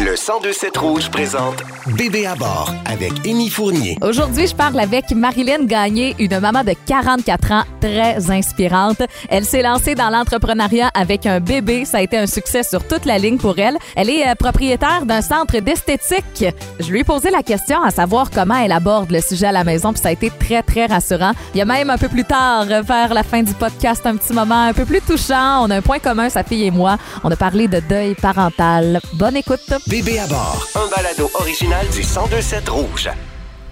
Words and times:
Le 0.00 0.12
1027 0.12 0.78
Rouge 0.78 1.10
présente 1.10 1.62
Bébé 1.98 2.24
à 2.24 2.34
bord 2.34 2.72
avec 2.86 3.12
Émy 3.26 3.50
Fournier. 3.50 3.98
Aujourd'hui, 4.00 4.46
je 4.46 4.54
parle 4.54 4.80
avec 4.80 5.10
Marilyn 5.10 5.64
Gagné, 5.64 6.16
une 6.18 6.38
maman 6.38 6.64
de 6.64 6.72
44 6.86 7.52
ans 7.52 7.64
très 7.82 8.30
inspirante. 8.30 9.02
Elle 9.28 9.44
s'est 9.44 9.62
lancée 9.62 9.94
dans 9.94 10.08
l'entrepreneuriat 10.08 10.90
avec 10.94 11.26
un 11.26 11.40
bébé. 11.40 11.84
Ça 11.84 11.98
a 11.98 12.00
été 12.00 12.16
un 12.16 12.26
succès 12.26 12.62
sur 12.62 12.86
toute 12.86 13.04
la 13.04 13.18
ligne 13.18 13.36
pour 13.36 13.58
elle. 13.58 13.76
Elle 13.94 14.08
est 14.08 14.26
euh, 14.26 14.34
propriétaire 14.34 15.04
d'un 15.04 15.20
centre 15.20 15.58
d'esthétique. 15.58 16.46
Je 16.78 16.90
lui 16.90 17.00
ai 17.00 17.04
posé 17.04 17.28
la 17.30 17.42
question 17.42 17.82
à 17.82 17.90
savoir 17.90 18.30
comment 18.30 18.56
elle 18.56 18.72
aborde 18.72 19.10
le 19.10 19.20
sujet 19.20 19.48
à 19.48 19.52
la 19.52 19.64
maison, 19.64 19.92
puis 19.92 20.00
ça 20.00 20.08
a 20.08 20.12
été 20.12 20.30
très, 20.30 20.62
très 20.62 20.86
rassurant. 20.86 21.32
Il 21.54 21.58
y 21.58 21.62
a 21.62 21.66
même 21.66 21.90
un 21.90 21.98
peu 21.98 22.08
plus 22.08 22.24
tard, 22.24 22.66
euh, 22.70 22.80
vers 22.80 23.12
la 23.12 23.22
fin 23.22 23.42
du 23.42 23.52
podcast, 23.52 24.06
un 24.06 24.16
petit 24.16 24.32
moment 24.32 24.64
un 24.64 24.72
peu 24.72 24.86
plus 24.86 25.02
touchant. 25.02 25.62
On 25.62 25.70
a 25.70 25.76
un 25.76 25.82
point 25.82 25.98
commun, 25.98 26.30
sa 26.30 26.42
fille 26.42 26.64
et 26.64 26.70
moi. 26.70 26.96
On 27.22 27.30
a 27.30 27.36
parlé 27.36 27.68
de 27.68 27.80
deuil 27.80 28.14
parental. 28.14 29.00
Bonne 29.12 29.36
écoute. 29.36 29.60
Bébé 29.90 30.20
à 30.20 30.28
bord, 30.28 30.68
un 30.76 30.88
balado 30.88 31.28
original 31.34 31.84
du 31.88 31.98
1027 31.98 32.68
Rouge. 32.68 33.10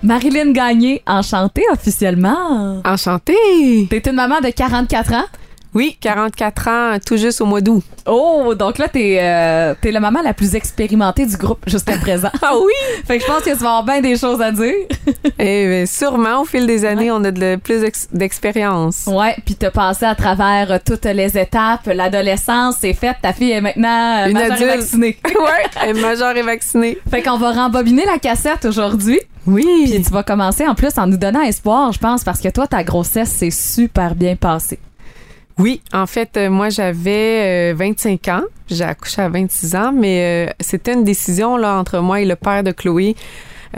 Marilyn 0.03 0.51
Gagné, 0.51 1.01
enchantée 1.07 1.63
officiellement. 1.73 2.83
Enchantée! 2.85 3.87
T'es 3.89 4.03
une 4.05 4.17
maman 4.17 4.41
de 4.41 4.51
44 4.51 5.13
ans? 5.13 5.27
Oui, 5.75 5.97
44 6.01 6.69
ans, 6.69 6.97
tout 7.05 7.17
juste 7.17 7.41
au 7.41 7.47
mois 7.47 7.61
d'août. 7.61 7.83
Oh, 8.07 8.55
donc 8.55 8.79
là, 8.79 8.89
t'es 8.89 9.19
euh, 9.21 9.75
la 9.85 10.01
maman 10.01 10.21
la 10.23 10.33
plus 10.33 10.55
expérimentée 10.55 11.27
du 11.27 11.37
groupe 11.37 11.61
jusqu'à 11.67 11.97
présent. 12.01 12.31
Ah 12.43 12.53
oui? 12.57 12.73
fait 13.07 13.19
que 13.19 13.25
je 13.25 13.29
pense 13.31 13.43
que 13.43 13.51
tu 13.51 13.57
vas 13.57 13.77
avoir 13.79 13.85
bien 13.85 14.01
des 14.01 14.17
choses 14.17 14.41
à 14.41 14.51
dire. 14.51 14.73
Eh 15.41 15.67
bien, 15.69 15.87
sûrement, 15.87 16.41
au 16.43 16.45
fil 16.45 16.67
des 16.67 16.85
années, 16.85 17.11
on 17.13 17.23
a 17.23 17.31
de 17.31 17.57
plus 17.57 17.85
ex- 17.85 18.09
d'expérience. 18.13 19.05
ouais, 19.07 19.37
puis 19.45 19.55
t'as 19.55 19.71
passé 19.71 20.05
à 20.05 20.15
travers 20.15 20.73
euh, 20.73 20.79
toutes 20.85 21.05
les 21.05 21.39
étapes. 21.39 21.87
L'adolescence, 21.87 22.77
c'est 22.81 22.95
fait. 22.95 23.15
Ta 23.23 23.33
fille 23.33 23.53
est 23.53 23.61
maintenant 23.61 24.23
euh, 24.25 24.27
Une 24.29 24.33
majeure 24.35 24.51
et 24.51 24.55
adulte. 24.65 24.77
vaccinée. 24.81 25.19
ouais, 25.25 25.67
elle 25.83 25.97
est 25.97 26.01
majeure 26.01 26.37
et 26.37 26.43
vaccinée. 26.43 26.99
fait 27.11 27.23
qu'on 27.23 27.37
va 27.39 27.53
rembobiner 27.53 28.05
la 28.07 28.19
cassette 28.19 28.65
aujourd'hui. 28.65 29.21
Puis 29.45 29.55
Oui. 29.65 30.03
tu 30.05 30.13
vas 30.13 30.23
commencer 30.23 30.67
en 30.67 30.75
plus 30.75 30.97
en 30.99 31.07
nous 31.07 31.17
donnant 31.19 31.43
espoir, 31.43 31.93
je 31.93 31.99
pense, 31.99 32.25
parce 32.25 32.41
que 32.41 32.49
toi, 32.49 32.67
ta 32.67 32.83
grossesse 32.83 33.31
s'est 33.31 33.51
super 33.51 34.15
bien 34.15 34.35
passée. 34.35 34.79
Oui, 35.59 35.81
en 35.93 36.07
fait, 36.07 36.37
euh, 36.37 36.51
moi, 36.51 36.69
j'avais 36.69 37.73
euh, 37.73 37.75
25 37.77 38.29
ans. 38.29 38.43
J'ai 38.71 38.85
accouché 38.85 39.23
à 39.23 39.29
26 39.29 39.75
ans, 39.77 39.93
mais 39.93 40.47
euh, 40.49 40.53
c'était 40.61 40.93
une 40.95 41.05
décision 41.05 41.57
là 41.57 41.77
entre 41.79 41.99
moi 42.01 42.21
et 42.21 42.25
le 42.25 42.37
père 42.37 42.63
de 42.63 42.71
Chloé. 42.71 43.17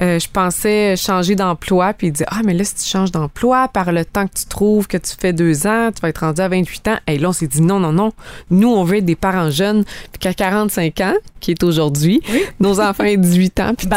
Euh, 0.00 0.20
je 0.20 0.28
pensais 0.32 0.94
changer 0.96 1.34
d'emploi, 1.34 1.92
puis 1.94 2.08
il 2.08 2.12
dit 2.12 2.22
Ah, 2.28 2.42
mais 2.44 2.54
là, 2.54 2.62
si 2.62 2.76
tu 2.76 2.88
changes 2.88 3.10
d'emploi, 3.10 3.66
par 3.68 3.90
le 3.90 4.04
temps 4.04 4.26
que 4.28 4.34
tu 4.38 4.46
trouves 4.46 4.86
que 4.86 4.96
tu 4.96 5.12
fais 5.18 5.32
deux 5.32 5.66
ans, 5.66 5.90
tu 5.92 6.00
vas 6.00 6.10
être 6.10 6.18
rendu 6.18 6.40
à 6.40 6.48
28 6.48 6.88
ans. 6.88 6.96
Et 7.08 7.18
là, 7.18 7.30
on 7.30 7.32
s'est 7.32 7.48
dit 7.48 7.60
Non, 7.60 7.80
non, 7.80 7.92
non. 7.92 8.12
Nous, 8.50 8.68
on 8.68 8.84
veut 8.84 8.98
être 8.98 9.04
des 9.04 9.16
parents 9.16 9.50
jeunes, 9.50 9.84
puis 10.12 10.20
qu'à 10.20 10.32
45 10.34 11.00
ans, 11.00 11.14
qui 11.40 11.50
est 11.50 11.62
aujourd'hui, 11.64 12.20
nos 12.60 12.80
enfants 12.80 13.02
aient 13.04 13.16
18 13.16 13.60
ans, 13.60 13.72
puis 13.76 13.88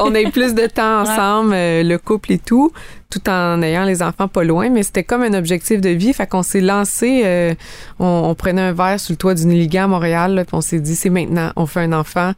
on 0.00 0.14
ait 0.14 0.30
plus 0.30 0.54
de 0.54 0.66
temps 0.66 1.02
Ouais. 1.04 1.08
ensemble, 1.10 1.52
euh, 1.54 1.82
le 1.84 1.98
couple 1.98 2.32
et 2.32 2.38
tout, 2.38 2.72
tout 3.10 3.28
en 3.30 3.62
ayant 3.62 3.84
les 3.84 4.02
enfants 4.02 4.28
pas 4.28 4.44
loin. 4.44 4.68
Mais 4.70 4.82
c'était 4.82 5.04
comme 5.04 5.22
un 5.22 5.34
objectif 5.34 5.80
de 5.80 5.88
vie. 5.90 6.12
Fait 6.12 6.26
qu'on 6.26 6.42
s'est 6.42 6.60
lancé, 6.60 7.22
euh, 7.24 7.54
on, 7.98 8.22
on 8.26 8.34
prenait 8.34 8.62
un 8.62 8.72
verre 8.72 9.00
sur 9.00 9.12
le 9.12 9.16
toit 9.16 9.34
d'une 9.34 9.50
Liga 9.52 9.84
à 9.84 9.86
Montréal, 9.86 10.34
là, 10.34 10.44
puis 10.44 10.54
on 10.54 10.60
s'est 10.60 10.80
dit 10.80 10.94
c'est 10.94 11.10
maintenant, 11.10 11.50
on 11.56 11.66
fait 11.66 11.80
un 11.80 11.92
enfant. 11.92 12.32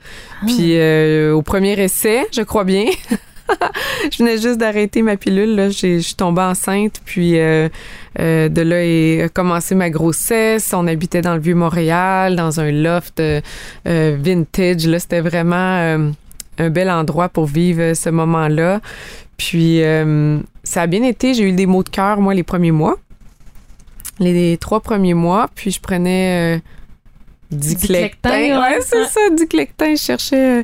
Puis 0.46 0.78
euh, 0.78 1.32
au 1.34 1.42
premier 1.42 1.72
essai, 1.80 2.26
je 2.32 2.42
crois 2.42 2.64
bien. 2.64 2.84
je 4.12 4.18
venais 4.18 4.38
juste 4.38 4.58
d'arrêter 4.58 5.02
ma 5.02 5.16
pilule, 5.16 5.56
là. 5.56 5.70
J'ai- 5.70 5.98
Je 5.98 6.06
suis 6.06 6.14
tombée 6.14 6.42
enceinte, 6.42 7.00
puis 7.04 7.38
euh, 7.40 7.68
euh, 8.20 8.48
de 8.48 8.62
là 8.62 8.84
est 8.84 9.22
a 9.22 9.28
commencé 9.28 9.74
ma 9.74 9.90
grossesse. 9.90 10.72
On 10.72 10.86
habitait 10.86 11.20
dans 11.22 11.34
le 11.34 11.40
vieux 11.40 11.56
Montréal, 11.56 12.36
dans 12.36 12.60
un 12.60 12.70
loft 12.70 13.18
euh, 13.18 13.40
euh, 13.88 14.16
vintage. 14.20 14.86
Là, 14.86 15.00
c'était 15.00 15.20
vraiment 15.20 15.56
euh, 15.78 16.10
un 16.58 16.70
bel 16.70 16.88
endroit 16.90 17.28
pour 17.28 17.46
vivre 17.46 17.94
ce 17.94 18.08
moment-là. 18.10 18.80
Puis 19.36 19.82
euh, 19.82 20.38
ça 20.70 20.82
a 20.82 20.86
bien 20.86 21.02
été. 21.02 21.34
J'ai 21.34 21.48
eu 21.48 21.52
des 21.52 21.66
maux 21.66 21.82
de 21.82 21.88
cœur, 21.88 22.20
moi, 22.20 22.32
les 22.32 22.44
premiers 22.44 22.70
mois. 22.70 22.96
Les, 24.20 24.32
les 24.32 24.56
trois 24.56 24.80
premiers 24.80 25.14
mois. 25.14 25.48
Puis 25.54 25.72
je 25.72 25.80
prenais 25.80 26.56
euh, 26.56 26.60
Diclectin, 27.50 28.30
Diclectin. 28.30 28.60
ouais. 28.60 28.78
C'est 28.80 29.04
ça, 29.06 29.20
Diclectin. 29.34 29.96
Je 29.96 30.00
cherchais, 30.00 30.62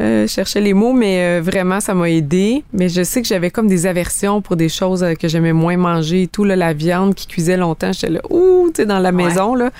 euh, 0.00 0.22
je 0.22 0.32
cherchais 0.32 0.60
les 0.60 0.74
mots, 0.74 0.92
mais 0.92 1.18
euh, 1.18 1.42
vraiment, 1.42 1.80
ça 1.80 1.92
m'a 1.94 2.08
aidé. 2.08 2.62
Mais 2.72 2.88
je 2.88 3.02
sais 3.02 3.20
que 3.20 3.26
j'avais 3.26 3.50
comme 3.50 3.66
des 3.66 3.86
aversions 3.86 4.40
pour 4.40 4.54
des 4.54 4.68
choses 4.68 5.02
euh, 5.02 5.14
que 5.14 5.26
j'aimais 5.26 5.52
moins 5.52 5.76
manger 5.76 6.22
et 6.22 6.28
tout. 6.28 6.44
Là, 6.44 6.54
la 6.54 6.72
viande 6.72 7.16
qui 7.16 7.26
cuisait 7.26 7.56
longtemps, 7.56 7.92
j'étais 7.92 8.10
là, 8.10 8.20
ouh, 8.30 8.68
tu 8.68 8.82
sais, 8.82 8.86
dans 8.86 9.00
la 9.00 9.10
maison, 9.10 9.56
là. 9.56 9.70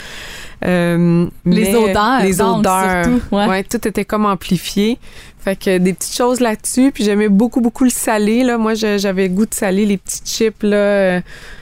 Euh, 0.65 1.27
Les 1.45 1.75
odeurs, 1.75 2.21
Les 2.23 2.41
odeurs. 2.41 3.05
surtout, 3.05 3.23
ouais. 3.35 3.47
ouais, 3.47 3.63
tout 3.65 3.87
était 3.87 4.05
comme 4.05 4.27
amplifié. 4.27 4.99
Fait 5.41 5.55
que 5.55 5.79
des 5.79 5.93
petites 5.93 6.17
choses 6.17 6.41
là-dessus. 6.41 6.91
Puis 6.93 7.05
j'aimais 7.05 7.29
beaucoup, 7.29 7.61
beaucoup 7.61 7.85
le 7.85 7.91
salé. 7.91 8.43
Là. 8.43 8.59
Moi, 8.59 8.75
j'avais 8.75 9.29
goût 9.29 9.47
de 9.47 9.55
salé, 9.55 9.87
les 9.87 9.97
petits 9.97 10.21
chips 10.25 10.63
là, 10.65 10.77
euh, 10.77 11.21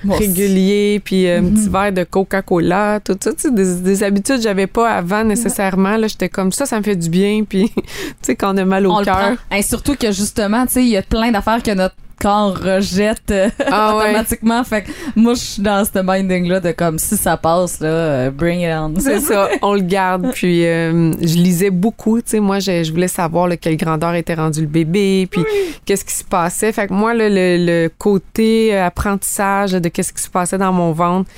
réguliers, 0.09 1.01
puis 1.05 1.27
euh, 1.29 1.39
un 1.39 1.43
Mhm. 1.43 1.55
petit 1.55 1.69
verre 1.69 1.93
de 1.93 2.05
Coca-Cola, 2.05 3.01
tout 3.01 3.17
ça. 3.21 3.31
Des, 3.51 3.75
des 3.77 4.03
habitudes 4.03 4.37
que 4.37 4.43
j'avais 4.43 4.67
pas 4.67 4.91
avant 4.91 5.25
nécessairement. 5.25 5.97
Là, 5.99 6.07
j'étais 6.09 6.29
comme 6.31 6.53
ça, 6.53 6.65
ça 6.67 6.79
me 6.79 6.83
fait 6.83 6.97
du 6.97 7.09
bien. 7.11 7.45
Puis, 7.49 7.71
tu 7.75 7.83
sais, 8.23 8.35
quand 8.35 8.55
on 8.55 8.59
a 8.59 8.65
mal 8.65 8.87
au 8.87 8.97
cœur. 9.03 9.37
Et 9.55 9.63
surtout 9.63 9.95
que 9.95 10.11
justement, 10.11 10.67
tu 10.67 10.73
sais, 10.73 10.83
il 10.83 10.89
y 10.89 10.97
a 10.97 11.03
plein 11.03 11.31
d'affaires 11.31 11.63
que 11.63 11.71
notre 11.73 11.95
corps 12.21 12.57
rejette 12.57 13.31
euh, 13.31 13.49
Ah 13.71 13.97
ouais. 13.97 14.05
automatiquement. 14.05 14.65
Fait 14.65 14.83
que 14.83 14.91
moi, 15.15 15.35
je 15.35 15.41
suis 15.41 15.63
dans 15.63 15.85
ce 15.85 15.99
minding-là 16.03 16.61
de 16.61 16.73
comme 16.73 16.99
si 16.99 17.17
ça 17.17 17.37
passe, 17.37 17.81
là, 17.81 17.89
euh, 17.89 18.31
bring 18.31 18.61
it 18.61 18.71
on. 18.73 18.95
C'est 19.01 19.21
ça, 19.21 19.49
on 19.63 19.75
le 19.75 19.81
garde. 19.81 20.31
Puis 20.33 20.67
euh, 20.67 21.13
je 21.21 21.37
lisais 21.37 21.71
beaucoup, 21.71 22.21
tu 22.21 22.31
sais, 22.31 22.41
moi 22.41 22.59
je, 22.59 22.85
je 22.85 22.91
voulais 22.91 23.09
savoir 23.09 23.49
là, 23.49 23.57
quelle 23.57 23.77
grandeur 23.77 24.15
était 24.15 24.35
rendu 24.35 24.61
le 24.61 24.67
bébé, 24.67 25.29
puis 25.31 25.43
qu'est-ce 25.85 26.05
qui 26.05 26.15
se 26.15 26.25
passait. 26.25 26.73
Fait 26.73 26.87
que 26.87 26.93
moi 26.93 27.15
là, 27.15 27.29
le, 27.29 27.57
le 27.65 27.91
côté 27.99 28.77
apprentissage 28.77 29.73
de 29.73 29.89
qu'est-ce 29.89 30.13
qui 30.13 30.23
se 30.23 30.31
passait 30.31 30.59
dans 30.59 30.73
mon 30.73 30.93
ventre, 30.93 31.31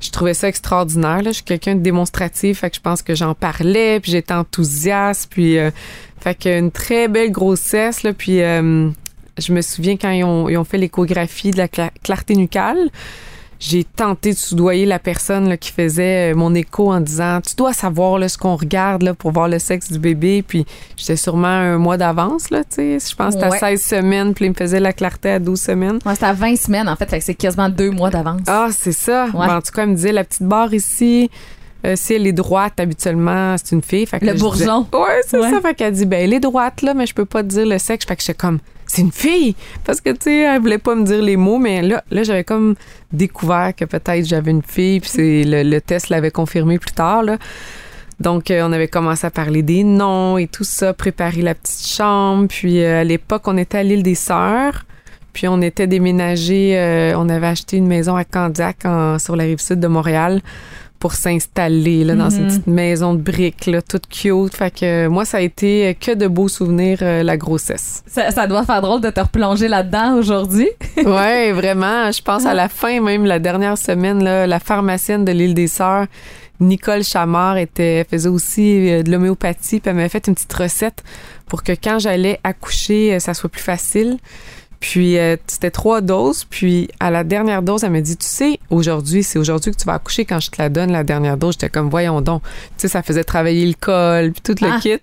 je 0.00 0.10
trouvais 0.10 0.34
ça 0.34 0.48
extraordinaire. 0.48 1.22
Là. 1.22 1.30
Je 1.30 1.36
suis 1.36 1.44
quelqu'un 1.44 1.74
de 1.74 1.80
démonstratif, 1.80 2.60
fait 2.60 2.70
que 2.70 2.76
je 2.76 2.80
pense 2.80 3.02
que 3.02 3.14
j'en 3.14 3.34
parlais, 3.34 4.00
puis 4.00 4.12
j'étais 4.12 4.34
enthousiaste, 4.34 5.28
puis 5.30 5.58
euh, 5.58 5.70
fait 6.20 6.34
que 6.34 6.58
une 6.58 6.70
très 6.70 7.08
belle 7.08 7.30
grossesse 7.32 8.02
là, 8.02 8.12
puis 8.12 8.42
euh, 8.42 8.88
je 9.38 9.52
me 9.52 9.60
souviens 9.62 9.96
quand 9.96 10.10
ils 10.10 10.24
ont, 10.24 10.48
ils 10.48 10.56
ont 10.56 10.64
fait 10.64 10.78
l'échographie 10.78 11.50
de 11.50 11.58
la 11.58 11.66
cla- 11.68 11.90
clarté 12.02 12.34
nucale 12.36 12.90
j'ai 13.60 13.84
tenté 13.84 14.32
de 14.32 14.36
soudoyer 14.36 14.84
la 14.84 14.98
personne 14.98 15.48
là, 15.48 15.56
qui 15.56 15.70
faisait 15.70 16.32
euh, 16.32 16.34
mon 16.36 16.54
écho 16.54 16.92
en 16.92 17.00
disant 17.00 17.40
tu 17.40 17.54
dois 17.54 17.72
savoir 17.72 18.18
là, 18.18 18.28
ce 18.28 18.36
qu'on 18.36 18.56
regarde 18.56 19.02
là, 19.02 19.14
pour 19.14 19.30
voir 19.30 19.48
le 19.48 19.58
sexe 19.58 19.90
du 19.92 19.98
bébé 19.98 20.42
puis 20.46 20.66
j'étais 20.96 21.16
sûrement 21.16 21.46
un 21.46 21.78
mois 21.78 21.96
d'avance 21.96 22.50
là 22.50 22.64
tu 22.64 22.74
sais 22.76 22.98
je 23.10 23.14
pense 23.16 23.34
que 23.34 23.40
c'était 23.40 23.46
à 23.46 23.50
Ouais. 23.50 23.76
16 23.76 23.82
semaines 23.82 24.34
puis 24.34 24.46
il 24.46 24.50
me 24.50 24.54
faisait 24.54 24.80
la 24.80 24.92
clarté 24.92 25.30
à 25.30 25.38
12 25.38 25.58
semaines 25.58 25.98
Ouais, 26.04 26.14
c'est 26.18 26.24
à 26.26 26.32
20 26.32 26.56
semaines, 26.56 26.88
en 26.88 26.96
fait. 26.96 27.08
C'est 27.22 27.34
quasiment 27.34 27.68
deux 27.68 27.90
mois 27.90 28.10
d'avance. 28.10 28.40
ah 28.48 28.68
c'est 28.70 28.92
ça 28.92 29.26
Ouais. 29.32 29.46
Ben, 29.46 29.56
en 29.56 29.62
tout 29.62 29.72
cas 29.72 29.84
elle 29.84 29.90
me 29.90 29.94
disait 29.94 30.12
la 30.12 30.24
petite 30.24 30.42
barre 30.42 30.74
ici 30.74 31.30
euh, 31.86 31.94
si 31.96 32.14
elle 32.14 32.26
est 32.26 32.32
droite, 32.32 32.80
habituellement, 32.80 33.56
c'est 33.58 33.74
une 33.76 33.82
fille. 33.82 34.06
Fait 34.06 34.18
que 34.18 34.24
Le 34.24 34.32
là, 34.32 34.38
je 34.38 34.42
disais- 34.52 34.64
bourgeon. 34.64 34.86
ouais, 34.94 35.20
c'est 35.28 35.38
Ouais. 35.38 35.50
ça. 35.50 35.60
Fait 35.60 35.74
qu'elle 35.74 35.92
dit, 35.92 36.06
ben, 36.06 36.18
elle 36.24 36.32
est 36.32 36.40
droite, 36.40 36.80
là, 36.80 36.94
mais 36.94 37.04
je 37.06 37.12
peux 37.12 37.26
pas 37.26 37.42
te 37.42 37.48
dire 37.48 37.66
le 37.66 37.76
sexe. 37.76 38.06
Fait 38.06 38.16
que 38.16 38.22
j'étais 38.22 38.32
comme, 38.32 38.58
c'est 38.94 39.02
une 39.02 39.12
fille. 39.12 39.56
Parce 39.84 40.00
que, 40.00 40.10
tu 40.10 40.22
sais, 40.22 40.38
elle 40.40 40.60
voulait 40.60 40.78
pas 40.78 40.94
me 40.94 41.04
dire 41.04 41.20
les 41.20 41.36
mots, 41.36 41.58
mais 41.58 41.82
là, 41.82 42.04
là 42.10 42.22
j'avais 42.22 42.44
comme 42.44 42.74
découvert 43.12 43.72
que 43.76 43.84
peut-être 43.84 44.24
j'avais 44.24 44.50
une 44.50 44.62
fille, 44.62 45.00
puis 45.00 45.10
c'est 45.10 45.44
le, 45.44 45.80
test 45.80 46.08
l'avait 46.08 46.30
confirmé 46.30 46.78
plus 46.78 46.92
tard, 46.92 47.22
là. 47.22 47.38
Donc, 48.20 48.52
euh, 48.52 48.62
on 48.64 48.72
avait 48.72 48.86
commencé 48.86 49.26
à 49.26 49.30
parler 49.30 49.62
des 49.62 49.82
noms 49.82 50.38
et 50.38 50.46
tout 50.46 50.62
ça, 50.62 50.94
préparer 50.94 51.42
la 51.42 51.56
petite 51.56 51.84
chambre. 51.84 52.46
Puis, 52.48 52.80
euh, 52.80 53.00
à 53.00 53.04
l'époque, 53.04 53.42
on 53.46 53.56
était 53.56 53.78
à 53.78 53.82
l'île 53.82 54.04
des 54.04 54.14
Sœurs. 54.14 54.86
Puis, 55.32 55.48
on 55.48 55.60
était 55.60 55.88
déménagé, 55.88 56.78
euh, 56.78 57.18
on 57.18 57.28
avait 57.28 57.48
acheté 57.48 57.76
une 57.76 57.88
maison 57.88 58.14
à 58.14 58.22
Candiac, 58.22 58.82
sur 59.18 59.34
la 59.34 59.42
rive 59.42 59.58
sud 59.58 59.80
de 59.80 59.88
Montréal, 59.88 60.42
pour 60.98 61.12
s'installer 61.14 62.02
là, 62.04 62.14
dans 62.14 62.30
une 62.30 62.44
Mhm. 62.44 62.48
petite 62.48 62.66
maison 62.66 63.14
de 63.14 63.20
briques, 63.20 63.66
là, 63.66 63.82
toute 63.82 64.06
cute. 64.08 64.54
Fait 64.56 64.70
que 64.70 64.84
euh, 65.06 65.10
moi, 65.10 65.24
ça 65.26 65.36
a 65.36 65.40
été 65.40 65.88
euh, 65.88 65.92
que 65.92 66.12
de 66.14 66.26
beaux 66.26 66.48
souvenirs, 66.48 66.98
euh, 67.02 67.22
la 67.22 67.36
grossesse. 67.36 68.02
Ça, 68.06 68.30
ça 68.30 68.46
doit 68.46 68.64
faire 68.64 68.80
drôle 68.80 69.00
de 69.02 69.10
te 69.10 69.20
replonger 69.20 69.68
là-dedans 69.68 70.14
aujourd'hui. 70.16 70.68
ouais, 71.04 71.52
vraiment. 71.52 72.10
Je 72.10 72.22
pense 72.22 72.46
à 72.46 72.54
la 72.54 72.68
fin, 72.68 73.00
même 73.02 73.26
la 73.26 73.38
dernière 73.38 73.76
semaine, 73.76 74.24
là, 74.24 74.46
la 74.46 74.60
pharmacienne 74.60 75.24
de 75.26 75.32
l'île 75.32 75.52
des 75.54 75.68
Sœurs, 75.68 76.06
Nicole 76.60 77.02
Chamard, 77.04 77.58
était, 77.58 78.06
faisait 78.08 78.28
aussi 78.28 79.02
de 79.02 79.10
l'homéopathie. 79.10 79.80
Puis 79.80 79.90
elle 79.90 79.96
m'avait 79.96 80.08
fait 80.08 80.26
une 80.28 80.34
petite 80.34 80.52
recette 80.54 81.02
pour 81.46 81.62
que 81.62 81.72
quand 81.72 81.98
j'allais 81.98 82.40
accoucher, 82.44 83.18
ça 83.20 83.34
soit 83.34 83.50
plus 83.50 83.60
facile. 83.62 84.16
Puis 84.86 85.16
euh, 85.18 85.36
c'était 85.46 85.70
trois 85.70 86.02
doses. 86.02 86.44
Puis 86.44 86.88
à 87.00 87.10
la 87.10 87.24
dernière 87.24 87.62
dose, 87.62 87.84
elle 87.84 87.90
m'a 87.92 88.02
dit, 88.02 88.18
tu 88.18 88.26
sais, 88.26 88.58
aujourd'hui, 88.68 89.22
c'est 89.22 89.38
aujourd'hui 89.38 89.72
que 89.72 89.78
tu 89.78 89.86
vas 89.86 89.94
accoucher 89.94 90.26
quand 90.26 90.40
je 90.40 90.50
te 90.50 90.60
la 90.60 90.68
donne, 90.68 90.92
la 90.92 91.04
dernière 91.04 91.38
dose. 91.38 91.54
J'étais 91.54 91.70
comme, 91.70 91.88
voyons 91.88 92.20
donc. 92.20 92.42
Tu 92.42 92.50
sais, 92.82 92.88
ça 92.88 93.02
faisait 93.02 93.24
travailler 93.24 93.64
le 93.64 93.72
col, 93.80 94.32
puis 94.32 94.42
tout 94.42 94.54
Ah. 94.62 94.74
le 94.74 94.80
kit. 94.82 95.02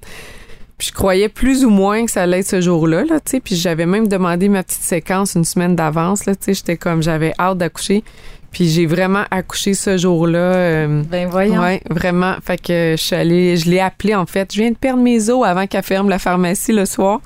Puis 0.78 0.89
je 0.89 0.94
croyais 0.94 1.30
plus 1.30 1.66
ou 1.66 1.72
moins 1.72 2.06
que 2.06 2.12
ça 2.12 2.22
allait 2.24 2.42
être 2.42 2.48
ce 2.48 2.62
jour-là, 2.62 3.06
là, 3.06 3.19
tu 3.19 3.31
sais. 3.31 3.39
Puis 3.39 3.56
j'avais 3.56 3.88
même 3.88 4.07
demandé 4.07 4.50
ma 4.50 4.62
petite 4.62 4.83
séquence 4.83 5.33
une 5.33 5.45
semaine 5.45 5.75
d'avance, 5.75 6.27
là, 6.27 6.36
tu 6.36 6.44
sais. 6.45 6.54
J'étais 6.54 6.77
comme, 6.77 7.01
j'avais 7.01 7.34
hâte 7.39 7.57
d'accoucher. 7.57 8.04
Puis 8.51 8.68
j'ai 8.69 8.86
vraiment 8.86 9.24
accouché 9.31 9.74
ce 9.74 9.98
jour-là. 9.98 10.38
euh, 10.38 11.01
Ben 11.10 11.27
voyons. 11.27 11.60
Ouais, 11.60 11.81
vraiment. 11.89 12.36
Fait 12.45 12.62
que 12.62 12.95
je 12.98 13.01
suis 13.01 13.16
allée, 13.16 13.57
je 13.57 13.68
l'ai 13.68 13.80
appelé 13.80 14.13
en 14.13 14.27
fait. 14.27 14.54
Je 14.54 14.62
viens 14.62 14.69
de 14.72 14.75
perdre 14.75 15.01
mes 15.01 15.30
os 15.31 15.44
avant 15.44 15.66
qu'elle 15.66 15.81
ferme 15.84 16.07
la 16.10 16.19
pharmacie 16.19 16.72
le 16.72 16.86
soir. 16.86 17.19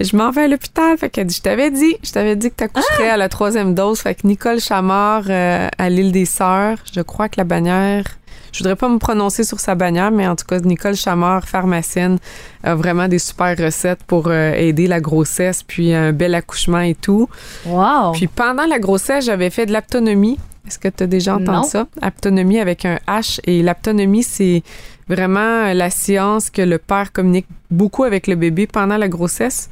Je 0.00 0.16
m'en 0.16 0.30
vais 0.30 0.42
à 0.42 0.48
l'hôpital. 0.48 0.96
Fait 0.98 1.08
qu'elle 1.10 1.26
dit, 1.26 1.34
je 1.36 1.42
t'avais 1.42 1.70
dit, 1.70 1.96
je 2.02 2.12
t'avais 2.12 2.36
dit 2.36 2.50
que 2.50 2.56
t'accoucherais 2.56 3.08
à 3.08 3.16
la 3.16 3.28
troisième 3.28 3.74
dose. 3.74 4.00
Fait 4.00 4.14
que 4.14 4.26
Nicole 4.26 4.60
Chamard 4.60 5.24
euh, 5.28 5.68
à 5.78 5.88
l'île 5.88 6.12
des 6.12 6.24
Sœurs, 6.26 6.78
je 6.94 7.00
crois 7.00 7.28
que 7.28 7.36
la 7.38 7.44
bannière, 7.44 8.04
je 8.52 8.58
voudrais 8.58 8.76
pas 8.76 8.88
me 8.88 8.98
prononcer 8.98 9.44
sur 9.44 9.60
sa 9.60 9.74
bannière, 9.74 10.10
mais 10.10 10.26
en 10.26 10.36
tout 10.36 10.44
cas, 10.46 10.58
Nicole 10.60 10.96
Chamard, 10.96 11.46
pharmacienne, 11.48 12.18
a 12.62 12.74
vraiment 12.74 13.08
des 13.08 13.18
super 13.18 13.56
recettes 13.56 14.02
pour 14.06 14.28
euh, 14.28 14.52
aider 14.52 14.86
la 14.86 15.00
grossesse, 15.00 15.62
puis 15.62 15.92
un 15.94 16.12
bel 16.12 16.34
accouchement 16.34 16.80
et 16.80 16.94
tout. 16.94 17.28
Wow. 17.66 18.12
Puis 18.12 18.26
pendant 18.26 18.66
la 18.66 18.78
grossesse, 18.78 19.24
j'avais 19.24 19.50
fait 19.50 19.66
de 19.66 19.72
l'aptonomie. 19.72 20.38
Est-ce 20.66 20.78
que 20.80 20.88
tu 20.88 21.04
as 21.04 21.06
déjà 21.06 21.34
entendu 21.36 21.50
Non. 21.50 21.62
ça? 21.62 21.86
Aptonomie 22.02 22.58
avec 22.58 22.84
un 22.84 22.98
H. 23.06 23.38
Et 23.44 23.62
l'aptonomie, 23.62 24.24
c'est 24.24 24.64
vraiment 25.08 25.72
la 25.72 25.90
science 25.90 26.50
que 26.50 26.62
le 26.62 26.78
père 26.78 27.12
communique 27.12 27.46
beaucoup 27.70 28.04
avec 28.04 28.26
le 28.26 28.34
bébé 28.34 28.66
pendant 28.66 28.96
la 28.96 29.08
grossesse. 29.08 29.70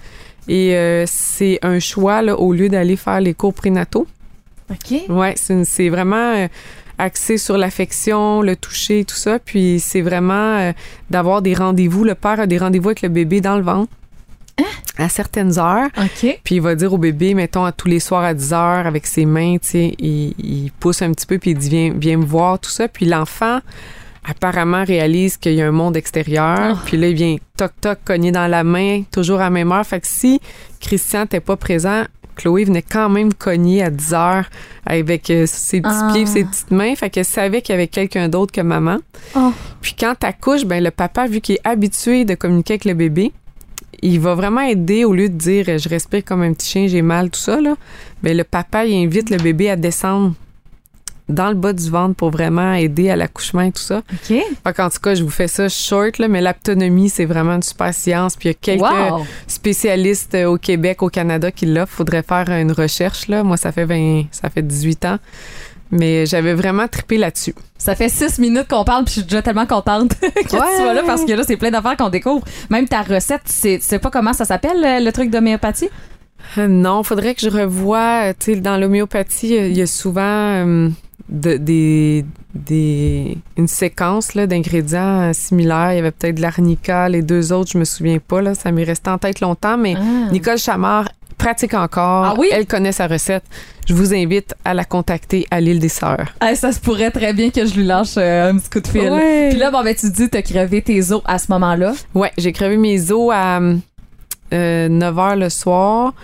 Et 0.48 0.76
euh, 0.76 1.04
c'est 1.06 1.58
un 1.62 1.78
choix 1.78 2.22
là, 2.22 2.38
au 2.38 2.52
lieu 2.52 2.68
d'aller 2.68 2.96
faire 2.96 3.20
les 3.20 3.34
cours 3.34 3.54
prénataux. 3.54 4.06
OK. 4.70 5.08
Ouais, 5.08 5.34
c'est 5.36 5.88
vraiment 5.88 6.34
euh, 6.34 6.48
axé 6.98 7.38
sur 7.38 7.58
l'affection, 7.58 8.42
le 8.42 8.56
toucher, 8.56 9.04
tout 9.04 9.16
ça. 9.16 9.38
Puis 9.38 9.80
c'est 9.80 10.02
vraiment 10.02 10.58
euh, 10.58 10.72
d'avoir 11.10 11.42
des 11.42 11.54
rendez-vous. 11.54 12.04
Le 12.04 12.14
père 12.14 12.40
a 12.40 12.46
des 12.46 12.58
rendez-vous 12.58 12.90
avec 12.90 13.02
le 13.02 13.08
bébé 13.08 13.40
dans 13.40 13.56
le 13.56 13.62
ventre 13.62 13.92
à 14.96 15.08
certaines 15.08 15.58
heures. 15.58 15.88
OK. 15.96 16.38
Puis 16.44 16.54
il 16.56 16.60
va 16.60 16.74
dire 16.74 16.92
au 16.92 16.98
bébé, 16.98 17.34
mettons, 17.34 17.64
à 17.64 17.72
tous 17.72 17.88
les 17.88 18.00
soirs 18.00 18.22
à 18.22 18.34
10 18.34 18.52
heures, 18.52 18.86
avec 18.86 19.06
ses 19.06 19.24
mains, 19.24 19.56
tu 19.58 19.68
sais, 19.68 19.94
il, 19.98 20.34
il 20.38 20.70
pousse 20.78 21.02
un 21.02 21.10
petit 21.12 21.26
peu, 21.26 21.38
puis 21.38 21.50
il 21.50 21.58
dit, 21.58 21.68
viens, 21.68 21.92
viens 21.96 22.16
me 22.18 22.24
voir, 22.24 22.60
tout 22.60 22.70
ça. 22.70 22.86
Puis 22.86 23.04
l'enfant, 23.06 23.60
apparemment, 24.24 24.84
réalise 24.84 25.36
qu'il 25.36 25.54
y 25.54 25.62
a 25.62 25.66
un 25.68 25.72
monde 25.72 25.96
extérieur. 25.96 26.76
Oh. 26.76 26.78
Puis 26.86 26.96
là, 26.96 27.08
il 27.08 27.14
vient 27.14 27.36
toc-toc 27.56 27.98
cogner 28.04 28.32
dans 28.32 28.46
la 28.46 28.64
main, 28.64 29.02
toujours 29.12 29.40
à 29.40 29.44
la 29.44 29.50
même 29.50 29.70
heure. 29.72 29.86
Fait 29.86 30.00
que 30.00 30.06
si 30.06 30.40
Christian 30.80 31.22
n'était 31.22 31.40
pas 31.40 31.56
présent, 31.56 32.04
Chloé 32.36 32.64
venait 32.64 32.82
quand 32.82 33.08
même 33.08 33.32
cogner 33.32 33.82
à 33.82 33.90
10 33.90 34.14
heures 34.14 34.50
avec 34.86 35.30
euh, 35.30 35.44
ses 35.46 35.80
petits 35.80 35.94
Ah. 35.94 36.10
pieds 36.12 36.26
ses 36.26 36.44
petites 36.44 36.70
mains. 36.72 36.94
Fait 36.96 37.08
qu'elle 37.10 37.24
savait 37.24 37.62
qu'il 37.62 37.74
y 37.74 37.76
avait 37.76 37.86
quelqu'un 37.86 38.28
d'autre 38.28 38.50
que 38.52 38.60
maman. 38.60 38.98
Oh. 39.36 39.52
Puis 39.80 39.94
quand 39.98 40.14
t'accouches, 40.18 40.64
ben 40.64 40.82
le 40.82 40.90
papa, 40.90 41.26
vu 41.28 41.40
qu'il 41.40 41.56
est 41.56 41.66
habitué 41.66 42.24
de 42.24 42.34
communiquer 42.34 42.72
avec 42.74 42.86
le 42.86 42.94
bébé, 42.94 43.32
il 44.02 44.18
va 44.20 44.34
vraiment 44.34 44.62
aider 44.62 45.04
au 45.04 45.12
lieu 45.14 45.28
de 45.28 45.34
dire 45.36 45.78
je 45.78 45.88
respire 45.88 46.24
comme 46.24 46.42
un 46.42 46.52
petit 46.52 46.68
chien, 46.68 46.86
j'ai 46.88 47.02
mal, 47.02 47.30
tout 47.30 47.38
ça. 47.40 47.60
Là. 47.60 47.76
Ben, 48.22 48.36
le 48.36 48.42
papa, 48.44 48.84
il 48.84 49.04
invite 49.06 49.30
le 49.30 49.36
bébé 49.36 49.70
à 49.70 49.76
descendre 49.76 50.34
dans 51.28 51.48
le 51.48 51.54
bas 51.54 51.72
du 51.72 51.88
ventre 51.90 52.14
pour 52.16 52.30
vraiment 52.30 52.74
aider 52.74 53.08
à 53.08 53.16
l'accouchement 53.16 53.62
et 53.62 53.72
tout 53.72 53.80
ça. 53.82 53.98
OK. 54.12 54.26
Fait 54.28 54.72
qu'en 54.76 54.90
tout 54.90 55.00
cas, 55.00 55.14
je 55.14 55.22
vous 55.24 55.30
fais 55.30 55.48
ça 55.48 55.68
short, 55.70 56.18
là, 56.18 56.28
mais 56.28 56.40
l'aptonomie, 56.42 57.08
c'est 57.08 57.24
vraiment 57.24 57.54
une 57.54 57.62
super 57.62 57.94
science. 57.94 58.36
Puis 58.36 58.48
il 58.50 58.52
y 58.52 58.54
a 58.54 58.58
quelques 58.60 58.82
Wow. 59.10 59.24
spécialistes 59.46 60.34
euh, 60.34 60.46
au 60.46 60.58
Québec, 60.58 61.02
au 61.02 61.08
Canada 61.08 61.50
qui 61.50 61.66
l'offrent. 61.66 61.94
Faudrait 61.96 62.22
faire 62.22 62.48
une 62.50 62.72
recherche. 62.72 63.28
Là. 63.28 63.42
Moi, 63.42 63.56
ça 63.56 63.72
fait 63.72 63.84
20, 63.86 64.24
ça 64.30 64.50
fait 64.50 64.62
18 64.62 65.04
ans. 65.06 65.18
Mais 65.90 66.26
j'avais 66.26 66.54
vraiment 66.54 66.88
trippé 66.88 67.16
là-dessus. 67.18 67.54
Ça 67.78 67.94
fait 67.94 68.08
six 68.08 68.38
minutes 68.38 68.66
qu'on 68.68 68.84
parle, 68.84 69.04
puis 69.04 69.14
je 69.14 69.20
suis 69.20 69.28
déjà 69.28 69.42
tellement 69.42 69.66
contente 69.66 70.18
que 70.20 70.40
tu 70.42 70.56
sois 70.56 70.92
là 70.94 71.02
parce 71.06 71.24
que 71.24 71.32
là, 71.32 71.42
c'est 71.46 71.56
plein 71.56 71.70
d'affaires 71.70 71.96
qu'on 71.96 72.08
découvre. 72.08 72.44
Même 72.70 72.88
ta 72.88 73.02
recette, 73.02 73.42
c'est- 73.44 73.78
tu 73.78 73.84
sais 73.84 73.98
pas 73.98 74.10
comment 74.10 74.32
ça 74.32 74.44
s'appelle, 74.44 74.76
le, 74.80 75.04
le 75.04 75.12
truc 75.12 75.30
d'homéopathie? 75.30 75.88
Euh, 76.58 76.66
Non, 76.68 77.02
faudrait 77.02 77.34
que 77.34 77.40
je 77.42 77.48
revoie. 77.50 78.24
euh, 78.28 78.32
Tu 78.38 78.54
sais, 78.54 78.60
dans 78.60 78.76
l'homéopathie, 78.76 79.54
il 79.54 79.76
y 79.76 79.82
a 79.82 79.86
souvent 79.86 80.22
euh, 80.22 80.88
de- 81.28 81.56
des, 81.56 82.24
des, 82.54 83.38
une 83.56 83.68
séquence 83.68 84.36
d'ingrédients 84.36 85.30
euh, 85.30 85.32
similaires. 85.32 85.92
Il 85.92 85.96
y 85.96 85.98
avait 85.98 86.10
peut-être 86.10 86.36
de 86.36 86.42
l'arnica, 86.42 87.08
les 87.08 87.22
deux 87.22 87.52
autres, 87.52 87.70
je 87.72 87.78
me 87.78 87.84
souviens 87.84 88.18
pas. 88.18 88.42
Là, 88.42 88.54
ça 88.54 88.70
m'est 88.72 88.84
resté 88.84 89.10
en 89.10 89.18
tête 89.18 89.40
longtemps, 89.40 89.76
mais 89.78 89.94
Ah. 89.96 90.30
Nicole 90.32 90.58
Chamard 90.58 91.08
pratique 91.38 91.74
encore. 91.74 92.24
Ah 92.24 92.34
oui? 92.38 92.48
Elle 92.52 92.66
connaît 92.66 92.92
sa 92.92 93.06
recette. 93.06 93.42
Je 93.86 93.94
vous 93.94 94.14
invite 94.14 94.54
à 94.64 94.72
la 94.72 94.84
contacter 94.84 95.46
à 95.50 95.60
l'île 95.60 95.78
des 95.80 95.88
Sœurs. 95.88 96.26
Ah, 96.40 96.54
ça 96.54 96.72
se 96.72 96.80
pourrait 96.80 97.10
très 97.10 97.32
bien 97.34 97.50
que 97.50 97.66
je 97.66 97.74
lui 97.74 97.84
lâche 97.84 98.14
euh, 98.16 98.50
un 98.50 98.56
petit 98.58 98.70
coup 98.70 98.80
de 98.80 98.86
fil. 98.86 99.10
Ouais. 99.10 99.48
Puis 99.50 99.58
là, 99.58 99.70
bon, 99.70 99.82
ben, 99.82 99.94
tu 99.94 100.10
dis, 100.10 100.28
t'as 100.30 100.42
crevé 100.42 100.80
tes 100.80 101.12
os 101.12 101.20
à 101.26 101.38
ce 101.38 101.50
moment-là? 101.52 101.92
Ouais, 102.14 102.30
j'ai 102.38 102.52
crevé 102.52 102.76
mes 102.78 103.10
os 103.10 103.30
à 103.34 103.60
9 103.60 103.80
h 104.52 105.38
le 105.38 105.48
soir. 105.50 106.14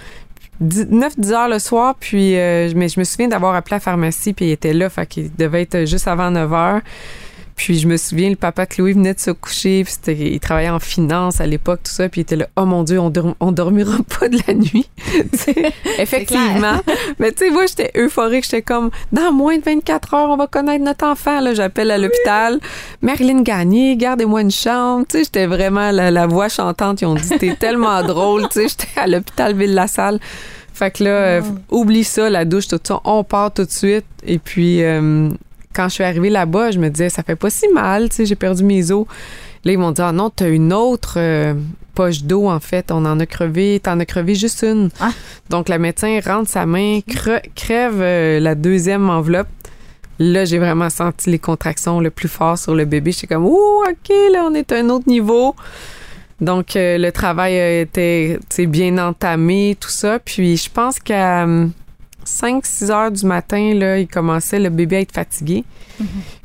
9-10 0.63 1.33
heures 1.33 1.49
le 1.49 1.59
soir, 1.59 1.95
puis 1.99 2.37
euh, 2.37 2.69
je- 2.69 2.75
mais 2.75 2.89
je 2.89 3.01
me 3.01 3.05
souviens 3.05 3.29
d'avoir 3.29 3.55
appelé 3.55 3.77
la 3.77 3.81
pharmacie, 3.81 4.33
puis 4.33 4.47
il 4.47 4.51
était 4.53 4.73
là, 4.75 4.91
fait 4.91 5.07
qu'il 5.07 5.35
devait 5.37 5.63
être 5.63 5.87
juste 5.87 6.07
avant 6.09 6.31
9 6.31 6.53
heures. 6.53 6.81
Puis 7.63 7.79
je 7.79 7.87
me 7.87 7.99
souviens, 7.99 8.31
le 8.31 8.37
papa 8.37 8.65
de 8.65 8.71
Chloé 8.71 8.95
venait 8.95 9.13
de 9.13 9.21
se 9.21 9.31
coucher, 9.33 9.85
puis 9.85 9.93
c'était- 9.93 10.17
il 10.33 10.41
travaillait 10.41 10.71
en 10.71 10.79
finance 10.81 11.43
à 11.43 11.47
l'époque, 11.47 11.81
tout 11.85 11.93
ça, 11.93 12.09
puis 12.09 12.21
il 12.21 12.23
était 12.23 12.37
là, 12.37 12.47
oh 12.57 12.65
mon 12.65 12.85
Dieu, 12.85 12.99
on, 12.99 13.11
dorm- 13.11 13.35
on 13.39 13.53
dormira 13.53 13.99
pas 14.19 14.31
de 14.31 14.39
la 14.49 14.55
nuit. 14.55 14.89
Effectivement. 15.99 16.81
Mais 17.19 17.33
tu 17.33 17.45
sais, 17.45 17.51
moi, 17.51 17.67
j'étais 17.67 17.91
euphorique, 17.97 18.45
j'étais 18.45 18.63
comme, 18.63 18.91
dans 19.13 19.31
moins 19.33 19.59
de 19.59 19.63
24 19.63 20.15
heures, 20.15 20.31
on 20.31 20.37
va 20.39 20.47
connaître 20.47 20.83
notre 20.85 21.05
enfant. 21.07 21.41
Là, 21.41 21.53
j'appelle 21.55 21.91
à 21.91 21.99
l'hôpital. 21.99 22.61
Marilyn 23.03 23.43
Gagné, 23.43 23.97
gardez-moi 23.97 24.41
une 24.41 24.51
chambre. 24.51 25.05
Tu 25.09 25.19
sais, 25.19 25.25
j'étais 25.25 25.47
vraiment 25.47 25.91
la, 25.91 26.11
la 26.11 26.27
voix 26.27 26.49
chantante. 26.49 27.03
Ils 27.03 27.07
ont 27.07 27.15
dit, 27.15 27.29
t'es 27.39 27.55
tellement 27.57 28.03
drôle. 28.07 28.49
Tu 28.49 28.61
sais, 28.61 28.69
j'étais 28.69 28.99
à 29.01 29.07
l'hôpital 29.07 29.55
Ville-la-Salle. 29.55 30.19
Fait 30.73 30.91
que 30.91 31.05
là, 31.05 31.11
euh, 31.11 31.43
oublie 31.71 32.05
ça, 32.05 32.31
la 32.31 32.47
douche, 32.47 32.69
tout 32.69 32.81
ça. 32.83 33.01
On 33.05 33.23
part 33.23 33.53
tout 33.53 33.65
de 33.65 33.71
suite. 33.71 34.07
Et 34.27 34.39
puis, 34.39 34.83
euh, 34.83 35.29
quand 35.81 35.89
je 35.89 35.95
suis 35.95 36.05
arrivée 36.05 36.29
là-bas, 36.29 36.73
je 36.73 36.79
me 36.79 36.91
disais, 36.91 37.09
ça 37.09 37.23
fait 37.23 37.37
pas 37.37 37.49
si 37.49 37.67
mal. 37.69 38.11
Tu 38.11 38.17
sais, 38.17 38.27
j'ai 38.27 38.35
perdu 38.35 38.63
mes 38.65 38.91
os. 38.93 39.07
Là, 39.65 39.73
ils 39.73 39.79
m'ont 39.79 39.93
dit, 39.93 40.03
ah 40.03 40.13
non, 40.13 40.29
t'as 40.29 40.51
une 40.51 40.75
autre 40.75 41.15
euh, 41.17 41.55
poche 41.95 42.23
d'eau, 42.23 42.49
en 42.51 42.61
fait. 42.61 42.91
On 42.93 43.07
en 43.07 43.19
a 43.19 43.25
crevé. 43.25 43.81
T'en 43.83 43.99
as 43.99 44.05
crevé 44.05 44.35
juste 44.35 44.63
une. 44.63 44.91
Ah. 45.01 45.11
Donc, 45.49 45.71
la 45.71 45.79
médecin 45.79 46.21
rentre 46.23 46.51
sa 46.51 46.67
main, 46.67 46.99
cre- 47.09 47.41
crève 47.55 48.01
euh, 48.01 48.41
la 48.41 48.55
deuxième 48.55 49.09
enveloppe. 49.09 49.49
Là, 50.19 50.45
j'ai 50.45 50.59
vraiment 50.59 50.91
senti 50.91 51.31
les 51.31 51.39
contractions 51.39 51.99
le 51.99 52.11
plus 52.11 52.29
fort 52.29 52.59
sur 52.59 52.75
le 52.75 52.85
bébé. 52.85 53.13
J'étais 53.13 53.29
comme, 53.35 53.47
ouh, 53.47 53.83
OK, 53.89 54.09
là, 54.33 54.47
on 54.51 54.55
est 54.55 54.71
à 54.71 54.77
un 54.77 54.91
autre 54.91 55.09
niveau. 55.09 55.55
Donc, 56.43 56.77
euh, 56.77 56.99
le 56.99 57.11
travail 57.11 57.59
a 57.59 57.81
été 57.81 58.39
tu 58.51 58.57
sais, 58.57 58.67
bien 58.67 58.99
entamé, 58.99 59.79
tout 59.81 59.89
ça. 59.89 60.19
Puis, 60.19 60.59
je 60.59 60.69
pense 60.71 60.99
qu'à 60.99 61.47
5-6 62.27 62.91
heures 62.91 63.11
du 63.11 63.27
matin, 63.27 63.75
là, 63.75 63.99
il 63.99 64.09
commençait 64.09 64.59
le 64.59 64.71
bébé 64.71 64.97
à 64.97 65.01
être 65.01 65.13
fatigué. 65.13 65.65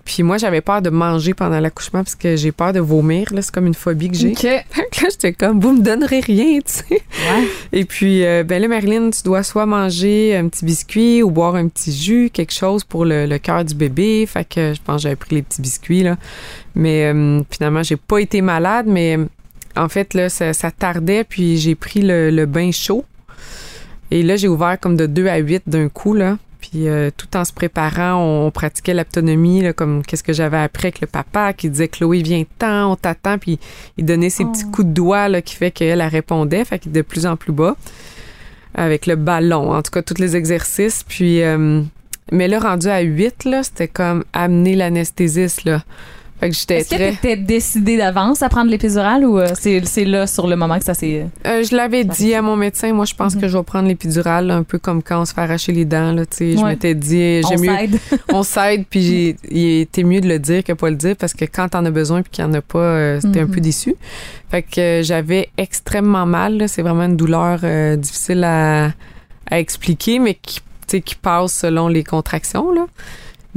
Puis 0.06 0.22
moi, 0.22 0.38
j'avais 0.38 0.62
peur 0.62 0.84
de 0.84 0.92
manger 0.92 1.34
pendant 1.34 1.60
l'accouchement 1.60 2.04
parce 2.04 2.14
que 2.14 2.36
j'ai 2.36 2.52
peur 2.52 2.74
de 2.74 2.80
vomir. 2.80 3.34
Là, 3.34 3.42
c'est 3.42 3.52
comme 3.52 3.66
une 3.66 3.74
phobie 3.74 4.10
que 4.10 4.16
j'ai. 4.16 4.32
OK. 4.32 4.40
Fait 4.40 4.64
que 4.92 5.04
là, 5.04 5.10
j'étais 5.10 5.34
comme, 5.34 5.60
vous 5.60 5.74
me 5.74 5.82
donnerez 5.82 6.20
rien, 6.20 6.60
tu 6.60 6.74
sais. 6.74 6.86
Ouais. 6.90 7.48
Et 7.72 7.86
puis, 7.86 8.24
euh, 8.24 8.44
ben 8.44 8.62
là, 8.62 8.68
Marilyn, 8.68 9.10
tu 9.10 9.24
dois 9.24 9.42
soit 9.42 9.66
manger 9.66 10.36
un 10.36 10.48
petit 10.48 10.64
biscuit 10.64 11.24
ou 11.24 11.32
boire 11.32 11.56
un 11.56 11.68
petit 11.68 11.92
jus, 11.92 12.30
quelque 12.32 12.54
chose 12.54 12.84
pour 12.84 13.04
le, 13.04 13.26
le 13.26 13.38
cœur 13.40 13.66
du 13.66 13.74
bébé. 13.74 14.26
Fait 14.28 14.46
que 14.46 14.74
je 14.76 14.82
pense 14.82 14.98
que 14.98 15.04
j'avais 15.04 15.16
pris 15.16 15.36
les 15.36 15.42
petits 15.42 15.62
biscuits, 15.62 16.04
là. 16.04 16.18
Mais 16.76 17.12
euh, 17.12 17.42
finalement, 17.50 17.82
j'ai 17.82 17.98
pas 17.98 18.20
été 18.20 18.42
malade, 18.42 18.86
mais 18.88 19.18
en 19.76 19.90
fait, 19.90 20.14
là, 20.14 20.30
ça, 20.30 20.54
ça 20.54 20.70
tardait, 20.70 21.24
puis 21.24 21.58
j'ai 21.58 21.74
pris 21.74 22.02
le, 22.02 22.30
le 22.30 22.46
bain 22.46 22.72
chaud. 22.72 23.06
Et 24.12 24.24
là, 24.24 24.36
j'ai 24.36 24.48
ouvert 24.48 24.80
comme 24.80 24.96
de 24.96 25.06
2 25.06 25.28
à 25.28 25.38
8 25.38 25.64
d'un 25.68 25.90
coup, 25.90 26.14
là. 26.14 26.38
Puis 26.60 26.88
euh, 26.88 27.12
tout 27.16 27.38
en 27.38 27.46
se 27.46 27.54
préparant, 27.54 28.16
on, 28.16 28.48
on 28.48 28.52
pratiquait 28.52 28.94
l'autonomie, 28.94 29.62
là, 29.62 29.74
comme 29.74 30.04
qu'est-ce 30.04 30.24
que 30.24 30.34
j'avais 30.34 30.58
appris 30.58 30.88
avec 30.88 31.02
le 31.02 31.08
papa 31.08 31.54
qui 31.54 31.70
disait 31.70 31.88
Chloé, 31.88 32.24
viens 32.24 32.44
ten 32.58 32.86
on 32.86 32.96
t'attend. 32.96 33.38
Puis 33.38 33.60
il 33.98 34.06
donnait 34.06 34.30
ses 34.32 34.44
Oh. 34.46 34.52
petits 34.52 34.66
coups 34.66 34.88
de 34.88 34.94
doigt 34.94 35.28
là, 35.30 35.42
qui 35.42 35.56
fait 35.56 35.72
qu'elle 35.72 36.02
elle 36.02 36.08
répondait, 36.08 36.66
fait 36.66 36.80
qu'il 36.80 36.92
est 36.92 36.96
de 36.96 37.02
plus 37.02 37.26
en 37.26 37.36
plus 37.36 37.52
bas. 37.52 37.76
Avec 38.74 39.06
le 39.06 39.16
ballon, 39.16 39.72
en 39.72 39.82
tout 39.82 39.92
cas, 39.92 40.02
tous 40.02 40.20
les 40.20 40.36
exercices. 40.36 41.04
Puis, 41.08 41.42
euh, 41.44 41.82
mais 42.32 42.48
là, 42.48 42.60
rendu 42.60 42.88
à 42.88 43.00
8, 43.00 43.46
là, 43.46 43.64
c'était 43.64 43.88
comme 43.88 44.24
amener 44.34 44.76
l'anesthésiste, 44.76 45.64
là. 45.66 45.84
Fait 46.40 46.50
que 46.50 46.56
j'étais 46.56 46.80
Est-ce 46.80 46.90
que 46.90 46.96
très. 46.96 47.12
t'étais 47.12 47.38
décidé 47.38 47.96
d'avance 47.98 48.42
à 48.44 48.50
prendre 48.50 48.70
l'épidural 48.70 49.24
ou 49.24 49.40
euh, 49.40 49.48
c'est 49.58 49.86
c'est 49.86 50.04
là 50.04 50.28
sur 50.28 50.48
le 50.48 50.58
moment 50.58 50.78
que 50.78 50.84
ça 50.84 50.94
s'est. 50.94 51.26
Euh, 51.48 51.64
je 51.64 51.74
l'avais 51.74 52.04
dit 52.04 52.34
à 52.34 52.42
mon 52.42 52.58
médecin, 52.58 52.92
moi, 52.92 53.06
je 53.06 53.14
pense 53.16 53.36
Mhm. 53.36 53.42
que 53.42 53.48
je 53.48 53.58
vais 53.58 53.64
prendre 53.64 53.88
l'épidurale, 53.88 54.52
un 54.52 54.64
peu 54.64 54.78
comme 54.78 55.02
quand 55.02 55.22
on 55.22 55.26
se 55.26 55.34
fait 55.34 55.40
arracher 55.42 55.72
les 55.72 55.86
dents, 55.86 56.12
là. 56.12 56.24
Je 56.38 56.66
m'étais 56.66 56.94
dit, 56.94 57.40
On 57.46 57.48
j'aime 57.50 57.62
mieux. 57.62 57.78
s'aide. 57.78 58.00
on 58.34 58.44
s'aide, 58.44 58.84
puis 58.90 59.02
j'ai- 59.02 59.36
il 59.50 59.80
était 59.82 60.04
mieux 60.04 60.20
de 60.20 60.28
le 60.28 60.40
dire 60.40 60.62
que 60.64 60.74
pas 60.74 60.90
le 60.90 60.98
dire 60.98 61.16
parce 61.18 61.34
que 61.34 61.46
quand 61.46 61.70
t'en 61.70 61.86
as 61.86 61.92
besoin 61.92 62.22
puis 62.22 62.32
qu'il 62.32 62.44
y 62.44 62.48
en 62.48 62.54
a 62.54 62.62
pas, 62.62 62.80
euh, 62.80 63.20
c'était 63.22 63.40
un 63.40 63.48
peu 63.48 63.62
déçu. 63.62 63.96
Fait 64.52 64.62
que 64.62 64.82
euh, 64.82 65.04
j'avais 65.04 65.48
extrêmement 65.58 66.26
mal. 66.26 66.58
là. 66.58 66.68
C'est 66.68 66.82
vraiment 66.82 67.04
une 67.06 67.16
douleur 67.16 67.62
euh, 67.64 67.96
difficile 67.96 68.44
à, 68.44 68.92
à 69.50 69.60
expliquer, 69.60 70.20
mais 70.20 70.34
qui, 70.36 70.60
qui 71.02 71.16
passe 71.16 71.54
selon 71.54 71.88
les 71.88 72.04
contractions. 72.04 72.72
Là. 72.74 72.86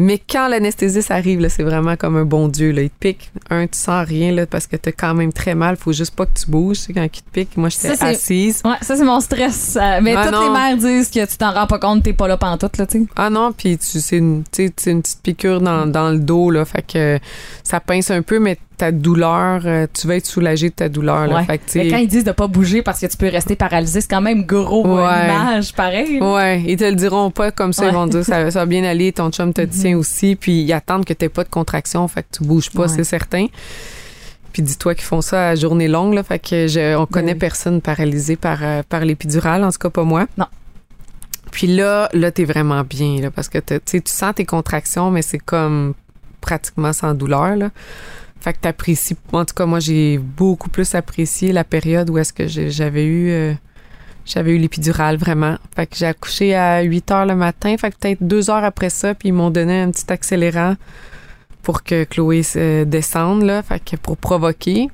Mais 0.00 0.19
quand 0.31 0.47
l'anesthésiste 0.47 1.11
arrive, 1.11 1.40
là, 1.40 1.49
c'est 1.49 1.64
vraiment 1.64 1.97
comme 1.97 2.17
un 2.17 2.25
bon 2.25 2.47
Dieu. 2.47 2.71
Là. 2.71 2.83
Il 2.83 2.90
te 2.90 2.95
pique. 3.00 3.33
Un, 3.50 3.67
tu 3.67 3.76
sens 3.76 4.07
rien 4.07 4.31
là, 4.33 4.47
parce 4.47 4.69
que 4.69 4.76
t'as 4.76 4.93
quand 4.93 5.12
même 5.12 5.33
très 5.33 5.57
mal. 5.57 5.76
Faut 5.76 5.93
juste 5.93 6.14
pas 6.14 6.25
que 6.25 6.38
tu 6.38 6.49
bouges 6.49 6.78
tu 6.78 6.83
sais, 6.85 6.93
quand 6.93 7.02
il 7.02 7.11
te 7.11 7.31
pique. 7.33 7.57
Moi, 7.57 7.69
j'étais 7.69 8.00
assise. 8.05 8.62
Ouais, 8.64 8.76
ça, 8.81 8.97
c'est 8.97 9.05
mon 9.05 9.21
stress. 9.21 9.76
Euh, 9.76 9.99
Mais 10.00 10.14
Ah, 10.17 10.28
toutes 10.31 10.40
les 10.40 10.50
mères 10.50 10.76
disent 10.76 11.11
que 11.11 11.26
tu 11.26 11.37
t'en 11.37 11.52
rends 11.52 11.67
pas 11.67 11.81
compte, 11.81 12.05
t'es 12.05 12.12
pas 12.12 12.28
là 12.28 12.37
pantoute, 12.37 12.78
là. 12.78 12.87
Ah 13.17 13.28
non, 13.28 13.52
puis 13.52 13.76
tu 13.76 14.00
c'est 14.00 14.19
une, 14.19 14.45
une 14.59 15.02
petite 15.02 15.21
piqûre 15.23 15.61
dans, 15.61 15.85
dans 15.87 16.11
le 16.11 16.19
dos, 16.19 16.50
là. 16.50 16.64
Fait 16.64 16.83
que 16.83 17.19
ça 17.64 17.81
pince 17.81 18.12
un 18.12 18.23
peu, 18.23 18.38
mais 18.38 18.57
ta 18.78 18.92
douleur, 18.92 19.62
euh, 19.66 19.87
tu 19.92 20.06
vas 20.06 20.16
être 20.16 20.26
soulagé 20.26 20.70
de 20.70 20.75
ta 20.75 20.88
douleur, 20.88 21.26
là. 21.26 21.37
Ouais. 21.37 21.44
Fait 21.44 21.58
que, 21.58 21.64
tu 21.66 21.73
sais, 21.73 21.78
Mais 21.85 21.90
quand 21.90 21.97
ils 21.99 22.08
disent 22.08 22.25
de 22.25 22.32
pas 22.32 22.47
bouger 22.47 22.82
parce 22.82 23.00
que 23.00 23.06
tu 23.06 23.16
peux 23.16 23.28
rester 23.28 23.56
paralysé, 23.56 24.00
c'est 24.00 24.08
quand 24.08 24.20
même 24.23 24.44
gros 24.47 24.87
Ouais. 24.87 25.02
l'image, 25.26 25.75
pareil. 25.75 26.20
Ouais, 26.20 26.62
ils 26.66 26.76
te 26.76 26.85
le 26.85 26.94
diront 26.94 27.30
pas 27.30 27.50
comme 27.50 27.73
ça. 27.73 27.82
Ouais. 27.82 27.88
Ils 27.90 27.94
vont 27.94 28.06
te 28.06 28.12
dire 28.12 28.25
ça, 28.25 28.50
ça 28.50 28.61
va 28.61 28.66
bien 28.66 28.85
aller, 28.85 29.12
ton 29.12 29.30
chum 29.30 29.52
te 29.52 29.62
tient 29.62 29.99
aussi, 29.99 30.37
puis 30.37 30.62
ils 30.62 30.73
attendent 30.73 31.04
que 31.04 31.12
t'aies 31.12 31.28
pas 31.28 31.44
de 31.44 31.50
contraction, 31.50 32.06
fait 32.08 32.23
que 32.23 32.38
tu 32.38 32.44
bouges 32.44 32.70
pas, 32.70 32.88
c'est 32.88 33.04
certain. 33.04 33.47
Puis 34.52 34.62
dis-toi 34.62 34.94
qu'ils 34.94 35.04
font 35.04 35.20
ça 35.20 35.50
à 35.50 35.54
journée 35.54 35.88
longue, 35.88 36.14
là, 36.14 36.23
fait 36.23 36.38
que 36.38 36.66
je, 36.68 36.97
on 36.97 37.06
connaît 37.06 37.32
oui. 37.32 37.38
personne 37.38 37.80
paralysé 37.80 38.37
par, 38.37 38.58
euh, 38.62 38.82
par 38.88 39.04
l'épidurale, 39.04 39.62
en 39.62 39.70
tout 39.70 39.78
cas 39.78 39.90
pas 39.90 40.04
moi. 40.04 40.26
Non. 40.38 40.47
Puis 41.52 41.66
là, 41.66 42.08
là, 42.12 42.30
t'es 42.30 42.44
vraiment 42.44 42.82
bien, 42.82 43.20
là, 43.20 43.30
parce 43.30 43.49
que 43.49 43.58
tu 43.58 44.00
sens 44.06 44.35
tes 44.35 44.44
contractions, 44.44 45.11
mais 45.11 45.23
c'est 45.23 45.38
comme 45.38 45.94
pratiquement 46.40 46.92
sans 46.92 47.14
douleur, 47.14 47.56
là. 47.56 47.70
Fait 48.40 48.52
que 48.52 48.59
t'apprécies. 48.61 49.16
En 49.33 49.45
tout 49.45 49.54
cas, 49.54 49.66
moi, 49.66 49.80
j'ai 49.80 50.18
beaucoup 50.18 50.68
plus 50.68 50.95
apprécié 50.95 51.52
la 51.52 51.64
période 51.64 52.09
où 52.11 52.18
est-ce 52.18 52.33
que 52.33 52.47
j'avais 52.47 53.04
eu... 53.04 53.30
euh, 53.30 53.52
j'avais 54.25 54.52
eu 54.52 54.59
l'épidurale, 54.59 55.16
vraiment. 55.16 55.57
Fait 55.75 55.87
que 55.87 55.97
j'ai 55.97 56.07
accouché 56.07 56.54
à 56.54 56.83
8 56.83 57.11
heures 57.11 57.26
le 57.26 57.35
matin. 57.35 57.75
Fait 57.78 57.90
que 57.90 57.97
peut-être 57.97 58.23
deux 58.23 58.50
heures 58.50 58.62
après 58.64 58.90
ça, 58.90 59.14
puis 59.14 59.28
ils 59.30 59.33
m'ont 59.33 59.50
donné 59.50 59.80
un 59.80 59.90
petit 59.90 60.12
accélérant 60.12 60.75
pour 61.62 61.83
que 61.83 62.04
Chloé 62.04 62.42
se 62.42 62.85
descende, 62.85 63.42
là. 63.42 63.62
Fait 63.62 63.83
que 63.83 63.97
pour 63.97 64.16
provoquer. 64.18 64.88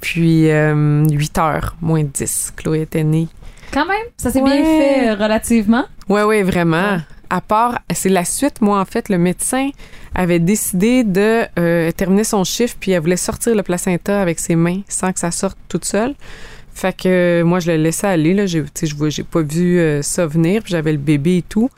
Puis 0.00 0.50
euh, 0.50 1.04
8 1.10 1.38
heures, 1.38 1.76
moins 1.80 2.02
10. 2.04 2.54
Chloé 2.56 2.82
était 2.82 3.04
née. 3.04 3.28
Quand 3.72 3.86
même, 3.86 4.06
ça 4.16 4.30
s'est 4.30 4.40
Ouais. 4.40 4.50
bien 4.62 4.64
fait 4.64 5.10
euh, 5.10 5.14
relativement. 5.14 5.84
Ouais, 6.08 6.22
ouais, 6.22 6.42
vraiment. 6.42 6.92
Ouais. 6.96 7.00
À 7.30 7.40
part, 7.40 7.78
c'est 7.94 8.08
la 8.08 8.24
suite. 8.24 8.60
Moi, 8.60 8.78
en 8.80 8.84
fait, 8.84 9.08
le 9.08 9.16
médecin 9.16 9.70
avait 10.14 10.40
décidé 10.40 11.04
de 11.04 11.44
euh, 11.58 11.92
terminer 11.92 12.24
son 12.24 12.42
chiffre, 12.42 12.76
puis 12.78 12.90
elle 12.90 13.00
voulait 13.00 13.16
sortir 13.16 13.54
le 13.54 13.62
placenta 13.62 14.20
avec 14.20 14.40
ses 14.40 14.56
mains 14.56 14.80
sans 14.88 15.12
que 15.12 15.20
ça 15.20 15.30
sorte 15.30 15.56
toute 15.68 15.84
seule. 15.84 16.14
Fait 16.74 16.96
que 16.96 17.08
euh, 17.08 17.44
moi, 17.44 17.60
je 17.60 17.70
le 17.70 17.76
laissais 17.76 18.08
aller. 18.08 18.34
Là, 18.34 18.46
j'ai, 18.46 18.64
je 18.82 19.10
j'ai 19.10 19.22
pas 19.22 19.42
vu 19.42 19.78
euh, 19.78 20.02
ça 20.02 20.26
venir, 20.26 20.62
puis 20.62 20.72
j'avais 20.72 20.92
le 20.92 20.98
bébé 20.98 21.38
et 21.38 21.42
tout. 21.42 21.70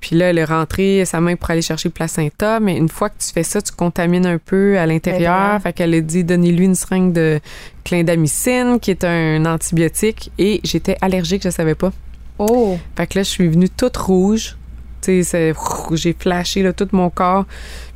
Puis 0.00 0.16
là, 0.16 0.30
elle 0.30 0.38
est 0.38 0.44
rentrée 0.44 1.04
sa 1.04 1.20
main 1.20 1.36
pour 1.36 1.50
aller 1.50 1.62
chercher 1.62 1.88
le 1.88 1.92
placenta, 1.92 2.58
mais 2.58 2.76
une 2.76 2.88
fois 2.88 3.10
que 3.10 3.18
tu 3.18 3.30
fais 3.32 3.42
ça, 3.42 3.60
tu 3.60 3.72
contamines 3.72 4.26
un 4.26 4.38
peu 4.38 4.78
à 4.78 4.86
l'intérieur. 4.86 5.32
L'intérieur. 5.32 5.62
Fait 5.62 5.72
qu'elle 5.72 5.94
a 5.94 6.00
dit 6.00 6.24
donnez-lui 6.24 6.64
une 6.64 6.74
seringue 6.74 7.12
de 7.12 7.38
clindamycine, 7.84 8.80
qui 8.80 8.90
est 8.90 9.04
un 9.04 9.44
antibiotique, 9.46 10.30
et 10.38 10.60
j'étais 10.64 10.96
allergique, 11.00 11.42
je 11.42 11.50
savais 11.50 11.74
pas. 11.74 11.92
Oh. 12.38 12.78
Fait 12.96 13.06
que 13.06 13.18
là, 13.18 13.22
je 13.22 13.28
suis 13.28 13.48
venue 13.48 13.68
toute 13.68 13.96
rouge. 13.98 14.56
J'ai 15.04 16.16
flashé 16.18 16.62
là, 16.62 16.72
tout 16.72 16.88
mon 16.92 17.10
corps. 17.10 17.44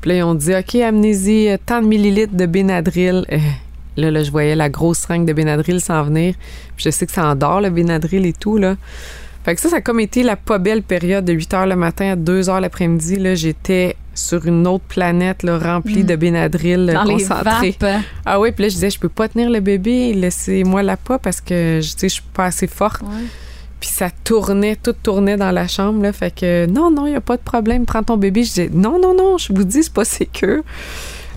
Puis 0.01 0.11
là, 0.11 0.17
ils 0.19 0.23
ont 0.23 0.35
dit, 0.35 0.55
OK, 0.55 0.75
amenez-y 0.77 1.49
euh, 1.49 1.57
tant 1.65 1.81
de 1.83 1.87
millilitres 1.87 2.35
de 2.35 2.47
Benadryl. 2.47 3.25
Euh, 3.33 3.39
là, 3.97 4.11
là, 4.11 4.23
je 4.23 4.31
voyais 4.31 4.55
la 4.57 4.69
grosse 4.69 4.99
seringue 4.99 5.27
de 5.27 5.33
Benadryl 5.33 5.81
s'en 5.81 6.03
venir. 6.05 6.35
Puis 6.77 6.85
je 6.87 6.91
sais 6.91 7.07
que 7.07 7.13
ça 7.13 7.27
endort, 7.27 7.61
le 7.61 7.71
Benadryl 7.71 8.27
et 8.27 8.33
tout, 8.33 8.57
là. 8.59 8.77
Fait 9.45 9.55
que 9.55 9.61
ça, 9.61 9.69
ça 9.69 9.77
a 9.77 9.81
comme 9.83 10.01
été 10.01 10.23
la 10.23 10.37
pas 10.37 10.57
belle 10.57 10.83
période 10.83 11.25
de 11.27 11.35
8 11.35 11.53
heures 11.55 11.67
le 11.67 11.77
matin 11.77 12.13
à 12.13 12.17
2 12.17 12.49
heures 12.49 12.61
l'après-midi. 12.63 13.17
Là, 13.17 13.35
j'étais 13.35 13.95
sur 14.15 14.47
une 14.47 14.67
autre 14.67 14.85
planète, 14.85 15.43
là, 15.43 15.59
remplie 15.59 16.03
Mm. 16.03 16.07
de 16.07 16.17
Benadryl 16.17 16.91
Dans 16.95 17.03
les 17.05 17.15
concentré. 17.15 17.77
vapes. 17.79 18.03
Ah 18.25 18.41
oui, 18.41 18.53
puis 18.53 18.63
là, 18.63 18.69
je 18.71 18.75
disais, 18.75 18.89
je 18.91 18.99
peux 18.99 19.11
pas 19.11 19.29
tenir 19.29 19.51
le 19.51 19.61
bébé, 19.61 20.15
laissez-moi 20.15 20.83
la 20.83 20.97
pas 20.97 21.19
parce 21.19 21.43
que, 21.43 21.81
je- 21.83 21.93
tu 21.93 21.99
sais, 21.99 22.09
je 22.09 22.15
suis 22.15 22.23
pas 22.33 22.47
assez 22.47 22.67
forte. 22.67 23.03
Puis 23.85 23.93
ça 23.93 24.09
tournait, 24.25 24.77
tout 24.77 24.95
tournait 24.95 25.37
dans 25.37 25.51
la 25.51 25.69
chambre, 25.69 26.03
là. 26.03 26.15
Fait 26.15 26.35
que, 26.35 26.65
non, 26.65 26.91
non, 26.91 27.05
il 27.07 27.11
n'y 27.11 27.17
a 27.17 27.21
pas 27.21 27.37
de 27.37 27.43
problème, 27.43 27.85
prends 27.85 28.03
ton 28.03 28.17
bébé. 28.17 28.43
Je 28.43 28.49
disais, 28.49 28.71
non, 28.73 28.99
non, 28.99 29.15
non, 29.15 29.37
je 29.37 29.53
vous 29.53 29.63
dis, 29.63 29.83
c'est 29.83 29.93
pas 29.93 30.07
sécure. 30.07 30.63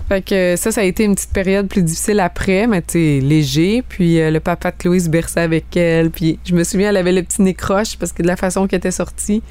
Fait 0.08 0.22
que 0.24 0.56
ça, 0.56 0.72
ça 0.72 0.80
a 0.80 0.84
été 0.84 1.04
une 1.04 1.14
petite 1.14 1.34
période 1.34 1.68
plus 1.68 1.82
difficile 1.82 2.20
après, 2.20 2.66
mais 2.66 2.80
tu 2.80 2.96
léger. 3.20 3.84
Puis 3.86 4.18
euh, 4.18 4.30
le 4.30 4.40
papa 4.40 4.70
de 4.70 4.78
Chloé 4.78 4.98
se 4.98 5.10
berçait 5.10 5.40
avec 5.40 5.76
elle. 5.76 6.10
Puis 6.10 6.38
je 6.46 6.54
me 6.54 6.64
souviens, 6.64 6.88
elle 6.88 6.96
avait 6.96 7.12
le 7.12 7.22
petit 7.22 7.42
nez 7.42 7.52
croche 7.52 7.98
parce 7.98 8.12
que 8.12 8.22
de 8.22 8.26
la 8.26 8.36
façon 8.36 8.66
qu'elle 8.66 8.78
était 8.78 8.92
sortie, 8.92 9.42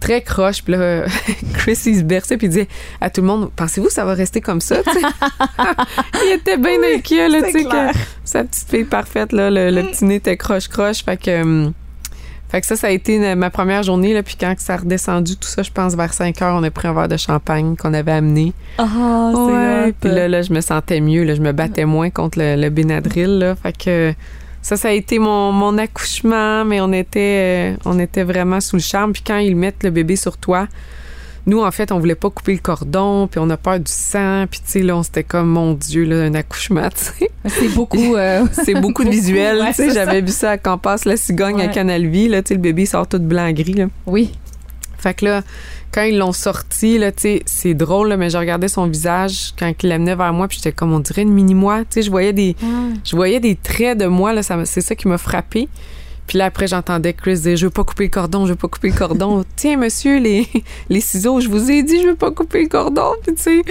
très 0.00 0.22
croche. 0.22 0.62
Puis 0.62 0.72
là, 0.72 1.04
Chris, 1.52 1.78
il 1.84 1.98
se 1.98 2.02
berçait 2.02 2.38
puis 2.38 2.46
il 2.46 2.50
disait 2.50 2.68
à 3.02 3.10
tout 3.10 3.20
le 3.20 3.26
monde, 3.26 3.50
pensez-vous 3.54 3.88
que 3.88 3.92
ça 3.92 4.06
va 4.06 4.14
rester 4.14 4.40
comme 4.40 4.62
ça, 4.62 4.82
tu 4.82 4.90
sais? 4.90 5.00
il 6.24 6.32
était 6.32 6.56
bien 6.56 6.78
inquiet, 6.96 7.28
là, 7.28 7.42
tu 7.42 7.60
sais, 7.60 7.68
sa 8.24 8.42
petite 8.42 8.70
fille 8.70 8.84
parfaite, 8.84 9.32
là, 9.32 9.50
le, 9.50 9.68
le 9.68 9.82
petit 9.82 10.06
nez 10.06 10.14
était 10.14 10.38
croche-croche. 10.38 11.04
Fait 11.04 11.18
que... 11.18 11.70
fait 12.48 12.60
que 12.60 12.66
ça, 12.66 12.76
ça 12.76 12.86
a 12.86 12.90
été 12.90 13.16
une- 13.16 13.34
ma 13.34 13.50
première 13.50 13.82
journée. 13.82 14.14
Là, 14.14 14.22
puis 14.22 14.36
quand 14.38 14.54
ça 14.58 14.74
a 14.74 14.76
redescendu, 14.78 15.36
tout 15.36 15.48
ça, 15.48 15.62
je 15.62 15.70
pense 15.70 15.94
vers 15.94 16.12
5 16.12 16.40
heures, 16.42 16.54
on 16.58 16.62
a 16.62 16.70
pris 16.70 16.86
un 16.88 16.92
verre 16.94 17.08
de 17.08 17.16
champagne 17.16 17.74
qu'on 17.76 17.92
avait 17.94 18.12
amené. 18.12 18.52
Ah, 18.78 19.32
Ouais. 19.34 19.92
Puis 20.00 20.10
là, 20.10 20.28
là, 20.28 20.42
je 20.42 20.52
me 20.52 20.60
sentais 20.60 21.00
mieux. 21.00 21.24
Là, 21.24 21.34
je 21.34 21.40
me 21.42 21.52
battais 21.52 21.84
moins 21.84 22.10
contre 22.10 22.38
le, 22.38 22.56
le 22.56 22.70
Benadryl. 22.70 23.38
Là, 23.38 23.54
fait 23.56 23.76
que 23.76 24.14
ça, 24.62 24.76
ça 24.76 24.88
a 24.88 24.92
été 24.92 25.18
mon, 25.18 25.52
mon 25.52 25.76
accouchement, 25.78 26.64
mais 26.64 26.80
on 26.80 26.92
était, 26.92 27.74
euh, 27.74 27.76
on 27.84 27.98
était 27.98 28.24
vraiment 28.24 28.60
sous 28.60 28.76
le 28.76 28.82
charme. 28.82 29.12
Puis 29.12 29.22
quand 29.26 29.38
ils 29.38 29.54
mettent 29.56 29.82
le 29.84 29.90
bébé 29.90 30.16
sur 30.16 30.36
toi, 30.38 30.66
nous, 31.46 31.62
en 31.62 31.70
fait, 31.70 31.92
on 31.92 31.98
voulait 32.00 32.14
pas 32.16 32.28
couper 32.30 32.52
le 32.54 32.58
cordon, 32.58 33.28
puis 33.28 33.38
on 33.40 33.48
a 33.50 33.56
peur 33.56 33.78
du 33.78 33.90
sang. 33.92 34.46
Puis 34.50 34.60
tu 34.60 34.70
sais, 34.72 34.82
là, 34.82 34.96
on 34.96 35.02
s'était 35.02 35.22
comme, 35.24 35.48
mon 35.48 35.74
Dieu, 35.74 36.04
là, 36.04 36.22
un 36.24 36.34
accouchement, 36.34 36.88
tu 36.94 37.04
sais. 37.24 37.30
C'est 37.46 37.68
beaucoup. 37.68 38.16
euh, 38.16 38.44
C'est 38.64 38.74
beaucoup 38.74 39.04
de 39.04 39.10
visuels. 39.10 39.58
Ouais, 39.60 39.68
tu 39.68 39.74
sais, 39.88 39.94
J'avais 39.94 40.20
vu 40.22 40.32
ça 40.32 40.58
quand 40.58 40.78
passe 40.78 41.04
la 41.04 41.16
cigogne 41.16 41.60
à 41.60 41.66
Ouais. 41.66 41.70
Canal 41.72 42.06
Vie. 42.06 42.28
Là, 42.28 42.42
tu 42.42 42.48
sais, 42.48 42.54
le 42.54 42.60
bébé 42.60 42.84
sort 42.86 43.06
tout 43.08 43.18
blanc-gris. 43.20 43.74
Là. 43.74 43.86
Oui. 44.06 44.32
Fait 44.98 45.14
que 45.14 45.24
là, 45.26 45.42
quand 45.92 46.02
ils 46.02 46.18
l'ont 46.18 46.32
sorti, 46.32 46.98
là, 46.98 47.12
tu 47.12 47.22
sais, 47.22 47.42
c'est 47.46 47.74
drôle, 47.74 48.08
là, 48.08 48.16
mais 48.16 48.28
je 48.28 48.36
regardais 48.38 48.68
son 48.68 48.86
visage 48.86 49.52
quand 49.58 49.72
il 49.82 49.88
l'amenait 49.88 50.16
vers 50.16 50.32
moi, 50.32 50.48
puis 50.48 50.56
j'étais 50.58 50.72
comme, 50.72 50.92
on 50.92 50.98
dirait 51.00 51.22
une 51.22 51.32
mini-moi. 51.32 51.80
Tu 51.80 51.86
sais, 51.90 52.02
je 52.02 52.10
voyais 52.10 52.32
des, 52.32 52.56
je 53.04 53.14
voyais 53.14 53.38
des 53.40 53.54
traits 53.54 53.98
de 53.98 54.06
moi, 54.06 54.32
là, 54.32 54.42
c'est 54.42 54.80
ça 54.80 54.94
qui 54.94 55.06
m'a 55.06 55.18
frappé. 55.18 55.68
Puis 56.26 56.38
là, 56.38 56.46
après, 56.46 56.66
j'entendais 56.66 57.12
Chris 57.12 57.40
dire, 57.40 57.56
je 57.56 57.66
veux 57.66 57.70
pas 57.70 57.84
couper 57.84 58.04
le 58.04 58.10
cordon, 58.10 58.46
je 58.46 58.50
veux 58.50 58.56
pas 58.56 58.68
couper 58.68 58.88
le 58.88 58.96
cordon. 58.96 59.44
Tiens, 59.56 59.76
monsieur, 59.76 60.18
les, 60.18 60.48
les 60.88 61.00
ciseaux, 61.00 61.40
je 61.40 61.48
vous 61.48 61.70
ai 61.70 61.82
dit, 61.82 62.02
je 62.02 62.08
veux 62.08 62.16
pas 62.16 62.30
couper 62.30 62.62
le 62.62 62.68
cordon. 62.68 63.12
Puis 63.22 63.34
tu 63.34 63.42
sais, 63.42 63.62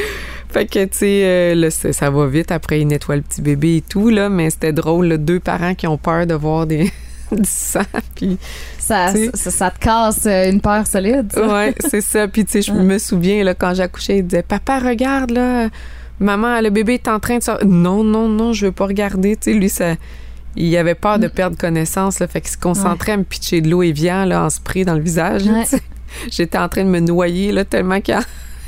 fait 0.50 0.65
que, 0.65 0.85
tu 0.85 0.97
sais, 1.00 1.21
euh, 1.25 1.55
là, 1.55 1.69
ça 1.69 2.09
va 2.09 2.27
vite. 2.27 2.51
Après, 2.51 2.79
il 2.79 2.88
nettoie 2.88 3.17
le 3.17 3.21
petit 3.21 3.41
bébé 3.41 3.77
et 3.77 3.81
tout, 3.81 4.09
là, 4.09 4.29
mais 4.29 4.50
c'était 4.50 4.71
drôle, 4.71 5.07
là, 5.07 5.17
deux 5.17 5.39
parents 5.39 5.75
qui 5.75 5.85
ont 5.88 5.97
peur 5.97 6.25
de 6.25 6.33
voir 6.33 6.65
des, 6.65 6.91
du 7.31 7.50
sang. 7.50 7.81
Puis 8.15 8.38
Ça, 8.79 9.12
ça, 9.33 9.51
ça 9.51 9.71
te 9.71 9.79
casse 9.79 10.25
euh, 10.25 10.50
une 10.50 10.62
peur 10.62 10.88
solide. 10.88 11.31
Ouais, 11.35 11.74
c'est 11.79 12.01
ça. 12.01 12.27
Puis, 12.27 12.45
tu 12.45 12.51
sais, 12.53 12.62
je 12.62 12.71
me 12.71 12.97
souviens, 12.97 13.43
là, 13.43 13.53
quand 13.53 13.74
j'accouchais, 13.74 14.19
il 14.19 14.27
disait 14.27 14.43
Papa, 14.43 14.79
regarde, 14.79 15.31
là, 15.31 15.67
maman, 16.19 16.62
le 16.62 16.69
bébé 16.69 16.95
est 16.95 17.07
en 17.07 17.19
train 17.19 17.39
de 17.39 17.43
sortir. 17.43 17.67
Non, 17.67 18.03
non, 18.03 18.29
non, 18.29 18.53
je 18.53 18.67
veux 18.67 18.71
pas 18.71 18.85
regarder. 18.85 19.35
Tu 19.35 19.51
sais, 19.51 19.57
lui, 19.57 19.69
ça. 19.69 19.95
Il 20.55 20.75
avait 20.77 20.95
peur 20.95 21.19
de 21.19 21.27
perdre 21.27 21.57
connaissance, 21.57 22.19
là, 22.19 22.27
fait 22.27 22.41
qu'il 22.41 22.51
se 22.51 22.57
concentrait 22.57 23.13
à 23.13 23.17
me 23.17 23.24
pitcher 23.24 23.62
de 23.62 23.69
l'eau 23.69 23.83
évian 23.83 24.25
là, 24.25 24.45
en 24.45 24.50
spray 24.50 24.85
dans 24.85 24.95
le 24.95 25.01
visage. 25.01 25.43
Ouais. 25.43 25.65
J'étais 26.31 26.57
en 26.57 26.69
train 26.69 26.83
de 26.83 26.89
me 26.89 27.00
noyer 27.00 27.51
là, 27.51 27.65
tellement 27.65 28.00
qu'il 28.00 28.17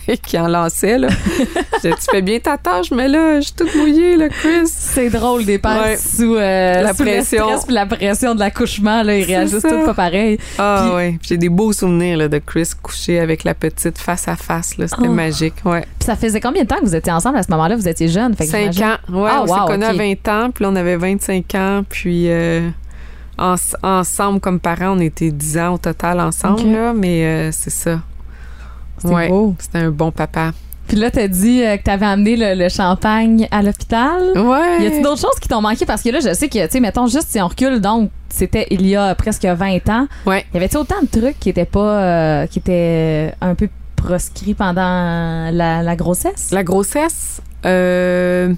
en, 0.08 0.16
qu'il 0.18 0.40
en 0.40 0.48
lançait. 0.48 0.98
Là. 0.98 1.08
Je 1.84 1.90
tu 1.90 1.96
fais 2.12 2.22
bien 2.22 2.40
ta 2.40 2.58
tâche, 2.58 2.92
mais 2.92 3.08
là, 3.08 3.40
je 3.40 3.46
suis 3.46 3.54
toute 3.54 3.74
mouillée, 3.76 4.18
là, 4.18 4.30
Chris. 4.30 4.66
C'est 4.66 5.10
drôle 5.10 5.46
des 5.46 5.60
pères 5.60 5.82
Ouais. 5.84 5.98
sous, 5.98 6.36
euh, 6.36 6.82
La 6.82 6.94
sous 6.94 7.04
le 7.04 7.10
pression. 7.12 7.46
stress 7.60 7.70
la 7.72 7.86
pression 7.86 8.34
de 8.34 8.40
l'accouchement. 8.40 9.04
Là, 9.04 9.16
ils 9.18 9.24
réagissent 9.24 9.62
tous 9.62 9.86
pas 9.86 9.94
pareil. 9.94 10.40
Ah 10.58 10.84
Puis- 10.86 10.96
ouais. 10.96 11.10
Puis 11.20 11.28
J'ai 11.30 11.38
des 11.38 11.50
beaux 11.50 11.72
souvenirs 11.74 12.18
là, 12.18 12.28
de 12.28 12.40
Chris 12.40 12.70
couché 12.82 13.20
avec 13.20 13.44
la 13.44 13.54
petite 13.54 13.98
face 14.00 14.28
à 14.28 14.36
face. 14.36 14.78
là. 14.78 14.88
C'était 14.88 15.08
Oh. 15.08 15.14
magique. 15.14 15.54
Ouais. 15.66 15.82
Puis 16.00 16.06
ça 16.08 16.16
faisait 16.16 16.40
combien 16.42 16.64
de 16.64 16.68
temps 16.68 16.78
que 16.80 16.86
vous 16.86 16.96
étiez 16.96 17.12
ensemble 17.14 17.38
à 17.38 17.44
ce 17.44 17.52
moment-là? 17.52 17.76
Vous 17.76 17.88
étiez 17.88 18.08
jeune. 18.08 18.34
Fait 18.36 18.46
que 18.46 18.52
5 18.52 18.72
j'imagine- 18.74 18.84
ans. 19.14 19.22
Ouais, 19.22 19.30
Ah, 19.32 19.42
on 19.44 19.48
s'est 19.48 19.54
wow, 19.62 19.68
connus 19.68 19.86
à 19.86 19.92
ok. 19.92 19.98
20 19.98 20.28
ans, 20.30 20.50
puis 20.52 20.64
là, 20.64 20.70
on 20.72 20.76
avait 20.76 20.96
25 20.98 21.56
ans, 21.56 21.84
puis 21.88 22.26
euh, 22.30 22.68
ens- 23.38 23.56
ensemble 23.84 24.40
comme 24.40 24.60
parents, 24.60 24.96
on 24.98 25.00
était 25.00 25.32
10 25.32 25.58
ans 25.60 25.76
au 25.76 25.78
total 25.78 26.20
ensemble, 26.20 26.72
là, 26.72 26.94
mais 26.94 27.24
euh, 27.24 27.50
c'est 27.52 27.70
ça. 27.70 28.00
Ouais, 29.04 29.28
beau. 29.30 29.56
c'était 29.60 29.80
un 29.80 29.92
bon 29.92 30.12
papa. 30.12 30.52
Puis 30.88 30.96
là, 30.96 31.12
t'as 31.12 31.28
dit 31.28 31.64
euh, 31.64 31.76
que 31.76 31.84
t'avais 31.84 32.06
amené 32.06 32.38
le, 32.38 32.56
le 32.56 32.70
champagne 32.70 33.46
à 33.52 33.62
l'hôpital. 33.62 34.22
Ouais. 34.36 34.84
Y 34.84 34.88
a-t-il 34.88 35.04
d'autres 35.04 35.20
choses 35.22 35.38
qui 35.42 35.50
t'ont 35.50 35.60
manqué? 35.62 35.86
Parce 35.86 36.02
que 36.02 36.10
là, 36.10 36.20
je 36.22 36.34
sais 36.34 36.48
que, 36.48 36.64
tu 36.66 36.72
sais, 36.72 36.80
mettons, 36.80 37.08
juste 37.08 37.28
si 37.28 37.42
on 37.42 37.48
recule, 37.50 37.82
donc, 37.82 38.10
c'était 38.30 38.68
il 38.72 38.88
y 38.88 38.96
a 38.96 39.14
presque 39.14 39.44
20 39.46 39.90
ans. 39.90 40.08
Ouais. 40.26 40.46
Y 40.54 40.58
avait-il 40.58 40.78
autant 40.78 41.02
de 41.02 41.20
trucs 41.20 41.40
qui 41.40 41.50
étaient 41.50 41.66
pas, 41.66 42.02
euh, 42.02 42.48
qui 42.48 42.60
étaient 42.60 43.34
un 43.42 43.54
peu 43.54 43.68
proscrits 43.98 44.54
pendant 44.54 45.50
la, 45.52 45.84
la 45.84 45.96
grossesse? 45.98 46.52
La 46.52 46.64
grossesse, 46.64 47.42
euh, 47.66 48.54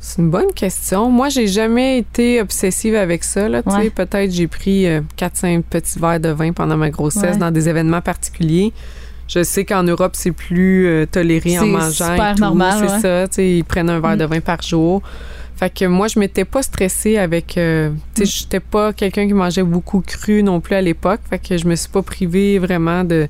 c'est 0.00 0.20
une 0.20 0.30
bonne 0.30 0.52
question. 0.54 1.10
Moi, 1.10 1.30
j'ai 1.30 1.46
jamais 1.46 1.96
été 1.96 2.42
obsessive 2.42 2.94
avec 2.94 3.24
ça. 3.24 3.48
Là, 3.48 3.62
tu 3.62 3.70
sais. 3.70 3.76
Ouais. 3.76 3.90
Peut-être 3.90 4.30
j'ai 4.32 4.48
pris 4.48 4.86
4-5 5.16 5.62
petits 5.62 5.98
verres 5.98 6.20
de 6.20 6.28
vin 6.28 6.52
pendant 6.52 6.76
ma 6.76 6.90
grossesse 6.90 7.22
Ouais. 7.34 7.36
dans 7.38 7.50
des 7.50 7.70
événements 7.70 8.02
particuliers. 8.02 8.74
Je 9.34 9.42
sais 9.42 9.64
qu'en 9.64 9.82
Europe, 9.82 10.12
c'est 10.14 10.32
plus 10.32 10.86
euh, 10.86 11.06
toléré 11.06 11.58
en 11.58 11.62
C'est 11.62 11.68
mangeant. 11.68 12.34
tout. 12.34 12.40
normal, 12.40 12.74
C'est 12.78 12.92
ouais. 12.94 13.00
ça. 13.00 13.28
tu 13.28 13.34
sais, 13.36 13.50
Ils 13.58 13.64
prennent 13.64 13.88
un 13.90 14.00
verre 14.00 14.16
de 14.16 14.24
vin 14.24 14.40
par 14.40 14.60
jour. 14.62 15.02
Fait 15.56 15.70
que 15.72 15.84
moi, 15.84 16.08
je 16.08 16.18
m'étais 16.18 16.44
pas 16.44 16.62
stressée 16.62 17.18
avec. 17.18 17.56
euh, 17.56 17.90
tu 18.14 18.26
sais, 18.26 18.32
j'étais 18.40 18.58
pas 18.60 18.92
quelqu'un 18.92 19.26
qui 19.28 19.32
mangeait 19.32 19.62
beaucoup 19.62 20.00
cru 20.04 20.42
non 20.42 20.60
plus 20.60 20.74
à 20.74 20.80
l'époque. 20.82 21.20
Fait 21.30 21.38
que 21.38 21.56
je 21.56 21.66
me 21.66 21.76
suis 21.76 21.88
pas 21.88 22.02
privée 22.02 22.58
vraiment 22.58 23.04
de, 23.04 23.28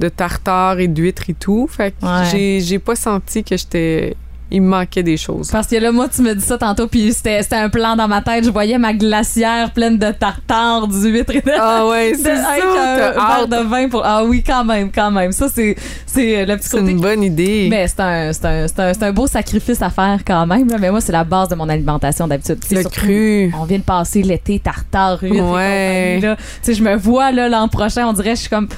de 0.00 0.08
tartare 0.08 0.78
et 0.80 0.88
d'huîtres 0.88 1.28
et 1.28 1.34
tout. 1.34 1.68
Fait 1.70 1.92
que 1.92 2.04
Ouais. 2.06 2.60
j'ai 2.60 2.78
pas 2.78 2.96
senti 2.96 3.44
que 3.44 3.56
j'étais. 3.56 4.16
Il 4.50 4.60
me 4.62 4.68
manquait 4.68 5.02
des 5.02 5.16
choses. 5.16 5.50
Parce 5.50 5.66
que 5.66 5.76
là, 5.76 5.90
moi, 5.90 6.06
tu 6.14 6.20
me 6.22 6.34
dis 6.34 6.44
ça 6.44 6.58
tantôt, 6.58 6.86
puis 6.86 7.12
c'était 7.12 7.42
c'était 7.42 7.56
un 7.56 7.68
plan 7.70 7.96
dans 7.96 8.06
ma 8.06 8.20
tête. 8.20 8.44
Je 8.44 8.50
voyais 8.50 8.76
ma 8.78 8.92
glacière 8.92 9.72
pleine 9.72 9.98
de 9.98 10.10
tartare, 10.12 10.86
d'huîtres 10.86 11.34
et 11.34 11.40
de. 11.40 11.50
Ah 11.58 11.86
ouais, 11.86 12.12
c'est 12.16 12.36
ça. 12.36 12.52
un 12.52 13.36
verre 13.36 13.48
de 13.48 13.66
vin 13.68 13.88
pour. 13.88 14.02
Ah 14.04 14.22
oui, 14.24 14.44
quand 14.46 14.64
même, 14.64 14.92
quand 14.92 15.10
même. 15.10 15.32
Ça, 15.32 15.48
c'est 15.52 15.74
c'est 16.06 16.42
euh, 16.42 16.46
le 16.46 16.56
petit 16.56 16.68
C'est 16.68 16.78
côté. 16.78 16.90
une 16.92 17.00
bonne 17.00 17.22
idée. 17.22 17.68
Mais 17.70 17.88
c'est 17.88 18.00
un, 18.00 18.32
c'est 18.32 18.44
un, 18.44 18.68
c'est 18.68 18.80
un, 18.80 18.92
c'est 18.94 19.02
un 19.04 19.12
beau 19.12 19.26
sacrifice 19.26 19.80
à 19.82 19.90
faire 19.90 20.18
quand 20.26 20.46
même. 20.46 20.68
là. 20.68 20.76
Mais 20.78 20.90
moi, 20.90 21.00
c'est 21.00 21.12
la 21.12 21.24
base 21.24 21.48
de 21.48 21.54
mon 21.54 21.68
alimentation 21.68 22.28
d'habitude. 22.28 22.58
C'est 22.68 22.74
le 22.76 22.80
surtout- 22.82 23.00
cru. 23.00 23.52
On 23.58 23.64
vient 23.64 23.78
de 23.78 23.82
passer 23.82 24.22
l'été 24.22 24.58
tartare, 24.60 25.18
huîtres 25.22 25.36
et 25.36 25.40
Ouais. 25.40 26.20
Tu 26.20 26.36
sais, 26.62 26.74
je 26.74 26.82
me 26.82 26.94
vois 26.96 27.32
là 27.32 27.48
l'an 27.48 27.66
prochain, 27.68 28.06
on 28.06 28.12
dirait, 28.12 28.36
je 28.36 28.42
suis 28.42 28.50
comme. 28.50 28.68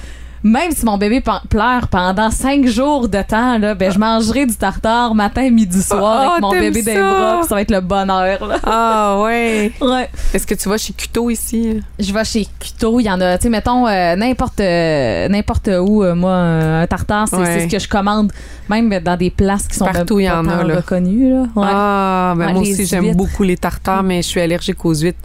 Même 0.43 0.71
si 0.71 0.85
mon 0.85 0.97
bébé 0.99 1.23
pleure 1.49 1.89
pendant 1.89 2.31
cinq 2.31 2.67
jours 2.67 3.09
de 3.09 3.21
temps, 3.23 3.59
là, 3.59 3.75
ben, 3.75 3.91
je 3.91 3.99
mangerai 3.99 4.47
du 4.47 4.55
tartare 4.55 5.15
matin, 5.15 5.51
midi, 5.51 5.83
soir 5.83 6.21
Ah, 6.21 6.31
avec 6.33 6.43
mon 6.43 6.51
bébé 6.51 6.83
dans 6.83 6.91
les 6.93 6.97
ça? 6.97 7.11
bras, 7.11 7.37
puis 7.41 7.49
ça 7.49 7.55
va 7.57 7.61
être 7.63 7.71
le 7.71 7.81
bonheur. 7.81 8.47
Là. 8.47 8.57
Ah 8.65 9.21
ouais. 9.23 9.73
Ouais. 9.81 10.09
Est-ce 10.35 10.47
que 10.47 10.55
tu 10.55 10.69
vas 10.69 10.79
chez 10.79 10.93
Cuto 10.93 11.31
ici? 11.31 11.83
Je 11.99 12.13
vais 12.13 12.25
chez 12.25 12.47
Cuto, 12.61 13.01
il 13.01 13.05
y 13.05 13.11
en 13.11 13.21
a, 13.21 13.39
tu 13.39 13.45
sais, 13.45 13.49
mettons, 13.49 13.87
euh, 13.89 14.15
n'importe 14.17 14.61
euh, 14.61 15.29
n'importe 15.29 15.69
où, 15.81 16.03
euh, 16.05 16.15
moi, 16.15 16.35
un 16.35 16.87
tartare, 16.87 17.27
c'est 17.29 17.37
Ouais. 17.37 17.61
ce 17.61 17.67
que 17.75 17.79
je 17.79 17.89
commande, 17.89 18.33
même 18.69 18.89
dans 19.01 19.17
des 19.17 19.31
places 19.31 19.67
qui 19.67 19.77
sont 19.77 19.87
Partout, 19.87 20.21
il 20.21 20.25
y 20.27 20.31
en 20.31 20.47
a, 20.49 20.63
là. 20.63 20.77
reconnues. 20.77 21.31
Là. 21.33 21.41
Ouais. 21.57 21.67
Ah, 21.67 22.35
ben 22.37 22.47
Ouais, 22.47 22.53
moi 22.53 22.63
aussi, 22.63 22.87
j'aime 22.87 23.15
beaucoup 23.17 23.43
les 23.43 23.57
tartares, 23.57 24.03
mais 24.03 24.23
je 24.23 24.29
suis 24.29 24.41
allergique 24.41 24.85
aux 24.85 24.95
huîtres. 24.95 25.19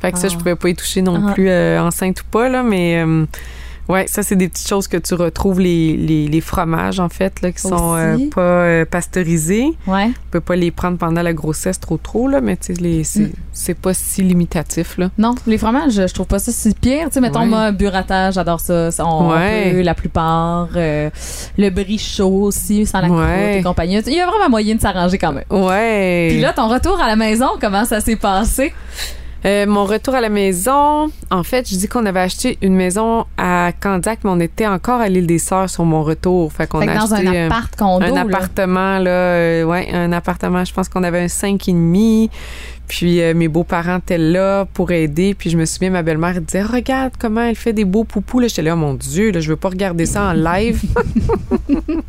Fait 0.00 0.12
que 0.12 0.18
ça, 0.18 0.26
Ah. 0.26 0.30
je 0.32 0.36
pouvais 0.36 0.54
pas 0.56 0.68
y 0.68 0.74
toucher 0.74 1.02
non 1.02 1.22
Ah. 1.28 1.32
plus, 1.32 1.50
enceinte 1.78 2.20
ou 2.20 2.24
pas, 2.30 2.48
là, 2.48 2.62
mais 2.62 3.04
ouais, 3.88 4.06
ça, 4.08 4.22
c'est 4.22 4.36
des 4.36 4.48
petites 4.48 4.68
choses 4.68 4.88
que 4.88 4.96
tu 4.96 5.14
retrouves, 5.14 5.60
les, 5.60 5.96
les, 5.96 6.28
les 6.28 6.40
fromages, 6.40 7.00
en 7.00 7.08
fait, 7.08 7.40
là, 7.42 7.52
qui 7.52 7.60
sont 7.60 7.94
euh, 7.96 8.16
pas 8.34 8.40
euh, 8.40 8.84
pasteurisés. 8.84 9.66
Ouais. 9.86 10.06
On 10.08 10.30
peut 10.30 10.40
pas 10.40 10.56
les 10.56 10.70
prendre 10.70 10.98
pendant 10.98 11.22
la 11.22 11.32
grossesse 11.32 11.78
trop 11.80 11.96
trop, 11.96 12.28
là, 12.28 12.40
mais 12.40 12.56
tu 12.56 12.74
sais, 12.74 13.02
c'est 13.52 13.72
Mm. 13.72 13.76
pas 13.80 13.94
si 13.94 14.22
limitatif, 14.22 14.98
là. 14.98 15.10
Non, 15.18 15.34
les 15.46 15.58
fromages, 15.58 15.92
je 15.94 16.12
trouve 16.14 16.26
pas 16.26 16.38
ça 16.38 16.52
si 16.52 16.72
pire. 16.74 17.06
Tu 17.08 17.14
sais, 17.14 17.20
mettons, 17.20 17.40
Ouais. 17.40 17.46
moi, 17.46 17.70
burrata, 17.72 18.30
j'adore 18.30 18.60
ça. 18.60 18.90
Ça, 18.90 19.04
On 19.06 19.30
Ouais. 19.30 19.72
peut, 19.72 19.80
la 19.82 19.94
plupart. 19.94 20.68
euh, 20.76 21.10
le 21.58 21.70
brie 21.70 21.98
chaud 21.98 22.42
aussi, 22.44 22.86
sans 22.86 23.00
la 23.00 23.08
croûte 23.08 23.20
et 23.58 23.62
compagnie. 23.62 23.98
Il 24.06 24.12
y 24.14 24.20
a 24.20 24.26
vraiment 24.26 24.48
moyen 24.50 24.74
de 24.74 24.80
s'arranger 24.80 25.18
quand 25.18 25.32
même. 25.32 25.44
Ouais. 25.50 26.28
Puis 26.30 26.40
là, 26.40 26.52
ton 26.52 26.68
retour 26.68 27.00
à 27.00 27.06
la 27.06 27.16
maison, 27.16 27.46
comment 27.60 27.84
ça 27.84 28.00
s'est 28.00 28.16
passé? 28.16 28.72
Euh, 29.46 29.66
mon 29.66 29.84
retour 29.84 30.14
à 30.14 30.22
la 30.22 30.30
maison, 30.30 31.10
en 31.30 31.42
fait, 31.42 31.68
je 31.68 31.76
dis 31.76 31.86
qu'on 31.86 32.06
avait 32.06 32.20
acheté 32.20 32.56
une 32.62 32.74
maison 32.74 33.26
à 33.36 33.72
Candiac, 33.78 34.20
mais 34.24 34.30
on 34.30 34.40
était 34.40 34.66
encore 34.66 35.00
à 35.02 35.08
l'île 35.08 35.26
des 35.26 35.38
Sœurs 35.38 35.68
sur 35.68 35.84
mon 35.84 36.02
retour. 36.02 36.50
Fait 36.50 36.66
qu'on 36.66 36.80
a 36.80 36.86
dans 36.86 37.12
acheté 37.12 37.28
un 37.28 37.34
euh, 37.34 37.46
appart 37.46 37.76
condo. 37.76 38.06
un 38.06 38.14
là. 38.14 38.20
appartement 38.22 38.98
là, 38.98 39.10
euh, 39.10 39.64
ouais, 39.64 39.90
un 39.92 40.12
appartement. 40.12 40.64
Je 40.64 40.72
pense 40.72 40.88
qu'on 40.88 41.02
avait 41.02 41.20
un 41.20 41.28
cinq 41.28 41.68
et 41.68 41.72
demi. 41.72 42.30
Puis 42.86 43.20
euh, 43.22 43.32
mes 43.34 43.48
beaux-parents 43.48 43.96
étaient 43.98 44.18
là 44.18 44.66
pour 44.74 44.90
aider. 44.92 45.34
Puis 45.36 45.50
je 45.50 45.56
me 45.56 45.64
souviens, 45.64 45.90
ma 45.90 46.02
belle-mère 46.02 46.34
elle 46.36 46.44
disait 46.44 46.62
regarde 46.62 47.14
comment 47.18 47.40
elle 47.42 47.56
fait 47.56 47.72
des 47.72 47.84
beaux 47.84 48.04
poupous. 48.04 48.40
Là, 48.40 48.48
j'étais 48.48 48.62
là, 48.62 48.74
oh 48.74 48.76
mon 48.76 48.94
Dieu, 48.94 49.30
là, 49.30 49.40
je 49.40 49.48
veux 49.48 49.56
pas 49.56 49.70
regarder 49.70 50.04
ça 50.06 50.24
en 50.24 50.32
live. 50.32 50.82
tu 51.68 52.02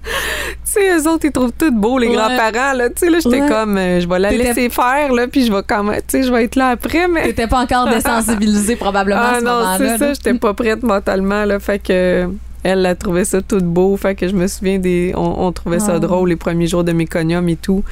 sais, 0.64 0.98
eux 0.98 1.08
autres, 1.10 1.26
ils 1.26 1.32
trouvent 1.32 1.54
tout 1.58 1.72
beau 1.72 1.98
les 1.98 2.08
Ouais. 2.08 2.16
grands-parents. 2.16 2.74
Là, 2.74 2.90
tu 2.90 2.96
sais, 2.98 3.10
là, 3.10 3.20
j'étais 3.24 3.42
Ouais. 3.42 3.48
comme, 3.50 3.78
euh, 3.78 4.00
je 4.00 4.08
vais 4.08 4.20
la 4.20 4.30
T'étais- 4.30 4.44
laisser 4.44 4.70
faire 4.70 5.14
là, 5.14 5.28
puis 5.28 5.46
je 5.46 5.52
vais 5.52 5.62
quand 5.68 5.84
même, 5.84 5.96
tu 5.98 6.04
sais, 6.20 6.24
je 6.24 6.32
vais 6.32 6.44
être 6.44 6.56
là 6.56 6.70
après, 6.70 7.08
mais. 7.08 7.24
T'étais 7.24 7.48
pas 7.48 7.60
encore 7.62 7.88
désensibilisée 7.90 8.76
probablement 8.76 9.22
à 9.22 9.32
Ah 9.36 9.40
ce 9.40 9.46
non, 9.46 9.52
moment-là. 9.52 9.78
c'est 9.78 9.98
ça, 9.98 10.14
j'étais 10.14 10.34
pas 10.34 10.54
prête 10.54 10.84
mentalement 10.84 11.46
là, 11.46 11.60
fait 11.60 11.80
que 11.80 12.28
elle 12.64 12.86
a 12.86 12.96
trouvé 12.96 13.26
ça 13.26 13.42
tout 13.42 13.60
beau, 13.60 13.96
fait 13.96 14.16
que 14.16 14.28
je 14.28 14.34
me 14.36 14.48
souviens 14.48 14.80
des 14.80 15.14
on, 15.16 15.46
on 15.46 15.52
trouvait 15.52 15.80
ça 15.80 15.94
Ah. 15.96 16.00
drôle 16.00 16.30
les 16.30 16.36
premiers 16.36 16.68
jours 16.68 16.84
de 16.84 16.92
méconium 16.92 17.48
et 17.48 17.56
tout. 17.56 17.84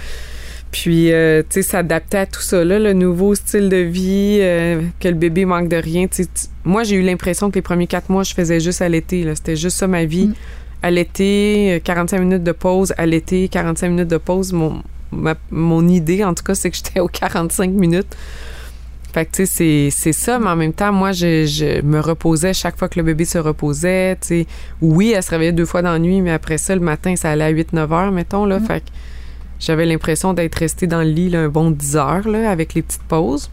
Puis 0.73 1.11
euh, 1.13 1.43
tu 1.43 1.61
sais 1.61 1.61
s'adapter 1.61 2.17
à 2.17 2.25
tout 2.25 2.41
ça 2.41 2.65
là, 2.65 2.79
le 2.79 2.93
nouveau 2.93 3.35
style 3.35 3.69
de 3.69 3.77
vie, 3.77 4.39
euh, 4.41 4.81
que 4.99 5.07
le 5.07 5.13
bébé 5.13 5.45
manque 5.45 5.69
de 5.69 5.75
rien, 5.77 6.07
moi 6.65 6.81
j'ai 6.83 6.95
eu 6.95 7.03
l'impression 7.03 7.49
que 7.51 7.55
les 7.55 7.61
premiers 7.61 7.85
quatre 7.87 8.09
mois 8.09 8.23
je 8.23 8.33
faisais 8.33 8.59
juste 8.59 8.81
allaiter 8.81 9.23
là, 9.23 9.35
c'était 9.35 9.55
juste 9.55 9.77
ça 9.77 9.87
ma 9.87 10.03
vie. 10.05 10.27
Mm. 10.27 10.33
Allaiter, 10.81 11.73
euh, 11.75 11.79
45 11.79 12.19
minutes 12.19 12.43
de 12.43 12.51
pause, 12.51 12.93
allaiter, 12.97 13.47
45 13.47 13.89
minutes 13.89 14.07
de 14.09 14.17
pause, 14.17 14.51
mon 14.51 14.81
ma- 15.11 15.35
mon 15.51 15.87
idée 15.87 16.23
en 16.25 16.33
tout 16.33 16.43
cas 16.43 16.55
c'est 16.55 16.71
que 16.71 16.75
j'étais 16.77 16.99
aux 16.99 17.07
45 17.07 17.69
minutes. 17.71 18.17
Fait 19.13 19.25
que, 19.27 19.31
tu 19.31 19.45
sais, 19.45 19.89
c'est- 19.91 20.11
ça, 20.11 20.39
mais 20.39 20.47
en 20.49 20.55
même 20.55 20.73
temps, 20.73 20.91
moi, 20.91 21.11
je, 21.11 21.45
je 21.45 21.81
me 21.83 21.99
reposais 21.99 22.51
chaque 22.51 22.79
fois 22.79 22.89
que 22.89 22.97
le 22.99 23.03
bébé 23.05 23.25
se 23.25 23.37
reposait, 23.37 24.15
tu 24.15 24.27
sais. 24.27 24.47
Oui, 24.81 25.13
elle 25.15 25.21
se 25.21 25.29
réveillait 25.29 25.51
deux 25.51 25.67
fois 25.67 25.83
dans 25.83 25.91
la 25.91 25.99
nuit, 25.99 26.19
mais 26.21 26.31
après 26.31 26.57
ça, 26.57 26.73
le 26.73 26.81
matin, 26.81 27.15
ça 27.15 27.29
allait 27.29 27.43
à 27.43 27.51
8-9 27.51 27.91
heures, 27.93 28.11
mettons, 28.11 28.47
là. 28.47 28.59
Fait 28.59 28.79
que 28.79 28.85
j'avais 29.63 29.85
l'impression 29.85 30.33
d'être 30.33 30.55
restée 30.55 30.87
dans 30.87 31.01
le 31.01 31.09
lit, 31.09 31.29
là, 31.29 31.39
un 31.39 31.47
bon 31.47 31.71
10 31.71 31.95
heures, 31.95 32.27
là, 32.27 32.51
avec 32.51 32.73
les 32.73 32.81
petites 32.81 33.03
pauses. 33.03 33.49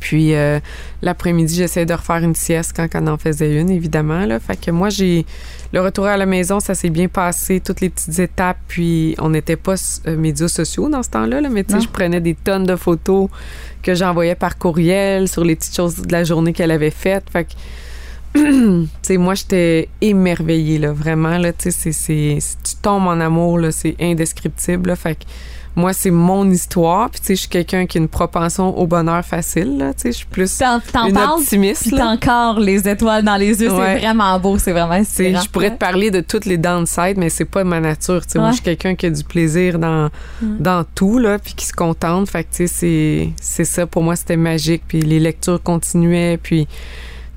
Puis, 0.00 0.34
euh, 0.34 0.58
l'après-midi, 1.02 1.54
j'essayais 1.54 1.86
de 1.86 1.94
refaire 1.94 2.18
une 2.18 2.34
sieste 2.34 2.72
quand 2.74 2.88
on 2.94 3.06
en 3.06 3.16
faisait 3.16 3.60
une, 3.60 3.70
évidemment, 3.70 4.26
là. 4.26 4.40
Fait 4.40 4.58
que 4.58 4.70
moi, 4.70 4.88
j'ai... 4.88 5.24
Le 5.72 5.80
retour 5.80 6.06
à 6.06 6.16
la 6.16 6.26
maison, 6.26 6.60
ça 6.60 6.74
s'est 6.74 6.90
bien 6.90 7.08
passé, 7.08 7.60
toutes 7.60 7.80
les 7.80 7.90
petites 7.90 8.18
étapes, 8.18 8.58
puis 8.66 9.14
on 9.18 9.30
n'était 9.30 9.56
pas 9.56 9.74
euh, 10.06 10.16
médias 10.16 10.48
sociaux 10.48 10.88
dans 10.88 11.02
ce 11.02 11.10
temps-là, 11.10 11.40
là, 11.42 11.48
mais 11.48 11.62
tu 11.62 11.74
sais, 11.74 11.80
je 11.80 11.88
prenais 11.88 12.20
des 12.20 12.34
tonnes 12.34 12.64
de 12.64 12.74
photos 12.74 13.28
que 13.82 13.94
j'envoyais 13.94 14.34
par 14.34 14.58
courriel 14.58 15.28
sur 15.28 15.44
les 15.44 15.56
petites 15.56 15.76
choses 15.76 15.96
de 15.96 16.10
la 16.10 16.24
journée 16.24 16.52
qu'elle 16.52 16.70
avait 16.70 16.90
faites. 16.90 17.28
Fait 17.30 17.44
que, 17.44 17.50
moi, 19.18 19.34
j'étais 19.34 19.88
émerveillée, 20.00 20.78
là, 20.78 20.92
vraiment, 20.92 21.38
là, 21.38 21.52
tu 21.52 21.64
sais, 21.64 21.70
c'est- 21.70 21.92
c'est- 21.92 22.38
si 22.40 22.56
tu 22.64 22.76
tombes 22.82 23.06
en 23.06 23.20
amour, 23.20 23.58
là, 23.58 23.70
c'est 23.72 23.96
indescriptible, 24.00 24.88
là, 24.90 24.96
fait 24.96 25.14
que 25.16 25.24
moi, 25.76 25.92
c'est 25.92 26.10
mon 26.10 26.50
histoire, 26.50 27.08
puis 27.08 27.20
tu 27.20 27.26
sais, 27.28 27.34
je 27.36 27.40
suis 27.42 27.48
quelqu'un 27.48 27.86
qui 27.86 27.98
a 27.98 28.00
une 28.00 28.08
propension 28.08 28.76
au 28.76 28.86
bonheur 28.88 29.24
facile, 29.24 29.78
là, 29.78 29.94
tu 29.94 30.00
sais, 30.02 30.12
je 30.12 30.16
suis 30.18 30.26
plus 30.26 30.58
T'en 30.58 30.80
t'en 30.80 31.06
une 31.06 31.12
parles, 31.14 31.38
optimiste, 31.40 31.82
puis 31.82 31.90
là. 31.92 31.98
t'as 31.98 32.06
encore 32.08 32.58
les 32.58 32.88
étoiles 32.88 33.22
dans 33.22 33.36
les 33.36 33.60
yeux. 33.62 33.70
Ouais. 33.72 33.94
C'est 33.94 33.98
vraiment 34.06 34.40
beau, 34.40 34.58
c'est 34.58 34.72
vraiment 34.72 34.92
inspirant. 34.94 35.40
je 35.40 35.48
pourrais 35.48 35.70
te 35.70 35.76
parler 35.78 36.10
de 36.10 36.20
toutes 36.20 36.46
les 36.46 36.58
downsides, 36.58 37.16
mais 37.16 37.28
c'est 37.30 37.44
pas 37.44 37.62
ma 37.62 37.78
nature. 37.78 38.26
tu 38.26 38.32
sais. 38.32 38.38
Moi, 38.40 38.48
Ouais. 38.48 38.52
je 38.52 38.56
suis 38.56 38.64
quelqu'un 38.64 38.96
qui 38.96 39.06
a 39.06 39.10
du 39.10 39.22
plaisir 39.22 39.78
dans, 39.78 40.10
dans 40.42 40.84
tout, 40.96 41.18
là, 41.18 41.38
puis 41.38 41.54
qui 41.54 41.66
se 41.66 41.72
contente. 41.72 42.28
Fait 42.28 42.42
que, 42.42 42.48
tu 42.50 42.56
sais, 42.56 42.66
c'est- 42.66 43.28
c'est 43.40 43.64
ça. 43.64 43.86
Pour 43.86 44.02
moi, 44.02 44.16
c'était 44.16 44.36
magique. 44.36 44.82
Puis 44.88 45.00
les 45.00 45.20
lectures 45.20 45.62
continuaient. 45.62 46.38
Puis, 46.42 46.66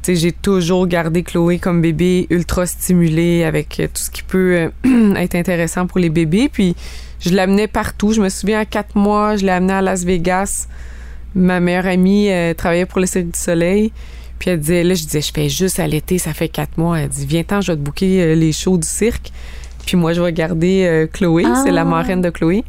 j'ai 0.05 0.31
toujours 0.31 0.87
gardé 0.87 1.23
Chloé 1.23 1.59
comme 1.59 1.81
bébé 1.81 2.27
ultra 2.29 2.65
stimulé 2.65 3.43
avec 3.43 3.79
euh, 3.79 3.87
tout 3.87 4.01
ce 4.01 4.09
qui 4.09 4.23
peut 4.23 4.69
euh, 4.85 5.15
être 5.15 5.35
intéressant 5.35 5.87
pour 5.87 5.99
les 5.99 6.09
bébés. 6.09 6.49
Puis, 6.51 6.75
je 7.19 7.29
l'amenais 7.29 7.67
partout. 7.67 8.13
Je 8.13 8.21
me 8.21 8.29
souviens, 8.29 8.59
à 8.59 8.65
quatre 8.65 8.95
mois, 8.95 9.35
je 9.35 9.45
l'ai 9.45 9.51
amenée 9.51 9.73
à 9.73 9.81
Las 9.81 10.03
Vegas. 10.03 10.67
Ma 11.35 11.59
meilleure 11.59 11.85
amie 11.85 12.29
euh, 12.29 12.53
travaillait 12.53 12.85
pour 12.85 12.99
le 12.99 13.05
Cirque 13.05 13.27
du 13.31 13.39
Soleil. 13.39 13.91
Puis 14.39 14.49
elle 14.49 14.59
disait, 14.59 14.83
là, 14.83 14.95
je 14.95 15.03
disais, 15.03 15.21
je 15.21 15.31
fais 15.31 15.49
juste 15.49 15.79
à 15.79 15.87
l'été, 15.87 16.17
ça 16.17 16.33
fait 16.33 16.49
quatre 16.49 16.77
mois. 16.77 16.99
Elle 16.99 17.09
dit, 17.09 17.25
viens-t'en, 17.25 17.61
je 17.61 17.71
vais 17.71 17.77
te 17.77 18.05
euh, 18.05 18.35
les 18.35 18.51
shows 18.51 18.77
du 18.77 18.87
cirque. 18.87 19.31
Puis 19.85 19.97
moi, 19.97 20.13
je 20.13 20.21
vais 20.21 20.33
garder 20.33 20.83
euh, 20.85 21.07
Chloé, 21.07 21.43
Ah. 21.45 21.61
c'est 21.63 21.71
la 21.71 21.85
marraine 21.85 22.21
de 22.21 22.29
Chloé. 22.31 22.63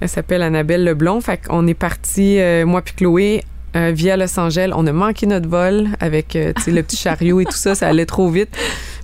Elle 0.00 0.08
s'appelle 0.08 0.42
Annabelle 0.42 0.82
Leblond. 0.82 1.20
Fait 1.20 1.38
qu'on 1.38 1.66
est 1.66 1.74
parti, 1.74 2.38
moi 2.66 2.82
puis 2.82 2.94
Chloé, 2.94 3.44
euh, 3.76 3.92
via 3.94 4.16
Los 4.16 4.38
Angeles. 4.38 4.70
On 4.74 4.86
a 4.86 4.92
manqué 4.92 5.26
notre 5.26 5.48
vol 5.48 5.88
avec 6.00 6.36
euh, 6.36 6.52
le 6.66 6.82
petit 6.82 6.96
chariot 6.96 7.40
et 7.40 7.44
tout 7.44 7.56
ça. 7.56 7.74
Ça 7.74 7.88
allait 7.88 8.06
trop 8.06 8.28
vite. 8.28 8.56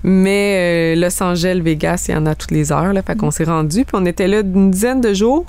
Mais 0.03 0.95
euh, 0.97 1.01
Los 1.01 1.23
Angeles, 1.23 1.61
Vegas, 1.63 2.07
il 2.09 2.15
y 2.15 2.17
en 2.17 2.27
a 2.27 2.35
toutes 2.35 2.51
les 2.53 2.73
heures. 2.73 2.93
Là, 2.93 3.03
fait 3.03 3.17
qu'on 3.17 3.31
s'est 3.31 3.45
rendu. 3.45 3.85
Puis 3.85 3.95
on 3.95 4.07
était 4.07 4.29
là 4.29 4.41
une 4.41 4.71
dizaine 4.71 5.01
de 5.01 5.13
jours. 5.13 5.47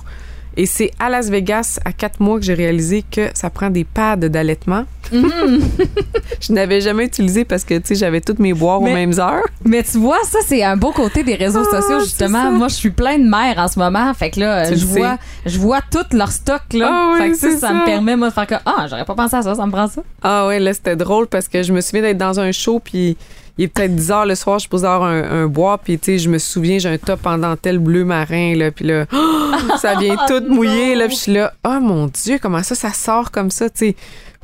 Et 0.58 0.66
c'est 0.66 0.92
à 1.00 1.10
Las 1.10 1.30
Vegas, 1.30 1.80
à 1.86 1.94
quatre 1.94 2.20
mois, 2.20 2.38
que 2.38 2.44
j'ai 2.46 2.54
réalisé 2.54 3.04
que 3.10 3.30
ça 3.34 3.50
prend 3.50 3.70
des 3.70 3.84
pads 3.86 4.18
d'allaitement. 4.18 4.84
je 5.12 6.54
n'avais 6.54 6.82
jamais 6.82 7.06
utilisé 7.06 7.46
parce 7.46 7.64
que, 7.64 7.76
tu 7.76 7.88
sais, 7.88 7.96
j'avais 7.96 8.22
toutes 8.22 8.40
mes 8.40 8.54
boires 8.54 8.82
Mais- 8.82 8.92
aux 8.92 8.94
mêmes 8.94 9.20
heures. 9.20 9.44
Mais 9.64 9.84
tu 9.84 9.98
vois, 9.98 10.20
ça, 10.24 10.40
c'est 10.46 10.64
un 10.64 10.78
beau 10.78 10.92
côté 10.92 11.24
des 11.24 11.36
réseaux 11.36 11.64
Ah, 11.72 11.82
sociaux, 11.82 12.00
justement. 12.02 12.52
Moi, 12.52 12.68
je 12.68 12.76
suis 12.76 12.90
plein 12.92 13.18
de 13.18 13.24
mères 13.28 13.58
en 13.58 13.68
ce 13.68 13.80
moment. 13.80 14.14
Fait 14.14 14.30
que 14.32 14.40
là, 14.40 14.68
Tu 14.68 14.76
je 14.78 14.86
sais. 14.86 15.00
vois, 15.00 15.18
je 15.46 15.58
vois 15.58 15.80
tout 15.90 16.06
leur 16.16 16.32
stock, 16.32 16.62
là. 16.74 16.90
Ah 16.92 17.10
oui, 17.14 17.20
fait 17.22 17.30
que 17.32 17.38
ça 17.38 17.68
ça. 17.68 17.74
me 17.74 17.86
permet, 17.86 18.16
moi, 18.16 18.30
de 18.30 18.34
faire 18.34 18.48
que, 18.48 18.56
ah, 18.66 18.88
j'aurais 18.90 19.06
pas 19.06 19.16
pensé 19.16 19.36
à 19.36 19.42
ça, 19.42 19.56
ça 19.56 19.66
me 19.66 19.72
prend 19.72 19.88
ça. 19.88 20.02
Ah 20.22 20.48
ouais, 20.48 20.60
là, 20.60 20.74
c'était 20.74 20.96
drôle 20.96 21.28
parce 21.28 21.48
que 21.48 21.64
je 21.64 21.72
me 21.74 21.82
souviens 21.82 22.02
d'être 22.02 22.18
dans 22.18 22.40
un 22.40 22.52
show, 22.52 22.80
puis 22.84 23.18
il 23.62 23.66
est 23.66 23.68
peut-être 23.68 23.96
10 23.96 24.12
heures 24.12 24.26
le 24.26 24.34
soir, 24.34 24.58
je 24.58 24.68
pose 24.68 24.86
avoir 24.86 25.04
un, 25.04 25.44
un 25.44 25.48
bois, 25.48 25.78
puis 25.78 26.00
tu 26.00 26.06
sais, 26.14 26.18
je 26.18 26.30
me 26.30 26.40
souviens, 26.40 26.80
j'ai 26.80 26.90
un 26.90 26.98
top 26.98 27.26
en 27.28 27.38
dentelle 27.38 27.78
bleu 27.78 28.04
marin, 28.06 28.56
là, 28.56 28.72
puis 28.72 28.86
là, 28.86 29.06
ça 29.80 29.96
vient 29.96 30.16
tout 30.28 30.44
mouillé, 30.50 30.96
là, 30.96 31.06
puis 31.08 31.16
je 31.16 31.22
suis 31.22 31.34
là, 31.34 31.54
oh 31.66 31.80
mon 31.80 32.08
Dieu, 32.08 32.40
comment 32.42 32.64
ça, 32.64 32.74
ça 32.76 32.92
sort 32.92 33.30
comme 33.30 33.52
ça, 33.52 33.70
tu 33.70 33.90
sais. 33.90 33.96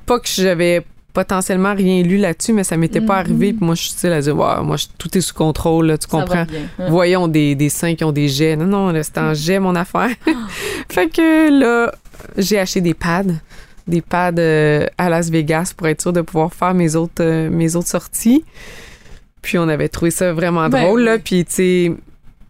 Pas 0.05 0.19
que 0.19 0.27
j'avais 0.27 0.85
potentiellement 1.13 1.73
rien 1.73 2.03
lu 2.03 2.17
là-dessus, 2.17 2.53
mais 2.53 2.63
ça 2.63 2.77
m'était 2.77 3.01
pas 3.01 3.15
Mhm. 3.15 3.19
arrivé. 3.19 3.53
Puis 3.53 3.65
moi, 3.65 3.73
je 3.73 3.81
suis 3.81 3.89
style 3.91 4.11
à 4.13 4.21
dire, 4.21 4.37
Ouais, 4.37 4.61
moi, 4.63 4.77
je- 4.77 4.85
tout 4.99 5.17
est 5.17 5.21
sous 5.21 5.33
contrôle, 5.33 5.87
là, 5.87 5.97
tu 5.97 6.05
comprends? 6.07 6.45
Voyons 6.89 7.27
des, 7.27 7.55
des 7.55 7.69
seins 7.69 7.95
qui 7.95 8.03
ont 8.03 8.11
des 8.11 8.27
jets. 8.27 8.55
Non, 8.55 8.65
non, 8.67 8.89
là, 8.91 9.01
c'était 9.01 9.19
en 9.21 9.33
jet, 9.33 9.59
mon 9.59 9.75
affaire. 9.75 10.09
fait 10.89 11.07
que 11.09 11.49
là, 11.59 11.91
j'ai 12.37 12.59
acheté 12.59 12.81
des 12.81 12.93
pads. 12.93 13.23
Des 13.87 14.01
pads 14.01 14.31
euh, 14.37 14.85
à 14.97 15.09
Las 15.09 15.29
Vegas 15.31 15.73
pour 15.75 15.87
être 15.87 16.01
sûr 16.03 16.13
de 16.13 16.21
pouvoir 16.21 16.53
faire 16.53 16.73
mes 16.75 16.95
autres, 16.95 17.21
euh, 17.21 17.49
mes 17.49 17.75
autres 17.75 17.87
sorties. 17.87 18.43
Puis 19.47 19.57
on 19.57 19.69
avait 19.69 19.87
trouvé 19.87 20.11
ça 20.11 20.33
vraiment 20.33 20.67
Ben 20.67 20.83
drôle, 20.83 21.03
là. 21.03 21.19
Puis, 21.19 21.45
tu 21.45 21.53
sais, 21.53 21.91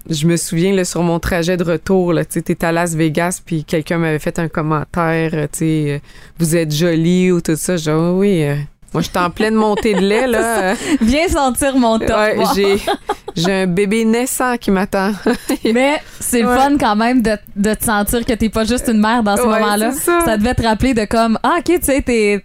je 0.09 0.25
me 0.25 0.35
souviens, 0.35 0.73
là, 0.73 0.83
sur 0.83 1.03
mon 1.03 1.19
trajet 1.19 1.55
de 1.55 1.63
retour, 1.63 2.11
là, 2.11 2.25
tu 2.25 2.33
sais, 2.33 2.41
t'étais 2.41 2.65
à 2.65 2.71
Las 2.71 2.95
Vegas, 2.95 3.39
puis 3.45 3.63
quelqu'un 3.63 3.99
m'avait 3.99 4.17
fait 4.17 4.39
un 4.39 4.47
commentaire, 4.47 5.29
euh, 5.35 5.43
tu 5.43 5.59
sais, 5.59 5.85
euh, 5.91 5.99
vous 6.39 6.55
êtes 6.55 6.73
jolie 6.73 7.31
ou 7.31 7.39
tout 7.39 7.55
ça. 7.55 7.77
J'ai 7.77 7.83
dit, 7.83 7.89
Ah 7.91 8.11
oui, 8.13 8.43
euh, 8.43 8.55
moi, 8.95 9.03
j'étais 9.03 9.19
en 9.19 9.29
pleine 9.29 9.53
montée 9.53 9.93
de 9.93 9.99
lait, 9.99 10.25
là. 10.25 10.73
Viens 11.01 11.27
sentir 11.27 11.77
mon 11.77 11.99
top. 11.99 12.09
Ouais, 12.17 12.35
Wow. 12.39 12.45
j'ai, 12.55 12.77
j'ai 13.37 13.53
un 13.63 13.67
bébé 13.67 14.03
naissant 14.03 14.57
qui 14.57 14.71
m'attend. 14.71 15.11
Mais 15.73 16.01
c'est 16.19 16.41
le 16.41 16.47
Ouais. 16.47 16.57
fun 16.57 16.77
quand 16.79 16.95
même 16.95 17.21
de, 17.21 17.37
de 17.55 17.73
te 17.73 17.83
sentir 17.85 18.25
que 18.25 18.33
t'es 18.33 18.49
pas 18.49 18.63
juste 18.65 18.87
une 18.91 18.99
mère 18.99 19.21
dans 19.23 19.37
ce 19.37 19.41
Ouais, 19.43 19.59
moment-là. 19.59 19.91
ça. 19.93 20.37
devait 20.37 20.53
te 20.55 20.63
rappeler 20.63 20.93
de 20.93 21.05
comme 21.05 21.37
ah 21.43 21.55
ok 21.59 21.65
tu 21.65 21.77
sais 21.81 22.01
t'es 22.01 22.43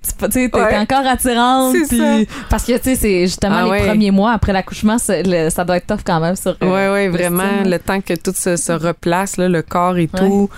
Ouais. 0.53 0.77
encore 0.79 1.07
attirante 1.07 1.75
parce 2.51 2.65
que 2.65 2.77
tu 2.77 2.83
sais 2.85 2.95
c'est 2.97 3.21
justement 3.27 3.69
Ah 3.71 3.75
les 3.77 3.87
premiers 3.87 4.11
mois 4.11 4.33
après 4.33 4.53
l'accouchement 4.53 4.97
le- 5.09 5.51
ça 5.51 5.65
doit 5.65 5.79
être 5.79 5.87
tough 5.87 6.01
quand 6.05 6.21
même 6.21 6.37
sur 6.37 6.57
euh, 6.63 6.93
Ouais, 6.93 7.09
vraiment. 7.09 7.63
Le 7.65 7.79
temps 7.79 8.01
que 8.01 8.15
tout 8.15 8.33
se, 8.35 8.57
se 8.57 8.73
replace, 8.73 9.37
là, 9.37 9.49
le 9.49 9.63
corps 9.63 9.97
et 9.99 10.09
tout, 10.09 10.49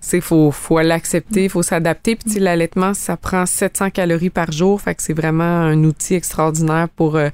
c'est 0.00 0.20
faut, 0.20 0.50
faut 0.50 0.78
l'accepter, 0.80 1.48
faut 1.48 1.62
s'adapter. 1.62 2.16
Puis, 2.16 2.38
l'allaitement, 2.38 2.94
ça 2.94 3.16
prend 3.16 3.44
700 3.46 3.90
calories 3.90 4.30
par 4.30 4.52
jour. 4.52 4.80
Fait 4.80 4.94
que 4.94 5.02
c'est 5.02 5.12
vraiment 5.14 5.42
un 5.44 5.82
outil 5.84 6.14
extraordinaire 6.14 6.88
pour, 6.94 7.16
euh, 7.16 7.28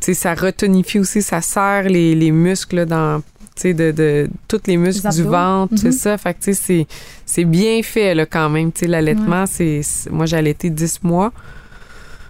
ça 0.00 0.34
retonifie 0.34 0.98
aussi, 0.98 1.22
ça 1.22 1.40
serre 1.40 1.84
les, 1.88 2.14
les 2.14 2.30
muscles 2.30 2.76
là, 2.76 2.84
dans, 2.86 3.22
de, 3.64 3.72
de, 3.90 4.28
tous 4.48 4.60
les 4.66 4.76
muscles 4.76 5.08
Les 5.08 5.16
du 5.16 5.22
ventre, 5.22 5.72
Mhm. 5.72 5.78
c'est 5.78 5.92
ça. 5.92 6.18
Fait 6.18 6.34
que, 6.34 6.52
c'est, 6.52 6.86
c'est 7.24 7.44
bien 7.44 7.82
fait, 7.82 8.14
là, 8.14 8.26
quand 8.26 8.50
même. 8.50 8.70
L'allaitement, 8.82 9.46
c'est, 9.46 9.82
c'est- 9.82 10.10
moi, 10.10 10.26
j'ai 10.26 10.36
allaité 10.36 10.70
10 10.70 11.02
mois. 11.02 11.32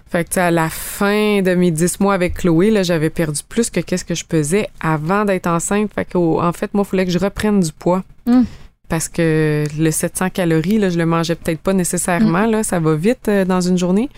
Fait 0.09 0.23
que, 0.27 0.39
à 0.39 0.51
la 0.51 0.69
fin 0.69 1.41
de 1.41 1.53
mes 1.53 1.69
10 1.69 1.99
mois 1.99 2.13
avec 2.13 2.35
Chloé, 2.35 2.71
là, 2.71 2.81
j'avais 2.81 3.09
perdu 3.09 3.41
plus 3.47 3.69
que 3.69 3.81
qu'est-ce 3.81 4.05
que 4.05 4.15
je 4.15 4.23
pesais 4.23 4.69
avant 4.79 5.25
d'être 5.25 5.47
enceinte. 5.47 5.91
Fait 5.93 6.05
que, 6.05 6.17
en 6.17 6.53
fait, 6.53 6.73
moi, 6.73 6.85
il 6.87 6.89
fallait 6.89 7.05
que 7.05 7.11
je 7.11 7.19
reprenne 7.19 7.59
du 7.59 7.73
poids. 7.73 8.03
Mm. 8.25 8.43
Parce 8.87 9.09
que 9.09 9.65
le 9.77 9.91
700 9.91 10.29
calories, 10.29 10.77
là, 10.77 10.89
je 10.89 10.97
le 10.97 11.05
mangeais 11.05 11.35
peut-être 11.35 11.59
pas 11.59 11.73
nécessairement, 11.73 12.45
là. 12.45 12.63
Ça 12.63 12.79
va 12.79 12.95
vite 12.95 13.27
euh, 13.27 13.43
dans 13.43 13.59
une 13.59 13.77
journée. 13.77 14.09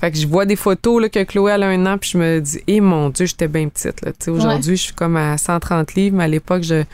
Fait 0.00 0.10
que 0.10 0.16
je 0.16 0.26
vois 0.26 0.46
des 0.46 0.56
photos, 0.56 1.02
là, 1.02 1.08
que 1.10 1.22
Chloé, 1.24 1.52
elle 1.52 1.62
a 1.62 1.68
un 1.68 1.86
an, 1.86 1.98
puis 1.98 2.10
je 2.14 2.18
me 2.18 2.40
dis, 2.40 2.60
eh 2.66 2.80
mon 2.80 3.10
Dieu, 3.10 3.26
j'étais 3.26 3.48
bien 3.48 3.68
petite, 3.68 4.00
là. 4.02 4.12
Aujourd'hui, 4.32 4.76
je 4.76 4.82
suis 4.82 4.94
comme 4.94 5.16
à 5.16 5.36
130 5.36 5.94
livres, 5.94 6.16
mais 6.16 6.24
à 6.24 6.28
l'époque, 6.28 6.62
je, 6.62 6.84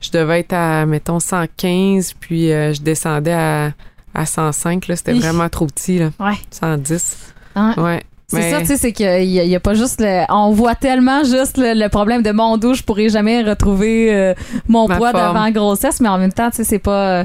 je 0.00 0.10
devais 0.10 0.40
être 0.40 0.52
à, 0.52 0.84
mettons, 0.84 1.20
115, 1.20 2.14
puis 2.20 2.52
euh, 2.52 2.74
je 2.74 2.82
descendais 2.82 3.32
à, 3.32 3.72
à 4.14 4.26
105, 4.26 4.88
là. 4.88 4.96
C'était 4.96 5.14
Hi. 5.16 5.20
vraiment 5.20 5.48
trop 5.48 5.66
petit, 5.66 5.98
là. 6.00 6.10
Ouais. 6.20 6.34
110. 6.50 7.16
Hein? 7.56 7.74
Ouais. 7.78 8.02
C'est 8.30 8.50
ça, 8.50 8.60
tu 8.60 8.66
sais, 8.66 8.76
c'est 8.76 8.92
qu'il 8.92 9.24
y, 9.24 9.34
y 9.48 9.56
a 9.56 9.60
pas 9.60 9.74
juste 9.74 10.00
le. 10.00 10.24
On 10.30 10.50
voit 10.52 10.74
tellement 10.74 11.24
juste 11.24 11.56
le, 11.58 11.74
le 11.74 11.88
problème 11.88 12.22
de 12.22 12.30
mon 12.32 12.56
dos, 12.58 12.74
je 12.74 12.82
pourrais 12.82 13.08
jamais 13.08 13.42
retrouver 13.42 14.14
euh, 14.14 14.34
mon 14.68 14.86
Ma 14.88 14.96
poids 14.96 15.12
d'avant 15.12 15.50
grossesse, 15.50 16.00
mais 16.00 16.08
en 16.08 16.18
même 16.18 16.32
temps, 16.32 16.50
tu 16.50 16.58
sais, 16.58 16.64
c'est 16.64 16.78
pas. 16.78 17.20
euh, 17.20 17.24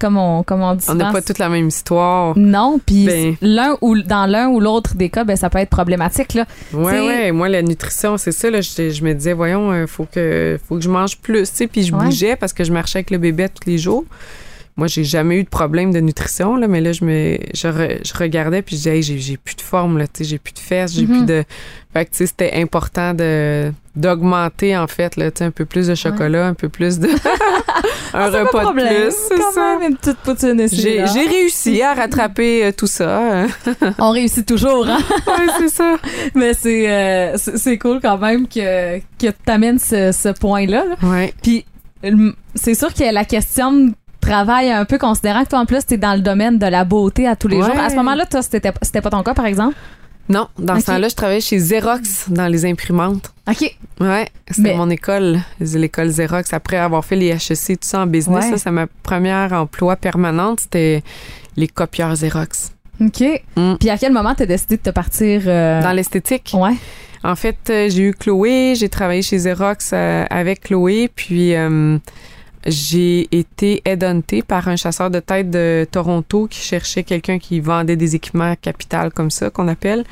comme, 0.00 0.16
on, 0.16 0.42
comme 0.42 0.62
on 0.62 0.74
dit 0.74 0.84
On 0.88 0.94
n'a 0.96 1.12
pas 1.12 1.22
toute 1.22 1.38
la 1.38 1.48
même 1.48 1.68
histoire. 1.68 2.36
Non, 2.36 2.80
puis 2.84 3.04
Ben. 3.06 3.36
l'un 3.40 3.76
ou 3.80 3.96
dans 4.00 4.26
l'un 4.26 4.48
ou 4.48 4.58
l'autre 4.58 4.96
des 4.96 5.10
cas, 5.10 5.22
ben 5.22 5.36
ça 5.36 5.48
peut 5.48 5.58
être 5.58 5.70
problématique 5.70 6.34
là. 6.34 6.44
Ouais, 6.72 6.92
T'sais- 6.92 7.06
ouais. 7.06 7.32
Moi, 7.32 7.48
la 7.48 7.62
nutrition, 7.62 8.16
c'est 8.18 8.32
ça. 8.32 8.50
Là, 8.50 8.60
je, 8.62 8.90
je 8.90 9.04
me 9.04 9.14
disais, 9.14 9.32
voyons, 9.32 9.70
euh, 9.70 9.86
faut 9.86 10.06
que, 10.12 10.58
faut 10.68 10.74
que 10.74 10.80
je 10.80 10.88
mange 10.90 11.18
plus. 11.18 11.48
Tu 11.50 11.56
sais, 11.56 11.66
puis 11.68 11.84
je 11.84 11.94
Ouais. 11.94 12.04
bougeais 12.04 12.34
parce 12.34 12.52
que 12.52 12.64
je 12.64 12.72
marchais 12.72 12.98
avec 12.98 13.10
le 13.12 13.18
bébé 13.18 13.48
tous 13.48 13.68
les 13.70 13.78
jours. 13.78 14.04
Moi, 14.76 14.88
j'ai 14.88 15.04
jamais 15.04 15.38
eu 15.38 15.44
de 15.44 15.48
problème 15.48 15.90
de 15.90 16.00
nutrition, 16.00 16.56
là, 16.56 16.68
mais 16.68 16.82
là, 16.82 16.92
je 16.92 17.02
me, 17.04 17.38
je, 17.54 17.66
re- 17.66 17.98
je 18.06 18.12
regardais 18.18 18.60
puis 18.60 18.76
je 18.76 18.80
disais, 18.82 18.96
hey, 18.96 19.02
j'ai, 19.02 19.18
j'ai 19.18 19.36
plus 19.38 19.56
de 19.56 19.62
forme, 19.62 19.96
là, 19.96 20.06
tu 20.06 20.18
sais, 20.18 20.24
j'ai 20.24 20.38
plus 20.38 20.52
de 20.52 20.58
fesses, 20.58 20.92
j'ai 20.94 21.06
Mhm. 21.06 21.16
plus 21.16 21.24
de. 21.26 21.44
Fait 21.94 22.04
que, 22.04 22.10
tu 22.10 22.16
sais, 22.18 22.26
c'était 22.26 22.52
important 22.56 23.14
de, 23.14 23.72
d'augmenter, 23.94 24.76
en 24.76 24.86
fait, 24.86 25.16
là, 25.16 25.30
tu 25.30 25.38
sais, 25.38 25.44
un 25.44 25.50
peu 25.50 25.64
plus 25.64 25.86
de 25.88 25.94
chocolat, 25.94 26.46
un 26.48 26.52
peu 26.54 26.68
plus 26.68 26.98
de. 26.98 27.08
un 27.08 27.14
Ah, 28.12 28.30
pas 28.30 28.44
repas 28.44 28.64
de 28.66 28.72
plus, 28.72 29.14
c'est 29.28 29.40
ça. 29.54 29.78
même 29.78 29.90
une 29.92 29.96
petite 29.96 30.18
poutine. 30.18 30.68
J'ai, 30.70 31.04
j'ai 31.06 31.26
réussi 31.26 31.80
à 31.82 31.94
rattraper 31.94 32.66
euh, 32.66 32.72
tout 32.72 32.86
ça. 32.86 33.46
On 33.98 34.10
réussit 34.10 34.44
toujours, 34.46 34.86
hein? 34.88 34.98
ouais, 35.26 35.46
c'est 35.58 35.68
ça. 35.68 35.96
Mais 36.34 36.52
c'est 36.54 36.90
euh, 36.90 37.36
c'est 37.36 37.78
cool 37.78 38.00
quand 38.02 38.18
même 38.18 38.46
que 38.46 38.98
que 38.98 39.30
t'amènes 39.44 39.78
ce, 39.78 40.12
ce 40.12 40.28
point-là. 40.38 40.84
là. 40.84 41.08
Ouais. 41.08 41.32
Puis 41.42 41.64
c'est 42.54 42.74
sûr 42.74 42.92
que 42.92 43.12
la 43.12 43.24
question 43.24 43.72
de 43.72 43.92
travail 44.26 44.70
un 44.70 44.84
peu 44.84 44.98
considérant 44.98 45.44
que 45.44 45.50
toi 45.50 45.58
en 45.60 45.66
plus 45.66 45.84
t'es 45.86 45.96
dans 45.96 46.14
le 46.14 46.20
domaine 46.20 46.58
de 46.58 46.66
la 46.66 46.84
beauté 46.84 47.26
à 47.26 47.36
tous 47.36 47.48
les 47.48 47.56
Ouais. 47.58 47.64
jours. 47.64 47.78
À 47.80 47.90
ce 47.90 47.96
moment-là, 47.96 48.26
toi 48.26 48.42
c'était 48.42 48.70
pas 49.00 49.10
ton 49.10 49.22
cas 49.22 49.34
par 49.34 49.46
exemple? 49.46 49.74
Non, 50.28 50.48
dans 50.58 50.80
ce 50.80 50.86
temps-là, 50.86 51.06
je 51.08 51.14
travaillais 51.14 51.40
chez 51.40 51.56
Xerox 51.56 52.28
dans 52.30 52.48
les 52.48 52.64
imprimantes. 52.66 53.32
Ok. 53.48 53.76
Ouais, 54.00 54.26
c'était 54.50 54.70
Mais- 54.70 54.76
mon 54.76 54.90
école, 54.90 55.38
l'école 55.60 56.08
Xerox. 56.08 56.52
Après 56.52 56.78
avoir 56.78 57.04
fait 57.04 57.14
les 57.14 57.28
HEC, 57.28 57.78
tout 57.78 57.86
ça 57.88 58.00
en 58.00 58.06
business, 58.08 58.44
Ouais. 58.46 58.50
ça, 58.50 58.58
c'est 58.58 58.70
ma 58.72 58.88
première 59.04 59.52
emploi 59.52 59.94
permanente, 59.94 60.60
c'était 60.60 61.04
les 61.56 61.68
copieurs 61.68 62.12
Xerox. 62.14 62.72
Ok. 63.00 63.22
Mm. 63.56 63.74
Puis 63.78 63.88
à 63.88 63.96
quel 63.98 64.12
moment 64.12 64.34
t'as 64.34 64.46
décidé 64.46 64.78
de 64.78 64.82
te 64.82 64.90
partir 64.90 65.42
euh, 65.46 65.80
Dans 65.80 65.92
l'esthétique. 65.92 66.50
Ouais. 66.54 66.74
En 67.22 67.36
fait, 67.36 67.58
euh, 67.70 67.88
j'ai 67.88 68.02
eu 68.02 68.12
Chloé, 68.12 68.74
j'ai 68.76 68.88
travaillé 68.88 69.22
chez 69.22 69.36
Xerox 69.36 69.90
euh, 69.92 70.24
avec 70.28 70.62
Chloé, 70.62 71.08
puis 71.14 71.54
euh, 71.54 71.98
j'ai 72.66 73.28
été 73.30 73.80
headhuntée 73.84 74.42
par 74.42 74.68
un 74.68 74.76
chasseur 74.76 75.10
de 75.10 75.20
tête 75.20 75.50
de 75.50 75.86
Toronto 75.90 76.48
qui 76.48 76.60
cherchait 76.60 77.04
quelqu'un 77.04 77.38
qui 77.38 77.60
vendait 77.60 77.96
des 77.96 78.16
équipements 78.16 78.54
capital 78.60 79.12
comme 79.12 79.30
ça, 79.30 79.50
qu'on 79.50 79.68
appelle, 79.68 80.04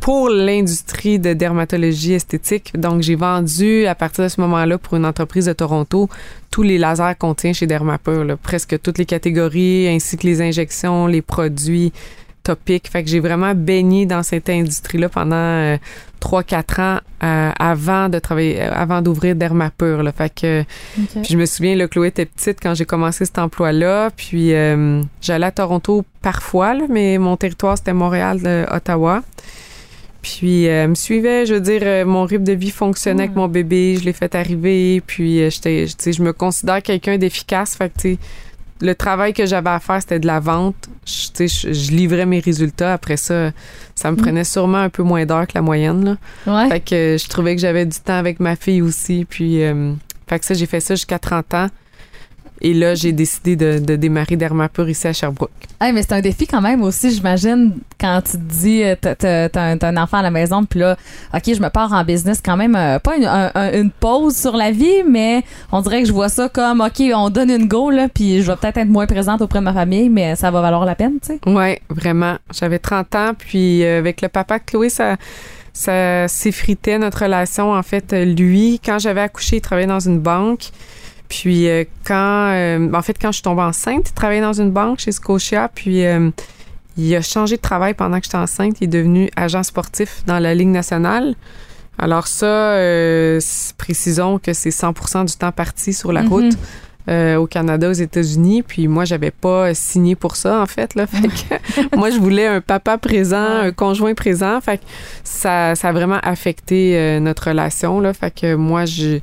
pour 0.00 0.30
l'industrie 0.30 1.20
de 1.20 1.32
dermatologie 1.32 2.14
esthétique. 2.14 2.72
Donc, 2.76 3.02
j'ai 3.02 3.14
vendu 3.14 3.86
à 3.86 3.94
partir 3.94 4.24
de 4.24 4.28
ce 4.28 4.40
moment-là 4.40 4.76
pour 4.76 4.96
une 4.96 5.06
entreprise 5.06 5.46
de 5.46 5.52
Toronto 5.52 6.08
tous 6.50 6.62
les 6.62 6.76
lasers 6.76 7.14
qu'on 7.18 7.34
tient 7.34 7.52
chez 7.52 7.66
Dermapur, 7.66 8.24
là, 8.24 8.36
presque 8.36 8.80
toutes 8.82 8.98
les 8.98 9.06
catégories, 9.06 9.88
ainsi 9.88 10.16
que 10.16 10.26
les 10.26 10.42
injections, 10.42 11.06
les 11.06 11.22
produits 11.22 11.92
topiques. 12.42 12.88
Fait 12.88 13.02
que 13.02 13.10
j'ai 13.10 13.20
vraiment 13.20 13.54
baigné 13.54 14.06
dans 14.06 14.22
cette 14.22 14.48
industrie-là 14.48 15.08
pendant 15.08 15.36
euh, 15.36 15.76
3-4 16.22 16.80
ans 16.80 17.00
euh, 17.22 17.50
avant 17.58 18.08
de 18.08 18.18
travailler, 18.18 18.62
euh, 18.62 18.70
avant 18.72 19.02
d'ouvrir 19.02 19.34
Dermapur. 19.34 20.02
Là. 20.02 20.12
Fait 20.12 20.32
que 20.32 20.64
puis 20.94 21.30
je 21.30 21.36
me 21.36 21.46
souviens, 21.46 21.74
là, 21.74 21.88
Chloé 21.88 22.08
était 22.08 22.26
petite 22.26 22.58
quand 22.62 22.74
j'ai 22.74 22.84
commencé 22.84 23.24
cet 23.24 23.38
emploi-là. 23.38 24.10
Puis 24.16 24.54
euh, 24.54 25.02
j'allais 25.20 25.46
à 25.46 25.50
Toronto 25.50 26.04
parfois, 26.22 26.74
là, 26.74 26.84
mais 26.88 27.18
mon 27.18 27.36
territoire, 27.36 27.76
c'était 27.76 27.92
Montréal, 27.92 28.40
euh, 28.46 28.64
Ottawa. 28.70 29.22
Puis 30.22 30.64
elle 30.64 30.90
me 30.90 30.94
suivait, 30.94 31.46
je 31.46 31.54
veux 31.54 31.60
dire, 31.60 32.06
mon 32.06 32.22
rythme 32.22 32.44
de 32.44 32.52
vie 32.52 32.70
fonctionnait 32.70 33.24
avec 33.24 33.34
mon 33.34 33.48
bébé, 33.48 33.96
je 33.98 34.04
l'ai 34.04 34.12
fait 34.12 34.32
arriver. 34.36 35.02
Puis 35.04 35.50
j'étais, 35.50 35.86
je 35.88 36.22
me 36.22 36.32
considère 36.32 36.80
quelqu'un 36.80 37.18
d'efficace. 37.18 37.74
Fait 37.74 37.90
que, 37.90 38.16
le 38.82 38.94
travail 38.94 39.32
que 39.32 39.46
j'avais 39.46 39.70
à 39.70 39.78
faire, 39.80 40.00
c'était 40.00 40.18
de 40.20 40.26
la 40.26 40.40
vente. 40.40 40.74
Je, 41.06 41.46
je, 41.46 41.72
je 41.72 41.90
livrais 41.92 42.26
mes 42.26 42.40
résultats. 42.40 42.92
Après 42.92 43.16
ça, 43.16 43.52
ça 43.94 44.10
me 44.10 44.16
Mm. 44.16 44.20
prenait 44.22 44.44
sûrement 44.44 44.78
un 44.78 44.88
peu 44.90 45.02
moins 45.02 45.24
d'heures 45.24 45.46
que 45.46 45.52
la 45.54 45.62
moyenne. 45.62 46.04
Là. 46.04 46.16
Ouais. 46.52 46.68
Fait 46.68 46.80
que 46.80 47.16
je 47.18 47.28
trouvais 47.28 47.54
que 47.54 47.60
j'avais 47.60 47.86
du 47.86 47.98
temps 47.98 48.18
avec 48.18 48.40
ma 48.40 48.56
fille 48.56 48.82
aussi. 48.82 49.24
Puis, 49.28 49.62
euh, 49.62 49.94
fait 50.28 50.38
que 50.40 50.44
ça, 50.44 50.54
j'ai 50.54 50.66
fait 50.66 50.80
ça 50.80 50.94
jusqu'à 50.96 51.18
30 51.18 51.54
ans. 51.54 51.66
Et 52.64 52.74
là, 52.74 52.94
j'ai 52.94 53.10
décidé 53.10 53.56
de, 53.56 53.80
de 53.80 53.96
démarrer 53.96 54.36
Dermapur 54.36 54.88
ici 54.88 55.08
à 55.08 55.12
Sherbrooke. 55.12 55.50
Hey, 55.80 55.92
mais 55.92 56.02
c'est 56.02 56.12
un 56.12 56.20
défi 56.20 56.46
quand 56.46 56.60
même 56.60 56.80
aussi, 56.82 57.10
j'imagine, 57.10 57.72
quand 58.00 58.22
tu 58.24 58.32
te 58.32 58.36
dis, 58.36 58.84
euh, 58.84 58.94
t'as- 58.94 59.48
un, 59.60 59.76
un 59.82 59.96
enfant 59.96 60.18
à 60.18 60.22
la 60.22 60.30
maison, 60.30 60.64
puis 60.64 60.78
là, 60.78 60.96
OK, 61.34 61.42
je 61.52 61.60
me 61.60 61.68
pars 61.70 61.92
en 61.92 62.04
business 62.04 62.40
quand 62.44 62.56
même, 62.56 62.76
euh, 62.76 63.00
pas 63.00 63.16
une, 63.16 63.24
un- 63.24 63.50
un- 63.56 63.72
une 63.72 63.90
pause 63.90 64.36
sur 64.36 64.56
la 64.56 64.70
vie, 64.70 65.02
mais 65.08 65.42
on 65.72 65.80
dirait 65.80 66.02
que 66.02 66.08
je 66.08 66.12
vois 66.12 66.28
ça 66.28 66.48
comme, 66.48 66.80
OK, 66.80 67.02
on 67.12 67.30
donne 67.30 67.50
une 67.50 67.66
go, 67.66 67.90
là, 67.90 68.08
puis 68.08 68.42
je 68.42 68.46
vais 68.52 68.56
peut-être 68.56 68.76
être 68.76 68.88
moins 68.88 69.06
présente 69.06 69.42
auprès 69.42 69.58
de 69.58 69.64
ma 69.64 69.72
famille, 69.72 70.08
mais 70.08 70.36
ça 70.36 70.52
va 70.52 70.60
valoir 70.60 70.84
la 70.84 70.94
peine, 70.94 71.14
tu 71.20 71.32
sais. 71.34 71.40
Ouais, 71.50 71.82
vraiment. 71.90 72.36
J'avais 72.54 72.78
30 72.78 73.12
ans, 73.16 73.32
puis 73.36 73.82
euh, 73.84 73.98
avec 73.98 74.22
le 74.22 74.28
papa 74.28 74.60
de 74.60 74.64
Chloé, 74.64 74.88
ça, 74.88 75.16
ça 75.72 76.28
s'effritait 76.28 76.98
notre 76.98 77.22
relation. 77.24 77.72
En 77.72 77.82
fait, 77.82 78.12
lui, 78.12 78.80
quand 78.84 79.00
j'avais 79.00 79.22
accouché, 79.22 79.56
il 79.56 79.60
travaillait 79.62 79.88
dans 79.88 79.98
une 80.00 80.20
banque. 80.20 80.70
Puis 81.32 81.66
euh, 81.68 81.84
quand, 82.06 82.50
euh, 82.52 82.92
en 82.92 83.00
fait, 83.00 83.16
quand 83.20 83.28
je 83.32 83.36
suis 83.36 83.42
tombée 83.42 83.62
enceinte, 83.62 84.10
il 84.10 84.12
travaillait 84.12 84.42
dans 84.42 84.52
une 84.52 84.70
banque 84.70 84.98
chez 84.98 85.12
Scotia. 85.12 85.70
Puis 85.74 86.04
euh, 86.04 86.28
il 86.98 87.14
a 87.16 87.22
changé 87.22 87.56
de 87.56 87.62
travail 87.62 87.94
pendant 87.94 88.18
que 88.18 88.24
j'étais 88.24 88.36
enceinte. 88.36 88.76
Il 88.82 88.84
est 88.84 88.86
devenu 88.88 89.30
agent 89.34 89.62
sportif 89.62 90.22
dans 90.26 90.38
la 90.38 90.54
Ligue 90.54 90.68
nationale. 90.68 91.34
Alors 91.98 92.26
ça, 92.26 92.74
précisons 93.78 94.38
que 94.38 94.52
c'est 94.52 94.70
100% 94.70 95.24
du 95.26 95.34
temps 95.36 95.52
parti 95.52 95.92
sur 95.92 96.12
la 96.12 96.22
Mhm. 96.22 96.28
route. 96.28 96.56
euh, 97.08 97.34
au 97.34 97.48
Canada, 97.48 97.88
aux 97.90 97.92
États-Unis. 97.94 98.62
Puis 98.62 98.86
moi, 98.86 99.04
j'avais 99.04 99.32
pas 99.32 99.74
signé 99.74 100.14
pour 100.14 100.36
ça, 100.36 100.60
en 100.62 100.66
fait. 100.66 100.94
Là. 100.94 101.04
Fait 101.08 101.26
que 101.26 101.96
moi, 101.96 102.10
je 102.10 102.18
voulais 102.20 102.46
un 102.46 102.60
papa 102.60 102.96
présent, 102.96 103.44
un 103.44 103.72
conjoint 103.72 104.14
présent. 104.14 104.60
Fait 104.60 104.78
que 104.78 104.84
ça, 105.24 105.74
ça 105.74 105.88
a 105.88 105.92
vraiment 105.92 106.20
affecté 106.22 106.96
euh, 106.96 107.18
notre 107.18 107.48
relation. 107.48 107.98
Là. 107.98 108.12
Fait 108.14 108.30
que 108.32 108.54
moi, 108.54 108.84
je 108.84 109.18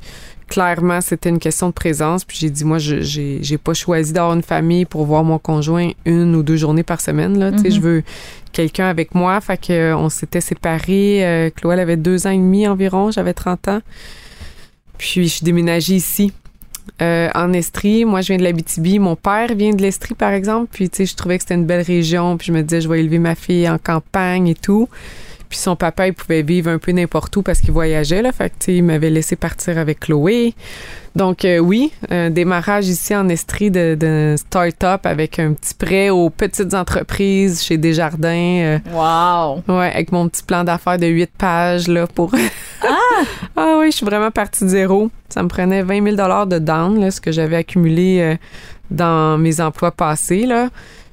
clairement, 0.50 1.00
c'était 1.00 1.30
une 1.30 1.38
question 1.38 1.68
de 1.68 1.72
présence. 1.72 2.24
Puis 2.26 2.36
j'ai 2.38 2.50
dit, 2.50 2.64
moi, 2.64 2.76
je 2.78 3.00
j'ai 3.00 3.56
pas 3.58 3.72
choisi 3.72 4.12
d'avoir 4.12 4.34
une 4.34 4.42
famille 4.42 4.84
pour 4.84 5.06
voir 5.06 5.24
mon 5.24 5.38
conjoint 5.38 5.90
une 6.04 6.34
ou 6.34 6.42
deux 6.42 6.56
journées 6.56 6.82
par 6.82 7.00
semaine. 7.00 7.38
Là. 7.38 7.50
Sais, 7.56 7.68
Mhm. 7.68 7.74
Je 7.74 7.80
veux 7.80 8.02
quelqu'un 8.52 8.88
avec 8.88 9.14
moi. 9.14 9.40
Fait 9.40 9.56
que 9.56 9.72
euh, 9.72 9.96
on 9.96 10.10
s'était 10.10 10.42
séparés. 10.42 11.24
Euh, 11.26 11.50
Chloé, 11.50 11.72
elle 11.74 11.80
avait 11.80 11.96
deux 11.96 12.26
ans 12.26 12.30
et 12.30 12.36
demi 12.36 12.68
environ. 12.68 13.10
J'avais 13.10 13.32
30 13.32 13.68
ans. 13.68 13.80
Puis 14.98 15.22
je 15.24 15.28
suis 15.34 15.44
déménagée 15.44 15.94
ici. 15.94 16.32
euh, 17.02 17.28
en 17.34 17.52
Estrie, 17.52 18.04
moi 18.04 18.20
je 18.20 18.28
viens 18.28 18.36
de 18.38 18.42
l'Abitibi, 18.42 18.98
mon 18.98 19.14
père 19.16 19.54
vient 19.54 19.70
de 19.72 19.80
l'Estrie 19.80 20.14
par 20.14 20.32
exemple, 20.32 20.68
puis 20.72 20.90
tu 20.90 20.96
sais 20.98 21.06
je 21.06 21.14
trouvais 21.14 21.36
que 21.38 21.44
c'était 21.44 21.54
une 21.54 21.64
belle 21.64 21.84
région, 21.84 22.36
puis 22.36 22.48
je 22.48 22.52
me 22.52 22.62
disais 22.62 22.80
je 22.80 22.88
vais 22.88 23.00
élever 23.00 23.18
ma 23.18 23.34
fille 23.36 23.68
en 23.70 23.78
campagne 23.78 24.48
et 24.48 24.54
tout. 24.54 24.88
Puis 25.50 25.58
son 25.58 25.74
papa, 25.74 26.06
il 26.06 26.14
pouvait 26.14 26.42
vivre 26.42 26.70
un 26.70 26.78
peu 26.78 26.92
n'importe 26.92 27.36
où 27.36 27.42
parce 27.42 27.60
qu'il 27.60 27.72
voyageait, 27.72 28.22
là. 28.22 28.30
Fait 28.30 28.50
que, 28.50 28.70
il 28.70 28.84
m'avait 28.84 29.10
laissé 29.10 29.34
partir 29.34 29.78
avec 29.78 29.98
Chloé. 30.00 30.54
Donc, 31.16 31.44
euh, 31.44 31.58
oui, 31.58 31.92
un 32.08 32.30
démarrage 32.30 32.86
ici 32.86 33.16
en 33.16 33.28
Estrie 33.28 33.68
de, 33.72 33.96
de 33.98 34.36
start-up 34.38 35.04
avec 35.06 35.40
un 35.40 35.54
petit 35.54 35.74
prêt 35.74 36.08
aux 36.08 36.30
petites 36.30 36.72
entreprises 36.72 37.62
chez 37.62 37.78
Desjardins. 37.78 38.28
euh, 38.30 38.78
Wow! 38.92 39.64
ouais, 39.66 39.90
avec 39.92 40.12
mon 40.12 40.28
petit 40.28 40.44
plan 40.44 40.62
d'affaires 40.62 40.98
de 40.98 41.08
8 41.08 41.30
pages, 41.36 41.88
là, 41.88 42.06
pour... 42.06 42.30
ah! 43.56 43.76
oui, 43.80 43.90
je 43.90 43.96
suis 43.96 44.06
vraiment 44.06 44.30
partie 44.30 44.62
de 44.62 44.68
zéro. 44.68 45.10
Ça 45.28 45.42
me 45.42 45.48
prenait 45.48 45.82
20 45.82 46.14
000 46.14 46.46
de 46.46 46.58
down, 46.60 47.00
là, 47.00 47.10
ce 47.10 47.20
que 47.20 47.32
j'avais 47.32 47.56
accumulé 47.56 48.20
euh, 48.20 48.36
dans 48.92 49.36
mes 49.36 49.60
emplois 49.60 49.90
passés, 49.90 50.46
là. 50.46 50.68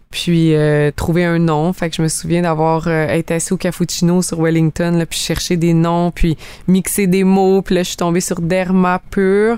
Puis 0.10 0.56
euh, 0.56 0.91
trouver 0.96 1.26
un 1.26 1.39
nom. 1.39 1.74
Fait 1.74 1.89
que 1.89 1.96
je 1.96 2.02
me 2.02 2.08
souviens 2.08 2.41
d'avoir 2.41 2.88
euh, 2.88 3.08
été 3.10 3.34
assis 3.34 3.54
au 3.54 3.58
cappuccino 3.58 4.22
sur 4.22 4.41
Wellington, 4.41 5.06
puis 5.10 5.20
chercher 5.20 5.58
des 5.58 5.74
noms, 5.74 6.12
puis 6.12 6.38
mixer 6.67 7.08
des 7.08 7.24
mots. 7.24 7.62
Puis 7.62 7.76
là, 7.76 7.84
je 7.84 7.89
suis 7.89 7.98
tombée 7.98 8.22
sur 8.22 8.41
Derma 8.41 9.02
Pur. 9.12 9.58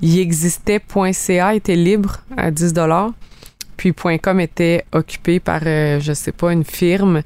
Il 0.00 0.18
existait 0.18 0.80
.ca 1.12 1.54
était 1.54 1.76
libre 1.76 2.18
à 2.36 2.50
10 2.50 2.74
Puis 3.76 3.94
.com 4.22 4.40
était 4.40 4.84
occupé 4.92 5.40
par, 5.40 5.62
euh, 5.66 6.00
je 6.00 6.12
sais 6.12 6.32
pas, 6.32 6.52
une 6.52 6.64
firme. 6.64 7.22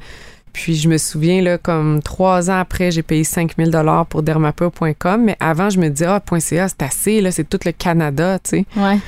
Puis 0.53 0.77
je 0.77 0.89
me 0.89 0.99
souviens, 0.99 1.41
là, 1.43 1.59
comme 1.59 2.03
trois 2.03 2.51
ans 2.51 2.59
après, 2.59 2.91
j'ai 2.91 3.03
payé 3.03 3.25
5000 3.25 3.71
dollars 3.71 4.07
pour 4.07 4.23
dermapur.com. 4.23 5.23
Mais 5.25 5.37
avant, 5.41 5.71
je 5.71 5.79
me 5.79 5.89
disais, 5.89 6.07
ah, 6.07 6.23
.ca, 6.39 6.69
c'est 6.69 6.83
assez, 6.83 7.21
là, 7.21 7.31
c'est 7.31 7.49
tout 7.49 7.61
le 7.65 7.73
Canada, 7.73 8.39
tu 8.39 8.51
sais. 8.51 8.67
Ouais. 8.77 8.99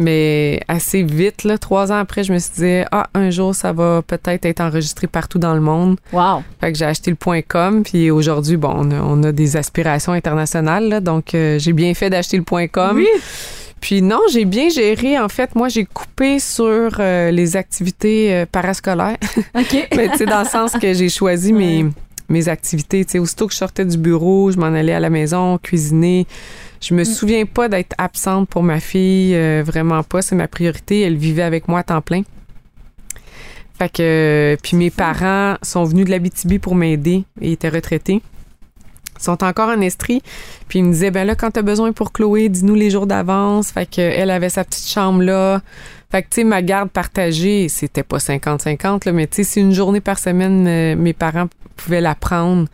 Mais 0.00 0.60
assez 0.68 1.02
vite, 1.02 1.42
là, 1.42 1.58
trois 1.58 1.90
ans 1.90 1.96
après, 1.96 2.22
je 2.22 2.32
me 2.32 2.38
suis 2.38 2.52
dit, 2.56 2.84
ah, 2.92 3.08
un 3.14 3.30
jour, 3.30 3.52
ça 3.52 3.72
va 3.72 4.00
peut-être 4.06 4.44
être 4.46 4.60
enregistré 4.60 5.08
partout 5.08 5.40
dans 5.40 5.54
le 5.54 5.60
monde. 5.60 5.96
Wow! 6.12 6.44
Fait 6.60 6.70
que 6.70 6.78
j'ai 6.78 6.84
acheté 6.84 7.10
le 7.10 7.16
point 7.16 7.40
.com, 7.42 7.82
puis 7.82 8.08
aujourd'hui, 8.12 8.56
bon, 8.56 8.72
on 8.76 8.90
a, 8.92 9.02
on 9.02 9.24
a 9.24 9.32
des 9.32 9.56
aspirations 9.56 10.12
internationales, 10.12 10.88
là, 10.88 11.00
donc 11.00 11.34
euh, 11.34 11.58
j'ai 11.58 11.72
bien 11.72 11.94
fait 11.94 12.10
d'acheter 12.10 12.36
le 12.36 12.44
point 12.44 12.68
.com. 12.68 12.92
Oui. 12.94 13.08
Puis 13.80 14.00
non, 14.00 14.20
j'ai 14.30 14.44
bien 14.44 14.68
géré. 14.68 15.18
En 15.18 15.28
fait, 15.28 15.56
moi, 15.56 15.68
j'ai 15.68 15.84
coupé 15.84 16.38
sur 16.38 16.96
euh, 17.00 17.32
les 17.32 17.56
activités 17.56 18.32
euh, 18.32 18.46
parascolaires. 18.46 19.16
OK. 19.54 19.88
Mais 19.96 20.10
tu 20.10 20.18
sais, 20.18 20.26
dans 20.26 20.40
le 20.42 20.48
sens 20.48 20.72
que 20.72 20.94
j'ai 20.94 21.08
choisi 21.08 21.52
mes, 21.52 21.86
mes 22.28 22.48
activités. 22.48 23.04
Tu 23.04 23.12
sais, 23.12 23.18
aussitôt 23.18 23.48
que 23.48 23.52
je 23.52 23.58
sortais 23.58 23.84
du 23.84 23.98
bureau, 23.98 24.52
je 24.52 24.58
m'en 24.58 24.66
allais 24.66 24.94
à 24.94 25.00
la 25.00 25.10
maison, 25.10 25.58
cuisiner. 25.58 26.26
Je 26.80 26.94
me 26.94 27.04
souviens 27.04 27.44
pas 27.44 27.68
d'être 27.68 27.94
absente 27.98 28.48
pour 28.48 28.62
ma 28.62 28.80
fille, 28.80 29.34
euh, 29.34 29.62
vraiment 29.64 30.02
pas. 30.02 30.22
C'est 30.22 30.36
ma 30.36 30.48
priorité. 30.48 31.00
Elle 31.00 31.16
vivait 31.16 31.42
avec 31.42 31.68
moi 31.68 31.80
à 31.80 31.82
temps 31.82 32.00
plein. 32.00 32.22
Fait 33.78 33.88
que, 33.88 34.02
euh, 34.02 34.56
puis 34.62 34.76
mes 34.76 34.90
parents 34.90 35.56
sont 35.62 35.84
venus 35.84 36.06
de 36.06 36.10
l'Abitibi 36.10 36.58
pour 36.58 36.74
m'aider. 36.74 37.24
Ils 37.40 37.52
étaient 37.52 37.68
retraités. 37.68 38.22
Ils 39.18 39.22
sont 39.22 39.42
encore 39.42 39.68
en 39.68 39.80
Estrie. 39.80 40.22
Puis 40.68 40.78
ils 40.80 40.84
me 40.84 40.92
disaient, 40.92 41.10
ben 41.10 41.26
là, 41.26 41.34
quand 41.34 41.50
t'as 41.50 41.62
besoin 41.62 41.92
pour 41.92 42.12
Chloé, 42.12 42.48
dis-nous 42.48 42.74
les 42.74 42.90
jours 42.90 43.06
d'avance. 43.06 43.72
Fait 43.72 43.86
que 43.86 44.00
elle 44.00 44.30
avait 44.30 44.48
sa 44.48 44.64
petite 44.64 44.88
chambre 44.88 45.22
là. 45.22 45.60
Fait 46.10 46.22
que, 46.22 46.28
tu 46.28 46.36
sais, 46.36 46.44
ma 46.44 46.62
garde 46.62 46.88
partagée, 46.88 47.68
c'était 47.68 48.02
pas 48.02 48.16
50-50, 48.16 49.04
là, 49.04 49.12
mais 49.12 49.26
tu 49.26 49.36
sais, 49.36 49.44
si 49.44 49.60
une 49.60 49.74
journée 49.74 50.00
par 50.00 50.18
semaine, 50.18 50.66
euh, 50.66 50.96
mes 50.96 51.12
parents 51.12 51.48
pouvaient 51.76 52.00
la 52.00 52.14
prendre, 52.14 52.66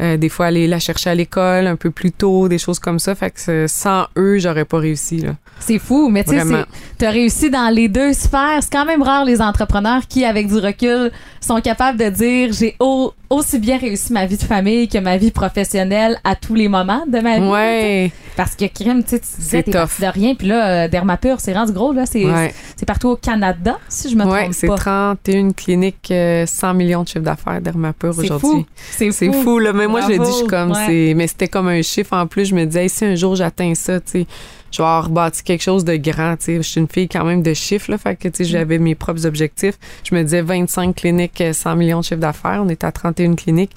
euh, 0.00 0.16
des 0.16 0.28
fois 0.28 0.46
aller 0.46 0.66
la 0.66 0.78
chercher 0.78 1.10
à 1.10 1.14
l'école 1.14 1.66
un 1.66 1.76
peu 1.76 1.90
plus 1.90 2.10
tôt, 2.12 2.48
des 2.48 2.58
choses 2.58 2.78
comme 2.78 2.98
ça. 2.98 3.14
Fait 3.14 3.30
que 3.30 3.66
sans 3.68 4.06
eux, 4.16 4.38
j'aurais 4.38 4.64
pas 4.64 4.78
réussi, 4.78 5.18
là. 5.18 5.32
C'est 5.58 5.78
fou, 5.78 6.08
mais 6.08 6.24
tu 6.24 6.30
sais, 6.30 6.64
tu 6.98 7.04
as 7.04 7.10
réussi 7.10 7.50
dans 7.50 7.68
les 7.74 7.88
deux 7.88 8.12
sphères. 8.14 8.60
C'est 8.62 8.72
quand 8.72 8.86
même 8.86 9.02
rare 9.02 9.24
les 9.26 9.42
entrepreneurs 9.42 10.06
qui, 10.08 10.24
avec 10.24 10.46
du 10.48 10.54
recul, 10.56 11.10
sont 11.40 11.60
capables 11.60 11.98
de 11.98 12.08
dire 12.08 12.52
j'ai 12.52 12.76
au- 12.80 13.12
aussi 13.30 13.58
bien 13.60 13.78
réussi 13.78 14.12
ma 14.12 14.26
vie 14.26 14.36
de 14.36 14.42
famille 14.42 14.88
que 14.88 14.98
ma 14.98 15.16
vie 15.16 15.30
professionnelle 15.30 16.18
à 16.24 16.34
tous 16.34 16.54
les 16.56 16.66
moments 16.68 17.04
de 17.06 17.20
ma 17.20 17.38
vie. 17.38 17.46
Ouais. 17.48 18.12
Parce 18.36 18.56
que 18.56 18.64
crime, 18.66 19.04
tu 19.04 19.10
sais, 19.10 19.20
tu 19.20 19.26
disais 19.38 19.58
C'est 19.58 19.62
t'es 19.64 19.70
de 20.06 20.06
rien, 20.12 20.34
puis 20.34 20.48
là, 20.48 20.84
euh, 20.84 20.88
Dermapur, 20.88 21.38
c'est 21.40 21.52
rendu 21.52 21.72
gros, 21.72 21.92
là. 21.92 22.06
C'est 22.06 22.24
Ouais. 22.24 22.52
c'est 22.76 22.86
partout 22.86 23.08
au 23.10 23.16
Canada, 23.16 23.78
si 23.88 24.10
je 24.10 24.16
me 24.16 24.24
Ouais, 24.24 24.42
trompe 24.42 24.54
c'est 24.54 24.66
pas. 24.66 24.74
31 24.76 25.52
cliniques, 25.52 26.08
euh, 26.10 26.44
100 26.46 26.74
millions 26.74 27.02
de 27.02 27.08
chiffres 27.08 27.20
d'affaires 27.20 27.60
d'Hermapur 27.60 28.14
C'est 28.14 28.22
aujourd'hui. 28.22 28.48
fou. 28.50 28.66
C'est 28.90 29.12
C'est 29.12 29.32
fou. 29.32 29.42
fou, 29.42 29.58
là. 29.58 29.72
Mais 29.72 29.86
moi, 29.86 30.00
je 30.02 30.08
le 30.08 30.18
dis, 30.18 30.24
je 30.30 30.36
suis 30.36 30.46
comme, 30.46 30.72
Ouais. 30.72 30.84
c'est, 30.86 31.14
mais 31.14 31.26
c'était 31.28 31.48
comme 31.48 31.68
un 31.68 31.82
chiffre 31.82 32.14
en 32.14 32.26
plus. 32.26 32.46
Je 32.46 32.54
me 32.54 32.64
disais, 32.64 32.82
Hey, 32.84 32.88
si 32.88 33.04
un 33.04 33.14
jour 33.14 33.36
j'atteins 33.36 33.74
ça, 33.74 34.00
tu 34.00 34.10
sais, 34.22 34.26
je 34.70 34.78
vais 34.78 34.84
avoir 34.88 35.10
bâti 35.10 35.42
quelque 35.42 35.62
chose 35.62 35.84
de 35.84 35.96
grand, 35.96 36.36
tu 36.36 36.44
sais. 36.44 36.56
Je 36.56 36.62
suis 36.62 36.80
une 36.80 36.88
fille 36.88 37.08
quand 37.08 37.24
même 37.24 37.42
de 37.42 37.54
chiffres, 37.54 37.90
là. 37.90 37.98
Fait 37.98 38.16
que, 38.16 38.28
tu 38.28 38.38
sais, 38.38 38.44
j'avais 38.44 38.78
mes 38.78 38.94
propres 38.94 39.26
objectifs. 39.26 39.78
Je 40.08 40.14
me 40.14 40.22
disais 40.22 40.42
25 40.42 40.94
cliniques, 40.94 41.40
euh, 41.40 41.52
100 41.52 41.76
millions 41.76 42.00
de 42.00 42.04
chiffres 42.04 42.20
d'affaires. 42.20 42.62
On 42.64 42.68
est 42.68 42.84
à 42.84 42.92
31 42.92 43.34
cliniques. 43.34 43.74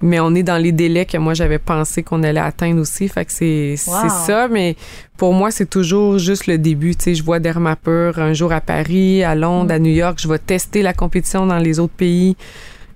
Mais 0.00 0.20
on 0.20 0.32
est 0.36 0.44
dans 0.44 0.58
les 0.58 0.70
délais 0.70 1.06
que 1.06 1.16
moi, 1.18 1.34
j'avais 1.34 1.58
pensé 1.58 2.04
qu'on 2.04 2.22
allait 2.22 2.38
atteindre 2.38 2.80
aussi. 2.80 3.08
Fait 3.08 3.24
que 3.24 3.32
c'est, 3.32 3.74
Wow. 3.88 3.94
c'est 4.02 4.26
ça. 4.32 4.46
Mais 4.46 4.76
pour 5.16 5.32
moi, 5.32 5.50
c'est 5.50 5.68
toujours 5.68 6.18
juste 6.18 6.46
le 6.46 6.56
début. 6.56 6.94
Tu 6.94 7.02
sais, 7.02 7.14
je 7.16 7.24
vois 7.24 7.40
Dermapur 7.40 8.18
un 8.20 8.32
jour 8.32 8.52
à 8.52 8.60
Paris, 8.60 9.24
à 9.24 9.34
Londres, 9.34 9.74
à 9.74 9.80
New 9.80 9.90
York. 9.90 10.18
Je 10.22 10.28
vais 10.28 10.38
tester 10.38 10.82
la 10.82 10.92
compétition 10.92 11.46
dans 11.46 11.58
les 11.58 11.80
autres 11.80 11.94
pays. 11.94 12.36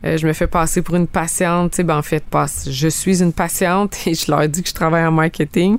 Euh, 0.05 0.17
je 0.17 0.27
me 0.27 0.33
fais 0.33 0.47
passer 0.49 0.83
pour 0.83 0.97
une 0.97 1.07
patiente. 1.07 1.71
Tu 1.73 1.77
sais, 1.77 1.83
ben, 1.85 1.97
en 1.97 2.03
fait, 2.03 2.25
passe. 2.25 2.69
Je 2.71 2.89
suis 2.89 3.23
une 3.23 3.33
patiente 3.33 3.97
et 4.07 4.15
je 4.15 4.31
leur 4.31 4.49
dis 4.49 4.63
que 4.63 4.69
je 4.69 4.75
travaille 4.75 5.05
en 5.07 5.13
marketing. 5.13 5.79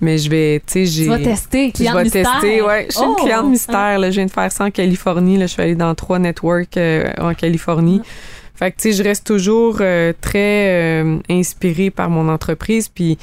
Mais 0.00 0.18
je 0.18 0.30
vais, 0.30 0.60
tu 0.66 0.72
sais, 0.72 0.86
j'ai. 0.86 1.04
Tu 1.04 1.08
vas 1.10 1.18
tester, 1.18 1.72
Je 1.76 1.82
vais 1.84 2.02
mystère. 2.04 2.30
tester, 2.32 2.62
ouais. 2.62 2.86
Je 2.90 2.94
suis 2.96 3.04
Oh! 3.04 3.16
une 3.18 3.24
cliente 3.24 3.46
mystère. 3.50 3.98
Là. 3.98 4.10
Je 4.10 4.16
viens 4.16 4.26
de 4.26 4.30
faire 4.30 4.52
ça 4.52 4.64
en 4.64 4.70
Californie. 4.70 5.36
Là. 5.36 5.46
Je 5.46 5.52
suis 5.52 5.62
allée 5.62 5.74
dans 5.74 5.94
trois 5.94 6.18
networks 6.18 6.76
euh, 6.76 7.10
en 7.18 7.34
Californie. 7.34 8.02
Fait 8.54 8.70
que, 8.70 8.76
tu 8.80 8.90
sais, 8.90 8.92
je 8.96 9.02
reste 9.02 9.26
toujours 9.26 9.78
euh, 9.80 10.14
très 10.18 11.02
euh, 11.02 11.18
inspirée 11.28 11.90
par 11.90 12.08
mon 12.08 12.28
entreprise. 12.30 12.88
Puis, 12.88 13.18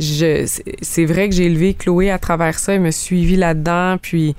je, 0.00 0.44
c'est- 0.80 1.04
vrai 1.04 1.28
que 1.28 1.34
j'ai 1.36 1.44
élevé 1.44 1.74
Chloé 1.74 2.10
à 2.10 2.18
travers 2.18 2.58
ça. 2.58 2.72
Elle 2.74 2.80
me 2.80 2.90
suivi 2.90 3.36
là-dedans. 3.36 3.96
Puis, 4.02 4.34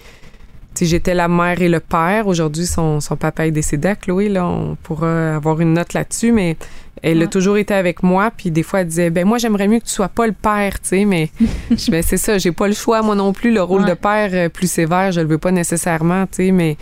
j'étais 0.81 1.13
la 1.13 1.27
mère 1.27 1.61
et 1.61 1.69
le 1.69 1.79
père. 1.79 2.27
Aujourd'hui, 2.27 2.65
son, 2.65 2.99
son 2.99 3.15
papa 3.15 3.45
est 3.47 3.51
décédé 3.51 3.87
à 3.89 3.95
Chloé. 3.95 4.29
Là, 4.29 4.45
on 4.47 4.75
pourra 4.81 5.35
avoir 5.35 5.59
une 5.61 5.73
note 5.73 5.93
là-dessus. 5.93 6.31
Mais 6.31 6.57
elle 7.01 7.21
a 7.21 7.27
toujours 7.27 7.57
été 7.57 7.73
avec 7.73 8.01
moi. 8.03 8.31
Puis, 8.35 8.49
des 8.51 8.63
fois, 8.63 8.81
elle 8.81 8.87
disait, 8.87 9.09
ben 9.09 9.25
moi, 9.27 9.37
j'aimerais 9.37 9.67
mieux 9.67 9.79
que 9.79 9.85
tu 9.85 9.91
sois 9.91 10.07
pas 10.09 10.25
le 10.27 10.33
père, 10.33 10.79
tu 10.81 10.89
sais. 10.89 11.05
Mais, 11.05 11.29
je- 11.71 11.91
ben, 11.91 12.01
c'est 12.01 12.17
ça. 12.17 12.37
J'ai 12.37 12.51
pas 12.51 12.67
le 12.67 12.73
choix, 12.73 13.01
moi 13.01 13.15
non 13.15 13.33
plus. 13.33 13.51
Le 13.53 13.61
rôle 13.61 13.81
Ouais. 13.83 13.89
de 13.89 13.93
père 13.95 14.29
euh, 14.33 14.49
plus 14.49 14.69
sévère, 14.71 15.11
je 15.11 15.21
le 15.21 15.27
veux 15.27 15.37
pas 15.37 15.51
nécessairement, 15.51 16.25
tu 16.27 16.35
sais. 16.45 16.51
Mais, 16.51 16.77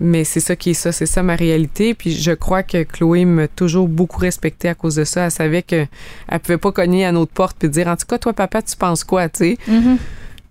mais 0.00 0.24
c'est 0.24 0.40
ça 0.40 0.56
qui 0.56 0.70
est 0.70 0.74
ça. 0.74 0.92
C'est 0.92 1.06
ça 1.06 1.22
ma 1.22 1.36
réalité. 1.36 1.94
Puis, 1.94 2.12
je 2.12 2.32
crois 2.32 2.62
que 2.62 2.82
Chloé 2.84 3.24
m'a 3.24 3.48
toujours 3.48 3.86
beaucoup 3.88 4.18
respecté 4.18 4.68
à 4.68 4.74
cause 4.74 4.94
de 4.96 5.04
ça. 5.04 5.26
Elle 5.26 5.30
savait 5.30 5.62
que 5.62 5.86
elle 6.28 6.40
pouvait 6.40 6.58
pas 6.58 6.72
cogner 6.72 7.04
à 7.04 7.12
notre 7.12 7.32
porte 7.32 7.56
puis 7.58 7.68
dire, 7.68 7.86
en 7.88 7.96
tout 7.96 8.06
cas, 8.06 8.18
toi, 8.18 8.32
papa, 8.32 8.62
tu 8.62 8.76
penses 8.76 9.04
quoi, 9.04 9.28
tu 9.28 9.38
sais. 9.38 9.58
Mhm. 9.68 9.98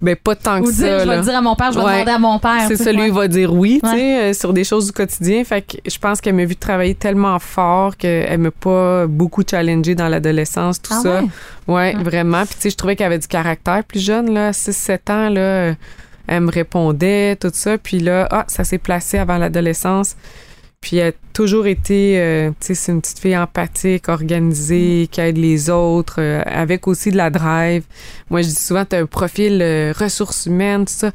Ben, 0.02 0.16
pas 0.16 0.34
tant 0.36 0.60
Ou 0.62 0.64
que 0.64 0.72
dire, 0.72 0.78
ça. 0.78 1.00
je 1.06 1.10
vais 1.10 1.22
dire 1.22 1.36
à 1.36 1.42
mon 1.42 1.56
père, 1.56 1.74
je 1.74 1.80
vais 1.80 1.84
Ouais. 1.86 1.92
demander 1.96 2.12
à 2.12 2.20
mon 2.20 2.40
père. 2.40 2.62
C'est 2.70 2.78
ça, 2.78 2.92
lui, 2.94 3.08
il 3.08 3.12
va 3.12 3.28
dire 3.28 3.54
oui, 3.54 3.82
tu 3.84 3.90
sais, 3.90 4.20
euh, 4.30 4.34
sur 4.34 4.54
des 4.54 4.64
choses 4.64 4.86
du 4.86 4.92
quotidien. 4.94 5.44
Fait 5.44 5.62
que 5.62 5.76
je 5.90 5.98
pense 6.00 6.22
qu'elle 6.22 6.36
m'a 6.36 6.46
vu 6.46 6.56
travailler 6.56 6.96
tellement 6.96 7.38
fort 7.40 7.98
qu'elle 7.98 8.38
m'a 8.38 8.52
pas 8.52 9.08
beaucoup 9.08 9.44
challengé 9.50 9.96
dans 9.96 10.08
l'adolescence, 10.08 10.82
tout 10.82 10.94
Ah 10.96 11.02
ça. 11.02 11.22
ouais? 11.22 11.94
Ouais, 11.96 12.04
vraiment. 12.04 12.46
Puis 12.46 12.56
tu 12.56 12.62
sais, 12.62 12.70
je 12.70 12.78
trouvais 12.78 12.96
qu'elle 12.96 13.08
avait 13.08 13.20
du 13.20 13.28
caractère 13.28 13.84
plus 13.84 14.00
jeune, 14.00 14.34
là, 14.34 14.52
6-7 14.54 15.10
ans, 15.12 15.30
là. 15.30 15.74
Elle 16.32 16.42
me 16.42 16.52
répondait, 16.52 17.36
tout 17.36 17.52
ça. 17.54 17.78
Puis 17.78 18.00
là, 18.00 18.28
ah, 18.32 18.46
ça 18.48 18.64
s'est 18.64 18.78
placé 18.78 19.18
avant 19.18 19.38
l'adolescence. 19.38 20.16
Puis 20.82 20.98
elle 20.98 21.10
a 21.10 21.12
toujours 21.34 21.68
été, 21.68 22.20
euh, 22.20 22.50
tu 22.52 22.68
sais, 22.68 22.74
c'est 22.74 22.92
une 22.94 23.02
petite 23.02 23.20
fille 23.20 23.38
empathique, 23.38 24.08
organisée, 24.08 25.10
qui 25.12 25.20
aide 25.20 25.38
les 25.38 25.70
autres, 25.70 26.16
euh, 26.20 26.42
avec 26.46 26.88
aussi 26.88 27.12
de 27.12 27.18
la 27.18 27.30
drive. 27.30 27.84
Moi, 28.30 28.42
je 28.42 28.48
dis 28.48 28.56
souvent, 28.56 28.86
tu 28.86 28.96
as 28.96 29.00
un 29.00 29.06
profil 29.06 29.60
euh, 29.62 29.94
ressources 29.98 30.46
humaines, 30.46 30.86
tout 30.86 30.94
ça. 30.94 31.12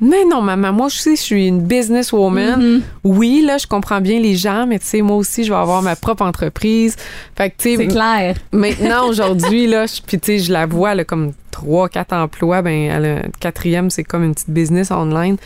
Mais 0.00 0.24
non, 0.28 0.42
maman, 0.42 0.72
moi 0.72 0.86
aussi, 0.86 1.16
je 1.16 1.20
suis 1.22 1.46
une 1.46 1.62
businesswoman. 1.62 2.60
Mhm. 2.60 2.82
Oui, 3.04 3.42
là, 3.46 3.56
je 3.58 3.66
comprends 3.68 4.00
bien 4.00 4.18
les 4.20 4.34
gens, 4.34 4.66
mais 4.66 4.78
tu 4.80 4.86
sais, 4.86 5.02
moi 5.02 5.16
aussi, 5.16 5.44
je 5.44 5.50
vais 5.52 5.58
avoir 5.58 5.80
ma 5.82 5.94
propre 5.96 6.22
entreprise. 6.24 6.96
Fait 7.36 7.48
que, 7.50 7.54
tu 7.56 7.70
C'est 7.70 7.76
sais, 7.76 7.86
clair. 7.86 8.36
maintenant, 8.52 9.06
aujourd'hui, 9.08 9.68
là, 9.68 9.86
je- 9.86 10.02
puis 10.04 10.18
tu 10.18 10.26
sais, 10.26 10.38
je 10.40 10.52
la 10.52 10.66
vois, 10.66 10.90
a 10.90 11.04
comme 11.04 11.32
trois, 11.52 11.88
quatre 11.88 12.12
emplois. 12.12 12.60
Ben, 12.60 12.90
elle 12.90 13.04
a, 13.06 13.14
le 13.22 13.28
quatrième, 13.40 13.88
c'est 13.88 14.04
comme 14.04 14.24
une 14.24 14.34
petite 14.34 14.50
business 14.50 14.90
online. 14.90 15.36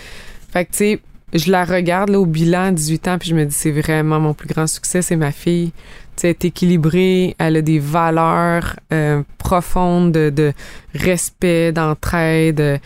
Fait 0.53 0.64
que, 0.64 0.70
tu 0.73 0.79
sais, 0.79 1.01
je 1.33 1.51
la 1.51 1.64
regarde, 1.64 2.11
là, 2.11 2.21
au 2.21 2.27
bilan, 2.27 2.66
à 2.66 2.71
18 2.73 3.09
ans, 3.09 3.19
puis 3.19 3.29
je 3.29 3.35
me 3.35 3.45
dis, 3.45 3.55
c'est 3.55 3.71
vraiment 3.71 4.21
mon 4.21 4.35
plus 4.35 4.49
grand 4.49 4.66
succès, 4.66 5.03
c'est 5.03 5.16
ma 5.16 5.33
fille. 5.33 5.73
Tu 6.16 6.23
sais, 6.23 6.29
elle 6.29 6.31
est 6.31 6.45
équilibrée, 6.47 7.37
elle 7.38 7.57
a 7.57 7.62
des 7.62 7.79
valeurs 7.79 8.77
euh, 8.93 9.23
profondes 9.38 10.12
de, 10.12 10.31
de 10.31 10.53
respect, 10.95 11.73
d'entraide, 11.73 12.61
euh, 12.61 12.79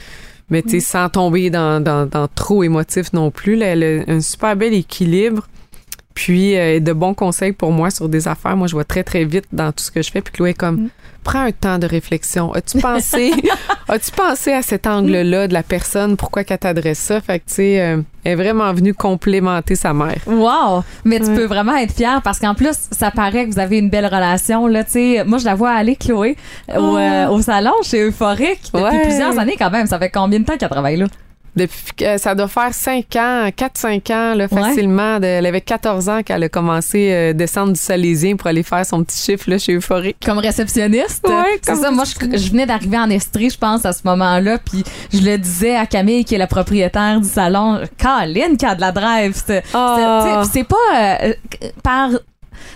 mais 0.51 0.63
tu 0.63 0.71
sais, 0.71 0.81
sans 0.81 1.09
tomber 1.09 1.51
dans, 1.51 1.83
dans, 1.83 2.07
dans 2.07 2.29
trop 2.29 2.63
émotif 2.63 3.13
non 3.13 3.31
plus. 3.31 3.57
Là, 3.57 3.67
elle 3.67 3.85
a 3.85 4.13
un 4.13 4.21
super 4.21 4.57
bel 4.57 4.75
équilibre. 4.75 5.49
Puis 6.15 6.57
euh, 6.57 6.79
de 6.81 6.93
bons 6.93 7.15
conseils 7.15 7.53
pour 7.53 7.73
moi 7.73 7.91
sur 7.91 8.09
des 8.09 8.29
affaires. 8.29 8.57
Moi, 8.57 8.69
je 8.69 8.73
vois 8.75 8.85
très, 8.85 9.03
très 9.03 9.25
vite 9.25 9.47
dans 9.53 9.73
tout 9.73 9.83
ce 9.85 9.91
que 9.91 10.01
je 10.03 10.11
fais. 10.13 10.21
Puis 10.21 10.33
Chloé 10.33 10.51
est 10.51 10.55
comme, 10.55 10.77
Mm. 10.77 10.89
prends 11.25 11.41
un 11.41 11.51
temps 11.53 11.79
de 11.79 11.87
réflexion. 11.87 12.53
As-tu 12.53 12.79
pensé, 12.79 13.33
as-tu 13.89 14.11
pensé 14.13 14.53
à 14.53 14.63
cet 14.63 14.87
angle-là 14.87 15.49
de 15.49 15.55
la 15.55 15.63
personne? 15.65 16.17
Pourquoi 16.17 16.45
qu'elle 16.45 16.59
t'adresse 16.59 16.99
ça? 17.01 17.21
Fait 17.21 17.41
que, 17.41 17.47
tu 17.49 17.55
sais, 17.55 17.81
euh, 17.81 17.97
elle 18.23 18.33
est 18.33 18.35
vraiment 18.37 18.73
venue 18.73 18.95
complémenter 18.95 19.75
sa 19.75 19.93
mère. 19.93 20.19
Wow! 20.27 20.85
Mais 21.05 21.19
tu 21.19 21.27
Ouais. 21.27 21.35
peux 21.35 21.45
vraiment 21.47 21.75
être 21.77 21.93
fière 21.95 22.21
parce 22.23 22.39
qu'en 22.39 22.55
plus, 22.55 22.75
ça 22.93 23.11
paraît 23.11 23.47
que 23.47 23.53
vous 23.53 23.59
avez 23.59 23.79
une 23.79 23.91
belle 23.91 24.07
relation. 24.07 24.67
Là, 24.69 24.85
tu 24.85 24.93
sais, 24.93 25.25
moi, 25.25 25.39
je 25.39 25.45
la 25.47 25.55
vois 25.57 25.71
aller, 25.73 25.97
Chloé, 25.97 26.37
au, 26.69 26.79
Oh. 26.79 26.97
euh, 26.97 27.27
au 27.29 27.41
salon 27.43 27.73
chez 27.83 28.03
Euphorique 28.07 28.61
depuis 28.73 28.85
Ouais. 28.85 29.03
plusieurs 29.03 29.37
années 29.39 29.57
quand 29.59 29.71
même. 29.71 29.87
Ça 29.89 29.99
fait 29.99 30.11
combien 30.11 30.39
de 30.39 30.45
temps 30.45 30.57
qu'elle 30.57 30.69
travaille 30.69 30.97
là? 30.97 31.07
Depuis 31.57 31.93
que 31.97 32.19
ça 32.19 32.35
doit 32.35 32.49
faire 32.49 32.75
5 32.75 33.05
ans, 33.17 33.49
4-5 33.57 34.13
ans, 34.13 34.35
là, 34.35 34.49
facilement. 34.49 35.19
Elle 35.23 35.47
avait 35.47 35.61
14 35.61 36.09
ans 36.09 36.23
qu'elle 36.23 36.43
a 36.43 36.49
commencé 36.49 37.13
à 37.13 37.33
descendre 37.33 37.73
du 37.73 37.81
Salésien 37.81 38.37
pour 38.37 38.49
aller 38.49 38.63
faire 38.63 38.85
son 38.85 39.05
petit 39.05 39.23
chiffre 39.23 39.49
là, 39.51 39.59
chez 39.59 39.75
Euphorique. 39.75 40.17
Comme 40.25 40.39
réceptionniste? 40.39 41.27
Ouais, 41.29 41.61
c'est 41.63 41.77
ça. 41.77 41.91
Moi, 41.91 42.05
je, 42.05 42.37
je 42.39 42.51
venais 42.51 42.67
d'arriver 42.67 42.99
en 42.99 43.09
Estrie, 43.11 43.51
je 43.51 43.59
pense, 43.59 43.85
à 43.85 43.93
ce 43.93 44.01
moment-là. 44.05 44.59
Puis 44.59 44.83
je 45.13 45.21
le 45.21 45.39
disais 45.39 45.77
à 45.77 45.87
Camille, 45.87 46.25
qui 46.25 46.35
est 46.35 46.39
la 46.39 46.47
propriétaire 46.47 47.21
du 47.21 47.29
salon. 47.29 47.81
Caroline 47.99 48.57
qui 48.57 48.67
a 48.67 48.75
de 48.75 48.81
la 48.81 48.93
drive. 48.93 49.35
C'est 49.47 49.63
Ah. 49.73 50.43
pas 50.69 50.77
euh, 50.97 51.33
euh, 51.63 51.69
par 51.83 52.11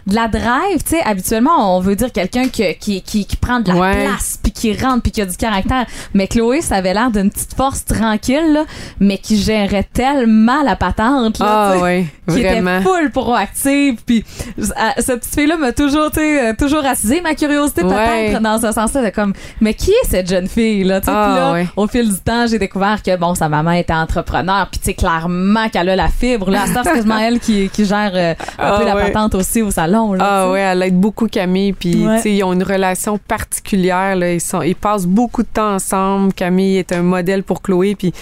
de 0.06 0.14
la 0.14 0.28
drive, 0.28 0.82
tu 0.84 0.90
sais, 0.96 1.02
habituellement, 1.04 1.76
on 1.76 1.80
veut 1.80 1.96
dire 1.96 2.12
quelqu'un 2.12 2.48
qui, 2.48 2.74
qui, 2.76 3.02
qui, 3.02 3.26
qui 3.26 3.36
prend 3.36 3.60
de 3.60 3.68
la 3.72 3.78
Ouais. 3.78 4.04
place, 4.06 4.38
puis 4.42 4.52
qui 4.52 4.76
rentre, 4.76 5.02
puis 5.02 5.12
qui 5.12 5.20
a 5.22 5.26
du 5.26 5.36
caractère. 5.36 5.86
Mais 6.14 6.26
Chloé, 6.26 6.60
ça 6.62 6.76
avait 6.76 6.94
l'air 6.94 7.10
d'une 7.10 7.30
petite 7.30 7.54
force 7.54 7.84
tranquille, 7.84 8.52
là, 8.52 8.64
mais 9.00 9.18
qui 9.18 9.36
gérait 9.38 9.86
tellement 9.92 10.62
la 10.62 10.76
patente, 10.76 11.38
là, 11.38 11.46
Ah 11.48 11.72
sais, 11.76 11.82
ouais, 11.82 12.06
qui 12.28 12.42
vraiment. 12.42 12.80
était 12.80 12.88
full 12.88 13.10
proactive. 13.10 13.96
Puis 14.06 14.24
euh, 14.58 14.62
cette 14.98 15.20
petite 15.20 15.34
fille-là 15.34 15.56
m'a 15.56 15.72
toujours, 15.72 16.10
tu 16.10 16.20
sais, 16.20 16.48
euh, 16.50 16.52
toujours 16.58 16.84
attisé 16.84 17.20
ma 17.20 17.34
curiosité 17.34 17.82
Ouais. 17.82 17.94
peut-être 18.30 18.42
dans 18.42 18.58
ce 18.60 18.72
sens-là. 18.72 19.04
de 19.04 19.10
comme, 19.10 19.32
mais 19.60 19.74
qui 19.74 19.90
est 19.90 20.06
cette 20.08 20.28
jeune 20.28 20.48
fille, 20.48 20.84
là? 20.84 21.00
tu 21.00 21.06
sais? 21.06 21.12
Ah, 21.14 21.52
Puis 21.54 21.62
là, 21.64 21.70
au 21.76 21.86
fil 21.86 22.08
du 22.08 22.18
temps, 22.20 22.46
j'ai 22.46 22.58
découvert 22.58 23.02
que, 23.02 23.16
bon, 23.16 23.34
sa 23.34 23.48
maman 23.48 23.72
était 23.72 23.92
entrepreneur, 23.92 24.68
puis 24.70 24.78
tu 24.80 24.86
sais, 24.86 24.94
clairement 24.94 25.68
qu'elle 25.68 25.88
a 25.88 25.96
la 25.96 26.08
fibre, 26.08 26.50
là. 26.50 26.64
C'est 26.66 26.82
quasiment 26.82 27.18
elle 27.20 27.38
qui, 27.40 27.68
qui 27.70 27.84
gère 27.84 28.10
euh, 28.14 28.34
un 28.58 28.72
Ah, 28.72 28.76
peu 28.78 28.84
la 28.84 28.96
patente 28.96 29.34
aussi 29.34 29.62
au 29.68 29.72
salon, 29.72 30.12
là. 30.14 30.24
Ah 30.26 30.42
tu 30.42 30.46
sais. 30.48 30.52
ouais, 30.52 30.60
elle 30.60 30.82
aide 30.82 30.98
beaucoup 31.00 31.26
Camille. 31.28 31.72
Puis, 31.72 32.06
Ouais. 32.06 32.20
ils 32.24 32.42
ont 32.44 32.52
une 32.52 32.62
relation 32.62 33.18
particulière. 33.18 34.16
Là. 34.16 34.32
Ils, 34.32 34.40
sont, 34.40 34.62
ils 34.62 34.74
passent 34.76 35.06
beaucoup 35.06 35.42
de 35.42 35.48
temps 35.48 35.74
ensemble. 35.74 36.32
Camille 36.32 36.76
est 36.78 36.92
un 36.92 37.02
modèle 37.02 37.42
pour 37.42 37.62
Chloé. 37.62 37.94
Puis, 37.94 38.12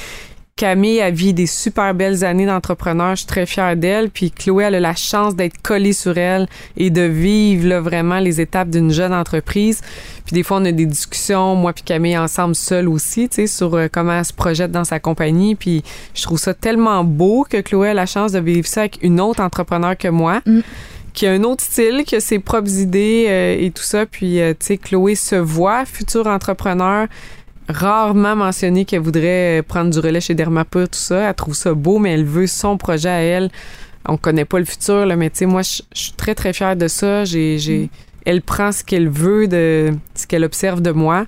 Camille 0.58 1.02
a 1.02 1.10
vit 1.10 1.34
des 1.34 1.44
super 1.46 1.92
belles 1.94 2.24
années 2.24 2.46
d'entrepreneur. 2.46 3.10
Je 3.10 3.16
suis 3.16 3.26
très 3.26 3.44
fière 3.44 3.76
d'elle. 3.76 4.08
Puis, 4.08 4.30
Chloé, 4.30 4.64
elle 4.64 4.76
a 4.76 4.80
la 4.80 4.94
chance 4.94 5.36
d'être 5.36 5.60
collée 5.60 5.92
sur 5.92 6.16
elle 6.16 6.46
et 6.78 6.88
de 6.88 7.02
vivre 7.02 7.68
là, 7.68 7.80
vraiment 7.82 8.20
les 8.20 8.40
étapes 8.40 8.70
d'une 8.70 8.90
jeune 8.90 9.12
entreprise. 9.12 9.82
Puis, 10.24 10.32
des 10.32 10.42
fois, 10.42 10.56
on 10.56 10.64
a 10.64 10.72
des 10.72 10.86
discussions, 10.86 11.54
moi 11.56 11.74
puis 11.74 11.84
Camille, 11.84 12.16
ensemble, 12.16 12.54
seule 12.54 12.88
aussi, 12.88 13.28
tu 13.28 13.34
sais, 13.36 13.46
sur 13.46 13.74
euh, 13.74 13.88
comment 13.92 14.14
elle 14.18 14.24
se 14.24 14.32
projette 14.32 14.72
dans 14.72 14.84
sa 14.84 14.98
compagnie. 14.98 15.56
Puis, 15.56 15.84
je 16.14 16.22
trouve 16.22 16.38
ça 16.38 16.54
tellement 16.54 17.04
beau 17.04 17.46
que 17.48 17.60
Chloé 17.60 17.90
a 17.90 17.94
la 17.94 18.06
chance 18.06 18.32
de 18.32 18.38
vivre 18.40 18.66
ça 18.66 18.80
avec 18.80 18.98
une 19.02 19.20
autre 19.20 19.42
entrepreneur 19.42 19.94
que 19.94 20.08
moi 20.08 20.40
Mm. 20.46 20.60
Qui 21.16 21.26
a 21.26 21.32
un 21.32 21.42
autre 21.44 21.64
style, 21.64 22.04
qui 22.06 22.14
a 22.14 22.20
ses 22.20 22.38
propres 22.38 22.78
idées 22.78 23.26
euh, 23.28 23.56
et 23.58 23.70
tout 23.70 23.82
ça. 23.82 24.04
Puis, 24.04 24.38
euh, 24.40 24.52
tu 24.52 24.66
sais, 24.66 24.76
Chloé 24.76 25.14
se 25.14 25.34
voit, 25.34 25.86
futur 25.86 26.26
entrepreneur, 26.26 27.08
rarement 27.68 28.36
mentionné 28.36 28.84
qu'elle 28.84 29.00
voudrait 29.00 29.64
prendre 29.66 29.90
du 29.90 29.98
relais 29.98 30.20
chez 30.20 30.34
Dermapur, 30.34 30.88
tout 30.88 30.98
ça. 30.98 31.30
Elle 31.30 31.34
trouve 31.34 31.54
ça 31.54 31.72
beau, 31.72 31.98
mais 31.98 32.12
elle 32.12 32.26
veut 32.26 32.46
son 32.46 32.76
projet 32.76 33.08
à 33.08 33.20
elle. 33.22 33.50
On 34.06 34.18
connaît 34.18 34.44
pas 34.44 34.58
le 34.58 34.66
futur, 34.66 35.06
là, 35.06 35.16
mais 35.16 35.30
tu 35.30 35.38
sais, 35.38 35.46
moi, 35.46 35.62
je 35.62 35.82
suis 35.94 36.12
très, 36.12 36.34
très 36.34 36.52
fière 36.52 36.76
de 36.76 36.86
ça. 36.86 37.24
J'ai, 37.24 37.58
j'ai, 37.58 37.88
Elle 38.26 38.42
prend 38.42 38.70
ce 38.70 38.84
qu'elle 38.84 39.08
veut, 39.08 39.48
de 39.48 39.92
ce 40.14 40.26
qu'elle 40.26 40.44
observe 40.44 40.82
de 40.82 40.90
moi. 40.90 41.26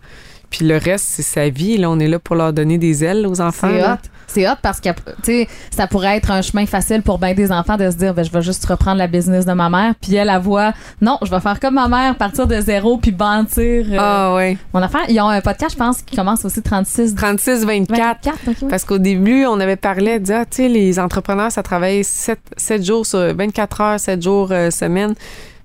Puis 0.50 0.66
le 0.66 0.76
reste, 0.76 1.06
c'est 1.08 1.22
sa 1.22 1.48
vie. 1.48 1.78
Là, 1.78 1.90
on 1.90 1.98
est 1.98 2.08
là 2.08 2.18
pour 2.18 2.36
leur 2.36 2.52
donner 2.52 2.76
des 2.76 3.04
ailes 3.04 3.26
aux 3.26 3.40
enfants. 3.40 3.70
C'est 3.70 3.84
hot. 3.84 4.17
C'est 4.28 4.48
hot 4.48 4.54
parce 4.62 4.80
que, 4.80 4.90
tu 4.90 4.94
sais, 5.22 5.48
ça 5.70 5.86
pourrait 5.86 6.16
être 6.16 6.30
un 6.30 6.42
chemin 6.42 6.66
facile 6.66 7.02
pour 7.02 7.18
bien 7.18 7.34
des 7.34 7.50
enfants 7.50 7.76
de 7.76 7.90
se 7.90 7.96
dire, 7.96 8.14
ben, 8.14 8.24
je 8.24 8.30
vais 8.30 8.42
juste 8.42 8.64
reprendre 8.66 8.98
la 8.98 9.06
business 9.06 9.44
de 9.44 9.52
ma 9.52 9.68
mère. 9.68 9.94
Puis 10.00 10.14
elle, 10.14 10.28
elle 10.28 10.40
voit, 10.40 10.72
non, 11.00 11.18
je 11.22 11.30
vais 11.30 11.40
faire 11.40 11.58
comme 11.58 11.74
ma 11.74 11.88
mère, 11.88 12.14
partir 12.16 12.46
de 12.46 12.60
zéro, 12.60 12.98
puis 12.98 13.10
bâtir 13.10 13.86
euh, 13.90 13.96
Ah 13.98 14.34
ouais. 14.34 14.56
mon 14.72 14.82
affaire. 14.82 15.02
Ils 15.08 15.20
ont 15.20 15.28
un 15.28 15.40
podcast, 15.40 15.72
je 15.72 15.78
pense, 15.78 16.02
qui 16.02 16.14
commence 16.14 16.44
aussi 16.44 16.62
36 16.62 17.14
36, 17.14 17.64
24. 17.64 17.98
24. 17.98 18.38
ok, 18.48 18.56
ouais. 18.62 18.68
Parce 18.68 18.84
qu'au 18.84 18.98
début, 18.98 19.46
on 19.46 19.58
avait 19.60 19.76
parlé, 19.76 20.18
de 20.18 20.32
ah, 20.32 20.44
tu 20.44 20.58
sais, 20.58 20.68
les 20.68 20.98
entrepreneurs, 20.98 21.50
ça 21.50 21.62
travaille 21.62 22.04
7, 22.04 22.38
7 22.56 22.84
jours 22.84 23.06
sur 23.06 23.34
24 23.34 23.80
heures, 23.80 24.00
7 24.00 24.22
jours 24.22 24.48
euh, 24.52 24.70
semaine. 24.70 25.14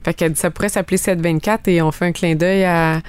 Fait 0.04 0.14
que 0.14 0.36
ça 0.36 0.50
pourrait 0.52 0.70
s'appeler 0.70 0.98
7-24 0.98 1.60
et 1.68 1.82
on 1.82 1.92
fait 1.92 2.06
un 2.06 2.12
clin 2.12 2.36
d'œil 2.36 2.66
à, 2.66 3.02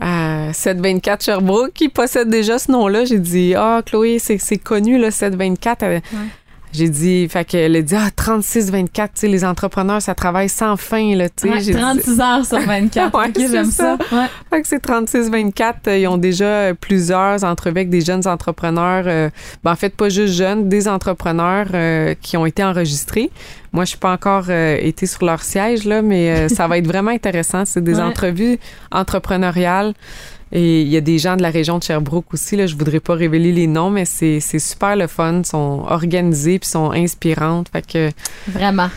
à 0.00 0.52
724 0.52 1.24
Sherbrooke 1.24 1.72
qui 1.74 1.88
possède 1.88 2.28
déjà 2.28 2.58
ce 2.58 2.70
nom-là. 2.72 3.04
J'ai 3.04 3.18
dit, 3.18 3.54
ah, 3.56 3.82
Chloé, 3.84 4.18
c'est, 4.18 4.38
connu, 4.58 4.98
là, 4.98 5.10
724. 5.10 5.82
Elle- 5.82 6.02
J'ai 6.72 6.88
dit, 6.88 7.28
fait 7.28 7.44
qu'elle 7.44 7.74
a 7.76 7.82
dit, 7.82 7.94
ah, 7.96 8.08
36-24, 8.14 8.90
tu 8.92 9.10
sais, 9.14 9.28
les 9.28 9.44
entrepreneurs, 9.44 10.02
ça 10.02 10.14
travaille 10.14 10.48
sans 10.48 10.76
fin, 10.76 11.14
là, 11.16 11.28
tu 11.28 11.48
sais. 11.48 11.48
Ouais, 11.50 11.60
J'ai 11.60 11.72
dit- 11.72 11.78
36 11.80 12.20
heures 12.20 12.44
sur 12.44 12.58
24. 12.66 13.18
Ouais, 13.18 13.26
Ok, 13.28 13.32
c'est 13.36 13.48
j'aime 13.50 13.70
ça. 13.70 13.96
ça. 14.10 14.16
Ouais. 14.16 14.26
Fait 14.50 14.62
que 14.62 14.68
c'est 14.68 14.82
36-24. 14.84 15.88
euh, 15.88 15.98
Ils 15.98 16.06
ont 16.08 16.18
déjà 16.18 16.44
euh, 16.44 16.74
plusieurs 16.74 17.42
entrevues 17.44 17.78
avec 17.78 17.90
des 17.90 18.00
jeunes 18.02 18.26
entrepreneurs. 18.26 19.04
euh, 19.06 19.30
ben, 19.64 19.72
en 19.72 19.76
fait, 19.76 19.90
pas 19.96 20.08
juste 20.08 20.34
jeunes, 20.34 20.68
des 20.68 20.88
entrepreneurs 20.88 21.68
euh, 21.74 22.14
qui 22.20 22.36
ont 22.36 22.44
été 22.46 22.62
enregistrés. 22.62 23.30
Moi, 23.72 23.84
je 23.84 23.90
suis 23.90 23.98
pas 23.98 24.12
encore 24.12 24.44
euh, 24.48 24.76
été 24.80 25.06
sur 25.06 25.24
leur 25.24 25.42
siège, 25.42 25.84
là, 25.84 26.00
mais 26.02 26.48
ça 26.48 26.66
va 26.68 26.78
être 26.78 26.86
vraiment 26.86 27.10
intéressant. 27.10 27.64
C'est 27.64 27.82
des 27.84 27.98
entrevues 28.00 28.58
entrepreneuriales. 28.92 29.94
Et 30.52 30.82
il 30.82 30.88
y 30.88 30.96
a 30.96 31.00
des 31.00 31.18
gens 31.18 31.36
de 31.36 31.42
la 31.42 31.50
région 31.50 31.78
de 31.78 31.82
Sherbrooke 31.82 32.32
aussi. 32.32 32.56
Là, 32.56 32.66
je 32.66 32.74
voudrais 32.74 33.00
pas 33.00 33.14
révéler 33.14 33.52
les 33.52 33.66
noms, 33.66 33.90
mais 33.90 34.04
c'est 34.04 34.40
c'est 34.40 34.58
super 34.58 34.96
le 34.96 35.06
fun. 35.06 35.40
Ils 35.40 35.46
sont 35.46 35.84
organisés 35.86 36.58
puis 36.58 36.68
sont 36.68 36.90
inspirantes. 36.92 37.68
Fait 37.70 37.86
que 37.86 38.10
Vraiment. 38.48 38.88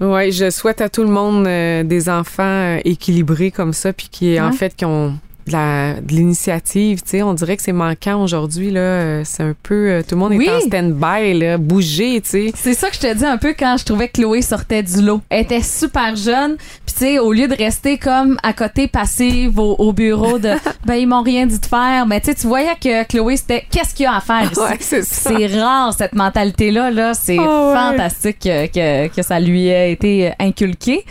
Ouais, 0.00 0.30
je 0.30 0.48
souhaite 0.48 0.80
à 0.80 0.88
tout 0.88 1.02
le 1.02 1.10
monde 1.10 1.46
euh, 1.46 1.82
des 1.82 2.08
enfants 2.08 2.42
euh, 2.42 2.78
équilibrés 2.84 3.50
comme 3.50 3.74
ça, 3.74 3.92
puis 3.92 4.08
qui, 4.10 4.40
en 4.40 4.50
fait, 4.50 4.74
qui 4.74 4.86
ont 4.86 5.18
de 5.46 6.12
l'initiative, 6.14 7.02
tu 7.02 7.10
sais. 7.10 7.22
On 7.22 7.34
dirait 7.34 7.56
que 7.56 7.62
c'est 7.62 7.72
manquant 7.72 8.22
aujourd'hui, 8.22 8.70
là. 8.70 8.80
Euh, 8.80 9.22
C'est 9.24 9.42
un 9.42 9.54
peu... 9.62 9.74
euh, 9.90 10.02
tout 10.02 10.14
le 10.14 10.20
monde 10.20 10.32
Oui. 10.34 10.46
est 10.46 10.50
en 10.56 10.60
stand-by, 10.60 11.34
là. 11.38 11.58
Bouger, 11.58 12.20
tu 12.20 12.28
sais. 12.30 12.52
C'est 12.54 12.74
ça 12.74 12.88
que 12.90 12.96
je 12.96 13.00
te 13.00 13.14
dis 13.14 13.24
un 13.24 13.36
peu 13.38 13.54
quand 13.58 13.76
je 13.78 13.84
trouvais 13.84 14.08
que 14.08 14.20
Chloé 14.20 14.42
sortait 14.42 14.82
du 14.82 15.00
lot. 15.02 15.20
Elle 15.28 15.42
était 15.42 15.62
super 15.62 16.16
jeune, 16.16 16.56
puis 16.86 16.94
tu 16.94 16.98
sais, 17.04 17.18
au 17.18 17.32
lieu 17.32 17.48
de 17.48 17.54
rester 17.54 17.98
comme 17.98 18.36
à 18.42 18.52
côté 18.52 18.88
passive 18.88 19.58
au, 19.58 19.74
au 19.78 19.92
bureau 19.92 20.38
de 20.38 20.50
ben 20.84 20.94
ils 20.94 21.06
m'ont 21.06 21.22
rien 21.22 21.46
dit 21.46 21.58
de 21.58 21.66
faire, 21.66 22.06
mais 22.06 22.20
tu 22.20 22.34
tu 22.34 22.46
voyais 22.46 22.74
que 22.82 23.04
Chloé 23.06 23.36
c'était 23.36 23.64
qu'est-ce 23.70 23.94
qu'il 23.94 24.04
y 24.04 24.06
a 24.06 24.16
à 24.16 24.20
faire 24.20 24.44
ici? 24.50 24.60
Ouais, 24.60 25.02
c'est 25.02 25.46
rare 25.60 25.92
cette 25.94 26.14
mentalité 26.14 26.70
là 26.70 26.90
là, 26.90 27.12
c'est 27.14 27.38
Ah 27.38 27.90
fantastique 27.90 28.38
que, 28.40 28.66
que, 28.66 29.08
que 29.14 29.22
ça 29.22 29.38
lui 29.40 29.68
ait 29.68 29.92
été 29.92 30.32
inculqué. 30.38 31.04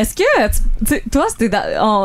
Est-ce 0.00 0.14
que, 0.14 0.84
tu- 0.86 1.10
toi, 1.10 1.26
c'était 1.28 1.50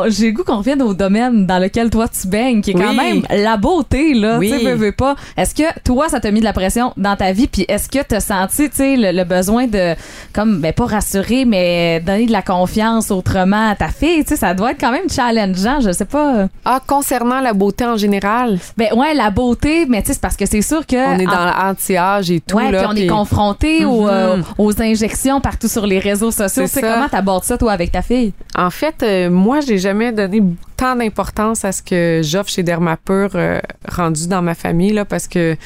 j'ai 0.08 0.32
goût 0.32 0.44
qu'on 0.44 0.58
revienne 0.58 0.82
au 0.82 0.94
domaine 0.94 1.46
dans 1.46 1.58
lequel 1.58 1.90
toi 1.90 2.06
tu 2.08 2.26
baignes, 2.28 2.60
qui 2.60 2.70
est 2.70 2.74
quand 2.74 2.90
Oui. 2.90 2.96
même 2.96 3.22
la 3.30 3.56
beauté, 3.56 4.14
là. 4.14 4.38
Oui. 4.38 4.52
Tu 4.58 4.64
veux, 4.64 4.74
veux 4.74 4.92
pas. 4.92 5.14
Est-ce 5.36 5.54
que 5.54 5.62
toi, 5.84 6.08
ça 6.08 6.20
t'a 6.20 6.30
mis 6.30 6.40
de 6.40 6.44
la 6.44 6.52
pression 6.52 6.92
dans 6.96 7.16
ta 7.16 7.32
vie? 7.32 7.46
Puis 7.46 7.64
est-ce 7.68 7.88
que 7.88 8.02
t'as 8.02 8.20
senti, 8.20 8.68
tu 8.70 8.76
sais, 8.76 8.96
le, 8.96 9.12
le 9.16 9.24
besoin 9.24 9.66
de, 9.66 9.94
comme, 10.32 10.60
ben, 10.60 10.72
pas 10.72 10.86
rassurer, 10.86 11.44
mais 11.44 12.00
donner 12.00 12.26
de 12.26 12.32
la 12.32 12.42
confiance 12.42 13.10
autrement 13.10 13.70
à 13.70 13.74
ta 13.76 13.88
fille? 13.88 14.22
Tu 14.24 14.30
sais, 14.30 14.36
ça 14.36 14.54
doit 14.54 14.72
être 14.72 14.80
quand 14.80 14.92
même 14.92 15.08
challengeant, 15.10 15.80
je 15.80 15.92
sais 15.92 16.04
pas. 16.04 16.48
Ah, 16.64 16.80
concernant 16.86 17.40
la 17.40 17.52
beauté 17.52 17.84
en 17.84 17.96
général, 17.96 18.58
Ben, 18.76 18.88
ouais, 18.94 19.14
la 19.14 19.30
beauté, 19.30 19.86
mais 19.88 20.00
tu 20.02 20.08
sais, 20.08 20.14
c'est 20.14 20.20
parce 20.20 20.36
que 20.36 20.46
c'est 20.46 20.62
sûr 20.62 20.86
que. 20.86 20.96
on 20.96 21.18
est 21.18 21.24
dans 21.26 21.44
l'anti-âge 21.44 22.30
et 22.30 22.40
tout, 22.40 22.56
Ouais, 22.56 22.70
là. 22.70 22.78
puis 22.88 22.88
on 22.90 22.96
est 22.96 23.06
confronté 23.06 23.84
aux, 23.84 24.02
Mhm. 24.02 24.08
euh, 24.10 24.36
aux 24.58 24.82
injections 24.82 25.40
partout 25.40 25.68
sur 25.68 25.86
les 25.86 25.98
réseaux 25.98 26.30
sociaux. 26.30 26.64
Tu 26.64 26.68
sais, 26.68 26.80
comment 26.80 27.08
t'abordes 27.08 27.44
ça, 27.44 27.56
toi, 27.58 27.72
avec 27.72 27.83
ta 27.92 28.02
fille? 28.02 28.32
En 28.54 28.70
fait, 28.70 29.02
euh, 29.02 29.30
moi, 29.30 29.60
j'ai 29.60 29.78
jamais 29.78 30.12
donné 30.12 30.42
tant 30.76 30.96
d'importance 30.96 31.64
à 31.64 31.72
ce 31.72 31.82
que 31.82 32.20
j'offre 32.22 32.50
chez 32.50 32.62
Dermapur 32.62 33.30
euh, 33.34 33.60
rendu 33.88 34.28
dans 34.28 34.42
ma 34.42 34.54
famille, 34.54 34.92
là, 34.92 35.04
parce 35.04 35.28
que 35.28 35.56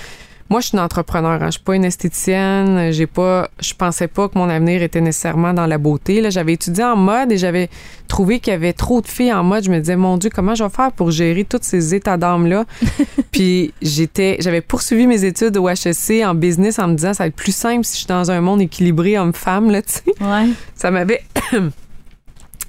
moi, 0.50 0.60
je 0.60 0.68
suis 0.68 0.78
une 0.78 0.82
entrepreneur. 0.82 1.42
Hein. 1.42 1.46
Je 1.46 1.52
suis 1.52 1.62
pas 1.62 1.76
une 1.76 1.84
esthéticienne. 1.84 2.90
J'ai 2.90 3.06
pas, 3.06 3.50
je 3.60 3.74
pensais 3.74 4.08
pas 4.08 4.28
que 4.28 4.38
mon 4.38 4.48
avenir 4.48 4.82
était 4.82 5.00
nécessairement 5.00 5.52
dans 5.52 5.66
la 5.66 5.76
beauté. 5.76 6.22
Là, 6.22 6.30
j'avais 6.30 6.54
étudié 6.54 6.84
en 6.84 6.96
mode 6.96 7.32
et 7.32 7.36
j'avais 7.36 7.68
trouvé 8.06 8.40
qu'il 8.40 8.52
y 8.52 8.56
avait 8.56 8.72
trop 8.72 9.02
de 9.02 9.06
filles 9.06 9.32
en 9.32 9.44
mode. 9.44 9.64
Je 9.64 9.70
me 9.70 9.78
disais, 9.78 9.96
mon 9.96 10.16
Dieu, 10.16 10.30
comment 10.34 10.54
je 10.54 10.64
vais 10.64 10.70
faire 10.70 10.90
pour 10.92 11.10
gérer 11.10 11.44
tous 11.44 11.58
ces 11.62 11.94
états 11.94 12.16
d'âme 12.16 12.46
là 12.46 12.64
Puis 13.30 13.74
j'étais, 13.82 14.38
j'avais 14.40 14.62
poursuivi 14.62 15.06
mes 15.06 15.24
études 15.24 15.56
au 15.58 15.68
HEC 15.68 16.24
en 16.24 16.34
business 16.34 16.78
en 16.78 16.88
me 16.88 16.94
disant, 16.94 17.12
ça 17.12 17.24
va 17.24 17.28
être 17.28 17.36
plus 17.36 17.54
simple 17.54 17.84
si 17.84 17.92
je 17.92 17.98
suis 17.98 18.06
dans 18.06 18.30
un 18.30 18.40
monde 18.40 18.62
équilibré 18.62 19.18
homme-femme 19.18 19.70
là, 19.70 19.82
tu 19.82 19.92
sais. 19.92 20.02
Ouais. 20.22 20.48
Ça 20.74 20.90
m'avait 20.90 21.22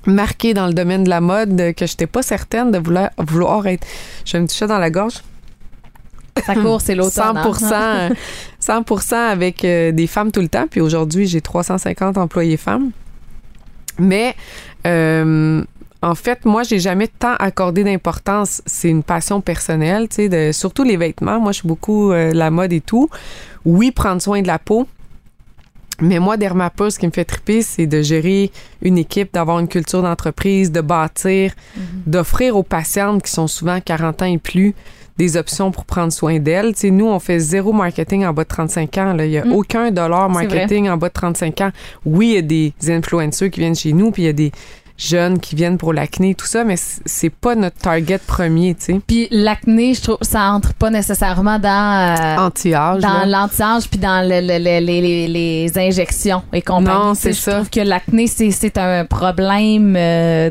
marqué 0.05 0.53
dans 0.53 0.67
le 0.67 0.73
domaine 0.73 1.03
de 1.03 1.09
la 1.09 1.21
mode 1.21 1.73
que 1.75 1.85
j'étais 1.85 2.07
pas 2.07 2.21
certaine 2.21 2.71
de 2.71 2.77
vouloir, 2.77 3.09
vouloir 3.17 3.67
être. 3.67 3.85
Je 4.25 4.37
me 4.37 4.47
toucher 4.47 4.67
dans 4.67 4.79
la 4.79 4.89
gorge. 4.89 5.21
Ça 6.45 6.55
court, 6.55 6.81
c'est 6.81 6.95
l'automne. 6.95 7.37
100 7.53 7.73
hein? 7.73 8.09
100 8.59 9.15
avec 9.15 9.63
euh, 9.63 9.91
des 9.91 10.07
femmes 10.07 10.31
tout 10.31 10.41
le 10.41 10.47
temps. 10.47 10.65
Puis 10.69 10.81
aujourd'hui, 10.81 11.27
j'ai 11.27 11.41
350 11.41 12.17
employés 12.17 12.57
femmes. 12.57 12.91
Mais 13.97 14.35
euh, 14.87 15.63
en 16.01 16.15
fait, 16.15 16.45
moi, 16.45 16.63
j'ai 16.63 16.79
jamais 16.79 17.07
tant 17.07 17.35
accordé 17.39 17.83
d'importance. 17.83 18.61
C'est 18.65 18.89
une 18.89 19.03
passion 19.03 19.41
personnelle, 19.41 20.07
tu 20.07 20.29
sais, 20.29 20.53
surtout 20.53 20.83
les 20.83 20.97
vêtements. 20.97 21.39
Moi, 21.39 21.51
je 21.51 21.59
suis 21.59 21.67
beaucoup 21.67 22.11
euh, 22.11 22.31
la 22.33 22.51
mode 22.51 22.71
et 22.71 22.81
tout. 22.81 23.09
Oui, 23.65 23.91
prendre 23.91 24.21
soin 24.21 24.41
de 24.41 24.47
la 24.47 24.59
peau. 24.59 24.87
Mais 26.01 26.19
moi, 26.19 26.37
Dermapur, 26.37 26.91
ce 26.91 26.99
qui 26.99 27.05
me 27.07 27.11
fait 27.11 27.25
triper, 27.25 27.61
c'est 27.61 27.87
de 27.87 28.01
gérer 28.01 28.51
une 28.81 28.97
équipe, 28.97 29.33
d'avoir 29.33 29.59
une 29.59 29.67
culture 29.67 30.01
d'entreprise, 30.01 30.71
de 30.71 30.81
bâtir, 30.81 31.53
d'offrir 32.05 32.55
aux 32.55 32.63
patientes 32.63 33.21
qui 33.23 33.31
sont 33.31 33.47
souvent 33.47 33.79
40 33.81 34.21
ans 34.21 34.25
et 34.25 34.37
plus 34.37 34.73
des 35.17 35.35
options 35.35 35.69
pour 35.71 35.83
prendre 35.83 36.13
soin 36.13 36.39
d'elles. 36.39 36.73
Tu 36.73 36.79
sais, 36.79 36.91
nous, 36.91 37.07
on 37.07 37.19
fait 37.19 37.39
zéro 37.39 37.73
marketing 37.73 38.25
en 38.25 38.31
bas 38.31 38.43
de 38.45 38.47
35 38.47 38.97
ans. 38.99 39.13
Là. 39.13 39.25
Il 39.25 39.31
n'y 39.31 39.37
a 39.37 39.43
Mm. 39.43 39.51
aucun 39.51 39.91
dollar 39.91 40.29
marketing 40.29 40.87
en 40.89 40.95
bas 40.95 41.09
de 41.09 41.13
35 41.13 41.59
ans. 41.61 41.71
Oui, 42.05 42.29
il 42.29 42.35
y 42.35 42.37
a 42.37 42.41
des 42.41 42.73
influenceurs 42.91 43.49
qui 43.49 43.59
viennent 43.59 43.75
chez 43.75 43.91
nous, 43.91 44.11
puis 44.11 44.23
il 44.23 44.25
y 44.27 44.29
a 44.29 44.33
des 44.33 44.51
jeunes 44.99 45.39
qui 45.39 45.55
viennent 45.55 45.77
pour 45.77 45.93
l'acné, 45.93 46.35
tout 46.35 46.45
ça, 46.45 46.63
mais 46.65 46.75
c'est 46.77 47.29
pas 47.29 47.55
notre 47.55 47.77
target 47.77 48.17
premier, 48.19 48.75
tu 48.75 48.85
sais. 48.93 48.99
Puis 49.07 49.27
l'acné, 49.31 49.93
je 49.93 50.01
trouve, 50.01 50.17
ça 50.21 50.51
entre 50.51 50.73
pas 50.73 50.89
nécessairement 50.89 51.57
dans. 51.57 52.17
euh, 52.19 52.37
Anti-âge. 52.45 53.01
dans 53.01 53.25
l'anti-âge 53.25 53.89
puis 53.89 53.97
dans 53.99 54.21
le- 54.27 54.41
le- 54.41 54.57
le- 54.59 54.85
les, 54.85 55.01
les- 55.01 55.27
les 55.27 55.77
injections 55.77 56.43
et 56.51 56.61
compagnie. 56.61 56.97
Non, 56.99 57.13
c'est 57.15 57.31
je 57.31 57.39
ça. 57.39 57.53
trouve 57.53 57.69
que 57.69 57.79
l'acné, 57.79 58.27
c'est, 58.27 58.77
un 58.77 59.05
problème 59.05 59.95
euh, 59.97 60.49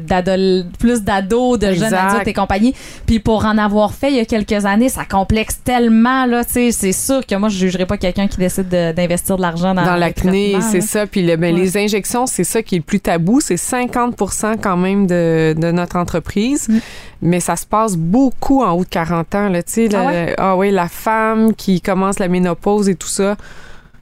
plus 0.78 1.02
d'ados, 1.02 1.58
de 1.58 1.72
jeunes 1.74 1.92
adultes 1.94 2.26
et 2.28 2.32
compagnie. 2.32 2.74
Puis 3.06 3.18
pour 3.20 3.44
en 3.44 3.58
avoir 3.58 3.92
fait 3.92 4.08
il 4.10 4.16
y 4.16 4.20
a 4.20 4.24
quelques 4.24 4.64
années, 4.64 4.88
ça 4.88 5.04
complexe 5.04 5.60
tellement, 5.62 6.24
là, 6.26 6.44
tu 6.44 6.52
sais, 6.54 6.72
c'est 6.72 6.92
sûr 6.92 7.24
que 7.26 7.34
moi, 7.34 7.48
je 7.50 7.58
jugerais 7.58 7.86
pas 7.86 7.98
quelqu'un 7.98 8.28
qui 8.28 8.38
décide 8.38 8.68
de- 8.68 8.92
d'investir 8.92 9.36
de 9.36 9.42
l'argent 9.42 9.74
dans, 9.74 9.84
dans 9.84 9.96
l'acné, 9.96 10.56
c'est 10.70 10.80
ça. 10.80 11.06
Puis 11.06 11.22
ben, 11.36 11.38
Ouais. 11.54 11.60
les 11.60 11.76
injections, 11.76 12.26
c'est 12.26 12.44
ça 12.44 12.62
qui 12.62 12.76
est 12.76 12.78
le 12.78 12.84
plus 12.84 13.00
tabou. 13.00 13.40
C'est 13.40 13.56
50 13.56 14.16
quand 14.60 14.76
même 14.76 15.06
de, 15.06 15.54
de 15.56 15.70
notre 15.70 15.96
entreprise. 15.96 16.68
Mm. 16.68 16.78
Mais 17.22 17.40
ça 17.40 17.56
se 17.56 17.66
passe 17.66 17.96
beaucoup 17.96 18.62
en 18.62 18.72
haut 18.72 18.84
de 18.84 18.88
40 18.88 19.34
ans. 19.34 19.48
Là, 19.48 19.60
Ah 19.94 20.06
ouais? 20.06 20.34
ah 20.38 20.56
ouais, 20.56 20.70
la 20.70 20.88
femme 20.88 21.54
qui 21.54 21.80
commence 21.80 22.18
la 22.18 22.28
ménopause 22.28 22.88
et 22.88 22.94
tout 22.94 23.08
ça. 23.08 23.36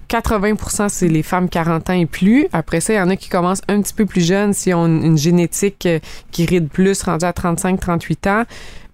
80% 0.09 0.89
c'est 0.89 1.09
les 1.09 1.22
femmes 1.22 1.49
40 1.49 1.91
ans 1.91 1.95
et 1.95 2.07
plus. 2.07 2.47
Après 2.53 2.80
ça, 2.80 2.93
il 2.93 2.97
y 2.97 3.01
en 3.01 3.11
a 3.11 3.16
qui 3.16 3.28
commencent 3.28 3.62
un 3.68 3.80
petit 3.80 3.95
peu 3.95 4.07
plus 4.07 4.24
jeunes 4.24 4.53
s'ils 4.53 4.74
ont 4.74 4.87
une, 4.87 5.05
une 5.05 5.18
génétique 5.18 5.84
euh, 5.87 5.99
qui 6.30 6.47
ride 6.47 6.68
plus, 6.68 7.03
rendue 7.03 7.24
à 7.24 7.32
35, 7.32 7.80
38 7.80 8.26
ans. 8.28 8.43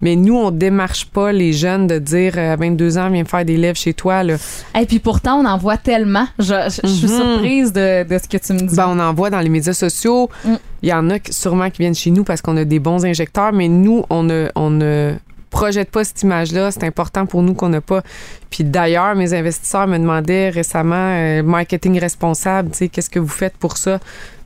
Mais 0.03 0.15
nous, 0.15 0.35
on 0.37 0.51
démarche 0.51 1.05
pas 1.07 1.31
les 1.31 1.53
jeunes 1.53 1.87
de 1.87 1.97
dire 1.97 2.33
euh, 2.37 2.53
à 2.53 2.55
22 2.57 2.97
ans, 2.99 3.09
viens 3.09 3.25
faire 3.25 3.45
des 3.45 3.57
lèvres 3.57 3.77
chez 3.77 3.93
toi. 3.95 4.21
Là. 4.21 4.35
Et 4.79 4.85
puis 4.85 4.99
pourtant, 4.99 5.39
on 5.39 5.45
en 5.45 5.57
voit 5.57 5.77
tellement. 5.77 6.27
Je, 6.37 6.45
je- 6.45 6.81
je 6.83 6.87
suis 6.93 7.07
Mhm. 7.07 7.17
surprise 7.21 7.73
de, 7.73 8.03
de 8.03 8.17
ce 8.19 8.27
que 8.27 8.37
tu 8.37 8.53
me 8.53 8.59
dis. 8.67 8.75
Ben, 8.75 8.87
on 8.89 8.99
en 8.99 9.13
voit 9.13 9.29
dans 9.31 9.39
les 9.39 9.49
médias 9.49 9.73
sociaux. 9.73 10.29
Mm. 10.45 10.53
Il 10.83 10.89
y 10.89 10.93
en 10.93 11.09
a 11.09 11.15
sûrement 11.31 11.69
qui 11.71 11.81
viennent 11.81 11.95
chez 11.95 12.11
nous 12.11 12.23
parce 12.23 12.41
qu'on 12.41 12.57
a 12.57 12.65
des 12.65 12.79
bons 12.79 13.05
injecteurs, 13.05 13.53
mais 13.53 13.69
nous, 13.69 14.03
on 14.09 14.23
ne, 14.23 14.49
on 14.55 14.69
ne 14.69 15.13
projette 15.49 15.91
pas 15.91 16.03
cette 16.03 16.21
image-là. 16.23 16.71
C'est 16.71 16.83
important 16.83 17.25
pour 17.25 17.41
nous 17.43 17.53
qu'on 17.53 17.69
n'a 17.69 17.79
pas. 17.79 18.01
Puis 18.49 18.63
d'ailleurs, 18.63 19.15
mes 19.15 19.33
investisseurs 19.33 19.87
me 19.87 19.97
demandaient 19.97 20.49
récemment, 20.49 20.95
euh, 21.15 21.43
marketing 21.43 21.99
responsable, 21.99 22.71
tu 22.71 22.77
sais, 22.79 22.89
qu'est-ce 22.89 23.09
que 23.09 23.19
vous 23.19 23.27
faites 23.27 23.55
pour 23.57 23.77
ça? 23.77 23.99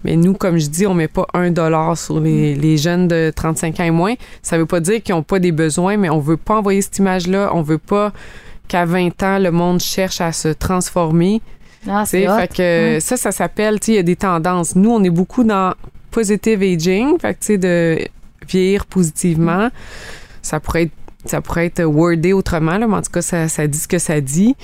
Mais 0.08 0.16
nous, 0.16 0.34
comme 0.34 0.58
je 0.58 0.68
dis, 0.68 0.88
on 0.88 0.94
met 0.94 1.10
pas 1.10 1.28
un 1.34 1.52
dollar 1.52 1.98
sur 1.98 2.20
les, 2.22 2.56
Mm. 2.56 2.60
les 2.62 2.78
jeunes 2.78 3.08
de 3.10 3.32
35 3.36 3.80
ans 3.82 3.84
et 3.84 3.92
moins. 3.92 4.14
Ça 4.42 4.58
veut 4.58 4.66
pas 4.66 4.80
dire 4.80 5.04
qu'ils 5.04 5.14
n'ont 5.14 5.22
pas 5.24 5.38
des 5.40 5.52
besoins, 5.52 5.98
mais 5.98 6.10
on 6.10 6.20
veut 6.20 6.38
pas 6.38 6.56
envoyer 6.60 6.82
cette 6.82 6.98
image-là. 6.98 7.52
On 7.54 7.62
veut 7.62 7.78
pas 7.78 8.14
qu'à 8.70 8.86
20 8.86 9.22
ans, 9.24 9.38
le 9.38 9.52
monde 9.52 9.82
cherche 9.82 10.22
à 10.22 10.32
se 10.32 10.48
transformer. 10.48 11.42
Ah, 11.90 12.06
c'est 12.06 12.26
fait 12.26 12.48
que 12.54 12.94
Ouais. 12.96 13.00
ça, 13.02 13.18
ça 13.18 13.32
s'appelle, 13.32 13.80
tu 13.82 13.92
il 13.92 13.96
y 13.96 13.98
a 13.98 14.04
des 14.04 14.16
tendances. 14.16 14.76
Nous, 14.76 14.90
on 14.90 15.04
est 15.04 15.10
beaucoup 15.10 15.44
dans 15.44 15.74
positive 16.12 16.62
aging, 16.64 17.20
fait 17.20 17.34
que, 17.34 17.40
tu 17.40 17.46
sais, 17.46 17.58
de 17.58 18.00
vieillir 18.48 18.86
positivement. 18.86 19.70
Ça 20.42 20.60
pourrait 20.62 20.84
être, 20.84 20.92
ça 21.26 21.42
pourrait 21.42 21.66
être 21.66 21.84
wordé 21.84 22.32
autrement, 22.32 22.78
là, 22.78 22.88
mais 22.88 22.96
en 22.96 23.02
tout 23.02 23.12
cas, 23.12 23.22
ça, 23.22 23.48
ça 23.50 23.68
dit 23.68 23.78
ce 23.78 23.88
que 23.90 24.00
ça 24.00 24.22
dit. 24.22 24.56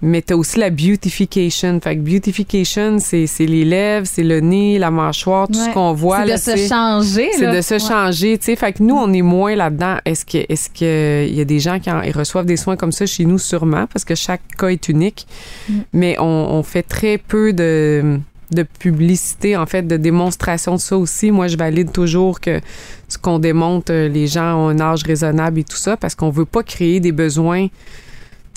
Mais 0.00 0.22
tu 0.22 0.32
as 0.32 0.36
aussi 0.36 0.60
la 0.60 0.70
beautification. 0.70 1.80
Fait 1.80 1.96
que 1.96 2.00
beautification, 2.02 2.98
c'est 3.00 3.26
c'est 3.26 3.46
les 3.46 3.64
lèvres, 3.64 4.06
c'est 4.06 4.22
le 4.22 4.38
nez, 4.38 4.78
la 4.78 4.92
mâchoire, 4.92 5.48
tout 5.48 5.58
Ouais. 5.58 5.64
ce 5.64 5.70
qu'on 5.74 5.92
voit. 5.92 6.24
c'est 6.36 6.54
de 6.54 6.60
se 6.60 6.68
changer. 6.68 7.28
C'est 7.36 7.52
de 7.52 7.60
se 7.60 7.74
Ouais. 7.74 7.80
changer, 7.80 8.38
tu 8.38 8.44
sais. 8.44 8.56
Fait 8.56 8.72
que 8.72 8.82
nous, 8.82 8.94
on 8.94 9.12
est 9.12 9.22
moins 9.22 9.56
là-dedans. 9.56 9.96
Est-ce 10.04 10.24
que, 10.24 10.38
est-ce 10.48 10.70
que 10.70 11.26
il 11.28 11.34
y 11.34 11.40
a 11.40 11.44
des 11.44 11.58
gens 11.58 11.80
qui 11.80 11.90
en- 11.90 12.00
reçoivent 12.14 12.46
des 12.46 12.56
soins 12.56 12.76
comme 12.76 12.92
ça 12.92 13.06
chez 13.06 13.24
nous, 13.24 13.38
sûrement, 13.38 13.86
parce 13.92 14.04
que 14.04 14.14
chaque 14.14 14.42
cas 14.56 14.68
est 14.68 14.88
unique. 14.88 15.26
Mm. 15.68 15.72
Mais 15.92 16.16
on, 16.20 16.24
on 16.24 16.62
fait 16.62 16.84
très 16.84 17.18
peu 17.18 17.52
de, 17.52 18.18
de 18.52 18.62
publicité, 18.62 19.56
en 19.56 19.66
fait, 19.66 19.82
de 19.82 19.96
démonstration 19.96 20.76
de 20.76 20.80
ça 20.80 20.96
aussi. 20.96 21.32
Moi, 21.32 21.48
je 21.48 21.56
valide 21.56 21.90
toujours 21.90 22.40
que 22.40 22.60
ce 23.08 23.18
qu'on 23.18 23.40
démontre, 23.40 23.90
euh, 23.92 24.08
les 24.08 24.28
gens 24.28 24.54
ont 24.64 24.68
un 24.68 24.78
âge 24.80 25.02
raisonnable 25.02 25.58
et 25.58 25.64
tout 25.64 25.76
ça, 25.76 25.96
parce 25.96 26.14
qu'on 26.14 26.30
veut 26.30 26.44
pas 26.44 26.62
créer 26.62 27.00
des 27.00 27.10
besoins. 27.12 27.66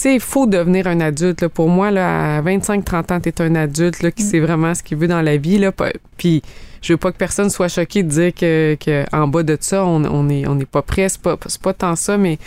Tu 0.02 0.08
sais, 0.10 0.16
il 0.16 0.20
faut 0.20 0.48
devenir 0.48 0.88
un 0.88 1.00
adulte. 1.00 1.42
là. 1.42 1.50
Pour 1.50 1.70
moi, 1.70 1.92
là, 1.92 2.38
à 2.38 2.42
25-30 2.42 3.12
ans, 3.14 3.20
tu 3.20 3.30
es 3.30 3.40
un 3.42 3.54
adulte 3.54 4.02
là, 4.02 4.10
qui 4.10 4.24
Mm. 4.24 4.28
sait 4.28 4.40
vraiment 4.40 4.74
ce 4.74 4.82
qu'il 4.82 4.98
veut 4.98 5.08
dans 5.08 5.22
la 5.22 5.38
vie. 5.38 5.60
Là. 5.60 5.72
Puis, 6.18 6.42
je 6.82 6.94
veux 6.94 6.98
pas 6.98 7.12
que 7.12 7.18
personne 7.18 7.52
soit 7.52 7.68
choqué 7.68 8.02
de 8.02 8.10
dire 8.10 8.34
que, 8.34 8.76
que 8.84 9.06
en 9.16 9.28
bas 9.28 9.44
de 9.44 9.56
ça, 9.60 9.86
on 9.86 10.04
on 10.06 10.28
est, 10.30 10.48
on 10.48 10.56
n'est 10.56 10.66
pas 10.66 10.82
prêt. 10.82 11.08
C'est 11.08 11.22
pas, 11.22 11.38
pas 11.62 11.74
tant 11.74 11.96
ça, 11.96 12.18
mais 12.18 12.40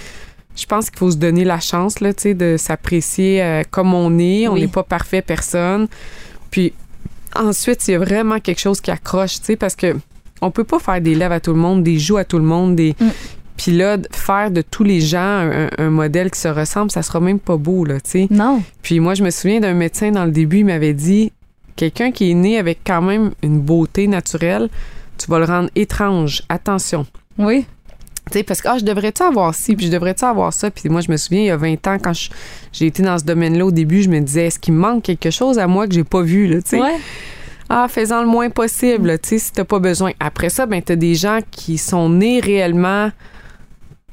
je 0.56 0.66
pense 0.66 0.90
qu'il 0.90 0.98
faut 0.98 1.12
se 1.12 1.16
donner 1.16 1.44
la 1.44 1.60
chance 1.60 2.00
là, 2.00 2.10
de 2.12 2.56
s'apprécier 2.58 3.40
euh, 3.40 3.62
comme 3.70 3.94
on 3.94 4.18
est. 4.18 4.48
On 4.48 4.54
Oui. 4.54 4.62
n'est 4.62 4.66
pas 4.68 4.82
parfait 4.82 5.22
personne. 5.22 5.86
Puis, 6.50 6.72
ensuite, 7.36 7.86
il 7.86 7.92
y 7.92 7.94
a 7.94 7.98
vraiment 8.00 8.40
quelque 8.40 8.60
chose 8.60 8.80
qui 8.80 8.90
accroche, 8.90 9.38
tu 9.38 9.44
sais, 9.44 9.56
parce 9.56 9.76
que 9.76 9.94
on 10.40 10.50
peut 10.50 10.64
pas 10.64 10.80
faire 10.80 11.00
des 11.00 11.14
lèvres 11.14 11.34
à 11.34 11.40
tout 11.40 11.52
le 11.52 11.60
monde, 11.60 11.84
des 11.84 11.98
joues 12.00 12.16
à 12.16 12.24
tout 12.24 12.38
le 12.38 12.44
monde, 12.44 12.74
des... 12.74 12.96
Mm. 13.00 13.08
Puis 13.56 13.72
là, 13.72 13.98
faire 14.10 14.50
de 14.50 14.62
tous 14.62 14.84
les 14.84 15.00
gens 15.00 15.18
un, 15.18 15.68
un 15.78 15.90
modèle 15.90 16.30
qui 16.30 16.40
se 16.40 16.48
ressemble, 16.48 16.90
ça 16.90 17.02
sera 17.02 17.20
même 17.20 17.38
pas 17.38 17.56
beau, 17.56 17.84
là, 17.84 18.00
tu 18.00 18.10
sais. 18.10 18.26
Non. 18.30 18.62
Puis 18.82 19.00
moi, 19.00 19.14
je 19.14 19.22
me 19.22 19.30
souviens 19.30 19.60
d'un 19.60 19.74
médecin 19.74 20.10
dans 20.10 20.24
le 20.24 20.32
début, 20.32 20.58
il 20.58 20.66
m'avait 20.66 20.92
dit 20.92 21.32
quelqu'un 21.76 22.10
qui 22.10 22.30
est 22.30 22.34
né 22.34 22.58
avec 22.58 22.80
quand 22.84 23.02
même 23.02 23.32
une 23.42 23.60
beauté 23.60 24.06
naturelle, 24.06 24.68
tu 25.18 25.30
vas 25.30 25.38
le 25.38 25.44
rendre 25.44 25.70
étrange. 25.74 26.42
Attention. 26.48 27.06
Oui. 27.38 27.66
Tu 28.30 28.38
sais, 28.38 28.42
parce 28.42 28.62
que 28.62 28.68
ah, 28.68 28.78
je 28.78 28.84
devrais-tu 28.84 29.22
avoir 29.22 29.54
ci, 29.54 29.76
puis 29.76 29.86
je 29.86 29.92
devrais-tu 29.92 30.24
avoir 30.24 30.52
ça? 30.52 30.70
Puis 30.70 30.88
moi, 30.88 31.00
je 31.02 31.10
me 31.10 31.16
souviens, 31.16 31.40
il 31.40 31.46
y 31.46 31.50
a 31.50 31.56
20 31.56 31.86
ans, 31.86 31.98
quand 32.02 32.12
j'ai 32.72 32.86
été 32.86 33.02
dans 33.02 33.18
ce 33.18 33.24
domaine-là 33.24 33.66
au 33.66 33.70
début, 33.70 34.02
je 34.02 34.08
me 34.08 34.20
disais, 34.20 34.46
est-ce 34.46 34.58
qu'il 34.58 34.74
me 34.74 34.80
manque 34.80 35.02
quelque 35.02 35.30
chose 35.30 35.58
à 35.58 35.66
moi 35.66 35.86
que 35.86 35.94
j'ai 35.94 36.04
pas 36.04 36.22
vu, 36.22 36.46
là, 36.46 36.62
tu 36.62 36.70
sais? 36.70 36.80
Ouais. 36.80 36.96
Ah, 37.68 37.86
faisant 37.88 38.22
le 38.22 38.28
moins 38.28 38.50
possible, 38.50 39.18
tu 39.18 39.30
sais, 39.30 39.38
si 39.38 39.52
t'as 39.52 39.64
pas 39.64 39.78
besoin. 39.78 40.12
Après 40.20 40.48
ça, 40.48 40.66
ben, 40.66 40.82
t'as 40.82 40.96
des 40.96 41.14
gens 41.14 41.40
qui 41.50 41.78
sont 41.78 42.08
nés 42.08 42.40
réellement 42.40 43.10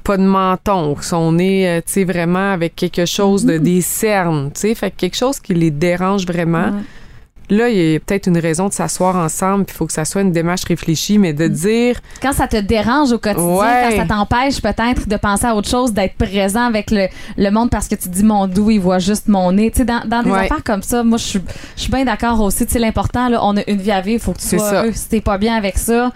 pas 0.02 0.16
de 0.16 0.22
menton, 0.24 0.96
sont 1.00 1.32
nés, 1.32 1.68
euh, 1.68 1.80
tu 1.84 1.92
sais, 1.92 2.04
vraiment 2.04 2.52
avec 2.52 2.74
quelque 2.76 3.06
chose 3.06 3.44
de 3.44 3.58
des 3.58 3.80
cernes, 3.80 4.50
tu 4.54 4.60
sais, 4.62 4.74
fait 4.74 4.90
que 4.90 4.96
quelque 4.96 5.16
chose 5.16 5.38
qui 5.40 5.54
les 5.54 5.70
dérange 5.70 6.26
vraiment. 6.26 6.64
Ouais. 6.66 6.82
Là, 7.50 7.68
il 7.68 7.76
y 7.76 7.96
a 7.96 8.00
peut-être 8.00 8.28
une 8.28 8.38
raison 8.38 8.68
de 8.68 8.72
s'asseoir 8.72 9.14
ensemble, 9.16 9.64
puis 9.66 9.74
il 9.74 9.76
faut 9.76 9.84
que 9.86 9.92
ça 9.92 10.06
soit 10.06 10.22
une 10.22 10.32
démarche 10.32 10.64
réfléchie, 10.64 11.18
mais 11.18 11.34
de 11.34 11.48
dire, 11.48 12.00
Quand 12.22 12.32
ça 12.32 12.46
te 12.48 12.56
dérange 12.56 13.12
au 13.12 13.18
quotidien, 13.18 13.44
Ouais. 13.44 13.88
quand 13.90 13.96
ça 13.96 14.06
t'empêche 14.06 14.62
peut-être 14.62 15.06
de 15.06 15.16
penser 15.16 15.44
à 15.46 15.54
autre 15.54 15.68
chose, 15.68 15.92
d'être 15.92 16.14
présent 16.14 16.64
avec 16.64 16.90
le, 16.90 17.08
le 17.36 17.50
monde 17.50 17.68
parce 17.68 17.88
que 17.88 17.94
tu 17.94 18.08
dis 18.08 18.22
mon 18.24 18.46
doux, 18.46 18.70
il 18.70 18.80
voit 18.80 19.00
juste 19.00 19.28
mon 19.28 19.52
nez. 19.52 19.70
Tu 19.70 19.78
sais, 19.78 19.84
dans, 19.84 20.00
dans 20.06 20.22
des 20.22 20.30
Ouais. 20.30 20.38
affaires 20.38 20.64
comme 20.64 20.82
ça, 20.82 21.02
moi, 21.02 21.18
je 21.18 21.24
suis, 21.76 21.90
bien 21.90 22.04
d'accord 22.06 22.40
aussi. 22.40 22.64
Tu 22.64 22.72
sais, 22.72 22.78
l'important, 22.78 23.28
là, 23.28 23.40
on 23.44 23.56
a 23.58 23.62
une 23.68 23.82
vie 23.82 23.90
à 23.92 24.00
vivre, 24.00 24.22
il 24.22 24.24
faut 24.24 24.32
que 24.32 24.38
tu 24.40 24.48
sois 24.56 24.72
heureux. 24.72 24.92
Si 24.94 25.08
t'es 25.10 25.20
pas 25.20 25.36
bien 25.36 25.54
avec 25.54 25.76
ça, 25.76 26.10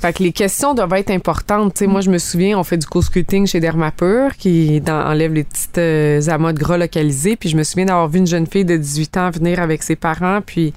Fait 0.00 0.14
que 0.14 0.22
les 0.22 0.32
questions 0.32 0.72
doivent 0.72 0.94
être 0.94 1.10
importantes. 1.10 1.74
Tu 1.74 1.80
sais, 1.80 1.86
moi, 1.86 2.00
je 2.00 2.10
me 2.10 2.16
souviens, 2.16 2.58
on 2.58 2.64
fait 2.64 2.78
du 2.78 2.86
co-sculpting 2.86 3.46
chez 3.46 3.60
Dermapur 3.60 4.34
qui 4.38 4.80
enlève 4.88 5.34
les 5.34 5.44
petites 5.44 5.76
euh, 5.76 6.22
amas 6.28 6.54
de 6.54 6.58
gras 6.58 6.78
localisés. 6.78 7.36
Puis 7.36 7.50
je 7.50 7.56
me 7.56 7.62
souviens 7.64 7.84
d'avoir 7.84 8.08
vu 8.08 8.18
une 8.20 8.26
jeune 8.26 8.46
fille 8.46 8.64
de 8.64 8.78
18 8.78 9.16
ans 9.18 9.30
venir 9.30 9.60
avec 9.60 9.82
ses 9.82 9.96
parents. 9.96 10.40
Puis 10.40 10.72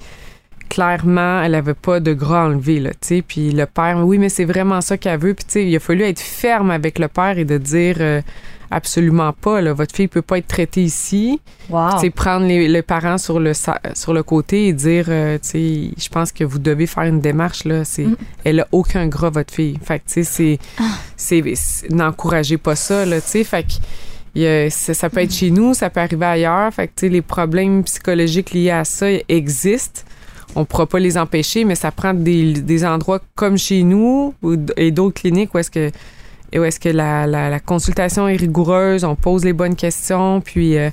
clairement, 0.68 1.42
elle 1.42 1.54
avait 1.54 1.72
pas 1.72 2.00
de 2.00 2.12
gras 2.12 2.48
enlevé, 2.48 2.80
là. 2.80 2.90
Puis 3.26 3.50
le 3.52 3.64
père, 3.64 3.98
oui, 4.04 4.18
mais 4.18 4.28
c'est 4.28 4.44
vraiment 4.44 4.82
ça 4.82 4.98
qu'elle 4.98 5.18
veut. 5.18 5.32
Puis, 5.34 5.62
il 5.70 5.74
a 5.74 5.80
fallu 5.80 6.02
être 6.02 6.20
ferme 6.20 6.70
avec 6.70 6.98
le 6.98 7.08
père 7.08 7.38
et 7.38 7.46
de 7.46 7.56
dire 7.56 7.96
euh, 8.00 8.20
absolument 8.74 9.32
pas, 9.32 9.60
là, 9.60 9.72
votre 9.72 9.94
fille 9.94 10.08
peut 10.08 10.22
pas 10.22 10.38
être 10.38 10.46
traitée 10.48 10.82
ici. 10.82 11.40
Wow. 11.70 11.90
Prendre 12.14 12.46
les, 12.46 12.68
les 12.68 12.82
parents 12.82 13.18
sur 13.18 13.40
le, 13.40 13.52
sur 13.54 14.12
le 14.12 14.22
côté 14.22 14.68
et 14.68 14.72
dire, 14.72 15.06
euh, 15.08 15.38
tu 15.38 15.48
sais, 15.48 15.90
je 15.96 16.08
pense 16.08 16.32
que 16.32 16.44
vous 16.44 16.58
devez 16.58 16.86
faire 16.86 17.04
une 17.04 17.20
démarche, 17.20 17.64
là. 17.64 17.84
C'est, 17.84 18.04
Mm. 18.04 18.16
Elle 18.44 18.60
a 18.60 18.68
aucun 18.72 19.06
gras, 19.06 19.30
votre 19.30 19.52
fille. 19.54 19.78
Fait 19.82 19.98
que, 19.98 20.04
tu 20.06 20.24
sais, 20.24 20.24
c'est, 20.24 20.58
c'est, 21.16 21.42
c'est- 21.54 21.90
n'encouragez 21.90 22.58
pas 22.58 22.76
ça, 22.76 23.04
là, 23.06 23.20
tu 23.20 23.28
sais. 23.28 23.44
Fait 23.44 23.64
que, 23.64 24.40
a- 24.66 24.70
ça, 24.70 24.92
ça 24.94 25.08
peut 25.10 25.20
être 25.20 25.32
chez 25.32 25.50
nous, 25.50 25.74
ça 25.74 25.88
peut 25.90 26.00
arriver 26.00 26.26
ailleurs. 26.26 26.72
Fait 26.74 26.88
que, 26.88 26.92
tu 26.96 27.06
sais, 27.06 27.08
les 27.08 27.22
problèmes 27.22 27.84
psychologiques 27.84 28.52
liés 28.52 28.70
à 28.70 28.84
ça 28.84 29.06
existent. 29.28 30.02
On 30.56 30.64
pourra 30.64 30.86
pas 30.86 30.98
les 31.00 31.18
empêcher, 31.18 31.64
mais 31.64 31.74
ça 31.74 31.90
prend 31.90 32.14
des, 32.14 32.52
des 32.52 32.84
endroits 32.84 33.20
comme 33.34 33.58
chez 33.58 33.82
nous 33.82 34.34
ou, 34.42 34.54
et 34.76 34.90
d'autres 34.92 35.20
cliniques 35.20 35.52
où 35.54 35.58
est-ce 35.58 35.70
que 35.70 35.90
et 36.54 36.58
où 36.60 36.64
est-ce 36.64 36.78
que 36.80 36.88
la, 36.88 37.26
la- 37.26 37.60
consultation 37.60 38.28
est 38.28 38.36
rigoureuse, 38.36 39.02
on 39.04 39.16
pose 39.16 39.44
les 39.44 39.52
bonnes 39.52 39.74
questions, 39.74 40.40
puis 40.40 40.78
euh, 40.78 40.88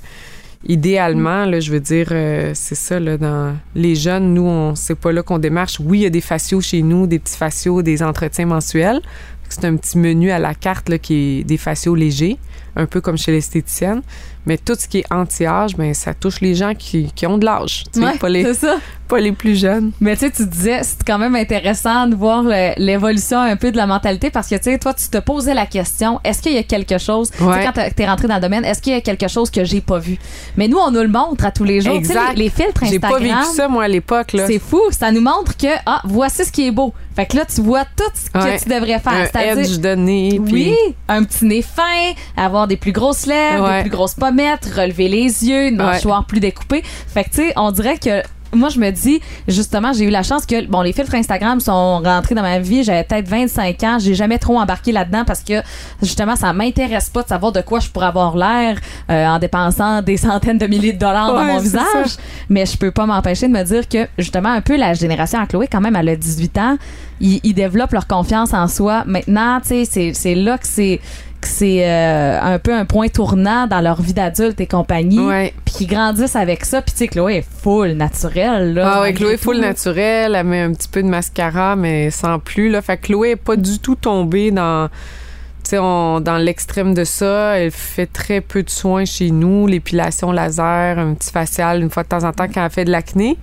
idéalement, 0.66 1.44
là, 1.46 1.60
je 1.60 1.70
veux 1.70 1.80
dire, 1.80 2.08
euh, 2.10 2.50
c'est 2.54 2.74
ça, 2.74 2.98
là, 2.98 3.16
dans 3.16 3.54
les 3.74 3.94
jeunes, 3.94 4.34
nous, 4.34 4.46
on 4.46 4.74
c'est 4.74 4.96
pas 4.96 5.12
là 5.12 5.22
qu'on 5.22 5.38
démarche. 5.38 5.78
Oui, 5.80 6.00
il 6.00 6.02
y 6.02 6.06
a 6.06 6.10
des 6.10 6.20
faciaux 6.20 6.60
chez 6.60 6.82
nous, 6.82 7.06
des 7.06 7.20
petits 7.20 7.36
faciaux, 7.36 7.80
des 7.82 8.02
entretiens 8.02 8.46
mensuels. 8.46 9.00
C'est 9.48 9.64
un 9.64 9.76
petit 9.76 9.98
menu 9.98 10.30
à 10.30 10.38
la 10.38 10.54
carte 10.54 10.88
là, 10.88 10.98
qui 10.98 11.40
est 11.40 11.44
des 11.44 11.58
faciaux 11.58 11.94
légers, 11.94 12.38
un 12.74 12.86
peu 12.86 13.00
comme 13.00 13.18
chez 13.18 13.32
l'esthéticienne. 13.32 14.02
Mais 14.44 14.58
tout 14.58 14.74
ce 14.76 14.88
qui 14.88 14.98
est 14.98 15.12
anti-âge, 15.12 15.76
ben, 15.76 15.94
ça 15.94 16.14
touche 16.14 16.40
les 16.40 16.54
gens 16.56 16.74
qui, 16.74 17.12
qui 17.14 17.26
ont 17.26 17.38
de 17.38 17.44
l'âge, 17.44 17.84
tu 17.92 18.00
Ouais, 18.00 18.18
pas, 18.18 18.28
les, 18.28 18.54
ça. 18.54 18.76
pas 19.06 19.20
les 19.20 19.30
plus 19.30 19.54
jeunes. 19.56 19.92
Mais 20.00 20.14
tu 20.16 20.26
sais, 20.26 20.30
tu 20.32 20.44
disais, 20.46 20.80
c'est 20.82 21.04
quand 21.06 21.18
même 21.18 21.36
intéressant 21.36 22.08
de 22.08 22.16
voir 22.16 22.42
l'évolution 22.76 23.38
un 23.40 23.54
peu 23.56 23.70
de 23.70 23.76
la 23.76 23.86
mentalité 23.86 24.30
parce 24.30 24.48
que 24.48 24.56
tu 24.56 24.64
sais, 24.64 24.78
toi, 24.78 24.94
tu 24.94 25.08
te 25.08 25.18
posais 25.18 25.54
la 25.54 25.66
question, 25.66 26.18
est-ce 26.24 26.42
qu'il 26.42 26.52
y 26.54 26.58
a 26.58 26.62
quelque 26.64 26.98
chose, 26.98 27.30
tu 27.30 27.42
Ouais. 27.44 27.62
quand 27.64 27.72
t'es- 27.72 27.90
t'es 27.92 28.06
rentré 28.06 28.26
dans 28.26 28.34
le 28.36 28.40
domaine, 28.40 28.64
est-ce 28.64 28.82
qu'il 28.82 28.92
y 28.92 28.96
a 28.96 29.00
quelque 29.00 29.28
chose 29.28 29.50
que 29.50 29.64
j'ai 29.64 29.80
pas 29.80 29.98
vu? 29.98 30.18
Mais 30.56 30.66
nous, 30.66 30.78
on 30.78 30.90
nous 30.90 31.02
le 31.02 31.08
montre 31.08 31.44
à 31.44 31.50
tous 31.52 31.64
les 31.64 31.80
jours. 31.80 31.92
Tu 31.92 31.98
Exact. 31.98 32.32
Les, 32.36 32.44
les 32.44 32.50
filtres 32.50 32.84
J'ai 32.84 32.98
pas 32.98 33.08
Instagram. 33.14 33.38
vécu 33.42 33.54
ça, 33.56 33.68
moi, 33.68 33.84
à 33.84 33.88
l'époque. 33.88 34.32
C'est 34.34 34.58
fou, 34.58 34.80
ça 34.90 35.12
nous 35.12 35.20
montre 35.22 35.56
que, 35.56 35.68
ah, 35.86 36.00
voici 36.04 36.44
ce 36.44 36.50
qui 36.50 36.66
est 36.66 36.72
beau. 36.72 36.92
Fait 37.14 37.26
que 37.26 37.36
là, 37.36 37.44
tu 37.44 37.60
vois 37.60 37.84
tout 37.84 38.04
ce 38.14 38.30
que 38.30 38.38
Ouais. 38.38 38.58
tu 38.58 38.68
devrais 38.68 38.98
faire. 38.98 39.28
Un 39.34 39.58
edge 39.58 39.78
de 39.78 39.94
nez, 39.94 40.40
puis- 40.44 40.70
oui, 40.70 40.76
un 41.08 41.24
petit 41.24 41.44
nez 41.44 41.62
fin, 41.62 42.12
avoir 42.36 42.66
des 42.66 42.76
plus 42.76 42.92
grosses 42.92 43.26
lèvres, 43.26 43.64
Ouais. 43.68 43.76
des 43.78 43.82
plus 43.82 43.90
grosses 43.96 44.14
pommettes, 44.14 44.66
relever 44.74 45.08
les 45.08 45.44
yeux, 45.46 45.68
une 45.68 45.76
mâchoire 45.76 46.24
plus 46.24 46.40
découpée. 46.40 46.82
Fait 46.84 47.24
que, 47.24 47.30
tu 47.30 47.36
sais, 47.48 47.52
on 47.56 47.70
dirait 47.70 47.98
que 47.98 48.22
moi, 48.54 48.68
je 48.68 48.78
me 48.78 48.90
dis, 48.90 49.20
justement, 49.48 49.92
j'ai 49.92 50.04
eu 50.04 50.10
la 50.10 50.22
chance 50.22 50.46
que, 50.46 50.66
bon, 50.66 50.82
les 50.82 50.92
filtres 50.92 51.14
Instagram 51.14 51.60
sont 51.60 52.00
rentrés 52.02 52.34
dans 52.34 52.42
ma 52.42 52.58
vie. 52.58 52.84
J'avais 52.84 53.04
peut-être 53.04 53.28
25 53.28 53.82
ans. 53.84 53.98
J'ai 53.98 54.14
jamais 54.14 54.38
trop 54.38 54.58
embarqué 54.58 54.92
là-dedans 54.92 55.24
parce 55.26 55.42
que, 55.42 55.62
justement, 56.02 56.36
ça 56.36 56.52
m'intéresse 56.52 57.08
pas 57.08 57.22
de 57.22 57.28
savoir 57.28 57.52
de 57.52 57.60
quoi 57.60 57.80
je 57.80 57.88
pourrais 57.88 58.06
avoir 58.06 58.36
l'air 58.36 58.78
euh, 59.10 59.26
en 59.26 59.38
dépensant 59.38 60.02
des 60.02 60.16
centaines 60.16 60.58
de 60.58 60.66
milliers 60.66 60.92
de 60.92 60.98
dollars 60.98 61.32
dans 61.32 61.44
mon 61.44 61.58
visage. 61.58 61.82
ça. 62.06 62.20
Mais 62.48 62.66
je 62.66 62.76
peux 62.76 62.90
pas 62.90 63.06
m'empêcher 63.06 63.48
de 63.48 63.52
me 63.52 63.62
dire 63.62 63.88
que, 63.88 64.06
justement, 64.18 64.50
un 64.50 64.60
peu 64.60 64.76
la 64.76 64.94
génération 64.94 65.40
à 65.40 65.46
Chloé, 65.46 65.66
quand 65.70 65.80
même, 65.80 65.96
elle 65.96 66.10
a 66.10 66.16
18 66.16 66.58
ans. 66.58 66.76
Ils, 67.20 67.40
ils 67.44 67.54
développent 67.54 67.92
leur 67.92 68.06
confiance 68.06 68.52
en 68.52 68.68
soi. 68.68 69.04
Maintenant, 69.06 69.60
tu 69.60 69.84
sais, 69.84 70.12
c'est 70.12 70.34
là 70.34 70.58
que 70.58 70.66
c'est 70.66 71.00
que 71.42 71.48
c'est 71.48 71.86
euh, 71.86 72.40
un 72.40 72.58
peu 72.58 72.72
un 72.74 72.86
point 72.86 73.08
tournant 73.08 73.66
dans 73.66 73.80
leur 73.82 74.00
vie 74.00 74.14
d'adulte 74.14 74.58
et 74.62 74.66
compagnie. 74.66 75.18
Ouais. 75.20 75.52
Puis 75.66 75.74
qu'ils 75.74 75.86
grandissent 75.88 76.36
avec 76.36 76.64
ça. 76.64 76.80
Puis 76.80 76.92
tu 76.92 76.98
sais, 77.00 77.08
Chloé 77.08 77.36
est 77.36 77.46
full 77.62 77.92
naturelle. 77.92 78.72
Là, 78.74 78.92
Ah 78.94 79.00
malgré 79.00 79.24
Chloé 79.24 79.36
tout. 79.36 79.42
full 79.42 79.60
naturelle, 79.60 80.34
elle 80.34 80.46
met 80.46 80.60
un 80.62 80.72
petit 80.72 80.88
peu 80.88 81.02
de 81.02 81.08
mascara, 81.08 81.76
mais 81.76 82.10
sans 82.10 82.38
plus. 82.38 82.70
Là. 82.70 82.80
Fait 82.80 82.96
que 82.96 83.08
Chloé 83.08 83.30
est 83.32 83.36
pas 83.36 83.56
du 83.56 83.78
tout 83.78 83.94
tombée 83.96 84.50
dans, 84.50 84.88
on- 85.74 86.20
dans 86.20 86.38
l'extrême 86.38 86.94
de 86.94 87.04
ça. 87.04 87.58
Elle 87.58 87.70
fait 87.70 88.06
très 88.06 88.40
peu 88.40 88.62
de 88.62 88.70
soins 88.70 89.04
chez 89.04 89.30
nous, 89.30 89.66
l'épilation 89.66 90.32
laser, 90.32 90.98
un 90.98 91.14
petit 91.14 91.30
facial 91.30 91.82
une 91.82 91.90
fois 91.90 92.02
de 92.04 92.08
temps 92.08 92.24
en 92.24 92.32
temps 92.32 92.46
quand 92.52 92.64
elle 92.64 92.70
fait 92.70 92.84
de 92.84 92.90
l'acné. 92.90 93.36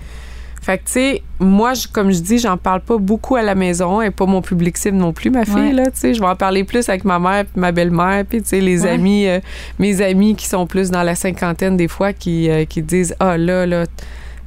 Fait 0.61 0.77
que, 0.77 0.83
tu 0.85 0.91
sais, 0.91 1.23
moi, 1.39 1.73
je- 1.73 1.87
comme 1.87 2.11
je 2.11 2.19
dis, 2.19 2.37
j'en 2.37 2.57
parle 2.57 2.81
pas 2.81 2.97
beaucoup 2.97 3.35
à 3.37 3.41
la 3.41 3.55
maison. 3.55 4.01
Est 4.01 4.11
pas 4.11 4.25
mon 4.25 4.41
public 4.41 4.77
cible 4.77 4.97
non 4.97 5.13
plus, 5.13 5.29
ma 5.29 5.45
fille, 5.45 5.55
Ouais. 5.55 5.71
là, 5.73 5.85
tu 5.85 5.91
sais. 5.99 6.13
Je 6.13 6.19
vais 6.19 6.27
en 6.27 6.35
parler 6.35 6.63
plus 6.63 6.87
avec 6.89 7.05
ma 7.05 7.17
mère 7.17 7.45
puis 7.45 7.59
ma 7.61 7.71
belle-mère, 7.71 8.25
puis, 8.27 8.41
tu 8.41 8.49
sais, 8.49 8.59
les 8.61 8.83
Ouais. 8.83 8.89
amis, 8.89 9.27
euh, 9.27 9.39
mes 9.79 10.01
amis 10.01 10.35
qui 10.35 10.47
sont 10.47 10.67
plus 10.67 10.91
dans 10.91 11.03
la 11.03 11.15
cinquantaine, 11.15 11.77
des 11.77 11.87
fois, 11.87 12.11
qui, 12.13 12.49
euh, 12.49 12.65
qui 12.65 12.81
disent, 12.81 13.15
ah, 13.19 13.37
là, 13.37 13.65
là. 13.65 13.85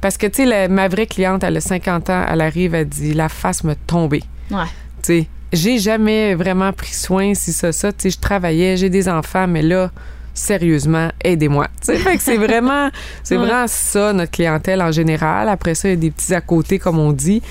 Parce 0.01 0.17
que, 0.17 0.27
tu 0.27 0.45
sais, 0.47 0.67
ma 0.67 0.87
vraie 0.87 1.07
cliente, 1.07 1.43
elle 1.43 1.57
a 1.57 1.61
50 1.61 2.09
ans, 2.09 2.25
elle 2.29 2.41
arrive, 2.41 2.75
elle 2.75 2.87
dit, 2.89 3.13
la 3.13 3.29
face 3.29 3.63
me 3.63 3.73
tombée. 3.73 4.23
Ouais. 4.51 4.65
Tu 5.01 5.21
sais, 5.21 5.27
j'ai 5.51 5.79
jamais 5.79 6.35
vraiment 6.35 6.71
pris 6.73 6.93
soin, 6.93 7.33
si 7.33 7.53
ça, 7.53 7.71
ça. 7.71 7.91
Tu 7.91 8.03
sais, 8.03 8.09
je 8.11 8.19
travaillais, 8.19 8.77
j'ai 8.77 8.89
des 8.89 9.07
enfants, 9.09 9.47
mais 9.47 9.61
là, 9.61 9.91
sérieusement, 10.33 11.09
aidez-moi. 11.23 11.67
Fait 11.83 12.17
que 12.17 12.21
c'est 12.23 12.37
vraiment, 12.37 12.89
c'est 13.23 13.37
Ouais. 13.37 13.45
vraiment 13.45 13.67
ça, 13.67 14.13
notre 14.13 14.31
clientèle 14.31 14.81
en 14.81 14.91
général. 14.91 15.47
Après 15.49 15.75
ça, 15.75 15.87
il 15.89 15.91
y 15.91 15.93
a 15.93 15.97
des 15.97 16.11
petits 16.11 16.33
à 16.33 16.41
côté, 16.41 16.79
comme 16.79 16.97
on 16.99 17.11
dit. 17.11 17.41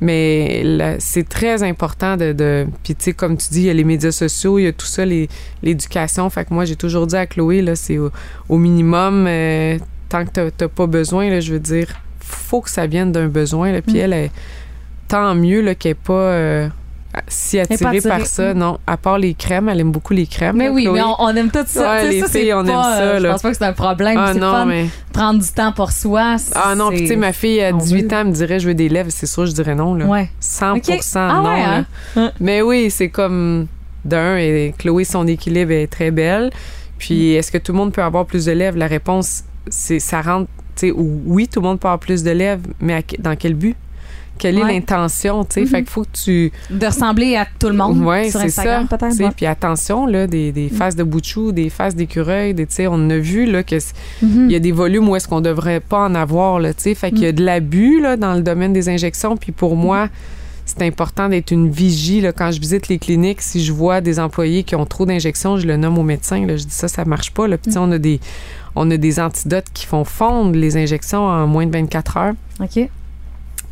Mais 0.00 0.64
c'est 0.98 1.28
très 1.28 1.62
important 1.62 2.16
de, 2.16 2.32
de 2.32 2.66
puis 2.82 2.96
tu 2.96 3.04
sais, 3.04 3.12
comme 3.12 3.36
tu 3.36 3.46
dis, 3.50 3.60
il 3.60 3.66
y 3.66 3.70
a 3.70 3.74
les 3.74 3.84
médias 3.84 4.10
sociaux, 4.10 4.58
il 4.58 4.64
y 4.64 4.66
a 4.66 4.72
tout 4.72 4.86
ça, 4.86 5.04
l'éducation. 5.62 6.28
Fait 6.30 6.44
que 6.44 6.52
moi, 6.52 6.64
j'ai 6.64 6.74
toujours 6.76 7.06
dit 7.06 7.14
à 7.16 7.26
Chloé, 7.26 7.62
là, 7.62 7.76
c'est 7.76 7.98
au, 7.98 8.10
au 8.48 8.58
minimum, 8.58 9.26
euh, 9.28 9.78
tant 10.08 10.24
que 10.24 10.48
t'as- 10.50 10.68
pas 10.68 10.86
besoin, 10.86 11.30
là, 11.30 11.38
je 11.40 11.52
veux 11.52 11.60
dire, 11.60 11.86
faut 12.18 12.60
que 12.60 12.70
ça 12.70 12.86
vienne 12.86 13.12
d'un 13.12 13.28
besoin. 13.28 13.80
Puis 13.80 13.94
Mm. 13.94 14.00
elle, 14.00 14.12
elle- 14.12 14.30
tant 15.06 15.34
mieux 15.36 15.62
qu'elle 15.74 15.90
n'est 15.90 15.94
pas 15.94 16.12
euh, 16.14 16.68
si 17.28 17.58
attirée 17.58 18.00
par 18.00 18.24
ça. 18.26 18.54
Mm. 18.54 18.58
Non, 18.58 18.78
à 18.86 18.96
part 18.96 19.18
les 19.18 19.34
crèmes, 19.34 19.68
elle 19.68 19.80
aime 19.80 19.92
beaucoup 19.92 20.14
les 20.14 20.26
crèmes. 20.26 20.56
Mais 20.56 20.66
là, 20.66 20.72
oui, 20.72 20.84
Chloé. 20.84 20.94
mais 21.00 21.02
on, 21.04 21.16
on 21.20 21.28
aime 21.36 21.50
tout 21.50 21.58
ça. 21.66 21.92
Ouais, 21.92 22.08
les 22.08 22.20
ça, 22.20 22.28
filles, 22.28 22.52
on 22.54 22.64
pas, 22.64 22.70
aime 22.72 22.82
ça, 22.82 23.00
euh, 23.02 23.18
Je 23.18 23.22
là. 23.22 23.32
pense 23.32 23.42
pas 23.42 23.50
que 23.50 23.56
c'est 23.58 23.64
un 23.64 23.72
problème. 23.72 24.16
Ah 24.18 24.30
c'est 24.32 24.38
non, 24.40 24.50
fun. 24.52 24.64
mais... 24.66 24.86
Prendre 25.12 25.40
du 25.42 25.48
temps 25.50 25.72
pour 25.72 25.92
soi. 25.92 26.36
Ah 26.54 26.74
non, 26.74 26.90
tu 26.90 27.06
sais, 27.06 27.16
ma 27.16 27.32
fille 27.32 27.62
à 27.62 27.74
on 27.74 27.78
18 27.78 28.02
veut. 28.02 28.16
ans 28.16 28.20
elle 28.20 28.26
me 28.28 28.32
dirait 28.32 28.58
je 28.60 28.68
veux 28.68 28.74
des 28.74 28.88
lèvres, 28.88 29.10
c'est 29.12 29.26
sûr, 29.26 29.44
je 29.46 29.52
dirais 29.52 29.74
non. 29.74 29.94
Là. 29.94 30.06
Ouais. 30.06 30.30
100 30.40 30.76
Ok. 30.76 30.90
Ah 31.14 31.40
non. 31.42 31.48
ouais, 31.50 31.58
là. 31.60 31.74
hein? 31.76 31.86
Hein? 32.16 32.32
Mais 32.40 32.62
oui, 32.62 32.90
c'est 32.90 33.08
comme 33.10 33.66
d'un, 34.04 34.36
et 34.38 34.74
Chloé, 34.78 35.04
son 35.04 35.26
équilibre 35.26 35.72
est 35.72 35.86
très 35.86 36.10
belle. 36.10 36.46
Mm. 36.46 36.50
Puis 36.98 37.32
est-ce 37.34 37.52
que 37.52 37.58
tout 37.58 37.72
le 37.72 37.78
monde 37.78 37.92
peut 37.92 38.02
avoir 38.02 38.24
plus 38.26 38.46
de 38.46 38.52
lèvres? 38.52 38.78
La 38.78 38.86
réponse, 38.86 39.42
c'est 39.68 39.98
ça 39.98 40.22
rentre, 40.22 40.48
tu 40.76 40.88
sais, 40.88 40.92
oui, 40.96 41.46
tout 41.48 41.60
le 41.60 41.66
monde 41.68 41.78
peut 41.80 41.88
avoir 41.88 41.98
plus 42.00 42.22
de 42.22 42.30
lèvres, 42.30 42.62
mais 42.80 42.94
à 42.94 43.00
dans 43.18 43.36
quel 43.36 43.54
but? 43.54 43.76
Quelle 44.42 44.58
est 44.58 44.64
l'intention, 44.64 45.44
tu 45.44 45.54
sais? 45.54 45.60
Mhm. 45.60 45.66
Fait 45.68 45.76
qu'il 45.82 45.90
faut 45.90 46.02
que 46.02 46.16
tu... 46.24 46.52
De 46.70 46.86
ressembler 46.86 47.36
à 47.36 47.46
tout 47.58 47.68
le 47.68 47.74
monde 47.74 47.98
Ouais, 48.02 48.28
sur 48.30 48.40
c'est 48.40 48.46
Instagram, 48.46 48.88
peut-être. 48.88 49.18
Ouais. 49.20 49.30
Puis 49.36 49.46
attention, 49.46 50.06
là, 50.06 50.26
des, 50.26 50.50
des 50.50 50.68
faces 50.68 50.96
de 50.96 51.04
boutchou, 51.04 51.52
des 51.52 51.70
faces 51.70 51.94
d'écureuil, 51.94 52.52
des, 52.54 52.66
tu 52.66 52.74
sais, 52.74 52.86
on 52.88 53.08
a 53.10 53.18
vu, 53.18 53.46
là, 53.50 53.62
que 53.62 53.78
c- 53.78 53.92
Mhm. 54.20 54.50
y 54.50 54.54
a 54.56 54.58
des 54.58 54.72
volumes 54.72 55.08
où 55.08 55.14
est-ce 55.16 55.28
qu'on 55.28 55.40
devrait 55.40 55.80
pas 55.80 56.00
en 56.06 56.14
avoir, 56.14 56.58
là, 56.58 56.74
tu 56.74 56.82
sais. 56.82 56.94
Fait 56.94 57.10
qu'il 57.10 57.20
y 57.22 57.26
a 57.26 57.32
de 57.32 57.44
l'abus, 57.44 58.00
là, 58.00 58.16
dans 58.16 58.34
le 58.34 58.42
domaine 58.42 58.72
des 58.72 58.88
injections. 58.88 59.36
Puis 59.36 59.52
pour 59.52 59.76
moi, 59.76 60.08
c'est 60.64 60.82
important 60.82 61.28
d'être 61.28 61.50
une 61.52 61.70
vigie, 61.70 62.20
là. 62.20 62.32
Quand 62.32 62.50
je 62.50 62.60
visite 62.60 62.88
les 62.88 62.98
cliniques, 62.98 63.42
si 63.42 63.62
je 63.64 63.72
vois 63.72 64.00
des 64.00 64.18
employés 64.18 64.62
qui 64.64 64.74
ont 64.74 64.86
trop 64.86 65.06
d'injections, 65.06 65.56
je 65.56 65.66
le 65.66 65.76
nomme 65.76 65.98
au 65.98 66.02
médecin, 66.04 66.44
là. 66.46 66.56
Je 66.56 66.64
dis 66.64 66.74
ça, 66.74 66.88
ça 66.88 67.04
marche 67.04 67.30
pas, 67.30 67.46
là. 67.46 67.58
Puis 67.58 67.72
on 67.76 67.90
a 67.92 67.98
des... 67.98 68.18
On 68.74 68.90
a 68.90 68.96
des 68.96 69.20
antidotes 69.20 69.66
qui 69.74 69.84
font 69.84 70.02
fondre 70.04 70.56
les 70.56 70.78
injections 70.78 71.26
en 71.26 71.46
moins 71.46 71.66
de 71.66 71.72
24 71.72 72.16
heures 72.16 72.32
OK. 72.58 72.88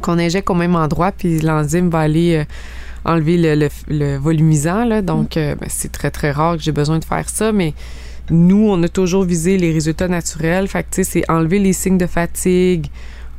Qu'on 0.00 0.18
injecte 0.18 0.50
au 0.50 0.54
même 0.54 0.74
endroit, 0.76 1.12
puis 1.12 1.40
l'enzyme 1.40 1.88
va 1.90 2.00
aller 2.00 2.36
euh, 2.36 2.44
enlever 3.04 3.36
le, 3.36 3.54
le- 3.54 3.68
le 3.88 4.16
volumisant. 4.16 4.84
Là, 4.84 5.02
donc, 5.02 5.36
euh, 5.36 5.54
ben, 5.54 5.68
c'est 5.68 5.92
très, 5.92 6.10
très 6.10 6.30
rare 6.30 6.56
que 6.56 6.62
j'ai 6.62 6.72
besoin 6.72 6.98
de 6.98 7.04
faire 7.04 7.28
ça, 7.28 7.52
mais 7.52 7.74
nous, 8.30 8.68
on 8.68 8.82
a 8.82 8.88
toujours 8.88 9.24
visé 9.24 9.58
les 9.58 9.72
résultats 9.72 10.08
naturels. 10.08 10.68
Fait 10.68 10.82
que, 10.82 10.88
tu 10.90 11.04
sais, 11.04 11.04
c'est 11.04 11.30
enlever 11.30 11.58
les 11.58 11.72
signes 11.72 11.98
de 11.98 12.06
fatigue 12.06 12.86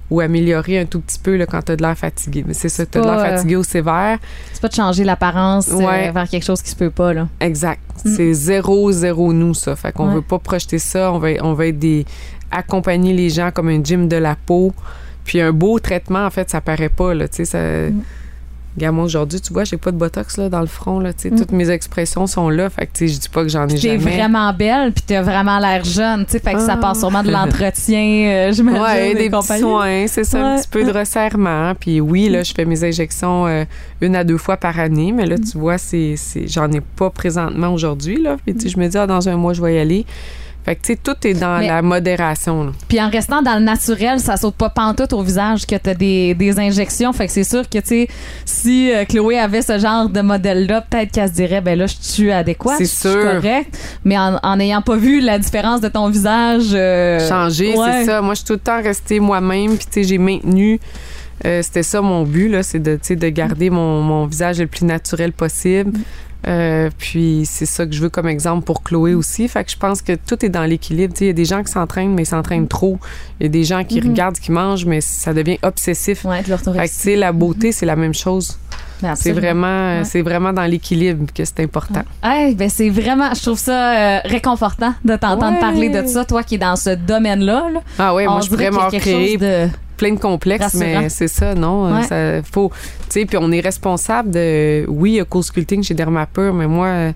ou 0.09 0.19
améliorer 0.19 0.77
un 0.77 0.85
tout 0.85 0.99
petit 0.99 1.17
peu 1.19 1.37
là, 1.37 1.45
quand 1.45 1.61
tu 1.61 1.71
as 1.71 1.75
de 1.77 1.81
l'air 1.81 1.97
fatigué. 1.97 2.43
Mais 2.45 2.53
c'est 2.53 2.67
ça, 2.67 2.85
tu 2.85 2.97
as 2.97 3.01
de 3.01 3.05
l'air 3.07 3.19
euh, 3.19 3.23
fatigué 3.35 3.55
au 3.55 3.63
sévère. 3.63 4.17
C'est 4.51 4.61
pas 4.61 4.67
de 4.67 4.73
changer 4.73 5.05
l'apparence 5.05 5.69
euh, 5.71 5.75
Ouais. 5.75 6.11
vers 6.11 6.27
quelque 6.27 6.43
chose 6.43 6.61
qui 6.61 6.69
se 6.69 6.75
peut 6.75 6.89
pas, 6.89 7.13
là. 7.13 7.29
Exact. 7.39 7.79
Mm. 8.03 8.15
C'est 8.17 8.33
zéro, 8.33 8.91
zéro 8.91 9.31
nous, 9.31 9.53
ça. 9.53 9.75
Fait 9.77 9.93
qu'on 9.93 10.09
Ouais. 10.09 10.15
veut 10.15 10.21
pas 10.21 10.37
projeter 10.39 10.79
ça. 10.79 11.13
On 11.13 11.19
va, 11.19 11.29
on 11.41 11.53
va 11.53 11.67
être 11.67 11.79
des... 11.79 12.05
accompagner 12.51 13.13
les 13.13 13.29
gens 13.29 13.51
comme 13.51 13.69
un 13.69 13.81
gym 13.81 14.09
de 14.09 14.17
la 14.17 14.35
peau. 14.35 14.73
Puis 15.25 15.39
un 15.41 15.51
beau 15.51 15.79
traitement, 15.79 16.25
en 16.25 16.29
fait, 16.29 16.49
ça 16.49 16.61
paraît 16.61 16.89
pas, 16.89 17.13
là. 17.13 17.27
Tu 17.27 17.37
sais, 17.37 17.45
ça... 17.45 17.59
Mm. 17.59 18.01
Aujourd'hui, 18.99 19.41
tu 19.41 19.51
vois, 19.51 19.65
j'ai 19.65 19.75
pas 19.75 19.91
de 19.91 19.97
botox, 19.97 20.37
là, 20.37 20.47
dans 20.47 20.61
le 20.61 20.65
front, 20.65 21.01
là. 21.01 21.11
Tu 21.11 21.23
sais, 21.23 21.29
Mm. 21.31 21.39
toutes 21.39 21.51
mes 21.51 21.69
expressions 21.69 22.25
sont 22.25 22.49
là. 22.49 22.69
Fait 22.69 22.85
que, 22.87 22.93
tu 22.93 23.05
sais, 23.09 23.13
je 23.15 23.19
dis 23.19 23.27
pas 23.27 23.43
que 23.43 23.49
j'en 23.49 23.65
ai 23.67 23.73
T'es 23.73 23.77
jamais. 23.77 23.97
vraiment 23.97 24.53
belle, 24.53 24.93
puis 24.93 25.03
t'as 25.05 25.21
vraiment 25.21 25.59
l'air 25.59 25.83
jeune, 25.83 26.25
tu 26.25 26.31
sais, 26.31 26.39
fait 26.39 26.53
que 26.53 26.61
ça 26.61 26.75
Ah. 26.75 26.77
passe 26.77 26.99
sûrement 26.99 27.21
de 27.21 27.31
l'entretien, 27.31 27.99
euh, 27.99 28.51
j'imagine, 28.53 28.81
Ouais, 28.81 29.13
des 29.13 29.29
petits 29.29 29.59
soins, 29.59 30.05
c'est 30.07 30.23
ça, 30.23 30.53
un 30.53 30.57
petit 30.57 30.69
peu 30.69 30.85
de 30.85 30.91
resserrement. 30.97 31.73
Puis 31.77 31.99
oui, 31.99 32.29
là, 32.29 32.43
je 32.43 32.53
fais 32.53 32.63
mes 32.63 32.81
injections 32.85 33.45
euh, 33.45 33.65
une 33.99 34.15
à 34.15 34.23
deux 34.23 34.37
fois 34.37 34.55
par 34.55 34.79
année, 34.79 35.11
mais 35.11 35.25
là, 35.25 35.35
tu 35.37 35.57
vois, 35.57 35.77
c'est, 35.77 36.15
c'est, 36.15 36.47
j'en 36.47 36.71
ai 36.71 36.79
pas 36.79 37.09
présentement 37.09 37.73
aujourd'hui, 37.73 38.21
là. 38.21 38.37
Puis 38.45 38.55
je 38.69 38.79
me 38.79 38.87
dis, 38.87 38.97
ah, 38.97 39.05
dans 39.05 39.27
un 39.27 39.35
mois, 39.35 39.51
je 39.51 39.61
vais 39.61 39.75
y 39.75 39.79
aller. 39.79 40.05
Fait 40.63 40.75
que, 40.75 40.81
tu 40.81 40.93
sais, 40.93 40.99
tout 41.03 41.15
est 41.27 41.33
dans 41.33 41.57
Mais- 41.59 41.67
la 41.67 41.81
modération. 41.81 42.71
Puis 42.87 43.01
en 43.01 43.09
restant 43.09 43.41
dans 43.41 43.55
le 43.55 43.63
naturel, 43.63 44.19
ça 44.19 44.37
saute 44.37 44.53
pas 44.55 44.69
pantoute 44.69 45.11
au 45.11 45.23
visage 45.23 45.65
que 45.65 45.75
t'as 45.75 45.95
des, 45.95 46.35
des 46.35 46.59
injections. 46.59 47.11
Fait 47.13 47.25
que 47.25 47.31
c'est 47.33 47.43
sûr 47.43 47.67
que, 47.67 47.79
tu 47.79 47.87
sais, 47.87 48.07
si 48.45 48.91
euh, 48.93 49.03
Chloé 49.05 49.39
avait 49.39 49.63
ce 49.63 49.79
genre 49.79 50.07
de 50.07 50.21
modèle-là, 50.21 50.81
peut-être 50.81 51.11
qu'elle 51.11 51.29
se 51.29 51.33
dirait, 51.33 51.61
ben 51.61 51.77
là, 51.79 51.87
je 51.87 51.95
suis 51.99 52.31
adéquate, 52.31 52.75
C'est 52.77 52.85
je 52.85 52.89
suis 52.89 53.09
sûr. 53.09 53.23
correct. 53.23 53.75
Mais 54.05 54.17
en 54.19 54.55
n'ayant 54.55 54.83
pas 54.83 54.95
vu 54.97 55.19
la 55.19 55.39
différence 55.39 55.81
de 55.81 55.87
ton 55.87 56.09
visage... 56.09 56.67
euh, 56.73 57.27
changer, 57.27 57.75
ouais. 57.75 57.87
c'est 57.91 58.05
ça. 58.05 58.21
Moi, 58.21 58.35
je 58.35 58.39
suis 58.39 58.45
tout 58.45 58.53
le 58.53 58.59
temps 58.59 58.81
restée 58.81 59.19
moi-même, 59.19 59.77
puis 59.77 59.85
tu 59.87 59.93
sais, 59.93 60.03
j'ai 60.03 60.17
maintenu. 60.19 60.79
euh, 61.45 61.61
C'était 61.63 61.81
ça 61.81 62.01
mon 62.01 62.21
but, 62.23 62.49
là, 62.49 62.61
c'est 62.61 62.77
de, 62.79 62.99
de 63.15 63.29
garder 63.29 63.71
mon, 63.71 64.01
mon 64.01 64.25
visage 64.27 64.59
le 64.59 64.67
plus 64.67 64.85
naturel 64.85 65.31
possible. 65.33 65.93
Euh, 66.47 66.89
puis 66.97 67.43
c'est 67.45 67.65
ça 67.67 67.85
que 67.85 67.91
je 67.93 68.01
veux 68.01 68.09
comme 68.09 68.27
exemple 68.27 68.65
pour 68.65 68.81
Chloé 68.83 69.13
aussi. 69.13 69.47
Fait 69.47 69.63
que 69.63 69.71
je 69.71 69.77
pense 69.77 70.01
que 70.01 70.13
tout 70.13 70.43
est 70.45 70.49
dans 70.49 70.63
l'équilibre. 70.63 71.13
Il 71.21 71.27
y 71.27 71.29
a 71.29 71.33
des 71.33 71.45
gens 71.45 71.63
qui 71.63 71.71
s'entraînent, 71.71 72.13
mais 72.15 72.23
ils 72.23 72.27
s'entraînent 72.27 72.67
trop. 72.67 72.97
Il 73.39 73.43
y 73.43 73.45
a 73.45 73.49
des 73.49 73.63
gens 73.63 73.83
qui 73.83 74.01
Mhm. 74.01 74.09
regardent 74.09 74.39
qu'ils 74.39 74.53
mangent, 74.53 74.85
mais 74.85 75.01
ça 75.01 75.33
devient 75.33 75.59
obsessif. 75.61 76.25
Ouais, 76.25 76.41
Fait 76.43 76.53
que, 77.13 77.19
la 77.19 77.31
beauté, 77.31 77.71
c'est 77.71 77.85
la 77.85 77.95
même 77.95 78.13
chose. 78.13 78.57
Ben, 79.01 79.15
C'est 79.15 79.31
vraiment, 79.31 79.97
Ouais. 79.99 80.03
c'est 80.05 80.21
vraiment 80.21 80.53
dans 80.53 80.65
l'équilibre 80.65 81.25
que 81.33 81.43
c'est 81.43 81.59
important. 81.61 82.03
Hey, 82.23 82.53
ben 82.53 82.69
c'est 82.69 82.89
vraiment, 82.89 83.33
je 83.33 83.41
trouve 83.41 83.57
ça 83.57 83.93
euh, 83.93 84.19
réconfortant 84.25 84.93
de 85.03 85.15
t'entendre 85.15 85.53
Ouais. 85.53 85.59
parler 85.59 85.89
de 85.89 86.05
ça, 86.07 86.23
toi 86.23 86.43
qui 86.43 86.55
es 86.55 86.57
dans 86.59 86.75
ce 86.75 86.91
domaine-là. 86.91 87.65
là. 87.73 87.79
Ah 87.97 88.13
ouais, 88.13 88.27
On 88.27 88.33
moi, 88.33 88.41
je 88.41 88.49
pourrais 88.49 88.69
m'en 88.69 88.89
créer 88.89 89.37
de... 89.37 89.67
plein 90.01 90.15
de 90.15 90.19
complexes, 90.19 90.63
Rassurant. 90.63 91.01
mais 91.01 91.09
c'est 91.09 91.27
ça, 91.27 91.53
non? 91.53 91.93
Ouais. 91.93 92.03
Ça 92.03 92.41
faut, 92.41 92.71
tu 93.07 93.19
sais, 93.19 93.25
puis 93.27 93.37
on 93.39 93.51
est 93.51 93.59
responsable 93.59 94.31
de, 94.31 94.83
oui, 94.87 95.11
il 95.11 95.15
y 95.17 95.19
a 95.19 95.25
co-sculpting 95.25 95.83
chez 95.83 95.93
Dermapur, 95.93 96.55
mais 96.55 96.65
moi, 96.65 96.87
euh, 96.87 97.11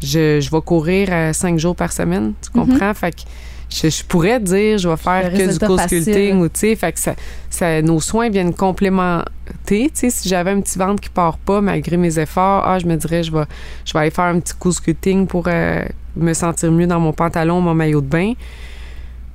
je, 0.00 0.38
je 0.40 0.48
vais 0.48 0.60
courir 0.60 1.08
euh, 1.10 1.32
cinq 1.32 1.58
jours 1.58 1.74
par 1.74 1.92
semaine, 1.92 2.34
tu 2.40 2.50
comprends? 2.50 2.94
Fait 2.94 3.10
que 3.10 3.22
je, 3.68 3.90
je 3.90 4.04
pourrais 4.04 4.38
dire, 4.38 4.78
je 4.78 4.88
vais 4.88 4.96
faire 4.96 5.32
que 5.32 5.52
du 5.52 5.58
co-sculpting 5.58 6.38
ou, 6.38 6.48
tu 6.48 6.60
sais, 6.60 6.76
fait 6.76 6.92
que 6.92 7.00
ça, 7.00 7.16
ça, 7.50 7.82
nos 7.82 8.00
soins 8.00 8.28
viennent 8.30 8.54
complémenter, 8.54 9.24
tu 9.66 9.90
sais, 9.94 10.10
si 10.10 10.28
j'avais 10.28 10.52
un 10.52 10.60
petit 10.60 10.78
ventre 10.78 11.00
qui 11.00 11.10
part 11.10 11.38
pas 11.38 11.60
malgré 11.60 11.96
mes 11.96 12.20
efforts, 12.20 12.62
ah, 12.64 12.78
je 12.78 12.86
me 12.86 12.94
dirais, 12.94 13.24
je 13.24 13.32
vais, 13.32 13.44
je 13.84 13.92
vais 13.94 13.98
aller 13.98 14.10
faire 14.12 14.26
un 14.26 14.38
petit 14.38 14.54
co-sculpting 14.56 15.26
pour 15.26 15.46
euh, 15.48 15.82
me 16.14 16.32
sentir 16.34 16.70
mieux 16.70 16.86
dans 16.86 17.00
mon 17.00 17.12
pantalon, 17.12 17.60
mon 17.60 17.74
maillot 17.74 18.00
de 18.00 18.06
bain. 18.06 18.34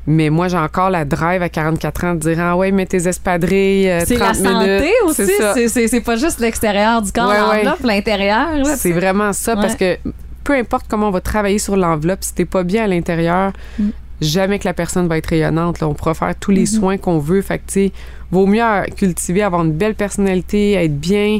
Mais 0.06 0.30
moi, 0.30 0.50
j'ai 0.50 0.58
encore 0.58 0.90
la 0.90 1.06
drive 1.06 1.42
à 1.42 1.48
44 1.50 2.04
ans 2.04 2.14
de 2.16 2.20
dire 2.20 2.38
Ah 2.42 2.58
ouais, 2.58 2.72
mets 2.72 2.86
tes 2.86 3.08
espadrilles, 3.08 3.90
euh, 3.90 4.02
C'est 4.06 4.16
30 4.16 4.28
la 4.28 4.34
santé 4.34 4.68
minutes. 4.82 4.86
aussi, 5.06 5.90
C'est 5.90 6.02
pas 6.02 6.16
juste 6.18 6.40
l'extérieur 6.40 7.02
du 7.02 7.12
corps, 7.12 7.30
Ouais, 7.30 7.36
ouais. 7.40 7.64
l'enveloppe, 7.64 7.84
l'intérieur. 7.86 8.66
C'est 8.76 8.92
vraiment 8.92 9.32
ça, 9.34 9.56
parce 9.56 9.76
que 9.76 9.98
peu 10.44 10.54
importe 10.56 10.86
comment 10.90 11.08
on 11.08 11.12
va 11.12 11.22
travailler 11.22 11.58
sur 11.60 11.78
l'enveloppe, 11.78 12.20
si 12.24 12.34
t'es 12.34 12.44
pas 12.46 12.64
bien 12.64 12.84
à 12.84 12.88
l'intérieur, 12.88 13.54
Mm. 13.80 13.90
jamais 14.20 14.60
que 14.60 14.66
la 14.66 14.74
personne 14.74 15.08
va 15.08 15.18
être 15.18 15.28
rayonnante. 15.28 15.80
Là. 15.80 15.88
On 15.88 15.94
pourra 15.94 16.14
faire 16.14 16.34
tous 16.38 16.52
les 16.52 16.62
Mhm. 16.62 16.66
soins 16.68 16.98
qu'on 16.98 17.20
veut. 17.20 17.42
Fait 17.42 17.60
que, 17.60 17.64
tu 17.68 17.74
sais, 17.74 17.92
vaut 18.30 18.46
mieux 18.46 18.62
cultiver, 18.98 19.42
avoir 19.42 19.64
une 19.64 19.72
belle 19.72 19.96
personnalité, 19.96 20.74
être 20.74 21.00
bien, 21.00 21.40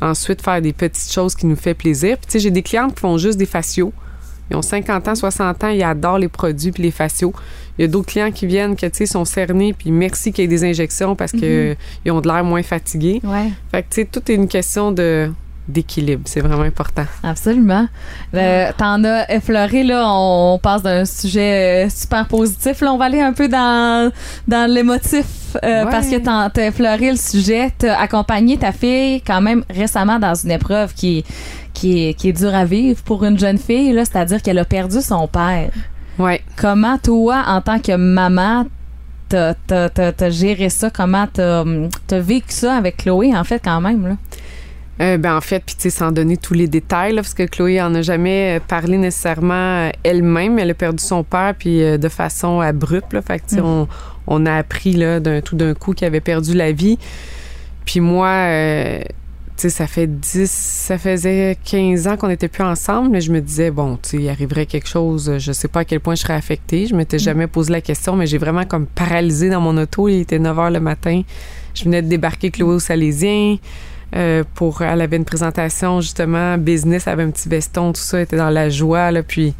ensuite 0.00 0.40
faire 0.40 0.60
des 0.62 0.72
petites 0.72 1.12
choses 1.12 1.34
qui 1.34 1.46
nous 1.46 1.56
fait 1.56 1.74
plaisir. 1.74 2.16
Puis, 2.18 2.26
tu 2.26 2.32
sais, 2.34 2.38
j'ai 2.38 2.50
des 2.52 2.62
clientes 2.62 2.94
qui 2.94 3.00
font 3.00 3.18
juste 3.18 3.38
des 3.38 3.46
faciaux. 3.46 3.92
Ils 4.50 4.56
ont 4.56 4.62
50 4.62 5.08
ans, 5.08 5.14
60 5.14 5.64
ans, 5.64 5.68
ils 5.68 5.82
adorent 5.82 6.18
les 6.18 6.28
produits 6.28 6.72
puis 6.72 6.82
les 6.82 6.90
faciaux. 6.90 7.32
Il 7.78 7.82
y 7.82 7.84
a 7.84 7.88
d'autres 7.88 8.08
clients 8.08 8.30
qui 8.30 8.46
viennent, 8.46 8.76
que, 8.76 8.86
tu 8.86 8.98
sais, 8.98 9.06
sont 9.06 9.24
cernés, 9.24 9.72
puis 9.72 9.90
merci 9.90 10.32
qu'il 10.32 10.42
y 10.42 10.44
ait 10.44 10.48
des 10.48 10.64
injections 10.64 11.16
parce 11.16 11.32
que 11.32 11.74
ils 12.04 12.12
ont 12.12 12.20
de 12.20 12.28
l'air 12.28 12.44
moins 12.44 12.62
fatigués. 12.62 13.20
Ouais, 13.24 13.50
Fait 13.70 13.82
que, 13.82 13.88
tu 13.90 14.02
sais, 14.02 14.04
tout 14.04 14.30
est 14.30 14.34
une 14.34 14.48
question 14.48 14.92
de 14.92 15.30
d'équilibre. 15.66 16.22
C'est 16.26 16.40
vraiment 16.40 16.62
important. 16.62 17.04
absolument. 17.22 17.86
Euh, 18.34 18.70
T'en 18.76 19.02
as 19.04 19.30
effleuré, 19.32 19.82
là, 19.82 20.04
on 20.06 20.58
passe 20.62 20.82
d'un 20.82 21.04
sujet 21.04 21.86
euh, 21.86 21.88
super 21.90 22.26
positif. 22.26 22.80
Là, 22.82 22.92
on 22.92 22.98
va 22.98 23.06
aller 23.06 23.20
un 23.20 23.32
peu 23.32 23.48
dans, 23.48 24.12
dans 24.46 24.70
l'émotif 24.70 25.24
euh, 25.64 25.84
Ouais. 25.84 25.90
parce 25.90 26.08
que 26.08 26.16
t'as 26.16 26.66
effleuré 26.66 27.10
le 27.10 27.16
sujet. 27.16 27.70
T'as 27.78 27.98
accompagné 27.98 28.58
ta 28.58 28.72
fille 28.72 29.20
quand 29.22 29.40
même 29.40 29.64
récemment 29.70 30.18
dans 30.18 30.34
une 30.34 30.50
épreuve 30.50 30.92
qui, 30.94 31.24
qui, 31.72 32.08
est, 32.08 32.14
qui 32.14 32.28
est 32.28 32.32
dure 32.32 32.54
à 32.54 32.64
vivre 32.64 33.02
pour 33.02 33.24
une 33.24 33.38
jeune 33.38 33.58
fille, 33.58 33.92
là, 33.92 34.04
c'est-à-dire 34.04 34.42
qu'elle 34.42 34.58
a 34.58 34.64
perdu 34.64 35.00
son 35.00 35.26
père. 35.28 35.70
Ouais. 36.18 36.42
Comment 36.56 36.98
toi, 36.98 37.42
en 37.46 37.60
tant 37.60 37.78
que 37.78 37.96
maman, 37.96 38.66
t'as 39.28 40.30
géré 40.30 40.68
ça? 40.68 40.90
Comment 40.90 41.26
t'as 41.32 41.64
t'as 42.06 42.20
vécu 42.20 42.52
ça 42.52 42.76
avec 42.76 42.98
Chloé, 42.98 43.34
en 43.36 43.44
fait, 43.44 43.60
quand 43.64 43.80
même? 43.80 44.06
Là? 44.06 44.16
Euh, 45.00 45.18
ben 45.18 45.36
en 45.36 45.40
fait, 45.40 45.60
puis 45.66 45.74
tu 45.74 45.82
sais, 45.82 45.90
sans 45.90 46.12
donner 46.12 46.36
tous 46.36 46.54
les 46.54 46.68
détails, 46.68 47.14
là, 47.14 47.22
parce 47.22 47.34
que 47.34 47.42
Chloé 47.42 47.82
en 47.82 47.94
a 47.96 48.02
jamais 48.02 48.58
euh, 48.58 48.60
parlé 48.66 48.96
nécessairement 48.96 49.54
euh, 49.86 49.90
elle-même. 50.04 50.58
Elle 50.58 50.70
a 50.70 50.74
perdu 50.74 51.02
son 51.02 51.24
père, 51.24 51.54
puis 51.58 51.82
euh, 51.82 51.98
de 51.98 52.08
façon 52.08 52.60
abrupte. 52.60 53.12
Là, 53.12 53.20
fait 53.22 53.40
que 53.40 53.56
Mm. 53.56 53.64
on, 53.64 53.88
on 54.28 54.46
a 54.46 54.54
appris 54.54 54.92
là, 54.92 55.18
d'un 55.20 55.40
tout 55.40 55.56
d'un 55.56 55.74
coup 55.74 55.94
qu'il 55.94 56.06
avait 56.06 56.20
perdu 56.20 56.54
la 56.54 56.70
vie. 56.70 56.98
Puis 57.84 57.98
moi, 58.00 58.28
euh, 58.28 59.00
tu 59.56 59.62
sais, 59.62 59.70
ça 59.70 59.86
fait 59.88 60.06
10, 60.06 60.48
ça 60.50 60.96
faisait 60.96 61.58
15 61.64 62.06
ans 62.08 62.16
qu'on 62.16 62.28
n'était 62.28 62.48
plus 62.48 62.62
ensemble, 62.64 63.10
mais 63.10 63.20
je 63.20 63.32
me 63.32 63.40
disais, 63.40 63.70
bon, 63.72 63.96
tu 64.00 64.10
sais, 64.10 64.16
il 64.18 64.28
arriverait 64.28 64.66
quelque 64.66 64.88
chose, 64.88 65.38
je 65.38 65.52
sais 65.52 65.68
pas 65.68 65.80
à 65.80 65.84
quel 65.84 66.00
point 66.00 66.14
je 66.14 66.22
serais 66.22 66.34
affectée. 66.34 66.86
Je 66.86 66.94
m'étais 66.94 67.18
jamais 67.18 67.46
posé 67.48 67.72
la 67.72 67.80
question, 67.80 68.14
mais 68.16 68.26
j'ai 68.26 68.38
vraiment 68.38 68.64
comme 68.64 68.86
paralysé 68.86 69.50
dans 69.50 69.60
mon 69.60 69.76
auto. 69.76 70.08
Il 70.08 70.20
était 70.20 70.38
9 70.38 70.56
h 70.56 70.72
le 70.72 70.80
matin. 70.80 71.22
Je 71.74 71.84
venais 71.84 72.00
de 72.00 72.08
débarquer 72.08 72.50
Chloé 72.52 72.74
au 72.74 72.78
Salésien. 72.78 73.56
Euh, 74.14 74.44
pour 74.54 74.82
elle 74.82 75.00
avait 75.00 75.16
une 75.16 75.24
présentation 75.24 76.00
justement 76.00 76.58
business 76.58 77.06
elle 77.06 77.14
avait 77.14 77.22
un 77.24 77.30
petit 77.30 77.48
veston 77.48 77.92
tout 77.92 78.00
ça 78.00 78.18
elle 78.18 78.24
était 78.24 78.36
dans 78.36 78.50
la 78.50 78.68
joie 78.68 79.10
là 79.10 79.22
puis 79.22 79.54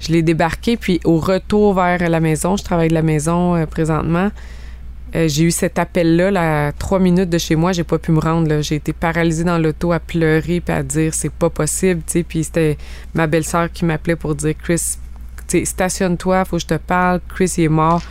je 0.00 0.12
l'ai 0.12 0.22
débarqué 0.22 0.76
puis 0.76 1.00
au 1.04 1.18
retour 1.18 1.74
vers 1.74 2.08
la 2.08 2.20
maison 2.20 2.56
je 2.56 2.64
travaille 2.64 2.88
de 2.88 2.94
la 2.94 3.02
maison 3.02 3.54
euh, 3.56 3.66
présentement 3.66 4.30
euh, 5.14 5.28
j'ai 5.28 5.44
eu 5.44 5.50
cet 5.52 5.78
appel-là, 5.78 6.30
là, 6.32 6.66
à 6.66 6.72
trois 6.72 6.98
minutes 6.98 7.30
de 7.30 7.38
chez 7.38 7.54
moi, 7.54 7.72
j'ai 7.72 7.84
pas 7.84 7.98
pu 7.98 8.10
me 8.10 8.18
rendre. 8.18 8.48
là. 8.48 8.62
J'ai 8.62 8.76
été 8.76 8.92
paralysée 8.92 9.44
dans 9.44 9.58
l'auto 9.58 9.92
à 9.92 10.00
pleurer 10.00 10.60
puis 10.60 10.74
à 10.74 10.82
dire 10.82 11.14
c'est 11.14 11.32
pas 11.32 11.50
possible, 11.50 12.02
tu 12.04 12.12
sais. 12.12 12.22
Puis 12.24 12.44
c'était 12.44 12.76
ma 13.14 13.26
belle-sœur 13.26 13.70
qui 13.70 13.84
m'appelait 13.84 14.16
pour 14.16 14.34
dire 14.34 14.54
Chris, 14.60 14.96
stationne-toi, 15.64 16.44
faut 16.44 16.56
que 16.56 16.62
je 16.62 16.66
te 16.66 16.74
parle. 16.74 17.20
Chris, 17.28 17.54
il 17.58 17.64
est 17.64 17.68
mort. 17.68 18.02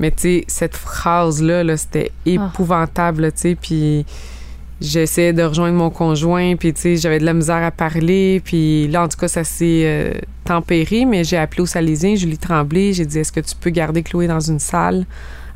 Mais 0.00 0.10
tu 0.10 0.22
sais, 0.22 0.44
cette 0.48 0.74
phrase-là, 0.74 1.62
là, 1.62 1.76
c'était 1.76 2.10
épouvantable, 2.26 3.22
là, 3.22 3.30
tu 3.30 3.40
sais. 3.40 3.54
Puis 3.54 4.04
j'essayais 4.82 5.32
de 5.32 5.42
rejoindre 5.42 5.76
mon 5.76 5.90
conjoint, 5.90 6.56
puis 6.56 6.72
tu 6.74 6.80
sais, 6.80 6.96
j'avais 6.96 7.18
de 7.18 7.24
la 7.24 7.34
misère 7.34 7.62
à 7.62 7.70
parler. 7.70 8.42
Puis 8.44 8.88
là, 8.88 9.04
en 9.04 9.08
tout 9.08 9.16
cas, 9.16 9.28
ça 9.28 9.44
s'est 9.44 9.82
euh, 9.84 10.12
tempéré, 10.44 11.04
mais 11.04 11.24
j'ai 11.24 11.38
appelé 11.38 11.62
au 11.62 11.66
Salésien, 11.66 12.14
Julie 12.14 12.38
Tremblay. 12.38 12.92
J'ai 12.92 13.06
dit 13.06 13.18
est-ce 13.18 13.32
que 13.32 13.40
tu 13.40 13.54
peux 13.58 13.70
garder 13.70 14.02
Chloé 14.02 14.26
dans 14.26 14.40
une 14.40 14.58
salle? 14.58 15.06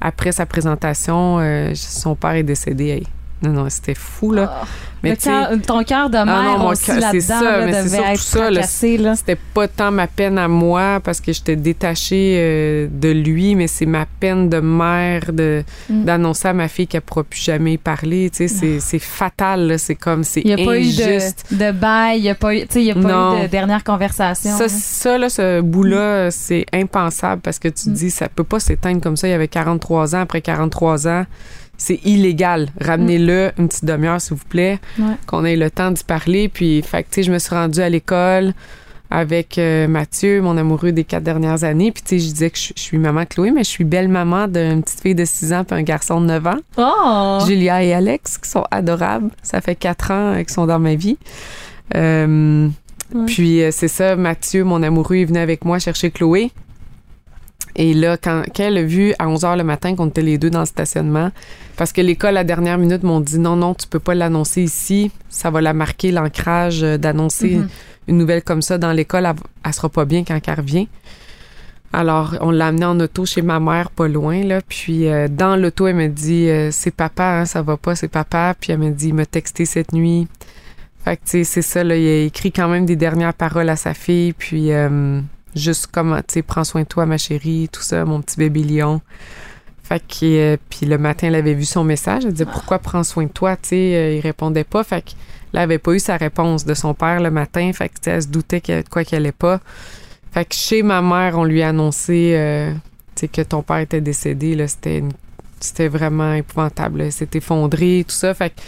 Après 0.01 0.33
sa 0.33 0.47
présentation, 0.47 1.39
euh, 1.41 1.73
son 1.75 2.15
père 2.15 2.33
est 2.33 2.43
décédé. 2.43 3.05
Non, 3.43 3.51
non, 3.51 3.67
c'était 3.69 3.95
fou, 3.95 4.33
là. 4.33 4.63
Mais 5.03 5.11
Ah. 5.13 5.15
Sais, 5.19 5.31
cœur- 5.31 5.51
ton 5.67 5.85
cœur 5.85 6.11
de 6.11 6.17
mère 6.17 6.27
non, 6.43 6.59
mon 6.59 6.69
aussi 6.71 6.87
cœur- 6.87 6.95
c'est 6.97 7.01
là-dedans 7.01 7.21
ça, 7.21 7.43
là, 7.43 7.67
mais 7.67 7.73
c'est 7.75 7.83
devait 7.85 7.97
surtout 7.97 8.09
être 8.09 8.65
ça, 8.65 9.17
c'était 9.17 9.39
pas 9.55 9.69
tant 9.69 9.91
ma 9.93 10.07
peine 10.07 10.39
à 10.39 10.49
moi 10.49 11.01
parce 11.05 11.21
que 11.21 11.33
j'étais 11.35 11.55
détachée 11.55 12.37
euh, 12.39 12.89
de 12.91 13.11
lui, 13.11 13.55
mais 13.55 13.67
c'est 13.67 13.85
ma 13.87 14.07
peine 14.07 14.49
de 14.49 14.59
mère 14.59 15.33
de 15.35 15.63
Mm. 15.91 16.05
d'annoncer 16.05 16.49
à 16.49 16.55
ma 16.55 16.67
fille 16.69 16.87
qu'elle 16.87 17.03
pourra 17.03 17.25
plus 17.25 17.41
jamais 17.41 17.77
parler. 17.77 18.31
Tu 18.31 18.49
sais, 18.49 18.49
c'est, 18.49 18.81
c'est 18.81 18.99
fatal, 18.99 19.69
là. 19.69 19.79
C'est 19.79 19.95
comme, 19.97 20.25
c'est 20.25 20.41
Il 20.41 20.47
n'y 20.57 20.63
a 20.63 20.67
pas 20.67 20.77
eu 20.79 20.81
injuste. 20.81 21.45
de, 21.51 21.57
de 21.57 21.73
bail, 21.73 22.19
il 22.19 22.23
n'y 22.23 22.31
a 22.31 22.35
pas 22.35 22.55
eu, 22.55 22.61
tu 22.63 22.67
sais, 22.71 22.81
il 22.81 22.87
y 22.87 22.91
a 22.91 22.95
pas 22.95 23.01
Non. 23.01 23.39
eu 23.39 23.43
de 23.43 23.47
dernière 23.49 23.85
conversation. 23.85 24.57
Ça, 24.57 24.65
là. 24.65 24.69
ça, 24.71 25.19
là, 25.19 25.29
ce 25.29 25.61
bout-là, 25.61 26.31
c'est 26.31 26.65
impensable 26.73 27.43
parce 27.43 27.59
que 27.59 27.69
tu 27.69 27.85
te 27.85 27.91
Mm. 27.91 27.93
dis, 27.93 28.11
ça 28.11 28.29
peut 28.31 28.45
pas 28.45 28.61
s'éteindre 28.61 29.03
comme 29.03 29.17
ça. 29.17 29.29
Il 29.29 29.33
y 29.33 29.35
avait 29.35 29.47
43 29.47 30.17
ans. 30.17 30.21
Après 30.23 30.41
43 30.41 31.07
ans, 31.07 31.27
c'est 31.79 32.01
illégal. 32.05 32.69
Ramenez-le 32.81 33.53
une 33.59 33.69
petite 33.69 33.85
demi-heure, 33.85 34.21
s'il 34.21 34.37
vous 34.37 34.45
plaît, 34.49 34.79
Ouais. 34.99 35.15
qu'on 35.27 35.45
ait 35.45 35.57
le 35.57 35.71
temps 35.71 35.91
d'y 35.91 36.05
parler. 36.05 36.49
Puis, 36.49 36.83
fait 36.83 37.03
que, 37.03 37.09
tu 37.11 37.15
sais, 37.17 37.23
je 37.25 37.33
me 37.33 37.39
suis 37.39 37.55
rendue 37.55 37.81
à 37.81 37.89
l'école 37.89 38.53
avec 39.11 39.57
euh, 39.59 39.87
Mathieu, 39.87 40.41
mon 40.43 40.57
amoureux 40.57 40.91
des 40.91 41.05
quatre 41.05 41.23
dernières 41.23 41.63
années. 41.63 41.93
Puis, 41.93 42.03
tu 42.03 42.09
sais, 42.09 42.27
je 42.27 42.33
disais 42.33 42.51
que 42.51 42.59
je, 42.59 42.73
je 42.75 42.81
suis 42.83 42.99
maman 42.99 43.25
Chloé, 43.25 43.53
mais 43.53 43.63
je 43.63 43.69
suis 43.69 43.85
belle-maman 43.85 44.49
d'une 44.49 44.83
petite 44.83 45.01
fille 45.01 45.15
de 45.15 45.25
6 45.25 45.53
ans 45.53 45.63
puis 45.65 45.79
un 45.79 45.83
garçon 45.83 46.21
de 46.21 46.27
9 46.27 46.47
ans. 46.47 46.57
Oh! 46.77 47.47
Julia 47.47 47.85
et 47.85 47.93
Alex, 47.95 48.39
qui 48.39 48.51
sont 48.51 48.65
adorables. 48.71 49.31
Ça 49.43 49.61
fait 49.61 49.77
quatre 49.77 50.11
ans 50.11 50.33
euh, 50.33 50.39
qu'ils 50.39 50.51
sont 50.51 50.67
dans 50.67 50.79
ma 50.81 50.95
vie. 50.95 51.19
Euh, 51.95 52.69
Ouais. 53.15 53.27
Puis 53.27 53.61
c'est 53.71 53.87
ça, 53.87 54.17
Mathieu, 54.17 54.65
mon 54.65 54.83
amoureux, 54.83 55.15
est 55.19 55.25
venu 55.27 55.39
avec 55.39 55.65
moi 55.65 55.79
chercher 55.79 56.11
Chloé. 56.11 56.51
Et 57.79 57.93
là, 57.93 58.17
quand, 58.17 58.43
quand 58.55 58.63
elle 58.65 58.79
a 58.79 58.83
vu 58.83 59.13
à 59.19 59.29
11 59.29 59.43
h 59.43 59.57
le 59.59 59.65
matin 59.65 59.95
qu'on 59.95 60.07
était 60.09 60.23
les 60.23 60.39
deux 60.39 60.49
dans 60.49 60.61
le 60.61 60.67
stationnement, 60.67 61.31
parce 61.77 61.93
que 61.93 62.01
l'école, 62.01 62.31
à 62.31 62.33
la 62.41 62.45
dernière 62.45 62.79
minute, 62.79 63.03
m'ont 63.03 63.21
dit 63.21 63.39
non, 63.39 63.57
non, 63.57 63.75
tu 63.75 63.87
peux 63.87 63.99
pas 63.99 64.15
l'annoncer 64.15 64.63
ici. 64.63 65.11
Ça 65.29 65.51
va 65.51 65.61
la 65.61 65.75
marquer, 65.75 66.11
l'ancrage 66.11 66.81
d'annoncer 66.81 67.57
Mhm. 67.57 67.69
une 68.09 68.17
nouvelle 68.19 68.43
comme 68.43 68.63
ça 68.63 68.79
dans 68.79 68.93
l'école. 68.93 69.27
Elle, 69.27 69.35
elle 69.65 69.73
sera 69.75 69.89
pas 69.91 70.05
bien 70.07 70.25
quand 70.25 70.39
elle 70.47 70.55
revient. 70.55 70.89
Alors, 71.93 72.35
on 72.41 72.51
l'a 72.51 72.69
amenée 72.69 72.85
en 72.87 72.99
auto 73.01 73.25
chez 73.27 73.43
ma 73.43 73.61
mère, 73.61 73.91
pas 73.91 74.09
loin, 74.09 74.43
là. 74.43 74.61
Puis, 74.67 75.07
euh, 75.09 75.29
dans 75.29 75.57
l'auto, 75.57 75.87
elle 75.87 75.97
me 75.97 76.09
dit 76.09 76.49
euh, 76.49 76.71
C'est 76.73 76.91
papa, 76.95 77.41
hein, 77.41 77.45
ça 77.45 77.63
va 77.63 77.77
pas, 77.77 77.95
c'est 77.95 78.09
papa. 78.09 78.55
Puis, 78.59 78.73
elle 78.73 78.79
me 78.79 78.91
dit 78.91 79.09
Il 79.09 79.15
m'a 79.15 79.27
texté 79.27 79.65
cette 79.67 79.93
nuit. 79.93 80.29
Fait 81.05 81.17
que, 81.17 81.23
tu 81.25 81.31
sais, 81.31 81.45
c'est 81.45 81.63
ça, 81.63 81.85
là. 81.85 81.97
Il 81.97 82.07
a 82.07 82.25
écrit 82.25 82.53
quand 82.53 82.69
même 82.69 82.87
des 82.87 82.97
dernières 82.97 83.35
paroles 83.35 83.69
à 83.69 83.77
sa 83.77 83.95
fille. 83.95 84.33
Puis, 84.33 84.73
euh, 84.73 85.21
juste 85.57 85.89
comme, 85.89 86.17
tu 86.29 86.35
sais, 86.35 86.43
prends 86.43 86.65
soin 86.65 86.83
de 86.83 86.87
toi, 86.87 87.07
ma 87.07 87.19
chérie, 87.19 87.69
tout 87.73 87.83
ça, 87.83 88.05
mon 88.05 88.21
petit 88.21 88.37
bébé 88.37 88.63
lion. 88.63 89.01
Fait 89.83 90.01
que, 90.01 90.25
euh, 90.25 90.57
puis 90.69 90.87
le 90.87 90.99
matin, 90.99 91.29
elle 91.29 91.35
avait 91.35 91.55
vu 91.55 91.65
son 91.65 91.85
message. 91.85 92.25
Elle 92.25 92.33
disait, 92.33 92.45
pourquoi 92.45 92.79
prends 92.79 93.05
soin 93.05 93.25
de 93.25 93.31
toi? 93.31 93.57
Tu 93.57 93.69
sais, 93.69 93.97
euh, 93.97 94.15
il 94.17 94.21
répondait 94.21 94.65
pas. 94.65 94.83
Fait 94.85 95.03
que 95.03 95.11
là, 95.53 95.61
elle 95.61 95.65
avait 95.65 95.79
pas 95.79 95.93
eu 95.93 96.01
sa 96.01 96.17
réponse 96.17 96.65
de 96.65 96.75
son 96.75 96.93
père 96.93 97.21
le 97.21 97.31
matin. 97.31 97.71
Fait 97.73 97.89
que, 97.89 97.95
elle 98.11 98.23
se 98.23 98.29
doutait 98.29 98.61
de 98.61 98.89
quoi 98.89 99.05
qu'elle 99.05 99.23
allait 99.23 99.33
pas. 99.33 99.61
Fait 100.33 100.45
que 100.45 100.55
chez 100.55 100.83
ma 100.83 101.03
mère, 101.03 101.39
on 101.39 101.45
lui 101.45 101.63
a 101.63 101.69
annoncé, 101.69 102.35
euh, 102.37 102.73
tu 103.15 103.21
sais, 103.21 103.29
que 103.29 103.43
ton 103.43 103.63
père 103.63 103.79
était 103.79 104.01
décédé. 104.01 104.55
Là, 104.55 104.69
c'était 104.69 105.03
c'était 105.61 105.89
vraiment 105.89 106.35
épouvantable. 106.35 106.99
là. 106.99 107.11
C'était 107.11 107.39
effondré, 107.39 108.05
tout 108.07 108.15
ça. 108.15 108.35
Fait 108.35 108.51
que 108.51 108.61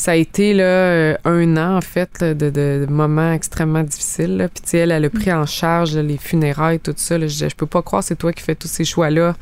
ça 0.00 0.12
a 0.12 0.14
été 0.14 0.54
là, 0.54 0.62
euh, 0.62 1.16
un 1.24 1.56
an, 1.56 1.76
en 1.78 1.80
fait, 1.80 2.08
là, 2.20 2.32
de, 2.32 2.50
de- 2.50 2.86
moments 2.88 3.32
extrêmement 3.32 3.82
difficiles. 3.82 4.36
là. 4.36 4.46
Puis, 4.48 4.62
tu 4.62 4.70
sais, 4.70 4.78
elle, 4.78 4.92
elle 4.92 5.04
a 5.04 5.10
pris 5.10 5.32
en 5.32 5.44
charge 5.44 5.96
là, 5.96 6.02
les 6.04 6.18
funérailles, 6.18 6.78
tout 6.78 6.94
ça. 6.96 7.18
là. 7.18 7.26
Je 7.26 7.32
disais, 7.32 7.50
je 7.50 7.56
peux 7.56 7.66
pas 7.66 7.82
croire, 7.82 8.04
c'est 8.04 8.14
toi 8.14 8.32
qui 8.32 8.44
fais 8.44 8.54
tous 8.54 8.68
ces 8.68 8.84
choix-là. 8.84 9.34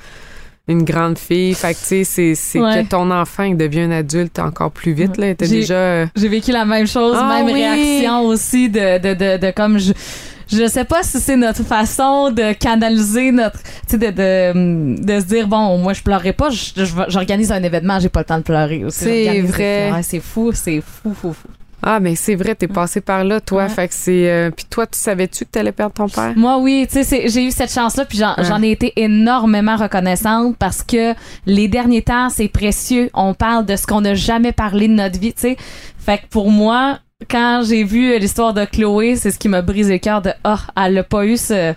Une 0.69 0.83
grande 0.83 1.19
fille. 1.19 1.53
Fait 1.55 1.75
que, 1.75 1.79
tu 1.79 2.05
sais, 2.05 2.35
c'est, 2.35 2.59
Ouais. 2.59 2.83
que 2.83 2.89
ton 2.89 3.11
enfant, 3.11 3.43
il 3.45 3.57
devient 3.57 3.83
un 3.83 3.91
adulte 3.93 4.39
encore 4.39 4.71
plus 4.73 4.95
vite. 4.95 5.17
Là. 5.19 5.27
J'ai- 5.29 5.35
déjà... 5.47 5.75
euh, 5.75 6.07
J'ai 6.17 6.29
vécu 6.29 6.51
la 6.53 6.65
même 6.65 6.87
chose, 6.87 7.17
Ah 7.21 7.35
même 7.37 7.47
oui. 7.47 7.53
réaction 7.53 8.23
aussi 8.23 8.69
de, 8.71 8.99
de, 8.99 9.13
de, 9.15 9.37
de 9.47 9.51
comme 9.53 9.79
je. 9.79 9.93
Je 10.49 10.67
sais 10.69 10.85
pas 10.85 11.03
si 11.03 11.19
c'est 11.21 11.37
notre 11.37 11.63
façon 11.65 12.31
de 12.31 12.53
canaliser 12.53 13.33
notre. 13.33 13.61
Tu 13.63 13.69
sais, 13.89 13.99
de, 13.99 14.07
de, 14.11 15.03
de 15.05 15.21
se 15.21 15.25
dire, 15.27 15.49
bon, 15.49 15.79
moi, 15.79 15.93
je 15.93 16.03
pleurerai 16.03 16.33
pas, 16.33 16.49
j'organise 17.09 17.51
un 17.53 17.63
événement, 17.63 17.99
j'ai 17.99 18.09
pas 18.09 18.21
le 18.21 18.25
temps 18.27 18.39
de 18.39 18.43
pleurer. 18.43 18.85
aussi. 18.85 19.05
C'est 19.05 19.41
vrai. 19.43 19.91
C'est 20.03 20.21
fou, 20.21 20.53
c'est 20.53 20.81
fou, 20.81 21.13
fou, 21.15 21.33
fou. 21.33 21.49
Ah, 21.83 22.01
mais 22.01 22.17
c'est 22.17 22.35
vrai, 22.35 22.55
t'es 22.57 22.67
passé 22.67 23.01
par 23.01 23.23
là, 23.23 23.41
toi. 23.41 23.65
Ouais. 23.65 23.69
Fait 23.69 23.87
que 23.87 23.95
c'est... 23.95 24.29
euh, 24.29 24.51
Puis 24.51 24.65
toi, 24.69 24.87
tu 24.87 24.99
savais-tu 24.99 25.45
que 25.45 25.51
t'allais 25.51 25.71
perdre 25.73 25.93
ton 25.95 26.09
père? 26.09 26.33
Moi, 26.35 26.59
oui, 26.59 26.85
tu 26.89 26.95
sais, 26.95 27.05
c'est- 27.05 27.29
j'ai 27.29 27.45
eu 27.45 27.51
cette 27.53 27.73
chance-là, 27.73 28.05
puis 28.07 28.19
j'en 28.19 28.35
Ouais. 28.37 28.45
j'en 28.45 28.61
ai 28.63 28.71
été 28.73 28.93
énormément 28.97 29.77
reconnaissante 29.77 30.57
parce 30.59 30.83
que 30.83 31.15
les 31.45 31.69
derniers 31.69 32.03
temps, 32.03 32.29
c'est 32.29 32.49
précieux. 32.49 33.09
On 33.15 33.35
parle 33.35 33.67
de 33.67 33.77
ce 33.77 33.87
qu'on 33.87 34.01
n'a 34.01 34.15
jamais 34.15 34.53
parlé 34.53 34.89
de 34.89 34.95
notre 34.95 35.21
vie, 35.21 35.33
tu 35.33 35.43
sais. 35.43 35.57
Fait 35.99 36.19
que 36.19 36.27
pour 36.31 36.51
moi, 36.51 36.99
quand 37.31 37.63
j'ai 37.67 37.83
vu 37.85 38.19
l'histoire 38.19 38.53
de 38.53 38.65
Chloé, 38.65 39.17
c'est 39.17 39.31
ce 39.31 39.39
qui 39.39 39.49
m'a 39.49 39.63
brisé 39.63 39.95
le 39.95 39.99
cœur 39.99 40.21
de 40.23 40.31
ah, 40.45 40.61
elle 40.85 40.99
a 40.99 41.03
pas 41.03 41.25
eu 41.25 41.37
ce 41.37 41.75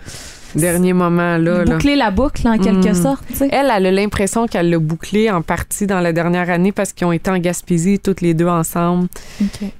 Dernier 0.54 0.92
moment, 0.94 1.38
là. 1.38 1.64
là. 1.64 1.64
boucler 1.64 1.94
la 1.94 2.10
boucle 2.10 2.46
en 2.48 2.58
quelque 2.58 2.88
Mm. 2.90 2.94
sorte. 3.02 3.24
Elle, 3.40 3.70
elle 3.74 3.86
a 3.86 3.90
l'impression 3.92 4.46
qu'elle 4.48 4.68
l'a 4.68 4.78
bouclé 4.80 5.30
en 5.30 5.42
partie 5.42 5.86
dans 5.86 6.00
la 6.00 6.12
dernière 6.12 6.50
année 6.50 6.72
parce 6.72 6.92
qu'ils 6.92 7.06
ont 7.06 7.12
été 7.12 7.30
en 7.30 7.38
Gaspésie 7.38 8.00
toutes 8.00 8.20
les 8.20 8.34
deux 8.34 8.48
ensemble. 8.48 9.06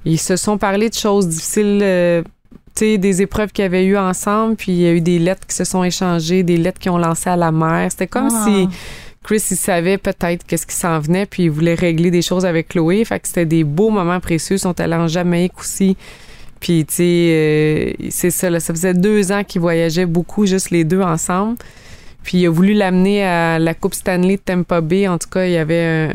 Ils 0.05 0.17
se 0.19 0.35
sont 0.37 0.57
parlé 0.57 0.89
de 0.89 0.93
choses 0.95 1.27
difficiles, 1.27 1.79
euh, 1.83 2.21
tu 2.73 2.85
sais, 2.85 2.97
des 2.97 3.21
épreuves 3.21 3.51
qu'ils 3.51 3.65
avaient 3.65 3.83
eues 3.85 3.97
ensemble, 3.97 4.55
puis 4.55 4.71
il 4.71 4.79
y 4.81 4.87
a 4.87 4.93
eu 4.93 5.01
des 5.01 5.19
lettres 5.19 5.45
qui 5.45 5.55
se 5.55 5.65
sont 5.65 5.83
échangées, 5.83 6.41
des 6.43 6.55
lettres 6.57 6.79
qui 6.79 6.89
ont 6.89 6.97
lancé 6.97 7.29
à 7.29 7.35
la 7.35 7.51
mère. 7.51 7.91
C'était 7.91 8.07
comme 8.07 8.29
Ah. 8.31 8.45
si 8.47 8.69
Chris, 9.23 9.43
il 9.51 9.57
savait 9.57 9.97
peut-être 9.97 10.45
qu'est-ce 10.45 10.65
qui 10.65 10.75
s'en 10.75 10.99
venait, 10.99 11.25
puis 11.25 11.43
il 11.43 11.51
voulait 11.51 11.75
régler 11.75 12.09
des 12.09 12.21
choses 12.21 12.45
avec 12.45 12.69
Chloé. 12.69 13.05
Fait 13.05 13.19
que 13.19 13.27
c'était 13.27 13.45
des 13.45 13.63
beaux 13.63 13.91
moments 13.91 14.19
précieux. 14.19 14.55
Ils 14.55 14.59
sont 14.59 14.79
allés 14.79 14.95
en 14.95 15.07
Jamaïque 15.07 15.59
aussi. 15.59 15.95
Puis, 16.59 16.85
tu 16.85 16.95
sais, 16.95 17.03
euh, 17.03 17.93
c'est 18.09 18.31
ça, 18.31 18.59
ça 18.59 18.73
faisait 18.73 18.93
deux 18.93 19.31
ans 19.31 19.43
qu'ils 19.43 19.61
voyageaient 19.61 20.05
beaucoup, 20.05 20.45
juste 20.45 20.71
les 20.71 20.83
deux 20.83 21.01
ensemble. 21.01 21.57
Puis, 22.23 22.39
il 22.39 22.47
a 22.47 22.49
voulu 22.49 22.73
l'amener 22.73 23.23
à 23.23 23.59
la 23.59 23.73
Coupe 23.73 23.93
Stanley 23.93 24.37
de 24.37 24.41
Tampa 24.41 24.81
Bay. 24.81 25.07
En 25.07 25.17
tout 25.17 25.29
cas, 25.29 25.45
il 25.45 25.51
y 25.51 25.57
avait 25.57 26.09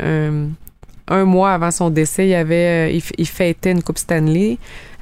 un, 1.09 1.25
mois 1.25 1.53
avant 1.53 1.71
son 1.71 1.89
décès, 1.89 2.27
il, 2.27 2.35
avait, 2.35 2.89
euh, 2.89 2.91
il, 2.91 3.01
il 3.17 3.27
fêtait 3.27 3.71
une 3.71 3.81
Coupe 3.81 3.97
Stanley 3.97 4.57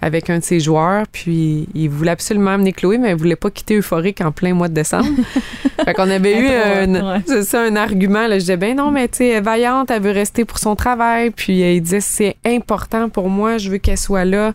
avec 0.06 0.30
un 0.30 0.38
de 0.38 0.43
ses 0.43 0.60
joueurs. 0.60 1.06
Puis, 1.12 1.68
il 1.74 1.89
voulait 1.89 2.12
absolument 2.12 2.51
amener 2.51 2.74
Chloé, 2.74 2.99
mais 2.99 3.10
il 3.10 3.16
voulait 3.16 3.36
pas 3.36 3.49
quitter 3.49 3.76
Euphorique 3.78 4.22
en 4.22 4.32
plein 4.32 4.53
mois 4.53 4.68
de 4.68 4.76
décembre. 4.76 5.10
fait 5.84 5.93
qu'on 5.95 6.12
avait 6.12 6.39
eu 6.39 6.47
un, 6.47 7.14
ouais. 7.14 7.22
c'est 7.26 7.41
ça, 7.41 7.62
un 7.64 7.76
argument. 7.76 8.28
Là. 8.28 8.36
Je 8.36 8.41
disais, 8.41 8.58
ben 8.58 8.78
non, 8.78 8.91
mais 8.91 9.08
tu 9.08 9.18
sais, 9.18 9.28
elle 9.30 9.38
est 9.38 9.41
vaillante, 9.41 9.89
elle 9.89 10.03
veut 10.03 10.12
rester 10.12 10.45
pour 10.45 10.60
son 10.60 10.76
travail. 10.76 11.32
Puis 11.32 11.64
euh, 11.64 11.72
il 11.72 11.82
disait, 11.82 12.01
c'est 12.01 12.36
important 12.45 13.10
pour 13.10 13.30
moi, 13.30 13.58
je 13.58 13.72
veux 13.72 13.80
qu'elle 13.80 13.97
soit 13.97 14.26
là. 14.26 14.53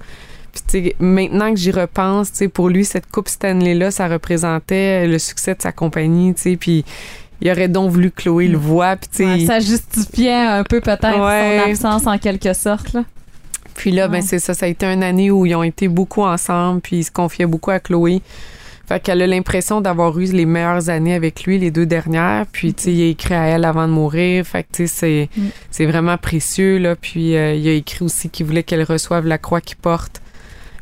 Puis 0.53 0.62
tu 0.68 0.84
sais, 0.84 0.96
maintenant 1.01 1.53
que 1.53 1.59
j'y 1.59 1.72
repense, 1.72 2.30
tu 2.30 2.38
sais, 2.38 2.48
pour 2.48 2.68
lui, 2.68 2.84
cette 2.84 3.11
Coupe 3.11 3.28
Stanley-là, 3.28 3.90
ça 3.90 4.07
représentait 4.07 5.09
le 5.09 5.18
succès 5.18 5.57
de 5.57 5.62
sa 5.62 5.72
compagnie, 5.72 6.32
tu 6.32 6.42
sais. 6.42 6.57
Puis 6.57 6.84
il 7.40 7.51
aurait 7.51 7.66
donc 7.68 7.90
voulu 7.90 8.12
que 8.12 8.22
Chloé 8.22 8.46
le 8.46 8.59
voit. 8.59 8.94
Puis 8.94 9.24
Ouais, 9.24 9.46
ça 9.46 9.59
justifiait 9.59 10.32
un 10.32 10.62
peu 10.62 10.80
peut-être 10.80 11.18
Ouais. 11.18 11.59
son 11.64 11.70
absence 11.70 12.07
en 12.07 12.18
quelque 12.18 12.53
sorte. 12.53 12.92
Là. 12.92 13.03
Puis 13.81 13.93
là, 13.93 14.09
ben 14.09 14.20
c'est 14.20 14.39
ça, 14.39 14.53
ça 14.53 14.66
a 14.66 14.68
été 14.68 14.85
une 14.85 15.03
année 15.03 15.31
où 15.31 15.47
ils 15.47 15.55
ont 15.55 15.62
été 15.62 15.89
beaucoup 15.89 16.20
ensemble, 16.22 16.83
puis 16.83 16.97
ils 16.99 17.05
se 17.05 17.11
confiaient 17.11 17.47
beaucoup 17.47 17.70
à 17.70 17.81
Chloé. 17.81 18.20
Fait 18.87 19.01
qu'elle 19.01 19.22
a 19.22 19.26
l'impression 19.26 19.81
d'avoir 19.81 20.18
eu 20.18 20.24
les 20.24 20.45
meilleures 20.45 20.91
années 20.91 21.14
avec 21.14 21.45
lui, 21.45 21.59
les 21.59 21.70
deux 21.70 21.87
dernières. 21.87 22.45
Puis, 22.53 22.74
tu 22.74 22.83
sais, 22.83 22.93
il 22.93 23.03
a 23.03 23.07
écrit 23.07 23.33
à 23.33 23.47
elle 23.47 23.64
avant 23.64 23.89
de 23.89 23.93
mourir. 23.93 24.45
Fait 24.45 24.64
que, 24.64 24.68
tu 24.70 24.87
sais, 24.87 24.87
c'est, 24.87 25.28
Mm. 25.35 25.47
c'est 25.70 25.87
vraiment 25.87 26.18
précieux, 26.18 26.76
là. 26.76 26.95
Puis, 26.95 27.35
euh, 27.37 27.55
il 27.55 27.66
a 27.68 27.72
écrit 27.72 28.05
aussi 28.05 28.28
qu'il 28.28 28.45
voulait 28.45 28.64
qu'elle 28.64 28.83
reçoive 28.83 29.26
la 29.26 29.39
croix 29.39 29.62
qu'il 29.62 29.78
porte. 29.78 30.20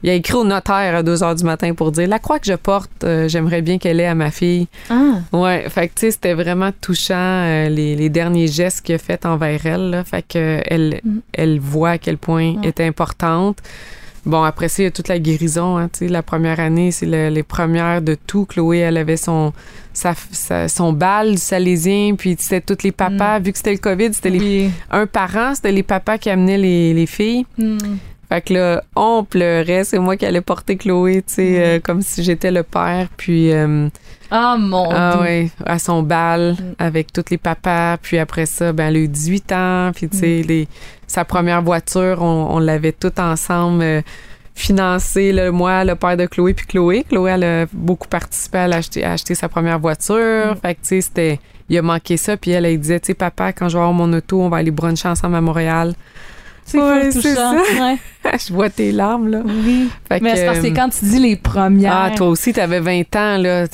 Il 0.03 0.11
a 0.11 0.14
écrit 0.14 0.34
au 0.34 0.44
notaire 0.44 0.94
à 0.96 1.03
2 1.03 1.22
heures 1.22 1.34
du 1.34 1.44
matin 1.44 1.74
pour 1.74 1.90
dire 1.92 2.09
La 2.09 2.18
croix 2.18 2.38
que 2.38 2.46
je 2.46 2.55
porte, 2.55 2.90
euh, 3.05 3.28
j'aimerais 3.28 3.62
bien 3.62 3.78
qu'elle 3.78 3.99
ait 4.01 4.07
à 4.07 4.14
ma 4.14 4.30
fille. 4.30 4.68
Ah. 4.90 5.14
Ouais, 5.32 5.68
fait 5.68 5.88
que 5.88 5.94
tu 5.94 6.01
sais, 6.03 6.11
c'était 6.12 6.34
vraiment 6.34 6.70
touchant 6.80 7.14
euh, 7.16 7.68
les, 7.68 7.96
les 7.96 8.09
derniers 8.09 8.46
gestes 8.49 8.82
qu'il 8.82 8.94
a 8.94 8.99
fait 8.99 9.26
envers 9.26 9.66
elle. 9.66 9.90
Là. 9.90 10.05
Fait 10.05 10.22
que 10.26 10.61
elle, 10.66 11.01
Mm. 11.05 11.18
elle 11.32 11.59
voit 11.61 11.90
à 11.90 11.99
quel 11.99 12.16
point 12.18 12.55
Ouais. 12.55 12.57
elle 12.62 12.68
est 12.68 12.86
importante. 12.88 13.59
Bon, 14.26 14.42
après 14.42 14.68
ça, 14.68 14.82
il 14.82 14.84
y 14.84 14.88
a 14.88 14.90
toute 14.90 15.09
la 15.09 15.18
guérison. 15.18 15.78
Hein, 15.78 15.88
tu 15.92 16.01
sais, 16.01 16.09
la 16.09 16.22
première 16.22 16.61
année, 16.61 16.90
c'est 16.90 17.07
le- 17.07 17.28
les 17.30 17.42
premières 17.42 18.03
de 18.03 18.14
tout. 18.14 18.44
Chloé, 18.44 18.78
elle 18.78 18.99
avait 18.99 19.16
son, 19.16 19.53
sa, 19.94 20.12
sa- 20.32 20.68
son 20.68 20.92
bal 20.92 21.32
du 21.32 21.38
Salésien, 21.38 22.14
puis 22.16 22.36
c'était 22.38 22.61
tous 22.61 22.82
les 22.84 22.92
papas. 22.92 23.38
Vu 23.38 23.53
que 23.53 23.57
c'était 23.59 23.72
le 23.72 23.78
COVID, 23.78 24.12
c'était 24.12 24.30
les, 24.30 24.38
Oui. 24.38 24.70
un 24.90 25.07
parent, 25.07 25.55
c'était 25.55 25.72
les 25.72 25.82
papas 25.82 26.18
qui 26.18 26.28
amenaient 26.30 26.59
les, 26.59 26.92
les 26.94 27.07
filles. 27.07 27.46
Hmm. 27.57 27.78
Fait 28.28 28.42
que 28.42 28.52
là, 28.54 28.82
on 28.94 29.24
pleurait. 29.24 29.84
C'est 29.84 29.98
moi 29.98 30.16
qui 30.16 30.26
allais 30.26 30.40
porter 30.42 30.76
Chloé, 30.76 31.22
tu 31.26 31.34
sais, 31.34 31.42
Mm. 31.42 31.56
euh, 31.62 31.80
comme 31.82 32.02
si 32.02 32.22
j'étais 32.22 32.50
le 32.50 32.62
père. 32.62 33.08
Puis... 33.16 33.52
euh, 33.52 33.88
Ah 34.30 34.56
mon 34.58 34.90
ah 34.92 35.16
Dieu. 35.16 35.26
oui, 35.26 35.50
à 35.64 35.78
son 35.78 36.02
bal 36.02 36.52
Mm. 36.58 36.74
avec 36.78 37.12
tous 37.12 37.24
les 37.30 37.38
papas. 37.38 37.96
Puis 38.02 38.18
après 38.18 38.44
ça, 38.44 38.72
ben, 38.74 38.88
elle 38.88 38.96
a 38.96 38.98
eu 39.00 39.08
18 39.08 39.50
ans. 39.52 39.90
Puis, 39.94 40.08
tu 40.10 40.18
sais, 40.18 40.42
Mm. 40.46 40.66
sa 41.06 41.24
première 41.24 41.62
voiture, 41.62 42.18
on, 42.20 42.48
on 42.50 42.58
l'avait 42.58 42.92
tout 42.92 43.18
ensemble 43.18 43.82
euh, 43.82 44.02
financé. 44.54 45.32
Là, 45.32 45.50
moi, 45.50 45.84
le 45.84 45.94
père 45.94 46.16
de 46.16 46.26
Chloé, 46.26 46.52
puis 46.52 46.66
Chloé. 46.66 47.04
Chloé, 47.08 47.30
elle 47.30 47.44
a 47.44 47.66
beaucoup 47.72 48.08
participé 48.08 48.58
à, 48.58 48.68
l'acheter- 48.68 49.04
à 49.04 49.12
acheter 49.12 49.34
sa 49.34 49.48
première 49.48 49.78
voiture. 49.78 50.52
Mm. 50.54 50.56
Fait 50.60 50.74
que, 50.74 50.80
tu 50.80 50.86
sais, 50.88 51.00
c'était... 51.00 51.40
Il 51.70 51.76
a 51.76 51.82
manqué 51.82 52.16
ça, 52.16 52.36
puis 52.38 52.50
elle, 52.52 52.64
elle 52.64 52.80
disait, 52.80 52.98
tu 52.98 53.08
sais, 53.08 53.14
papa, 53.14 53.52
quand 53.52 53.68
je 53.68 53.74
vais 53.76 53.80
avoir 53.82 53.92
mon 53.92 54.10
auto, 54.14 54.40
on 54.40 54.48
va 54.48 54.56
aller 54.58 54.70
bruncher 54.70 55.06
ensemble 55.08 55.36
à 55.36 55.40
Montréal. 55.42 55.94
C'est 56.70 57.10
c'est 57.12 57.34
touchant. 57.34 57.52
Ouais. 57.54 57.96
je 58.46 58.52
vois 58.52 58.68
tes 58.68 58.92
larmes, 58.92 59.28
là. 59.28 59.40
Oui. 59.44 59.88
Fait 60.08 60.20
Mais 60.20 60.36
c'est 60.36 60.46
parce 60.46 60.58
que 60.58 60.66
euh, 60.66 60.72
quand 60.74 60.88
tu 60.90 61.04
dis 61.06 61.18
les 61.18 61.36
premières. 61.36 61.92
Ah, 61.94 62.10
toi 62.14 62.28
aussi, 62.28 62.52
t'avais 62.52 62.80
20 62.80 63.16
ans, 63.16 63.38
là. 63.38 63.64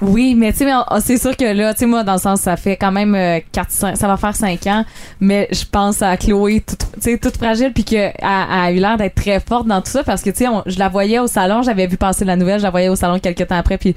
Oui, 0.00 0.34
mais 0.34 0.52
tu 0.52 0.58
sais, 0.58 0.64
mais 0.64 0.72
on- 0.74 1.00
c'est 1.00 1.18
sûr 1.18 1.36
que 1.36 1.44
là, 1.44 1.72
tu 1.74 1.80
sais, 1.80 1.86
moi, 1.86 2.02
dans 2.02 2.14
le 2.14 2.18
sens, 2.18 2.40
ça 2.40 2.56
fait 2.56 2.76
quand 2.76 2.90
même 2.92 3.16
4, 3.52 3.70
5, 3.70 3.96
ça 3.96 4.06
va 4.08 4.16
faire 4.16 4.34
5 4.34 4.66
ans, 4.66 4.84
mais 5.20 5.48
je 5.52 5.64
pense 5.70 6.02
à 6.02 6.16
Chloé, 6.16 6.60
toute, 6.66 6.78
tu 6.94 7.00
sais, 7.00 7.18
toute 7.18 7.36
fragile, 7.36 7.72
puis 7.72 7.84
qu'elle 7.84 8.12
a 8.22 8.72
eu 8.72 8.76
l'air 8.76 8.96
d'être 8.96 9.14
très 9.14 9.38
forte 9.40 9.66
dans 9.66 9.80
tout 9.80 9.90
ça, 9.90 10.02
parce 10.02 10.22
que, 10.22 10.30
tu 10.30 10.44
sais, 10.44 10.50
je 10.66 10.78
la 10.78 10.88
voyais 10.88 11.18
au 11.18 11.26
salon, 11.26 11.62
j'avais 11.62 11.86
vu 11.86 11.96
passer 11.96 12.24
la 12.24 12.36
nouvelle, 12.36 12.58
je 12.58 12.64
la 12.64 12.70
voyais 12.70 12.88
au 12.88 12.96
salon 12.96 13.18
quelques 13.18 13.46
temps 13.46 13.56
après, 13.58 13.78
puis 13.78 13.94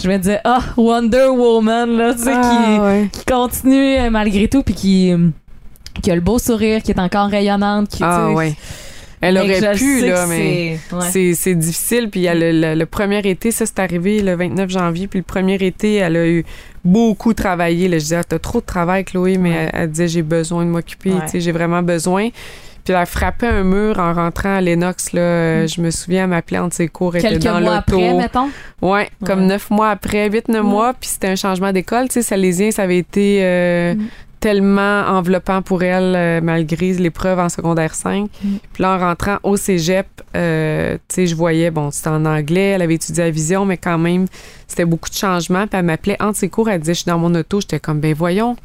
je 0.00 0.08
me 0.08 0.16
disais, 0.18 0.40
ah, 0.44 0.60
Wonder 0.76 1.26
Woman, 1.28 1.96
là, 1.96 2.12
tu 2.14 2.20
sais, 2.24 2.32
qui, 2.32 2.36
Ah, 2.40 2.84
ouais. 2.84 3.08
qui 3.12 3.24
continue 3.24 3.96
euh, 3.98 4.10
malgré 4.10 4.48
tout, 4.48 4.62
puis 4.62 4.74
qui, 4.74 5.12
euh, 5.12 5.28
qui 6.02 6.10
a 6.10 6.14
le 6.14 6.20
beau 6.20 6.38
sourire, 6.38 6.82
qui 6.82 6.90
est 6.92 7.00
encore 7.00 7.28
rayonnante, 7.28 7.88
qui, 7.88 8.02
Ah, 8.02 8.30
ouais. 8.30 8.54
Elle 9.20 9.36
aurait 9.36 9.74
pu, 9.74 10.06
là, 10.06 10.26
mais... 10.28 10.78
c'est- 10.90 10.94
ouais. 10.94 11.54
Difficile. 11.56 12.08
Puis 12.08 12.20
il 12.20 12.22
y 12.22 12.28
a 12.28 12.34
le, 12.36 12.74
le- 12.76 12.86
premier 12.86 13.18
été, 13.28 13.50
ça 13.50 13.66
c'est 13.66 13.80
arrivé 13.80 14.22
le 14.22 14.36
29 14.36 14.70
janvier. 14.70 15.08
Puis 15.08 15.18
le 15.18 15.24
premier 15.24 15.54
été, 15.56 15.96
elle 15.96 16.16
a 16.16 16.26
eu 16.28 16.44
beaucoup 16.84 17.34
travaillé. 17.34 17.88
Là. 17.88 17.98
Je 17.98 18.02
disais, 18.04 18.16
Ah, 18.16 18.24
t'as 18.24 18.38
trop 18.38 18.60
de 18.60 18.66
travail, 18.66 19.04
Chloé, 19.04 19.36
mais 19.36 19.50
Ouais. 19.50 19.70
elle, 19.72 19.80
elle 19.82 19.90
disait, 19.90 20.06
j'ai 20.08 20.22
besoin 20.22 20.64
de 20.64 20.70
m'occuper. 20.70 21.10
Ouais. 21.10 21.20
Tu 21.24 21.30
sais, 21.32 21.40
J'ai 21.40 21.50
vraiment 21.52 21.82
besoin. 21.82 22.28
Puis 22.84 22.94
elle 22.94 23.02
a 23.02 23.06
frappé 23.06 23.46
un 23.48 23.64
mur 23.64 23.98
en 23.98 24.14
rentrant 24.14 24.54
à 24.54 24.60
Lennox. 24.60 25.12
Là. 25.12 25.64
Mm. 25.64 25.68
Je 25.68 25.80
me 25.80 25.90
souviens, 25.90 26.22
elle 26.22 26.30
m'appelait 26.30 26.58
entre 26.58 26.76
ses 26.76 26.86
cours, 26.88 27.16
elle 27.16 27.20
était 27.22 27.30
Quelques 27.30 27.42
dans 27.42 27.60
mois 27.60 27.82
l'auto. 27.88 27.96
après, 27.96 28.14
mettons? 28.14 28.48
Ouais, 28.80 29.10
comme 29.26 29.46
neuf 29.46 29.68
mois 29.70 29.90
après, 29.90 30.30
huit, 30.30 30.46
neuf 30.48 30.62
mois, 30.64 30.94
puis 30.94 31.08
c'était 31.10 31.26
un 31.26 31.36
changement 31.36 31.72
d'école. 31.72 32.06
Tu 32.06 32.14
sais, 32.14 32.22
Salésien, 32.22 32.70
ça 32.70 32.82
avait 32.84 32.98
été 32.98 33.40
euh, 33.42 33.94
Mm. 33.94 34.06
Tellement 34.40 35.02
enveloppant 35.06 35.62
pour 35.62 35.82
elle, 35.82 36.14
euh, 36.14 36.40
malgré 36.42 36.92
l'épreuve 36.94 37.38
en 37.38 37.48
secondaire 37.48 37.94
5. 37.94 38.24
Mm. 38.24 38.56
Puis 38.72 38.82
là, 38.82 38.94
en 38.94 38.98
rentrant 38.98 39.38
au 39.42 39.56
cégep, 39.56 40.06
euh, 40.36 40.96
tu 41.08 41.14
sais, 41.14 41.26
je 41.26 41.34
voyais, 41.34 41.70
bon, 41.70 41.90
c'était 41.90 42.08
en 42.08 42.24
anglais, 42.24 42.70
elle 42.70 42.82
avait 42.82 42.94
étudié 42.94 43.24
à 43.24 43.30
Vision, 43.30 43.64
mais 43.64 43.76
quand 43.76 43.98
même, 43.98 44.26
c'était 44.66 44.84
beaucoup 44.84 45.08
de 45.10 45.14
changements. 45.14 45.66
Puis 45.66 45.78
elle 45.78 45.86
m'appelait 45.86 46.20
entre 46.22 46.38
ses 46.38 46.48
cours, 46.48 46.68
elle 46.68 46.80
disait, 46.80 46.94
je 46.94 47.00
suis 47.00 47.10
dans 47.10 47.18
mon 47.18 47.34
auto. 47.34 47.60
J'étais 47.60 47.80
comme, 47.80 48.00
ben 48.00 48.14
voyons, 48.14 48.56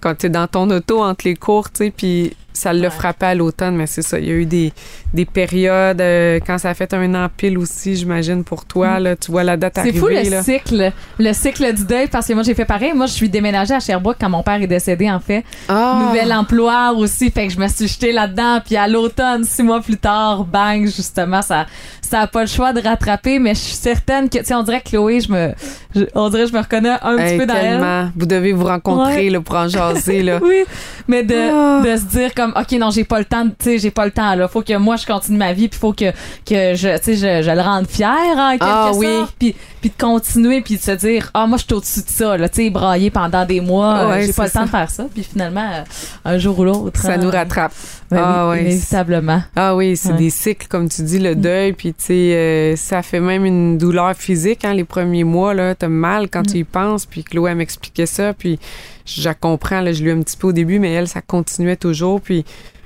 quand 0.00 0.14
t'es 0.16 0.30
dans 0.30 0.46
ton 0.46 0.70
auto 0.70 1.02
entre 1.02 1.26
les 1.26 1.36
cours, 1.36 1.70
tu 1.70 1.84
sais, 1.84 1.90
puis 1.90 2.36
ça 2.52 2.72
l'a 2.72 2.82
Ouais. 2.88 2.90
frappé 2.90 3.26
à 3.26 3.34
l'automne, 3.34 3.76
mais 3.76 3.86
c'est 3.86 4.02
ça. 4.02 4.18
Il 4.18 4.26
y 4.26 4.30
a 4.30 4.34
eu 4.34 4.46
des, 4.46 4.72
des 5.14 5.24
périodes, 5.24 6.00
euh, 6.00 6.38
quand 6.46 6.58
ça 6.58 6.70
a 6.70 6.74
fait 6.74 6.92
un 6.94 7.14
an 7.14 7.28
pile 7.36 7.56
aussi, 7.58 7.96
j'imagine, 7.96 8.44
pour 8.44 8.64
toi, 8.64 8.98
là, 9.00 9.16
tu 9.16 9.30
vois 9.30 9.42
la 9.44 9.56
date 9.56 9.72
C'est 9.76 9.80
arriver. 9.80 9.98
fou 9.98 10.08
le 10.08 10.30
là. 10.30 10.42
cycle, 10.42 10.92
le 11.18 11.32
cycle 11.32 11.72
du 11.74 11.84
deuil 11.84 12.08
parce 12.08 12.26
que 12.26 12.32
moi 12.34 12.42
j'ai 12.42 12.54
fait 12.54 12.64
pareil. 12.64 12.92
Moi 12.94 13.06
je 13.06 13.12
suis 13.12 13.28
déménagée 13.28 13.74
à 13.74 13.80
Sherbrooke 13.80 14.16
quand 14.20 14.30
mon 14.30 14.42
père 14.42 14.60
est 14.60 14.66
décédé 14.66 15.10
en 15.10 15.20
fait. 15.20 15.44
Ah! 15.68 16.02
Nouvel 16.06 16.32
emploi 16.32 16.92
aussi, 16.92 17.30
fait 17.30 17.46
que 17.46 17.52
je 17.52 17.58
me 17.58 17.68
suis 17.68 17.88
jetée 17.88 18.12
là-dedans. 18.12 18.60
Puis 18.64 18.76
à 18.76 18.86
l'automne, 18.88 19.44
six 19.44 19.62
mois 19.62 19.80
plus 19.80 19.96
tard, 19.96 20.44
bang, 20.44 20.84
justement, 20.86 21.42
ça, 21.42 21.66
ça 22.12 22.20
a 22.20 22.26
pas 22.26 22.42
le 22.42 22.46
choix 22.46 22.72
de 22.72 22.80
rattraper. 22.80 23.38
Mais 23.38 23.54
je 23.54 23.60
suis 23.60 23.74
certaine 23.74 24.28
que, 24.28 24.38
tu 24.38 24.44
sais, 24.44 24.54
on 24.54 24.62
dirait 24.62 24.80
que 24.80 24.90
Chloé, 24.90 25.20
je 25.20 25.32
me, 25.32 25.52
je- 25.96 26.04
on 26.14 26.28
dirait 26.30 26.44
que 26.44 26.50
je 26.50 26.54
me 26.54 26.60
reconnais 26.60 26.90
un 27.02 27.16
petit 27.16 27.38
peu 27.38 27.46
dans 27.46 27.54
elle. 27.54 28.10
Vous 28.16 28.26
devez 28.26 28.52
vous 28.52 28.64
rencontrer 28.66 29.24
Ouais. 29.24 29.30
là, 29.30 29.40
pour 29.40 29.56
en 29.56 29.68
jaser. 29.68 30.22
Là. 30.22 30.38
Oui, 30.42 30.64
mais 31.08 31.22
de, 31.22 31.34
Ah. 31.34 31.80
de 31.84 31.96
se 31.96 32.04
dire 32.04 32.34
comme 32.34 32.52
ok 32.56 32.72
non 32.78 32.90
j'ai 32.90 33.04
pas 33.04 33.18
le 33.18 33.24
temps, 33.24 33.44
tu 33.46 33.54
sais 33.64 33.78
j'ai 33.78 33.90
pas 33.90 34.04
le 34.04 34.10
temps 34.12 34.34
là, 34.34 34.46
faut 34.48 34.62
que 34.62 34.76
moi 34.76 34.96
je 34.96 35.04
continue 35.06 35.38
ma 35.38 35.52
vie 35.52 35.68
puis 35.68 35.78
faut 35.78 35.92
que 35.92 36.10
que 36.46 36.74
je 36.74 36.96
tu 36.98 37.16
sais 37.16 37.40
je, 37.42 37.42
je 37.46 37.50
le 37.50 37.60
rende 37.60 37.86
fier 37.88 38.08
en 38.36 38.52
quelque 38.52 38.62
Ah, 38.64 38.88
sorte, 38.92 38.98
oui. 38.98 39.08
puis 39.38 39.56
puis 39.80 39.90
de 39.90 40.00
continuer 40.00 40.60
puis 40.60 40.76
de 40.76 40.80
se 40.80 40.92
dire 40.92 41.30
ah 41.34 41.46
moi 41.46 41.58
je 41.58 41.64
suis 41.64 41.74
au-dessus 41.74 42.00
de 42.00 42.08
ça 42.08 42.36
là, 42.36 42.48
tu 42.48 42.62
sais 42.64 42.70
brailler 42.70 43.10
pendant 43.10 43.44
des 43.44 43.60
mois, 43.60 43.96
euh, 43.98 44.10
Ouais, 44.10 44.26
j'ai 44.26 44.32
pas 44.32 44.44
le 44.44 44.50
temps 44.50 44.60
ça. 44.60 44.64
de 44.66 44.70
faire 44.70 44.90
ça 44.90 45.04
puis 45.12 45.24
finalement 45.24 45.68
euh, 45.72 45.82
un 46.24 46.38
jour 46.38 46.58
ou 46.58 46.64
l'autre 46.64 47.00
Ça 47.00 47.12
hein, 47.14 47.16
nous 47.18 47.30
rattrape. 47.30 47.72
ben 48.10 48.22
Ah, 48.24 48.48
oui, 48.50 48.60
inévitablement. 48.60 49.42
Ah 49.56 49.74
oui, 49.74 49.96
c'est 49.96 50.10
Ouais. 50.12 50.18
des 50.18 50.30
cycles, 50.30 50.66
comme 50.68 50.88
tu 50.88 51.02
dis, 51.02 51.18
le 51.18 51.34
deuil, 51.34 51.72
puis 51.72 51.94
euh, 52.10 52.74
ça 52.76 53.02
fait 53.02 53.20
même 53.20 53.44
une 53.44 53.78
douleur 53.78 54.14
physique, 54.14 54.64
hein, 54.64 54.74
les 54.74 54.84
premiers 54.84 55.24
mois, 55.24 55.54
là, 55.54 55.74
t'as 55.74 55.88
mal 55.88 56.28
quand 56.28 56.42
tu 56.42 56.58
y 56.58 56.64
penses, 56.64 57.06
puis 57.06 57.22
Chloé, 57.24 57.50
elle 57.52 57.58
m'expliquait 57.58 58.06
ça, 58.06 58.32
puis 58.34 58.58
je 59.06 59.22
la 59.24 59.34
comprends, 59.34 59.80
là, 59.80 59.92
je 59.92 60.02
l'ai 60.02 60.10
eu 60.10 60.12
un 60.12 60.20
petit 60.22 60.36
peu 60.36 60.48
au 60.48 60.52
début, 60.52 60.78
mais 60.78 60.92
elle, 60.92 61.08
ça 61.08 61.20
continuait 61.20 61.76
toujours, 61.76 62.20
puis 62.20 62.44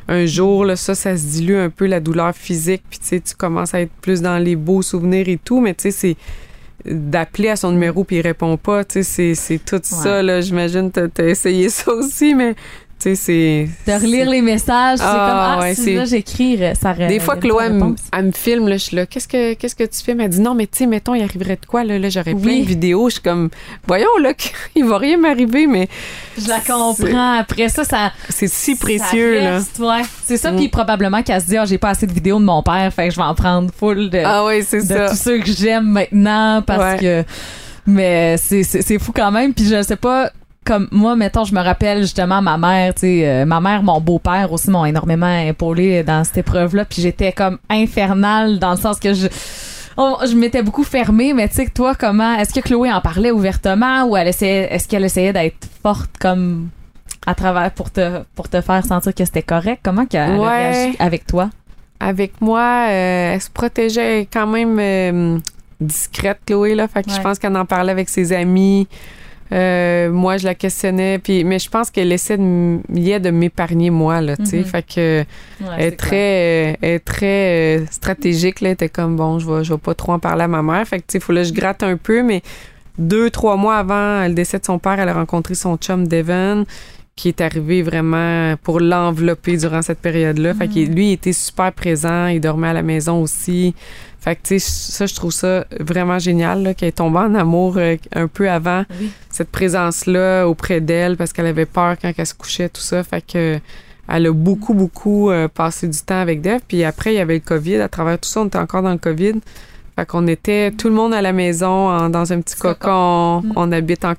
un 0.09 0.25
jour, 0.27 0.65
là, 0.65 0.77
ça, 0.77 0.95
ça 0.95 1.17
se 1.17 1.25
dilue 1.27 1.57
un 1.57 1.71
peu, 1.71 1.87
la 1.87 2.01
douleur 2.01 2.35
physique, 2.35 2.83
puis 2.89 2.99
tu 2.99 3.07
sais, 3.07 3.21
tu 3.21 3.35
commences 3.35 3.75
à 3.75 3.81
être 3.81 3.93
plus 4.03 4.23
dans 4.23 4.39
les 4.39 4.55
beaux 4.57 4.83
souvenirs 4.83 5.29
et 5.29 5.39
tout, 5.43 5.61
mais 5.61 5.75
tu 5.75 5.83
sais, 5.85 5.91
c'est 5.91 6.17
d'appeler 6.85 7.49
à 7.49 7.57
son 7.57 7.73
numéro 7.73 8.05
puis 8.05 8.17
il 8.17 8.21
répond 8.21 8.57
pas, 8.57 8.85
tu 8.85 9.03
sais, 9.03 9.35
c'est- 9.35 9.59
tout 9.65 9.81
ça, 9.83 10.23
là, 10.23 10.41
j'imagine, 10.41 10.91
t'as 10.93 11.09
t'as 11.09 11.25
essayé 11.27 11.69
ça 11.69 11.91
aussi, 11.93 12.35
mais 12.35 12.55
tu 12.99 13.15
sais, 13.15 13.15
c'est... 13.15 13.69
De 13.87 13.93
relire 14.01 14.29
les 14.31 14.41
messages, 14.41 14.99
c'est 14.99 15.05
Ah, 15.07 15.53
comme 15.57 15.61
ah 15.61 15.67
ouais, 15.67 15.75
si 15.75 15.95
là 15.95 16.05
j'écris 16.07 16.59
ça 16.81 16.95
Des 16.95 17.21
fois, 17.21 17.37
Chloé, 17.37 17.65
elle, 17.67 17.83
elle 18.13 18.25
me 18.27 18.33
filme, 18.33 18.69
là, 18.69 18.77
je 18.79 18.83
suis 18.85 18.97
là, 18.97 19.05
qu'est-ce 19.07 19.29
que, 19.29 19.53
qu'est-ce 19.55 19.75
que 19.75 19.85
tu 19.85 20.03
filmes? 20.03 20.21
Elle 20.21 20.31
dit, 20.31 20.41
non, 20.41 20.55
mais 20.55 20.67
tu 20.67 20.79
sais, 20.79 20.87
mettons, 20.87 21.15
il 21.15 21.23
arriverait 21.23 21.59
de 21.61 21.67
quoi, 21.67 21.85
là, 21.85 21.99
là 21.99 22.09
j'aurais 22.09 22.35
plein 22.35 22.53
Oui. 22.53 22.63
de 22.63 22.67
vidéos. 22.69 23.09
Je 23.09 23.15
suis 23.15 23.23
comme, 23.23 23.51
voyons, 23.87 24.17
là, 24.23 24.33
il 24.75 24.85
va 24.85 24.97
rien 24.99 25.19
m'arriver, 25.19 25.67
mais 25.67 25.89
Je 26.39 26.49
la 26.49 26.61
comprends. 26.61 27.33
Après 27.39 27.69
ça, 27.69 27.85
ça, 27.85 28.13
c'est 28.31 28.49
si 28.49 28.75
ça 28.77 28.81
précieux, 28.81 29.41
là. 29.41 29.59
ouais. 29.81 30.03
C'est 30.25 30.37
ça, 30.39 30.51
Mm. 30.53 30.57
puis 30.57 30.69
probablement 30.69 31.23
qu'elle 31.23 31.41
se 31.41 31.47
dit, 31.47 31.57
ah, 31.59 31.65
j'ai 31.67 31.79
pas 31.79 31.91
assez 31.91 32.07
de 32.07 32.13
vidéos 32.13 32.39
de 32.39 32.45
mon 32.45 32.63
père, 32.63 32.91
fait 32.95 33.09
que 33.09 33.15
je 33.15 33.17
vais 33.17 33.23
en 33.27 33.35
prendre 33.35 33.71
full 33.79 34.09
de, 34.11 34.23
Ah 34.25 34.45
oui, 34.47 34.63
c'est 34.67 34.79
de 34.79 34.83
ça. 34.95 35.11
tous 35.11 35.17
ceux 35.17 35.39
que 35.39 35.51
j'aime 35.53 35.85
maintenant 35.87 36.63
parce 36.67 37.01
que. 37.01 37.25
Mais 37.87 38.37
c'est 38.39 38.99
fou 38.99 39.13
quand 39.15 39.31
même. 39.31 39.55
Puis 39.55 39.67
je 39.67 39.83
sais 39.83 39.97
pas, 39.97 40.31
comme 40.67 40.89
moi, 40.91 41.17
mettons, 41.17 41.45
je 41.45 41.55
me 41.55 41.61
rappelle 41.63 42.01
justement 42.03 42.43
ma 42.43 42.59
mère, 42.59 42.93
tu 42.95 43.01
sais, 43.03 43.23
euh, 43.29 43.45
ma 43.47 43.61
mère, 43.61 43.83
mon 43.83 44.01
beau-père 44.01 44.53
aussi 44.53 44.69
m'ont 44.71 44.85
énormément 44.85 45.39
épaulé 45.39 46.03
dans 46.03 46.25
cette 46.25 46.39
épreuve-là. 46.39 46.85
Puis 46.85 47.01
j'étais 47.03 47.33
comme 47.33 47.59
infernale 47.71 48.59
dans 48.59 48.73
le 48.73 48.77
sens 48.77 48.99
que 49.01 49.15
je. 49.15 49.29
on- 49.97 50.19
je 50.29 50.35
m'étais 50.37 50.63
beaucoup 50.63 50.85
fermée, 50.85 51.33
mais 51.33 51.49
tu 51.49 51.55
sais, 51.55 51.67
toi, 51.69 51.95
comment. 51.95 52.35
Est-ce 52.37 52.53
que 52.53 52.61
Chloé 52.61 52.93
en 52.93 53.01
parlait 53.01 53.31
ouvertement 53.31 54.05
ou 54.05 54.17
elle 54.17 54.29
essayait, 54.29 54.73
est-ce 54.75 54.87
qu'elle 54.89 55.05
essayait 55.05 55.33
d'être 55.33 55.67
forte 55.83 56.11
comme 56.21 56.69
à 57.27 57.35
travers 57.35 57.71
pour 57.71 57.91
te, 57.91 58.23
pour 58.35 58.49
te 58.49 58.61
faire 58.61 58.85
sentir 58.85 59.15
que 59.15 59.25
c'était 59.25 59.43
correct? 59.43 59.81
Comment 59.83 60.05
qu'elle 60.05 60.33
a 60.33 60.35
Ouais. 60.37 60.49
réagi 60.71 60.97
avec 60.99 61.27
toi? 61.27 61.49
Avec 61.99 62.41
moi, 62.43 62.89
euh, 62.91 63.33
elle 63.35 63.41
se 63.41 63.49
protégeait 63.51 64.29
quand 64.31 64.47
même 64.47 64.77
euh, 64.79 65.39
discrète, 65.81 66.41
Chloé, 66.47 66.75
là. 66.75 66.89
Fait 66.89 67.03
que 67.03 67.11
je 67.11 67.21
pense 67.21 67.39
qu'elle 67.39 67.57
en 67.57 67.65
parlait 67.65 67.93
avec 67.93 68.09
ses 68.11 68.33
amis. 68.35 68.87
Euh, 69.53 70.11
moi, 70.11 70.37
je 70.39 70.45
la 70.45 70.55
questionnais, 70.55 71.19
puis 71.19 71.45
mais 71.45 71.59
je 71.59 71.69
pense 71.71 71.91
qu'elle 71.91 72.11
essaie 72.13 72.37
de, 72.37 73.19
de 73.19 73.31
m'épargner 73.31 73.91
moi 73.91 74.21
là, 74.21 74.37
tu 74.37 74.47
sais, 74.47 74.59
Mhm. 74.59 74.65
fait 74.65 74.83
que 74.83 75.25
elle 75.79 75.85
est 75.87 75.91
très, 75.97 76.17
euh, 76.73 76.77
elle 76.83 76.91
est 76.95 76.99
très 76.99 77.79
euh, 77.79 77.87
stratégique 77.91 78.61
là. 78.61 78.71
Elle 78.71 78.75
était 78.75 78.89
comme 78.89 79.17
bon, 79.17 79.39
je 79.39 79.49
vais, 79.51 79.63
je 79.65 79.73
vais 79.73 79.79
pas 79.79 79.95
trop 79.95 80.13
en 80.13 80.19
parler 80.19 80.43
à 80.45 80.49
ma 80.49 80.63
mère. 80.63 80.87
Fait 80.87 80.99
que 80.99 81.03
tu 81.07 81.13
sais, 81.13 81.21
faut 81.21 81.33
là 81.33 81.45
je 81.45 81.53
gratte 81.53 81.83
un 81.85 81.97
peu, 81.97 82.23
mais 82.23 82.43
deux, 82.99 83.31
trois 83.31 83.57
mois 83.57 83.77
avant 83.77 84.27
le 84.27 84.35
décès 84.35 84.59
de 84.59 84.65
son 84.65 84.79
père, 84.79 84.99
elle 84.99 85.09
a 85.09 85.15
rencontré 85.15 85.55
son 85.55 85.77
chum 85.77 86.09
Devon, 86.09 86.65
qui 87.15 87.29
est 87.29 87.41
arrivé 87.41 87.83
vraiment 87.83 88.57
pour 88.63 88.81
l'envelopper 88.81 89.57
durant 89.57 89.81
cette 89.83 90.01
période-là. 90.01 90.55
Fait 90.55 90.67
que 90.69 90.81
lui, 90.81 91.09
il 91.11 91.13
était 91.13 91.33
super 91.33 91.73
présent, 91.73 92.27
il 92.27 92.41
dormait 92.41 92.69
à 92.69 92.73
la 92.75 92.83
maison 92.83 93.23
aussi. 93.23 93.75
Fait 94.27 94.35
que 94.35 94.41
tu 94.43 94.59
sais, 94.59 94.91
ça, 94.93 95.07
je 95.07 95.15
trouve 95.15 95.31
ça 95.31 95.65
vraiment 95.79 96.19
génial 96.19 96.65
là, 96.65 96.75
qu'elle 96.75 96.89
est 96.89 96.93
tombée 96.99 97.21
en 97.21 97.33
amour 97.37 97.77
euh, 97.77 97.95
un 98.13 98.27
peu 98.27 98.51
avant 98.51 98.85
Oui. 99.01 99.11
cette 99.31 99.51
présence-là 99.53 100.47
auprès 100.49 100.81
d'elle 100.81 101.17
parce 101.17 101.33
qu'elle 101.33 101.47
avait 101.47 101.65
peur 101.65 101.95
quand 102.03 102.11
elle 102.19 102.27
se 102.27 102.35
couchait, 102.35 102.69
tout 102.69 102.81
ça. 102.81 103.05
Fait 103.05 103.25
que 103.25 103.61
elle 104.09 104.27
a 104.27 104.33
beaucoup, 104.33 104.75
beaucoup 104.75 105.31
euh, 105.31 105.47
passé 105.47 105.87
du 105.87 106.01
temps 106.01 106.21
avec 106.21 106.41
Dev. 106.41 106.59
Puis 106.67 106.83
après, 106.83 107.13
il 107.15 107.17
y 107.19 107.21
avait 107.21 107.35
le 107.35 107.41
COVID. 107.41 107.77
À 107.77 107.89
travers 107.89 108.19
tout 108.19 108.29
ça, 108.29 108.41
on 108.41 108.47
était 108.47 108.59
encore 108.59 108.83
dans 108.83 108.91
le 108.93 108.99
COVID. 108.99 109.35
Fait 109.97 110.07
qu'on 110.07 110.27
était 110.27 110.73
tout 110.73 110.89
le 110.89 110.95
monde 110.95 111.15
à 111.15 111.23
la 111.23 111.33
maison, 111.33 111.89
en- 111.89 112.09
dans 112.11 112.33
un 112.33 112.41
petit 112.41 112.55
Petit 112.57 112.63
cocon. 112.63 113.43
Mm. 113.43 113.53
On 113.57 113.71
habite 113.73 114.05
en, 114.05 114.15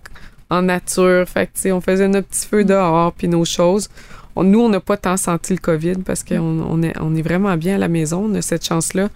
en 0.50 0.62
nature. 0.62 1.26
Fait 1.28 1.48
que, 1.48 1.52
tu 1.56 1.62
sais, 1.64 1.72
on 1.74 1.82
faisait 1.82 2.08
nos 2.08 2.22
petits 2.22 2.48
feux 2.48 2.64
dehors, 2.64 3.12
puis 3.12 3.28
nos 3.28 3.44
choses. 3.46 3.90
On- 4.38 4.44
nous, 4.44 4.60
on 4.62 4.70
n'a 4.70 4.80
pas 4.80 4.96
tant 4.98 5.18
senti 5.18 5.54
le 5.54 5.60
COVID 5.60 5.96
parce 6.06 6.24
qu'on 6.24 6.38
on 6.70 6.82
est, 6.82 6.94
on 7.02 7.14
est 7.16 7.22
vraiment 7.22 7.56
bien 7.58 7.76
à 7.76 7.78
la 7.78 7.88
maison. 7.90 8.30
On 8.32 8.36
a 8.36 8.42
cette 8.42 8.66
chance-là. 8.66 9.10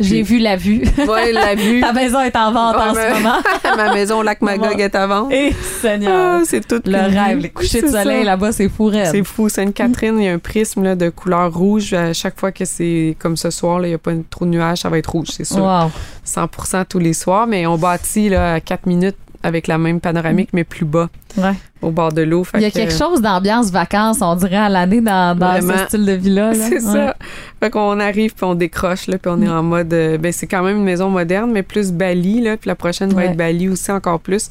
J'ai 0.00 0.22
vu 0.22 0.38
la 0.38 0.56
vue. 0.56 0.82
Ouais, 1.06 1.32
la 1.32 1.54
vue. 1.56 1.80
Ta 1.80 1.92
maison 1.92 2.20
est 2.20 2.34
en 2.36 2.52
vente 2.52 2.76
Ouais, 2.76 2.82
en 2.82 2.94
mais- 2.94 3.08
ce 3.10 3.14
moment. 3.14 3.36
Ma 3.76 3.94
maison 3.94 4.18
au 4.18 4.22
lac 4.22 4.40
Magog 4.42 4.80
est 4.80 4.94
à 4.94 5.06
vendre. 5.06 5.30
Et 5.32 5.52
Seigneur. 5.80 6.38
Ah, 6.40 6.42
c'est 6.44 6.66
tout 6.66 6.80
le 6.84 6.96
rêve, 6.96 7.38
les 7.38 7.50
couchers 7.50 7.82
de 7.82 7.88
soleil 7.88 8.24
là-bas, 8.24 8.52
c'est 8.52 8.68
fou 8.68 8.86
raide. 8.86 9.08
C'est 9.12 9.24
fou. 9.24 9.48
Sainte-Catherine, 9.48 10.18
il 10.18 10.24
y 10.24 10.28
a 10.28 10.32
un 10.32 10.38
prisme 10.38 10.82
là, 10.82 10.94
de 10.96 11.08
couleur 11.10 11.52
rouge. 11.52 11.92
À 11.92 12.12
chaque 12.12 12.38
fois 12.38 12.50
que 12.52 12.64
c'est 12.64 13.16
comme 13.18 13.36
ce 13.36 13.50
soir, 13.50 13.80
il 13.84 13.88
n'y 13.88 13.94
a 13.94 13.98
pas 13.98 14.12
trop 14.30 14.44
de 14.44 14.50
nuages, 14.50 14.78
ça 14.78 14.88
va 14.88 14.98
être 14.98 15.10
rouge, 15.10 15.28
c'est 15.30 15.44
sûr. 15.44 15.62
Wow. 15.62 15.90
100% 16.26 16.84
tous 16.88 16.98
les 16.98 17.12
soirs. 17.12 17.46
Mais 17.46 17.66
on 17.66 17.76
bâtit 17.76 18.28
là, 18.30 18.54
à 18.54 18.60
4 18.60 18.86
minutes 18.86 19.16
avec 19.42 19.66
la 19.66 19.78
même 19.78 20.00
panoramique, 20.00 20.50
mais 20.52 20.64
plus 20.64 20.84
bas, 20.84 21.08
Ouais. 21.38 21.52
au 21.80 21.90
bord 21.90 22.12
de 22.12 22.22
l'eau. 22.22 22.44
Il 22.54 22.60
y 22.60 22.64
a 22.64 22.70
que- 22.70 22.74
quelque 22.74 22.92
chose 22.92 23.22
d'ambiance 23.22 23.70
vacances, 23.70 24.18
on 24.20 24.34
dirait, 24.36 24.56
à 24.56 24.68
l'année 24.68 25.00
dans, 25.00 25.36
dans 25.38 25.60
ce 25.60 25.86
style 25.86 26.04
de 26.04 26.12
vie-là. 26.12 26.52
là. 26.52 26.54
C'est 26.68 26.74
Ouais. 26.74 26.80
ça. 26.92 27.16
Fait 27.60 27.70
qu'on 27.70 27.98
arrive 28.00 28.34
puis 28.34 28.44
on 28.44 28.54
décroche 28.54 29.06
là 29.06 29.16
puis 29.18 29.30
on 29.34 29.40
est 29.42 29.48
en 29.48 29.62
mode 29.62 29.92
euh, 29.94 30.18
ben 30.18 30.32
c'est 30.32 30.46
quand 30.46 30.62
même 30.62 30.76
une 30.78 30.84
maison 30.84 31.08
moderne 31.10 31.50
mais 31.52 31.62
plus 31.62 31.92
Bali 31.92 32.40
là 32.42 32.56
puis 32.56 32.68
la 32.68 32.74
prochaine 32.74 33.10
va 33.10 33.16
Ouais. 33.22 33.26
être 33.28 33.36
Bali 33.36 33.68
aussi 33.68 33.90
encore 33.92 34.20
plus. 34.20 34.48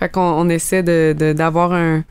Fait 0.00 0.08
qu'on 0.08 0.20
on 0.20 0.48
essaie 0.48 0.82
de 0.82 1.14
de- 1.18 1.32
d'avoir 1.32 1.72
un 1.72 2.02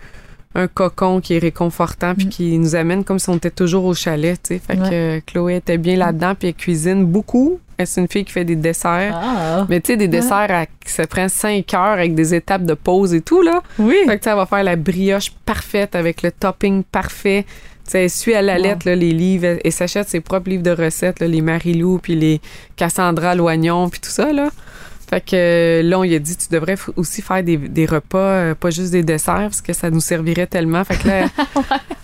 un 0.56 0.68
cocon 0.68 1.20
qui 1.20 1.36
est 1.36 1.39
réconfortant 1.39 2.14
puis 2.16 2.26
Mm. 2.26 2.30
qui 2.30 2.58
nous 2.60 2.76
amène 2.76 3.04
comme 3.04 3.20
si 3.20 3.30
on 3.30 3.36
était 3.36 3.49
toujours 3.49 3.86
au 3.86 3.93
chalet, 3.93 4.39
tu 4.41 4.56
sais. 4.56 4.60
Fait 4.66 4.78
Ouais. 4.80 4.89
que 5.26 5.32
Chloé 5.32 5.56
était 5.58 5.78
bien 5.78 5.95
là-dedans 5.97 6.36
puis 6.38 6.49
elle 6.49 6.54
cuisine 6.54 7.06
beaucoup. 7.06 7.60
Elle, 7.78 7.88
C'est 7.88 8.01
une 8.01 8.08
fille 8.08 8.24
qui 8.24 8.32
fait 8.32 8.45
des 8.45 8.56
desserts. 8.56 9.20
Ah. 9.20 9.66
Mais 9.68 9.82
tu 9.82 9.88
sais, 9.93 9.97
des 9.97 10.08
desserts 10.08 10.51
à, 10.51 10.66
qui 10.68 10.91
ça 10.91 11.08
prend 11.08 11.28
5 11.28 11.74
heures 11.74 11.93
avec 11.93 12.14
des 12.14 12.36
étapes 12.36 12.64
de 12.66 12.76
pause 12.76 13.14
et 13.16 13.22
tout, 13.22 13.41
là. 13.41 13.62
Oui. 13.80 13.95
Fait 14.06 14.20
que 14.20 14.30
elle 14.30 14.36
va 14.36 14.45
faire 14.45 14.64
la 14.64 14.76
brioche 14.76 15.32
parfaite 15.45 15.95
avec 15.95 16.22
le 16.22 16.32
topping 16.32 16.84
parfait. 16.84 17.45
Tu 17.86 17.91
sais, 17.91 18.04
elle 18.04 18.10
suit 18.12 18.36
à 18.36 18.41
la 18.43 18.56
Wow. 18.58 18.62
lettre 18.64 18.88
là, 18.88 18.95
les 18.95 19.12
livres 19.12 19.58
elle 19.64 19.72
s'achète 19.72 20.08
ses 20.08 20.22
propres 20.22 20.49
livres 20.49 20.64
de 20.64 20.72
recettes, 20.72 21.20
là, 21.20 21.28
les 21.28 21.41
Marilou 21.41 21.97
puis 22.01 22.16
les 22.16 22.39
Cassandra 22.78 23.36
Loignon 23.36 23.89
puis 23.89 23.99
tout 23.99 24.10
ça 24.10 24.32
là. 24.32 24.49
Fait 25.10 25.22
que 25.24 25.82
là 25.84 25.99
on 25.99 26.04
lui 26.04 26.16
a 26.16 26.20
dit 26.20 26.36
tu 26.36 26.47
devrais 26.51 26.76
aussi 26.95 27.22
faire 27.22 27.43
des, 27.43 27.58
des 27.58 27.86
repas 27.86 28.18
euh, 28.18 28.56
pas 28.56 28.70
juste 28.70 28.91
des 28.91 29.04
desserts 29.04 29.36
parce 29.49 29.62
que 29.62 29.74
ça 29.74 29.89
nous 29.89 29.99
servirait 29.99 30.47
tellement. 30.47 30.84
Fait 30.84 30.95
que 30.97 31.08
là 31.08 31.14
elle, 31.28 31.30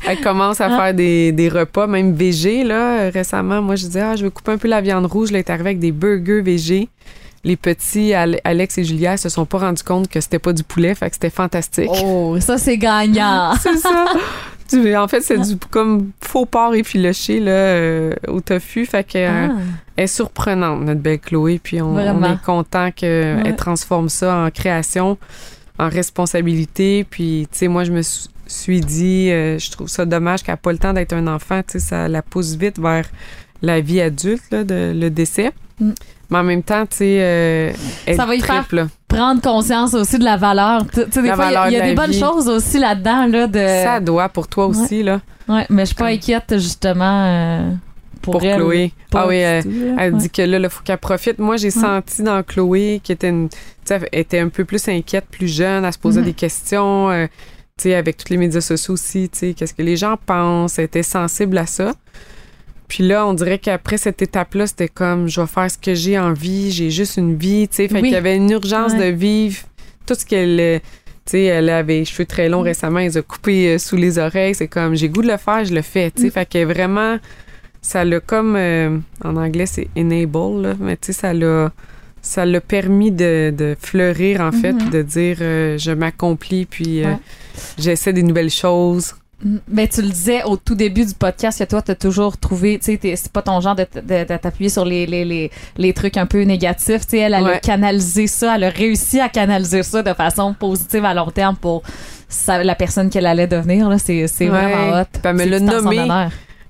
elle 0.08 0.22
commence 0.22 0.62
à 0.62 0.70
faire 0.70 0.94
des, 0.94 1.32
des 1.32 1.50
repas 1.50 1.88
même 1.88 2.14
végé 2.14 2.64
là 2.64 3.10
récemment. 3.10 3.62
Moi 3.62 3.76
je 3.76 3.88
dis 3.88 4.00
ah 4.00 4.16
je 4.16 4.24
veux 4.26 4.30
couper 4.30 4.52
un 4.52 4.58
peu 4.58 4.68
la 4.68 4.82
viande 4.82 5.06
rouge, 5.06 5.32
là 5.32 5.40
elle 5.40 5.46
est 5.46 5.50
arrivée 5.50 5.70
avec 5.70 5.80
des 5.80 5.92
burgers 5.92 6.42
végé. 6.42 6.90
Les 7.46 7.56
petits 7.56 8.14
Ale- 8.14 8.42
Alex 8.44 8.78
et 8.80 8.84
Julia 8.84 9.16
se 9.16 9.30
sont 9.30 9.46
pas 9.46 9.60
rendus 9.60 9.82
compte 9.84 10.10
que 10.10 10.20
c'était 10.20 10.40
pas 10.40 10.52
du 10.52 10.62
poulet, 10.64 10.94
fait 10.94 11.08
que 11.10 11.16
c'était 11.16 11.30
fantastique. 11.30 11.90
Oh, 12.04 12.36
ça, 12.42 12.58
c'est 12.58 12.78
gagnant. 12.78 13.54
C'est 13.64 13.78
ça. 13.78 14.06
Du- 14.72 14.96
en 14.96 15.08
fait, 15.08 15.22
c'est 15.22 15.38
du 15.40 15.56
comme 15.70 16.12
faux 16.22 16.46
porc 16.46 16.76
effiloché 16.76 17.40
là, 17.40 17.52
euh, 17.52 18.14
au 18.28 18.40
tofu. 18.42 18.86
Fait 18.86 19.04
que 19.04 19.18
euh, 19.18 19.48
Ah. 19.50 19.56
elle 19.98 20.04
est 20.04 20.08
surprenante, 20.08 20.82
notre 20.82 21.02
belle 21.02 21.20
Chloé. 21.20 21.60
Puis 21.62 21.82
on, 21.82 21.98
est 22.00 22.42
content 22.46 22.92
qu'elle 22.92 23.44
Ouais. 23.44 23.56
transforme 23.56 24.10
ça 24.10 24.36
en 24.38 24.52
création, 24.52 25.18
en 25.78 25.90
responsabilité. 25.90 27.06
Puis, 27.10 27.48
tu 27.52 27.58
sais, 27.60 27.68
moi, 27.68 27.84
je 27.84 27.92
me 27.92 28.02
suis- 28.02 28.82
dit, 28.82 29.30
euh, 29.32 29.58
je 29.60 29.70
trouve 29.72 29.88
ça 29.88 30.06
dommage 30.06 30.44
qu'elle 30.44 30.54
n'a 30.54 30.58
pas 30.58 30.72
le 30.72 30.78
temps 30.80 30.94
d'être 30.94 31.14
un 31.14 31.28
enfant. 31.28 31.62
Tu 31.64 31.74
sais, 31.74 31.80
ça 31.80 32.08
la 32.08 32.22
pousse 32.22 32.56
vite 32.56 32.80
vers 32.80 33.06
la 33.62 33.80
vie 33.82 34.02
adulte, 34.02 34.44
là, 34.52 34.64
de, 34.64 34.94
le 34.96 35.10
décès. 35.10 35.52
Mm. 35.80 35.92
Mais 36.32 36.38
en 36.38 36.44
même 36.44 36.64
temps, 36.64 36.86
tu 36.86 36.98
sais, 36.98 37.18
euh, 37.22 37.72
elle 38.06 38.16
Ça 38.16 38.26
va 38.26 38.36
y 38.36 38.40
trippe, 38.40 38.72
là. 38.72 38.88
Prendre 39.10 39.42
conscience 39.42 39.94
aussi 39.94 40.18
de 40.18 40.24
la 40.24 40.38
valeur. 40.38 40.86
Tu 40.88 41.02
sais, 41.12 41.22
des 41.22 41.28
La 41.28 41.36
fois, 41.36 41.48
il 41.50 41.74
y 41.74 41.76
a- 41.78 41.86
y 41.86 41.90
des 41.90 41.96
bonnes 41.96 42.12
vie. 42.12 42.20
choses 42.20 42.48
aussi 42.48 42.80
là-dedans, 42.80 43.26
là, 43.28 43.48
de. 43.48 43.60
Ça 43.84 44.00
doit 44.00 44.30
pour 44.30 44.48
toi 44.48 44.68
aussi, 44.68 45.04
là, 45.04 45.20
Ouais, 45.50 45.66
mais 45.70 45.82
je 45.82 45.88
suis 45.88 45.96
pas 45.96 46.06
inquiète, 46.06 46.54
justement, 46.60 47.26
euh, 47.26 47.72
pour, 48.22 48.34
pour 48.34 48.44
elle. 48.44 48.58
Chloé. 48.58 48.94
Ah 49.14 49.26
oui, 49.28 49.38
elle, 49.38 49.66
Ouais. 49.98 50.12
dit 50.12 50.30
que 50.30 50.44
là, 50.44 50.60
il 50.60 50.70
faut 50.70 50.84
qu'elle 50.84 50.98
profite. 51.00 51.40
Moi, 51.40 51.58
j'ai 51.58 51.72
senti 51.72 52.22
dans 52.22 52.42
Chloé 52.44 53.02
qu'elle 53.04 53.16
était, 53.16 53.30
une, 53.30 53.50
était 54.12 54.40
un 54.40 54.50
peu 54.50 54.64
plus 54.64 54.88
inquiète, 54.88 55.26
plus 55.30 55.48
jeune, 55.48 55.84
elle 55.84 55.92
se 55.94 55.98
posait 56.00 56.20
Mhm. 56.22 56.26
des 56.28 56.34
questions, 56.34 57.10
euh, 57.10 57.26
avec 57.86 58.18
tous 58.18 58.30
les 58.30 58.38
médias 58.38 58.62
sociaux 58.62 58.94
aussi, 58.94 59.30
qu'est-ce 59.30 59.74
que 59.74 59.82
les 59.82 59.96
gens 59.98 60.18
pensent, 60.24 60.78
elle 60.78 60.86
était 60.86 61.02
sensible 61.04 61.58
à 61.58 61.66
ça. 61.66 61.94
Puis 62.90 63.08
là, 63.08 63.26
on 63.26 63.34
dirait 63.34 63.60
qu'après 63.60 63.98
cette 63.98 64.22
étape-là, 64.22 64.68
c'était 64.68 64.90
comme, 64.90 65.28
je 65.30 65.40
vais 65.40 65.48
faire 65.48 65.72
ce 65.72 65.78
que 65.78 65.94
j'ai 65.94 66.20
envie, 66.20 66.72
j'ai 66.72 66.90
juste 66.92 67.16
une 67.18 67.38
vie, 67.38 67.68
tu 67.70 67.76
sais, 67.78 67.88
fait 67.88 67.94
Oui. 67.96 68.02
qu'il 68.02 68.12
y 68.12 68.16
avait 68.16 68.36
une 68.36 68.50
urgence 68.50 68.92
Ouais. 68.94 69.12
de 69.12 69.16
vivre 69.16 69.60
tout 70.06 70.16
ce 70.16 70.26
qu'elle... 70.26 70.60
euh, 70.60 70.80
Tu 71.26 71.34
sais, 71.38 71.44
elle 71.44 71.70
avait 71.70 72.00
les 72.00 72.06
cheveux 72.06 72.26
très 72.26 72.50
longs 72.50 72.62
récemment, 72.64 72.98
elle 73.00 73.10
les 73.10 73.18
a 73.18 73.22
coupés 73.22 73.76
euh, 73.76 73.78
sous 73.78 73.96
les 73.96 74.18
oreilles. 74.18 74.56
C'est 74.56 74.68
comme, 74.68 74.96
j'ai 74.96 75.08
goût 75.10 75.22
de 75.22 75.28
le 75.28 75.38
faire, 75.38 75.64
je 75.64 75.74
le 75.76 75.84
fais. 75.84 76.10
Tu 76.10 76.24
sais, 76.24 76.28
Mm. 76.30 76.32
fait 76.32 76.50
que 76.50 76.64
vraiment, 76.66 77.20
ça 77.84 78.04
l'a 78.04 78.20
comme, 78.20 78.56
euh, 78.56 78.98
en 79.24 79.36
anglais, 79.38 79.68
c'est 79.68 79.88
enable, 79.96 80.62
là, 80.64 80.74
mais 80.80 80.98
tu 80.98 81.08
sais, 81.08 81.14
ça 81.14 81.34
l'a, 81.34 81.72
ça 82.24 82.46
l'a 82.48 82.60
permis 82.62 83.12
de, 83.12 83.54
de 83.56 83.78
fleurir, 83.80 84.42
en 84.42 84.52
fait, 84.52 84.72
Mhm. 84.74 84.78
puis 84.80 84.90
de 84.90 85.02
dire, 85.04 85.38
euh, 85.42 85.78
je 85.78 85.92
m'accomplis, 85.92 86.66
puis 86.66 87.04
euh, 87.04 87.10
Ouais. 87.10 87.18
j'essaie 87.78 88.12
des 88.14 88.24
nouvelles 88.24 88.50
choses. 88.50 89.14
Mais 89.70 89.88
tu 89.88 90.02
le 90.02 90.10
disais 90.10 90.44
au 90.44 90.58
tout 90.58 90.76
début 90.76 91.06
du 91.06 91.14
podcast 91.14 91.60
que 91.60 91.64
toi, 91.64 91.82
t'as 91.82 91.96
toujours 91.96 92.38
trouvé, 92.38 92.78
tu 92.78 92.98
sais, 93.02 93.16
c'est 93.16 93.32
pas 93.32 93.42
ton 93.42 93.62
genre 93.62 93.76
de, 93.76 93.86
de- 93.96 94.24
de 94.28 94.38
t'appuyer 94.38 94.70
sur 94.70 94.84
les, 94.84 95.06
les, 95.06 95.24
les, 95.24 95.50
les 95.78 95.94
trucs 95.94 96.18
un 96.18 96.26
peu 96.26 96.42
négatifs. 96.42 97.04
Tu 97.06 97.12
sais, 97.12 97.18
elle, 97.20 97.34
elle 97.34 97.48
a 97.48 97.60
canalisé 97.60 98.28
ça, 98.28 98.56
elle 98.58 98.66
a 98.66 98.70
réussi 98.70 99.20
à 99.22 99.30
canaliser 99.30 99.84
ça 99.84 100.04
de 100.04 100.14
façon 100.14 100.54
positive 100.54 101.06
à 101.06 101.14
long 101.14 101.32
terme 101.32 101.56
pour 101.56 101.84
sa- 102.28 102.64
la 102.66 102.76
personne 102.76 103.10
qu'elle 103.10 103.26
allait 103.26 103.48
devenir. 103.48 103.88
Là, 103.88 103.98
c'est, 103.98 104.28
c'est 104.28 104.50
Ouais. 104.50 104.60
vraiment 104.62 105.02
hot. 105.02 105.06
Elle 105.24 105.36
me 105.36 105.46
l'a 105.46 105.60
nommé. 105.62 106.08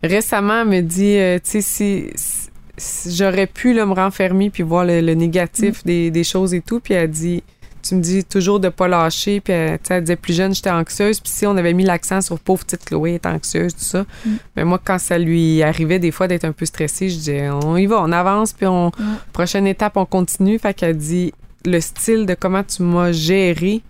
Récemment, 0.03 0.61
elle 0.61 0.67
me 0.67 0.81
dit, 0.81 1.17
euh, 1.17 1.39
tu 1.43 1.49
sais, 1.49 1.61
si, 1.61 2.05
si- 2.15 2.49
si 2.77 3.15
j'aurais 3.15 3.47
pu 3.47 3.73
là, 3.73 3.85
me 3.85 3.93
renfermer 3.93 4.49
puis 4.51 4.63
voir 4.63 4.85
le, 4.85 5.01
le 5.01 5.13
négatif 5.15 5.83
des, 5.83 6.11
des 6.11 6.23
choses 6.23 6.53
et 6.53 6.61
tout, 6.61 6.79
puis 6.79 6.93
elle 6.93 7.09
dit, 7.09 7.43
tu 7.81 7.95
me 7.95 8.01
dis 8.01 8.23
toujours 8.23 8.59
de 8.59 8.69
pas 8.69 8.87
lâcher, 8.87 9.39
puis 9.39 9.53
tu 9.53 9.59
sais, 9.87 9.93
elle 9.95 10.03
disait 10.03 10.15
plus 10.15 10.33
jeune, 10.35 10.53
j'étais 10.53 10.69
anxieuse, 10.69 11.19
puis 11.19 11.31
si 11.31 11.45
on 11.45 11.55
avait 11.57 11.73
mis 11.73 11.83
l'accent 11.83 12.21
sur 12.21 12.39
pauvre 12.39 12.63
petite 12.65 12.85
Chloé 12.85 13.15
est 13.15 13.25
anxieuse, 13.25 13.73
tout 13.73 13.83
ça, 13.83 14.05
Mm. 14.25 14.29
mais 14.55 14.63
moi, 14.65 14.79
quand 14.83 14.99
ça 14.99 15.17
lui 15.17 15.61
arrivait 15.63 15.99
des 15.99 16.11
fois 16.11 16.27
d'être 16.27 16.45
un 16.45 16.51
peu 16.51 16.65
stressée, 16.65 17.09
je 17.09 17.15
disais, 17.15 17.49
on 17.49 17.77
y 17.77 17.85
va, 17.85 18.01
on 18.01 18.11
avance, 18.11 18.53
puis 18.53 18.65
on, 18.67 18.91
prochaine 19.33 19.67
étape, 19.67 19.97
on 19.97 20.05
continue, 20.05 20.59
fait 20.59 20.73
qu'elle 20.73 20.97
dit, 20.97 21.33
le 21.65 21.79
style 21.81 22.25
de 22.25 22.33
comment 22.35 22.63
tu 22.63 22.83
m'as 22.83 23.11
géré, 23.11 23.81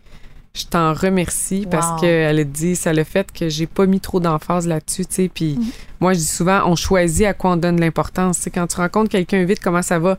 je 0.56 0.66
t'en 0.66 0.94
remercie 0.96 1.68
parce 1.70 2.02
qu'elle 2.02 2.40
a 2.40 2.44
dit 2.44 2.76
ça 2.76 2.92
le 2.92 3.04
fait 3.04 3.32
que 3.32 3.50
j'ai 3.50 3.68
pas 3.68 3.86
mis 3.86 4.00
trop 4.00 4.20
d'emphase 4.20 4.68
là-dessus, 4.68 5.06
tu 5.06 5.14
sais. 5.14 5.30
Puis 5.32 5.58
moi, 6.00 6.14
je 6.14 6.18
dis 6.20 6.26
souvent, 6.26 6.64
on 6.66 6.76
choisit 6.76 7.28
à 7.28 7.34
quoi 7.36 7.52
on 7.52 7.56
donne 7.58 7.80
l'importance. 7.80 8.40
Sais, 8.40 8.50
quand 8.50 8.66
tu 8.66 8.78
rencontres 8.78 9.10
quelqu'un 9.12 9.44
vite, 9.46 9.60
comment 9.64 9.84
ça 9.84 10.00
va? 10.00 10.18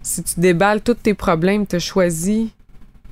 Si 0.00 0.22
tu 0.22 0.38
déballes 0.38 0.80
tous 0.82 0.94
tes 0.94 1.14
problèmes, 1.14 1.66
tu 1.66 1.76
as 1.76 1.78
choisi 1.80 2.52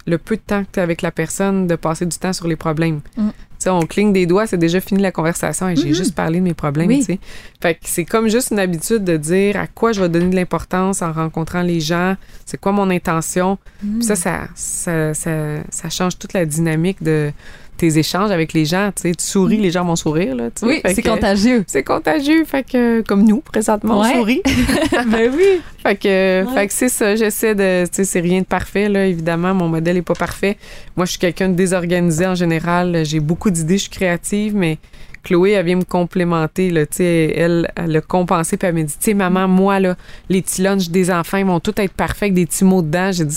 le 0.06 0.18
peu 0.18 0.36
de 0.36 0.40
temps 0.40 0.64
que 0.64 0.68
tu 0.72 0.80
avec 0.80 1.02
la 1.02 1.10
personne 1.10 1.66
de 1.66 1.76
passer 1.76 2.06
du 2.06 2.16
temps 2.18 2.32
sur 2.32 2.48
les 2.48 2.56
problèmes. 2.56 3.00
Mm. 3.16 3.28
Tu 3.28 3.64
sais, 3.64 3.70
on 3.70 3.80
cligne 3.82 4.12
des 4.14 4.24
doigts, 4.24 4.46
c'est 4.46 4.56
déjà 4.56 4.80
fini 4.80 5.02
la 5.02 5.12
conversation 5.12 5.68
et 5.68 5.76
j'ai 5.76 5.88
Mhm. 5.90 5.94
juste 5.94 6.14
parlé 6.14 6.38
de 6.38 6.44
mes 6.44 6.54
problèmes, 6.54 6.88
Oui. 6.88 7.00
tu 7.00 7.04
sais. 7.04 7.18
Fait 7.60 7.74
que 7.74 7.80
c'est 7.82 8.06
comme 8.06 8.28
juste 8.28 8.52
une 8.52 8.58
habitude 8.58 9.04
de 9.04 9.18
dire 9.18 9.58
à 9.58 9.66
quoi 9.66 9.92
je 9.92 10.00
vais 10.00 10.08
donner 10.08 10.30
de 10.30 10.34
l'importance 10.36 11.02
en 11.02 11.12
rencontrant 11.12 11.60
les 11.60 11.78
gens, 11.80 12.16
c'est 12.46 12.58
quoi 12.58 12.72
mon 12.72 12.88
intention. 12.88 13.58
Puis 13.80 14.02
ça, 14.04 14.16
ça, 14.16 14.48
ça, 14.54 15.12
ça, 15.12 15.30
ça 15.68 15.90
change 15.90 16.18
toute 16.18 16.32
la 16.32 16.46
dynamique 16.46 17.02
de 17.02 17.32
tes 17.80 17.98
échanges 17.98 18.30
avec 18.30 18.52
les 18.52 18.64
gens. 18.66 18.90
Tu 18.94 19.02
sais, 19.02 19.14
tu 19.14 19.24
souris, 19.24 19.56
les 19.56 19.70
gens 19.70 19.84
vont 19.84 19.96
sourire. 19.96 20.34
Là, 20.36 20.50
tu. 20.50 20.66
Oui, 20.66 20.80
c'est 20.84 21.02
contagieux. 21.02 21.64
C'est 21.66 21.82
contagieux. 21.82 22.44
Fait 22.44 22.62
que, 22.62 23.00
comme 23.00 23.24
nous, 23.24 23.40
présentement, 23.40 24.00
Ouais. 24.00 24.08
on 24.14 24.18
sourit. 24.20 24.42
ben 25.06 25.30
oui. 25.34 25.60
Fait 25.82 25.96
que, 25.96 26.44
Ouais. 26.44 26.54
fait 26.54 26.66
que 26.68 26.72
c'est 26.72 26.88
ça. 26.90 27.16
J'essaie 27.16 27.54
de. 27.54 27.84
Tu 27.86 27.90
sais, 27.96 28.04
c'est 28.04 28.20
rien 28.20 28.40
de 28.40 28.46
parfait, 28.46 28.88
là. 28.88 29.06
Évidemment, 29.06 29.54
mon 29.54 29.68
modèle 29.68 29.96
est 29.96 30.02
pas 30.02 30.14
parfait. 30.14 30.56
Moi, 30.96 31.06
je 31.06 31.10
suis 31.12 31.18
quelqu'un 31.18 31.48
de 31.48 31.54
désorganisé 31.54 32.26
en 32.26 32.34
général. 32.34 33.02
J'ai 33.04 33.20
beaucoup 33.20 33.50
d'idées, 33.50 33.78
je 33.78 33.82
suis 33.82 33.90
créative, 33.90 34.54
mais 34.54 34.78
Chloé, 35.22 35.50
elle 35.52 35.66
vient 35.66 35.76
me 35.76 35.84
complémenter, 35.84 36.70
là. 36.70 36.86
Tu 36.86 36.96
sais, 36.98 37.34
elle, 37.36 37.70
elle 37.76 37.96
a 37.96 38.00
compensé, 38.00 38.56
puis 38.56 38.66
elle 38.68 38.74
m'a 38.74 38.82
dit, 38.82 38.92
tu 38.94 38.98
sais, 39.00 39.14
maman, 39.14 39.46
moi, 39.48 39.78
là, 39.80 39.96
les 40.28 40.40
petits 40.42 40.62
lunchs 40.62 40.88
des 40.88 41.10
enfants, 41.10 41.36
ils 41.36 41.44
vont 41.46 41.60
tous 41.60 41.74
être 41.78 41.92
parfaits 41.92 42.22
avec 42.24 42.34
des 42.34 42.46
petits 42.46 42.64
mots 42.64 42.82
dedans. 42.82 43.10
J'ai 43.12 43.24
dit, 43.24 43.36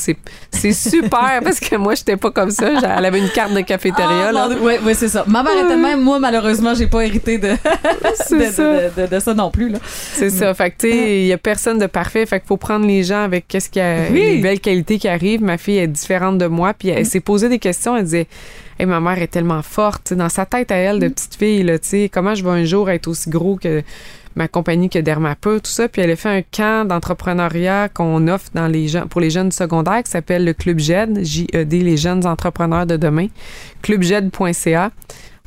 c'est, 0.51 0.71
super, 0.73 1.39
parce 1.43 1.59
que 1.59 1.75
moi, 1.75 1.95
j'étais 1.95 2.17
pas 2.17 2.31
comme 2.31 2.51
ça. 2.51 2.69
Elle 2.97 3.05
avait 3.05 3.19
une 3.19 3.29
carte 3.29 3.53
de 3.53 3.61
cafétéria, 3.61 4.31
là. 4.31 4.49
Oui, 4.61 4.73
oui, 4.83 4.93
c'est 4.95 5.09
ça. 5.09 5.25
Ma 5.27 5.43
mère 5.43 5.65
était 5.65 5.77
même. 5.77 6.01
Moi, 6.01 6.19
malheureusement, 6.19 6.73
j'ai 6.73 6.87
pas 6.87 7.05
hérité 7.05 7.37
de, 7.37 7.49
de, 7.51 8.45
ça. 8.51 8.73
de- 8.89 9.01
de- 9.01 9.07
de 9.15 9.19
ça 9.19 9.33
non 9.33 9.51
plus. 9.51 9.69
Là. 9.69 9.79
C'est 9.85 10.29
ça. 10.29 10.53
Fait 10.53 10.71
que, 10.71 10.77
tu 10.79 10.89
sais, 10.91 11.21
il 11.21 11.27
y 11.27 11.33
a 11.33 11.37
personne 11.37 11.79
de 11.79 11.85
parfait. 11.87 12.25
Fait 12.25 12.39
qu'il 12.39 12.47
faut 12.47 12.57
prendre 12.57 12.85
les 12.85 13.03
gens 13.03 13.23
avec 13.23 13.47
qu'est-ce 13.47 13.69
qu'il 13.69 13.81
y 13.81 13.85
a, 13.85 14.05
Oui. 14.11 14.19
les 14.35 14.37
belles 14.41 14.59
qualités 14.59 14.97
qui 14.97 15.07
arrivent. 15.07 15.43
Ma 15.43 15.57
fille 15.57 15.77
est 15.77 15.87
différente 15.87 16.37
de 16.37 16.45
moi. 16.47 16.73
Puis 16.73 16.89
elle 16.89 17.05
s'est 17.05 17.19
posé 17.19 17.49
des 17.49 17.59
questions. 17.59 17.95
Elle 17.97 18.03
disait, 18.05 18.27
Hey, 18.79 18.85
ma 18.85 18.99
mère 18.99 19.21
est 19.21 19.27
tellement 19.27 19.61
forte. 19.61 20.13
Dans 20.13 20.29
sa 20.29 20.45
tête 20.45 20.71
à 20.71 20.75
elle, 20.75 20.99
de 20.99 21.07
petite 21.07 21.35
fille, 21.35 21.63
là, 21.63 21.77
tu 21.79 21.87
sais, 21.89 22.09
comment 22.11 22.35
je 22.35 22.43
vais 22.43 22.49
un 22.49 22.65
jour 22.65 22.89
être 22.89 23.07
aussi 23.07 23.29
gros 23.29 23.55
que 23.55 23.83
ma 24.35 24.47
compagnie 24.47 24.89
que 24.89 24.99
Dermape, 24.99 25.41
tout 25.41 25.59
ça. 25.63 25.87
Puis 25.87 26.01
elle 26.01 26.11
a 26.11 26.15
fait 26.15 26.29
un 26.29 26.41
camp 26.41 26.87
d'entrepreneuriat 26.87 27.89
qu'on 27.89 28.27
offre 28.27 28.49
dans 28.53 28.67
les 28.67 28.87
gens, 28.87 29.07
pour 29.07 29.21
les 29.21 29.29
jeunes 29.29 29.49
du 29.49 29.55
secondaire 29.55 30.03
qui 30.03 30.11
s'appelle 30.11 30.45
le 30.45 30.53
Club 30.53 30.79
JED, 30.79 31.23
J-E-D, 31.23 31.79
les 31.79 31.97
jeunes 31.97 32.25
entrepreneurs 32.25 32.85
de 32.85 32.97
demain. 32.97 33.27
clubjed.ca. 33.81 34.91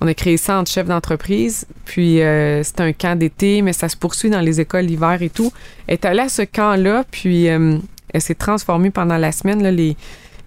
On 0.00 0.06
a 0.06 0.14
créé 0.14 0.36
ça 0.36 0.58
entre 0.58 0.70
chefs 0.70 0.86
d'entreprise. 0.86 1.66
Puis 1.84 2.22
euh, 2.22 2.62
c'est 2.62 2.80
un 2.80 2.92
camp 2.92 3.18
d'été, 3.18 3.62
mais 3.62 3.72
ça 3.72 3.88
se 3.88 3.96
poursuit 3.96 4.30
dans 4.30 4.40
les 4.40 4.60
écoles 4.60 4.84
l'hiver 4.84 5.18
et 5.22 5.30
tout. 5.30 5.52
Elle 5.86 5.94
est 5.94 6.04
allée 6.04 6.20
à 6.20 6.28
ce 6.28 6.42
camp-là, 6.42 7.04
puis 7.10 7.48
euh, 7.48 7.78
elle 8.12 8.20
s'est 8.20 8.34
transformée 8.34 8.90
pendant 8.90 9.16
la 9.16 9.32
semaine. 9.32 9.62
Là, 9.62 9.70
les, 9.70 9.96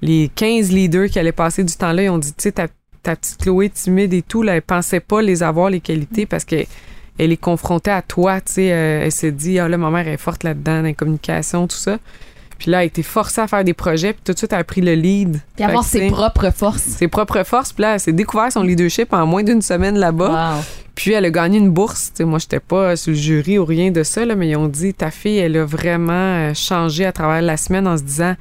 les 0.01 0.29
15 0.35 0.71
leaders 0.71 1.09
qui 1.09 1.19
allaient 1.19 1.31
passer 1.31 1.63
du 1.63 1.73
temps 1.75 1.91
là, 1.91 2.03
ils 2.03 2.09
ont 2.09 2.17
dit, 2.17 2.29
tu 2.29 2.43
sais, 2.43 2.51
ta, 2.53 2.67
ta 3.03 3.15
petite 3.15 3.41
Chloé 3.41 3.69
timide 3.69 4.13
et 4.13 4.21
tout, 4.21 4.43
là, 4.43 4.55
elle 4.55 4.61
pensait 4.61 4.99
pas 4.99 5.21
les 5.21 5.43
avoir, 5.43 5.69
les 5.69 5.79
qualités, 5.79 6.25
parce 6.25 6.45
que 6.45 6.55
elle 7.17 7.33
est 7.33 7.37
confrontée 7.37 7.91
à 7.91 8.01
toi, 8.01 8.39
tu 8.39 8.53
sais. 8.53 8.71
euh, 8.71 9.01
elle 9.03 9.11
s'est 9.11 9.31
dit, 9.31 9.59
ah 9.59 9.67
là, 9.67 9.77
ma 9.77 9.89
mère 9.89 10.07
est 10.07 10.17
forte 10.17 10.43
là-dedans, 10.43 10.77
dans 10.77 10.83
la 10.83 10.93
communication, 10.93 11.67
tout 11.67 11.75
ça. 11.75 11.97
Puis 12.57 12.71
là, 12.71 12.79
elle 12.79 12.81
a 12.81 12.85
été 12.85 13.03
forcée 13.03 13.41
à 13.41 13.47
faire 13.47 13.63
des 13.63 13.73
projets, 13.73 14.13
puis 14.13 14.21
tout 14.23 14.33
de 14.33 14.37
suite, 14.37 14.51
elle 14.53 14.59
a 14.59 14.63
pris 14.63 14.81
le 14.81 14.93
lead. 14.93 15.41
Puis 15.55 15.63
avoir 15.63 15.83
ses 15.83 16.07
propres 16.07 16.51
forces. 16.51 16.81
ses 16.83 17.07
propres 17.07 17.43
forces. 17.43 17.71
Puis 17.71 17.81
là, 17.83 17.93
elle 17.93 17.99
s'est 17.99 18.11
découvert 18.13 18.51
son 18.51 18.63
leadership 18.63 19.13
en 19.13 19.25
moins 19.25 19.43
d'une 19.43 19.61
semaine 19.61 19.97
là-bas. 19.97 20.55
Wow. 20.55 20.63
Puis 20.93 21.13
elle 21.13 21.23
a 21.23 21.31
gagné 21.31 21.57
une 21.57 21.69
bourse. 21.69 22.11
Tu 22.11 22.17
sais, 22.17 22.23
moi, 22.25 22.37
j'étais 22.39 22.59
pas 22.59 22.97
sur 22.97 23.11
le 23.11 23.17
jury 23.17 23.57
ou 23.57 23.63
rien 23.63 23.91
de 23.91 24.03
ça, 24.03 24.25
là, 24.25 24.35
mais 24.35 24.49
ils 24.49 24.57
ont 24.57 24.67
dit 24.67 24.93
ta 24.93 25.09
fille, 25.09 25.37
elle 25.37 25.55
a 25.55 25.63
vraiment 25.63 26.11
euh, 26.13 26.53
changé 26.53 27.05
à 27.05 27.13
travers 27.13 27.41
la 27.41 27.55
semaine 27.55 27.87
en 27.87 27.97
se 27.97 28.03
disant 28.03 28.35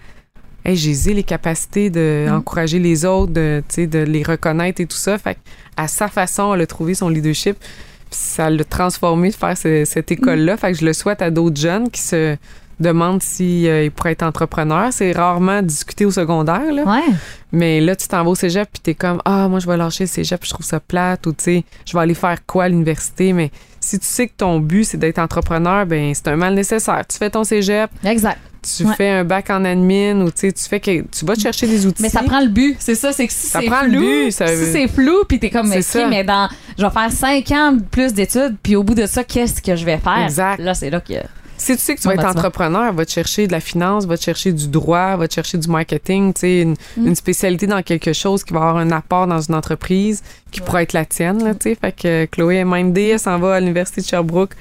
Hey, 0.65 0.77
j'ai 0.77 1.15
les 1.15 1.23
capacités 1.23 1.89
d'encourager 1.91 2.79
les 2.79 3.05
autres, 3.05 3.33
de, 3.33 3.63
de 3.77 3.99
les 4.01 4.23
reconnaître 4.23 4.81
et 4.81 4.87
tout 4.87 4.97
ça. 4.97 5.17
Fait 5.19 5.39
à 5.77 5.89
sa 5.89 6.09
façon, 6.09 6.53
elle 6.55 6.61
a 6.63 6.67
trouvé 6.67 6.95
son 6.95 7.09
leadership. 7.09 7.57
Puis 7.59 8.19
ça 8.21 8.51
l'a 8.51 8.65
transformé 8.65 9.31
de 9.31 9.35
faire 9.35 9.57
ce- 9.57 9.85
cette 9.85 10.11
école-là. 10.11 10.57
Fait 10.57 10.73
que 10.73 10.79
je 10.79 10.85
le 10.85 10.93
souhaite 10.93 11.23
à 11.23 11.31
d'autres 11.31 11.61
jeunes 11.61 11.91
qui 11.91 12.01
se 12.01 12.37
demandent 12.81 13.23
s'ils 13.23 13.91
pourraient 13.93 14.13
être 14.13 14.23
entrepreneurs. 14.23 14.93
C'est 14.93 15.13
rarement 15.13 15.63
discuté 15.63 16.05
au 16.05 16.11
secondaire. 16.11 16.73
Là. 16.73 16.85
Ouais. 16.85 17.15
Mais 17.53 17.81
là, 17.81 17.97
tu 17.97 18.07
t'en 18.09 18.23
vas 18.25 18.31
au 18.31 18.35
cégep, 18.35 18.69
puis 18.73 18.81
t'es 18.83 18.95
comme, 18.95 19.21
ah, 19.25 19.49
moi, 19.49 19.59
je 19.59 19.67
vais 19.67 19.77
lâcher 19.77 20.05
le 20.05 20.09
cégep, 20.09 20.41
je 20.45 20.51
trouve 20.51 20.65
ça 20.67 20.81
plate, 20.81 21.27
ou 21.27 21.33
tu 21.33 21.45
sais, 21.45 21.65
je 21.87 21.93
vais 21.95 22.01
aller 22.03 22.15
faire 22.15 22.45
quoi 22.47 22.65
à 22.65 22.69
l'université. 22.69 23.33
Mais 23.33 23.51
si 23.81 23.99
tu 23.99 24.07
sais 24.07 24.29
que 24.29 24.35
ton 24.37 24.61
but, 24.61 24.85
c'est 24.85 24.99
d'être 24.99 25.19
entrepreneur, 25.19 25.87
ben 25.87 26.13
c'est 26.15 26.29
un 26.29 26.37
mal 26.37 26.55
nécessaire. 26.55 27.05
Tu 27.09 27.17
fais 27.19 27.31
ton 27.31 27.43
cégep, 27.45 27.91
Exact. 28.05 28.39
Tu 28.63 28.85
Ouais. 28.87 28.95
fais 28.97 29.09
un 29.11 29.25
bac 29.25 29.51
en 29.51 29.65
admin, 29.65 30.21
ou 30.23 30.31
tu 30.31 30.51
fais 30.57 30.81
que 30.81 31.03
tu 31.03 31.25
vas 31.25 31.35
te 31.37 31.41
chercher 31.41 31.67
des 31.67 31.87
outils. 31.87 32.03
Mais 32.03 32.09
ça 32.09 32.23
prend 32.23 32.41
le 32.41 32.49
but. 32.49 32.77
C'est 32.79 32.95
ça, 32.95 33.13
c'est 33.13 33.27
que 33.27 33.33
si 33.33 33.47
Ça 33.47 33.61
c'est 33.61 33.67
prend 33.67 33.83
le 33.83 33.91
flou, 33.91 34.01
but, 34.01 34.31
ça 34.33 34.47
si 34.49 34.73
c'est 34.73 34.89
flou, 34.89 35.25
puis 35.29 35.39
t'es 35.39 35.51
comme, 35.51 35.71
ok, 35.71 36.07
mais 36.09 36.25
dans, 36.25 36.49
je 36.79 36.85
vais 36.85 36.91
faire 36.91 37.13
cinq 37.13 37.51
ans 37.53 37.77
plus 37.91 38.13
d'études, 38.13 38.57
puis 38.63 38.77
au 38.77 38.83
bout 38.83 38.95
de 38.95 39.07
ça, 39.07 39.25
qu'est-ce 39.25 39.61
que 39.63 39.77
je 39.77 39.85
vais 39.85 39.99
faire? 39.99 40.25
Exact. 40.25 40.59
Là, 40.61 40.75
c'est 40.75 40.91
là 40.91 41.01
que. 41.01 41.15
Si 41.61 41.73
tu 41.77 41.83
sais 41.83 41.97
que 41.97 42.01
tu 42.01 42.07
vas 42.07 42.15
être 42.15 42.23
vas- 42.23 42.31
entrepreneur, 42.31 42.93
va 42.93 43.05
te 43.05 43.11
chercher 43.11 43.49
de 43.49 43.53
la 43.53 43.59
finance, 43.59 44.07
va 44.07 44.17
te 44.17 44.23
chercher 44.23 44.53
du 44.53 44.69
droit, 44.69 45.17
va 45.17 45.27
te 45.27 45.35
chercher 45.35 45.59
du 45.59 45.67
marketing, 45.69 46.33
tu 46.33 46.41
sais, 46.43 46.61
une, 46.61 46.77
Mm. 46.97 47.07
une 47.09 47.15
spécialité 47.17 47.67
dans 47.67 47.83
quelque 47.83 48.13
chose 48.13 48.45
qui 48.45 48.53
va 48.55 48.61
avoir 48.61 48.77
un 48.77 48.93
apport 48.93 49.27
dans 49.27 49.41
une 49.41 49.57
entreprise 49.57 50.23
qui 50.53 50.61
pourra 50.61 50.85
être 50.85 50.93
la 50.93 51.05
tienne, 51.05 51.43
là, 51.43 51.55
tu 51.55 51.71
sais. 51.71 51.75
Fait 51.81 51.91
que 51.91 52.27
Chloé 52.27 52.63
mindée, 52.65 53.09
elle 53.09 53.19
s'en 53.19 53.39
va 53.41 53.57
à 53.57 53.61
l'Université 53.61 54.03
de 54.03 54.07
Sherbrooke 54.07 54.53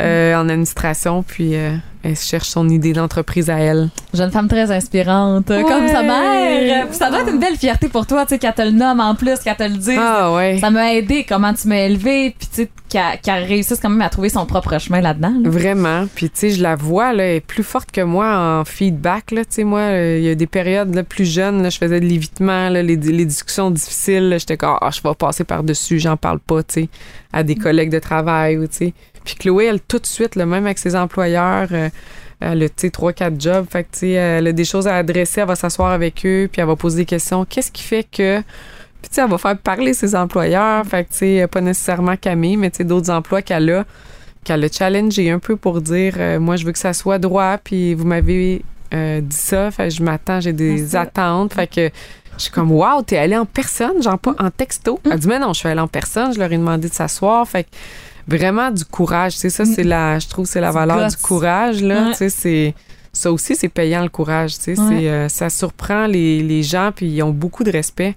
euh, 0.00 0.34
en 0.36 0.48
administration, 0.48 1.22
puis 1.22 1.54
euh, 1.54 1.76
elle 2.02 2.16
cherche 2.16 2.48
son 2.48 2.68
idée 2.68 2.92
d'entreprise 2.92 3.50
à 3.50 3.58
elle. 3.58 3.88
Jeune 4.14 4.30
femme 4.30 4.48
très 4.48 4.70
inspirante, 4.72 5.46
comme 5.48 5.88
sa 5.88 6.02
mère. 6.02 6.86
Ça 6.92 7.10
doit 7.10 7.20
être 7.20 7.32
une 7.32 7.38
belle 7.40 7.56
fierté 7.56 7.88
pour 7.88 8.06
toi, 8.06 8.24
tu 8.24 8.30
sais, 8.30 8.38
qu'elle 8.38 8.54
te 8.54 8.62
le 8.62 8.70
nomme 8.70 9.00
en 9.00 9.14
plus, 9.14 9.38
qu'elle 9.40 9.56
te 9.56 9.62
le 9.62 9.76
dise. 9.76 9.98
Ah 9.98 10.32
ouais. 10.32 10.58
Ça 10.60 10.70
m'a 10.70 10.94
aidé, 10.94 11.24
comment 11.28 11.52
tu 11.52 11.68
m'as 11.68 11.80
élevé, 11.86 12.34
puis 12.38 12.48
tu 12.48 12.62
sais, 12.62 12.70
qu'elle 13.22 13.44
réussisse 13.44 13.78
quand 13.80 13.90
même 13.90 14.02
à 14.02 14.08
trouver 14.08 14.30
son 14.30 14.46
propre 14.46 14.76
chemin 14.78 15.00
là-dedans. 15.00 15.32
là. 15.42 15.48
Vraiment. 15.48 16.06
Puis, 16.12 16.28
tu 16.28 16.38
sais, 16.40 16.50
je 16.50 16.62
la 16.62 16.74
vois, 16.74 17.12
là, 17.12 17.22
elle 17.24 17.36
est 17.36 17.40
plus 17.40 17.62
forte 17.62 17.92
que 17.92 18.00
moi 18.00 18.36
en 18.36 18.64
feedback, 18.64 19.30
là. 19.30 19.44
Tu 19.44 19.50
sais, 19.56 19.64
moi, 19.64 19.80
euh, 19.80 20.16
il 20.18 20.24
y 20.24 20.30
a 20.30 20.34
des 20.34 20.48
périodes, 20.48 20.92
là, 20.94 21.04
plus 21.04 21.30
jeunes, 21.30 21.62
là, 21.62 21.68
je 21.70 21.78
faisais 21.78 22.00
de 22.00 22.06
l'évitement, 22.06 22.68
les, 22.68 22.82
les 22.82 23.24
discussions 23.24 23.70
difficiles, 23.70 24.34
j'étais 24.40 24.56
comme, 24.56 24.76
ah, 24.80 24.90
je 24.90 25.00
vais 25.06 25.14
passer 25.14 25.44
par-dessus, 25.44 26.00
j'en 26.00 26.16
parle 26.16 26.40
pas, 26.40 26.62
tu 26.62 26.82
sais, 26.82 26.88
à 27.32 27.44
des 27.44 27.54
collègues 27.54 27.90
de 27.90 28.00
travail, 28.00 28.58
ou, 28.58 28.66
tu 28.66 28.76
sais. 28.76 28.94
Puis 29.24 29.34
Chloé, 29.34 29.66
elle, 29.66 29.80
tout 29.80 29.98
de 29.98 30.06
suite, 30.06 30.36
là, 30.36 30.46
même 30.46 30.64
avec 30.64 30.78
ses 30.78 30.96
employeurs, 30.96 31.68
euh, 31.72 31.88
elle 32.40 32.62
a, 32.62 32.68
tu 32.68 32.74
sais, 32.76 32.90
trois, 32.90 33.12
quatre 33.12 33.40
jobs. 33.40 33.66
Fait 33.70 33.84
que, 33.84 33.92
tu 33.92 33.98
sais, 33.98 34.10
elle 34.10 34.46
a 34.46 34.52
des 34.52 34.64
choses 34.64 34.86
à 34.86 34.96
adresser, 34.96 35.40
elle 35.40 35.46
va 35.46 35.56
s'asseoir 35.56 35.92
avec 35.92 36.24
eux, 36.24 36.48
puis 36.50 36.60
elle 36.60 36.66
va 36.66 36.76
poser 36.76 37.02
des 37.02 37.06
questions. 37.06 37.44
Qu'est-ce 37.44 37.70
qui 37.70 37.82
fait 37.82 38.04
que... 38.04 38.40
Puis, 38.40 39.08
tu 39.08 39.14
sais, 39.14 39.22
elle 39.22 39.30
va 39.30 39.38
faire 39.38 39.56
parler 39.56 39.94
ses 39.94 40.14
employeurs. 40.14 40.84
Fait 40.86 41.04
que, 41.04 41.10
tu 41.10 41.18
sais, 41.18 41.46
pas 41.46 41.60
nécessairement 41.60 42.16
Camille, 42.16 42.56
mais, 42.56 42.70
tu 42.70 42.78
sais, 42.78 42.84
d'autres 42.84 43.10
emplois 43.10 43.42
qu'elle 43.42 43.70
a, 43.70 43.84
qu'elle 44.44 44.64
a 44.64 44.68
challengé 44.68 45.30
un 45.30 45.38
peu 45.38 45.56
pour 45.56 45.80
dire, 45.80 46.14
euh, 46.18 46.40
moi, 46.40 46.56
je 46.56 46.64
veux 46.64 46.72
que 46.72 46.78
ça 46.78 46.92
soit 46.92 47.18
droit, 47.18 47.58
puis 47.58 47.94
vous 47.94 48.04
m'avez 48.04 48.62
euh, 48.92 49.20
dit 49.20 49.36
ça, 49.36 49.70
fait 49.70 49.88
que 49.88 49.94
je 49.94 50.02
m'attends, 50.02 50.40
j'ai 50.40 50.52
des 50.52 50.96
attentes. 50.96 51.54
Fait 51.54 51.66
que 51.66 51.90
je 52.36 52.42
suis 52.42 52.50
comme, 52.50 52.72
wow, 52.72 53.02
t'es 53.02 53.18
allée 53.18 53.36
en 53.36 53.46
personne, 53.46 54.02
genre 54.02 54.18
pas 54.18 54.34
en 54.38 54.50
texto. 54.50 54.98
Elle 55.04 55.18
dit, 55.18 55.28
mais 55.28 55.38
non, 55.38 55.52
je 55.52 55.60
suis 55.60 55.68
allée 55.68 55.80
en 55.80 55.88
personne, 55.88 56.32
je 56.32 56.38
leur 56.38 56.50
ai 56.50 56.56
demandé 56.56 56.88
de 56.88 56.94
s'asseoir. 56.94 57.46
Fait 57.46 57.64
que 57.64 57.68
vraiment 58.30 58.70
du 58.70 58.84
courage, 58.84 59.34
tu 59.34 59.40
sais, 59.40 59.50
ça, 59.50 59.64
c'est 59.64 59.82
la, 59.82 60.18
je 60.18 60.28
trouve, 60.28 60.44
que 60.46 60.50
c'est 60.50 60.60
la 60.60 60.70
valeur 60.70 61.08
du 61.08 61.16
courage, 61.16 61.82
là. 61.82 62.04
Ouais. 62.04 62.10
Tu 62.12 62.16
sais, 62.16 62.28
c'est, 62.30 62.74
ça 63.12 63.32
aussi, 63.32 63.56
c'est 63.56 63.68
payant 63.68 64.02
le 64.02 64.08
courage, 64.08 64.56
tu 64.58 64.74
sais. 64.76 64.80
Ouais. 64.80 64.86
c'est, 65.00 65.08
euh, 65.10 65.28
ça 65.28 65.50
surprend 65.50 66.06
les, 66.06 66.42
les 66.42 66.62
gens, 66.62 66.90
puis 66.94 67.06
ils 67.06 67.22
ont 67.22 67.30
beaucoup 67.30 67.64
de 67.64 67.70
respect 67.70 68.16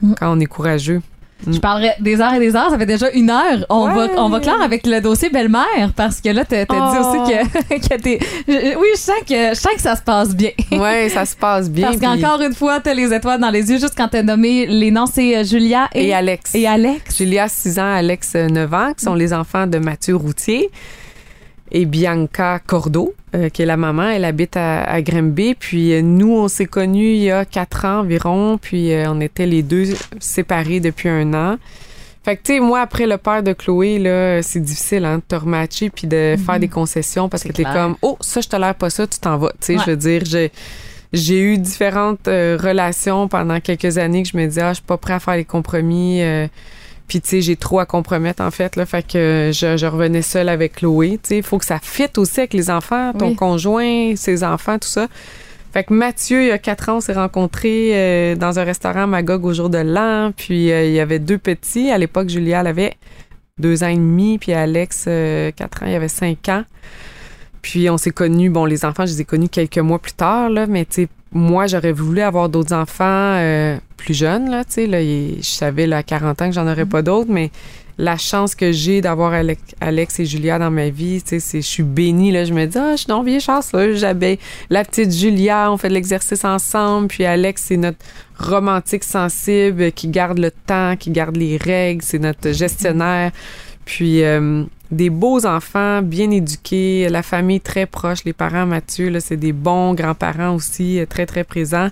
Mm. 0.00 0.14
quand 0.18 0.32
on 0.36 0.40
est 0.40 0.46
courageux. 0.46 1.02
Je 1.46 1.58
parlerais 1.58 1.94
des 2.00 2.20
heures 2.20 2.34
et 2.34 2.38
des 2.40 2.54
heures, 2.56 2.70
ça 2.70 2.78
fait 2.78 2.84
déjà 2.86 3.10
une 3.10 3.30
heure. 3.30 3.64
On, 3.70 3.86
Ouais. 3.86 3.94
va, 4.08 4.08
on 4.22 4.28
va 4.28 4.40
clore 4.40 4.60
avec 4.60 4.86
le 4.86 5.00
dossier 5.00 5.30
belle-mère, 5.30 5.92
parce 5.96 6.20
que 6.20 6.28
là, 6.30 6.44
t'as 6.44 6.66
t'as 6.66 6.90
dit 6.92 6.98
Oh. 7.00 7.06
aussi 7.22 7.32
que, 7.32 7.88
que 7.88 8.00
t'es... 8.00 8.18
Oui, 8.48 8.86
je 8.94 8.98
sens 9.00 9.14
que, 9.26 9.48
je 9.50 9.54
sens 9.54 9.72
que 9.74 9.80
ça 9.80 9.96
se 9.96 10.02
passe 10.02 10.34
bien. 10.34 10.50
Ouais, 10.72 11.08
ça 11.08 11.24
se 11.24 11.36
passe 11.36 11.70
bien. 11.70 11.86
Parce 11.88 11.98
puis- 11.98 12.06
qu'encore 12.22 12.42
une 12.42 12.54
fois, 12.54 12.80
t'as 12.80 12.92
les 12.94 13.12
étoiles 13.14 13.40
dans 13.40 13.50
les 13.50 13.70
yeux. 13.70 13.78
Juste 13.78 13.94
quand 13.96 14.08
t'as 14.08 14.22
nommé 14.22 14.66
les 14.66 14.90
noms, 14.90 15.06
c'est 15.06 15.36
euh, 15.36 15.44
Julia 15.44 15.88
et, 15.94 16.08
Et 16.08 16.14
Alex. 16.14 16.54
et 16.54 16.66
Alex. 16.66 17.16
Julia, 17.16 17.48
6 17.48 17.78
ans, 17.78 17.94
Alex, 17.94 18.32
euh, 18.34 18.48
9 18.48 18.74
ans, 18.74 18.92
qui 18.96 19.04
sont 19.04 19.14
les 19.14 19.32
enfants 19.32 19.66
de 19.66 19.78
Mathieu 19.78 20.16
Routier. 20.16 20.70
Et 21.70 21.84
Bianca 21.84 22.60
Cordeau, 22.66 23.14
euh, 23.34 23.48
qui 23.48 23.62
est 23.62 23.66
la 23.66 23.76
maman, 23.76 24.08
elle 24.08 24.24
habite 24.24 24.56
à, 24.56 24.82
à 24.84 25.02
Grimby. 25.02 25.54
Puis 25.54 25.92
euh, 25.92 26.00
nous, 26.02 26.32
on 26.32 26.48
s'est 26.48 26.66
connus 26.66 27.12
il 27.14 27.22
y 27.24 27.30
a 27.30 27.44
quatre 27.44 27.84
ans 27.84 28.00
environ. 28.00 28.58
Puis 28.60 28.92
euh, 28.92 29.04
on 29.10 29.20
était 29.20 29.46
les 29.46 29.62
deux 29.62 29.84
séparés 30.18 30.80
depuis 30.80 31.08
un 31.08 31.34
an. 31.34 31.56
Fait 32.24 32.36
que, 32.36 32.42
tu 32.42 32.54
sais, 32.54 32.60
moi, 32.60 32.80
après 32.80 33.06
le 33.06 33.16
père 33.16 33.42
de 33.42 33.52
Chloé, 33.52 33.98
là, 33.98 34.42
c'est 34.42 34.60
difficile, 34.60 35.04
hein, 35.04 35.16
de 35.18 35.22
te 35.26 35.34
rematcher 35.34 35.88
puis 35.88 36.06
de 36.06 36.36
faire 36.44 36.58
des 36.60 36.68
concessions 36.68 37.28
parce 37.28 37.42
que 37.44 37.52
t'es 37.52 37.64
comme, 37.64 37.96
oh, 38.02 38.16
ça, 38.20 38.40
je 38.40 38.48
tolère 38.48 38.74
pas 38.74 38.90
ça, 38.90 39.06
tu 39.06 39.18
t'en 39.18 39.38
vas. 39.38 39.50
Tu 39.52 39.56
sais, 39.60 39.76
Ouais. 39.76 39.82
je 39.86 39.90
veux 39.92 39.96
dire, 39.96 40.22
j'ai, 40.26 40.50
j'ai 41.12 41.40
eu 41.40 41.56
différentes 41.58 42.28
euh, 42.28 42.58
relations 42.62 43.28
pendant 43.28 43.60
quelques 43.60 43.96
années 43.96 44.24
que 44.24 44.28
je 44.30 44.36
me 44.36 44.46
disais, 44.46 44.60
ah, 44.62 44.70
je 44.70 44.76
suis 44.76 44.84
pas 44.84 44.98
prêt 44.98 45.14
à 45.14 45.20
faire 45.20 45.36
les 45.36 45.44
compromis. 45.44 46.20
euh, 46.22 46.46
puis, 47.08 47.20
tu 47.22 47.28
sais, 47.28 47.40
j'ai 47.40 47.56
trop 47.56 47.80
à 47.80 47.86
compromettre, 47.86 48.42
en 48.42 48.50
fait, 48.50 48.76
là. 48.76 48.84
Fait 48.86 49.02
que 49.04 49.50
je, 49.52 49.76
je 49.76 49.86
revenais 49.86 50.22
seule 50.22 50.48
avec 50.50 50.74
Chloé. 50.76 51.18
Tu 51.22 51.28
sais, 51.28 51.36
il 51.38 51.42
faut 51.42 51.58
que 51.58 51.64
ça 51.64 51.78
fitte 51.82 52.18
aussi 52.18 52.40
avec 52.40 52.52
les 52.52 52.70
enfants, 52.70 53.12
ton 53.18 53.30
Oui. 53.30 53.34
conjoint, 53.36 54.14
ses 54.14 54.44
enfants, 54.44 54.78
tout 54.78 54.88
ça. 54.88 55.08
Fait 55.72 55.84
que 55.84 55.92
Mathieu, 55.92 56.42
il 56.42 56.48
y 56.48 56.50
a 56.50 56.58
quatre 56.58 56.88
ans, 56.88 56.96
on 56.96 57.00
s'est 57.00 57.12
rencontrés 57.12 57.90
euh, 57.92 58.34
dans 58.36 58.58
un 58.58 58.64
restaurant 58.64 59.06
Magog 59.06 59.44
au 59.44 59.52
jour 59.52 59.68
de 59.70 59.78
l'an. 59.78 60.32
Puis, 60.36 60.70
euh, 60.72 60.84
il 60.86 60.92
y 60.92 61.00
avait 61.00 61.18
deux 61.18 61.38
petits. 61.38 61.90
À 61.90 61.98
l'époque, 61.98 62.28
Julia, 62.28 62.60
elle 62.60 62.66
avait 62.68 62.94
deux 63.58 63.82
ans 63.84 63.88
et 63.88 63.96
demi. 63.96 64.38
Puis, 64.38 64.52
Alex, 64.52 65.04
euh, 65.08 65.50
quatre 65.50 65.82
ans, 65.82 65.86
il 65.86 65.94
avait 65.94 66.08
cinq 66.08 66.48
ans. 66.48 66.64
Puis, 67.60 67.90
on 67.90 67.98
s'est 67.98 68.12
connus. 68.12 68.50
Bon, 68.50 68.64
les 68.64 68.84
enfants, 68.84 69.04
je 69.04 69.12
les 69.12 69.20
ai 69.22 69.24
connus 69.24 69.48
quelques 69.48 69.78
mois 69.78 69.98
plus 69.98 70.12
tard, 70.12 70.48
là. 70.48 70.66
Mais, 70.66 70.84
tu 70.84 71.02
sais, 71.02 71.08
moi, 71.32 71.66
j'aurais 71.66 71.92
voulu 71.92 72.20
avoir 72.20 72.48
d'autres 72.48 72.74
enfants 72.74 73.04
euh, 73.36 73.76
plus 73.96 74.14
jeunes, 74.14 74.50
là. 74.50 74.64
Tu 74.64 74.72
sais, 74.72 74.86
là, 74.86 75.00
je 75.02 75.42
savais, 75.42 75.86
là, 75.86 75.98
à 75.98 76.02
40 76.02 76.42
ans 76.42 76.46
que 76.48 76.54
j'en 76.54 76.66
aurais 76.70 76.86
pas 76.86 77.02
d'autres. 77.02 77.30
Mais 77.30 77.50
la 77.98 78.16
chance 78.16 78.54
que 78.54 78.72
j'ai 78.72 79.00
d'avoir 79.00 79.32
Alex, 79.32 79.60
Alex 79.80 80.20
et 80.20 80.24
Julia 80.24 80.58
dans 80.58 80.70
ma 80.70 80.88
vie, 80.88 81.20
tu 81.20 81.30
sais, 81.30 81.40
c'est, 81.40 81.60
je 81.60 81.66
suis 81.66 81.82
bénie, 81.82 82.32
là. 82.32 82.44
Je 82.44 82.54
me 82.54 82.64
dis, 82.64 82.78
ah, 82.78 82.92
je 82.92 82.98
suis 82.98 83.06
donc 83.08 83.26
bien 83.26 83.40
chanceuse. 83.40 83.98
J'avais 84.00 84.38
la 84.70 84.84
petite 84.84 85.12
Julia, 85.12 85.70
on 85.70 85.76
fait 85.76 85.88
de 85.88 85.94
l'exercice 85.94 86.44
ensemble. 86.44 87.08
Puis 87.08 87.24
Alex, 87.24 87.64
c'est 87.66 87.76
notre 87.76 87.98
romantique 88.38 89.04
sensible 89.04 89.92
qui 89.92 90.08
garde 90.08 90.38
le 90.38 90.50
temps, 90.50 90.96
qui 90.96 91.10
garde 91.10 91.36
les 91.36 91.56
règles. 91.58 92.02
C'est 92.02 92.20
notre 92.20 92.52
gestionnaire. 92.52 93.32
Puis 93.84 94.22
euh, 94.22 94.64
des 94.90 95.10
beaux 95.10 95.44
enfants, 95.44 96.02
bien 96.02 96.30
éduqués, 96.30 97.08
la 97.08 97.22
famille 97.22 97.60
très 97.60 97.86
proche, 97.86 98.24
les 98.24 98.32
parents 98.32 98.66
Mathieu, 98.66 99.10
là, 99.10 99.20
c'est 99.20 99.36
des 99.36 99.52
bons 99.52 99.94
grands-parents 99.94 100.54
aussi, 100.54 100.98
euh, 100.98 101.06
très, 101.06 101.26
très 101.26 101.44
présents. 101.44 101.90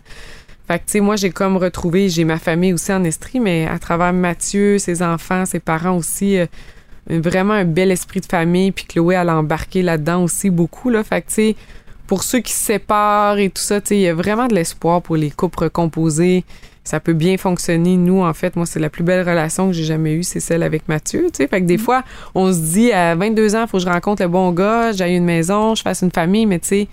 Fait 0.66 0.78
tu 0.78 0.84
sais, 0.86 1.00
moi, 1.00 1.16
j'ai 1.16 1.30
comme 1.30 1.56
retrouvé, 1.56 2.08
j'ai 2.08 2.24
ma 2.24 2.38
famille 2.38 2.72
aussi 2.72 2.92
en 2.92 3.04
Estrie, 3.04 3.38
mais 3.38 3.66
à 3.66 3.78
travers 3.78 4.12
Mathieu, 4.12 4.78
ses 4.78 5.02
enfants, 5.02 5.44
ses 5.44 5.60
parents 5.60 5.96
aussi, 5.96 6.38
euh, 6.38 6.46
vraiment 7.08 7.52
un 7.54 7.64
bel 7.64 7.92
esprit 7.92 8.20
de 8.20 8.26
famille. 8.26 8.72
Puis 8.72 8.86
Chloé, 8.86 9.14
elle 9.14 9.28
a 9.28 9.36
embarqué 9.36 9.82
là-dedans 9.82 10.24
aussi 10.24 10.50
beaucoup, 10.50 10.90
là. 10.90 11.04
Fait 11.04 11.20
tu 11.20 11.34
sais, 11.34 11.56
pour 12.06 12.24
ceux 12.24 12.40
qui 12.40 12.52
se 12.52 12.64
séparent 12.64 13.38
et 13.38 13.50
tout 13.50 13.62
ça, 13.62 13.80
tu 13.80 13.88
sais, 13.88 13.96
il 13.96 14.02
y 14.02 14.08
a 14.08 14.14
vraiment 14.14 14.48
de 14.48 14.54
l'espoir 14.54 15.02
pour 15.02 15.16
les 15.16 15.30
couples 15.30 15.64
recomposés. 15.64 16.44
Ça 16.86 17.00
peut 17.00 17.14
bien 17.14 17.36
fonctionner. 17.36 17.96
Nous, 17.96 18.22
en 18.22 18.32
fait, 18.32 18.54
moi, 18.54 18.64
c'est 18.64 18.78
la 18.78 18.88
plus 18.88 19.02
belle 19.02 19.28
relation 19.28 19.66
que 19.66 19.72
j'ai 19.72 19.84
jamais 19.84 20.14
eue, 20.14 20.22
c'est 20.22 20.40
celle 20.40 20.62
avec 20.62 20.88
Mathieu, 20.88 21.26
tu 21.32 21.38
sais. 21.38 21.48
Fait 21.48 21.60
que 21.60 21.66
des 21.66 21.78
fois, 21.78 22.04
on 22.34 22.52
se 22.52 22.58
dit, 22.58 22.92
à 22.92 23.16
22 23.16 23.56
ans, 23.56 23.62
il 23.62 23.68
faut 23.68 23.78
que 23.78 23.82
je 23.82 23.88
rencontre 23.88 24.22
le 24.22 24.28
bon 24.28 24.52
gars, 24.52 24.92
j'aille 24.92 25.16
une 25.16 25.24
maison, 25.24 25.74
je 25.74 25.82
fasse 25.82 26.02
une 26.02 26.12
famille, 26.12 26.46
mais 26.46 26.60
tu 26.60 26.68
sais, 26.68 26.88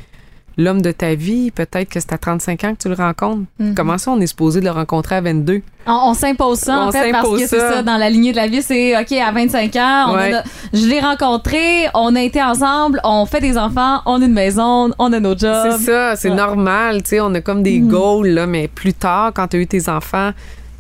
l'homme 0.58 0.82
de 0.82 0.92
ta 0.92 1.16
vie, 1.16 1.50
peut-être 1.52 1.90
que 1.90 2.00
c'est 2.00 2.14
à 2.14 2.18
35 2.18 2.64
ans 2.64 2.74
que 2.76 2.82
tu 2.84 2.90
le 2.90 2.96
rencontres. 2.96 3.44
Mhm. 3.60 3.74
Comment 3.76 3.98
ça, 3.98 4.12
on 4.12 4.20
est 4.22 4.28
supposé 4.28 4.60
de 4.60 4.66
le 4.66 4.72
rencontrer 4.72 5.16
à 5.16 5.22
22? 5.22 5.62
On, 5.88 5.92
on 5.92 6.14
s'impose 6.14 6.60
ça, 6.60 6.80
en 6.80 6.88
On 6.90 6.92
fait, 6.92 7.12
parce 7.12 7.28
que 7.30 7.40
c'est 7.48 7.60
ça. 7.60 7.82
dans 7.84 7.98
la 7.98 8.10
lignée 8.10 8.32
de 8.32 8.38
la 8.38 8.48
vie, 8.48 8.62
c'est 8.62 8.98
OK, 9.00 9.12
à 9.14 9.32
25 9.32 9.76
ans, 9.76 10.06
on 10.10 10.14
Ouais. 10.16 10.32
je 10.72 10.86
l'ai 10.88 11.00
rencontré, 11.00 11.88
on 11.94 12.16
a 12.16 12.22
été 12.22 12.42
ensemble, 12.42 13.00
on 13.04 13.26
fait 13.26 13.42
des 13.42 13.58
enfants, 13.58 14.02
on 14.06 14.22
a 14.22 14.26
une 14.26 14.34
maison, 14.34 14.92
on 15.00 15.12
a 15.12 15.20
nos 15.20 15.38
jobs. 15.38 15.72
C'est 15.78 15.86
ça, 15.92 16.16
c'est 16.16 16.30
ouais. 16.30 16.36
normal, 16.36 17.04
tu 17.04 17.10
sais, 17.10 17.20
on 17.22 17.34
a 17.34 17.42
comme 17.42 17.64
des 17.64 17.80
Mhm. 17.80 17.88
goals, 17.90 18.28
là, 18.28 18.46
mais 18.48 18.68
plus 18.68 18.94
tard, 18.94 19.32
quand 19.34 19.48
tu 19.48 19.58
as 19.58 19.60
eu 19.60 19.68
tes 19.68 19.90
enfants, 19.90 20.32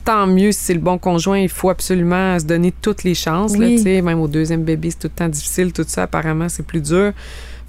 tant 0.05 0.28
mieux 0.28 0.51
si 0.51 0.59
c'est 0.59 0.74
le 0.74 0.80
bon 0.82 0.97
conjoint, 0.97 1.39
il 1.39 1.49
faut 1.49 1.69
absolument 1.69 2.38
se 2.38 2.45
donner 2.45 2.74
toutes 2.82 3.03
les 3.03 3.15
chances, 3.15 3.57
là, 3.57 3.65
Oui. 3.67 3.78
tu 3.78 3.84
sais, 3.84 4.01
même 4.01 4.19
au 4.21 4.28
deuxième 4.28 4.63
bébé, 4.63 4.91
c'est 4.91 4.99
tout 4.99 5.07
le 5.07 5.17
temps 5.17 5.30
difficile, 5.30 5.74
tout 5.74 5.86
ça, 5.88 6.03
apparemment, 6.03 6.47
c'est 6.49 6.65
plus 6.65 6.82
dur. 6.82 7.11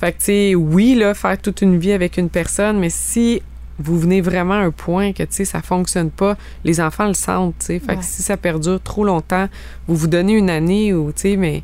Fait 0.01 0.13
que, 0.13 0.19
tu 0.19 0.25
sais, 0.25 0.55
oui, 0.55 0.95
là, 0.95 1.15
faire 1.15 1.39
toute 1.41 1.63
une 1.63 1.79
vie 1.79 1.93
avec 1.93 2.17
une 2.19 2.29
personne, 2.29 2.79
mais 2.79 2.91
si 2.91 3.43
vous 3.79 3.99
venez 3.99 4.21
vraiment 4.21 4.55
à 4.55 4.59
un 4.59 4.71
point 4.71 5.13
que, 5.13 5.23
tu 5.23 5.29
sais, 5.31 5.45
ça 5.45 5.61
fonctionne 5.63 6.11
pas, 6.11 6.37
les 6.65 6.81
enfants 6.81 7.07
le 7.09 7.15
sentent, 7.15 7.55
tu 7.61 7.67
sais. 7.67 7.79
Fait 7.81 7.93
Ouais. 7.93 7.99
que 7.99 8.05
si 8.05 8.23
ça 8.23 8.37
perdure 8.37 8.81
trop 8.81 9.05
longtemps, 9.05 9.49
vous 9.89 9.97
vous 9.97 10.07
donnez 10.07 10.35
une 10.35 10.51
année 10.51 10.93
ou, 10.95 11.13
tu 11.13 11.23
sais, 11.23 11.37
mais 11.37 11.63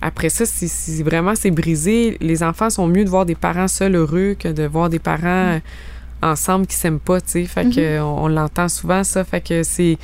après 0.00 0.28
ça, 0.28 0.46
si, 0.46 0.68
si 0.68 1.02
vraiment 1.02 1.34
c'est 1.34 1.50
brisé, 1.50 2.16
les 2.20 2.42
enfants 2.44 2.70
sont 2.70 2.86
mieux 2.86 3.04
de 3.04 3.10
voir 3.10 3.26
des 3.26 3.34
parents 3.34 3.66
seuls 3.68 3.96
heureux 3.96 4.36
que 4.38 4.48
de 4.48 4.64
voir 4.64 4.88
des 4.88 5.00
parents 5.00 5.54
euh, 5.56 5.58
ensemble 6.22 6.66
qui 6.66 6.76
s'aiment 6.76 7.00
pas, 7.00 7.20
tu 7.20 7.30
sais. 7.30 7.44
Fait 7.46 7.68
que 7.68 8.00
on, 8.00 8.24
on 8.24 8.28
l'entend 8.28 8.68
souvent, 8.68 9.02
ça. 9.02 9.24
Fait 9.24 9.40
que 9.40 9.62
c'est... 9.64 9.98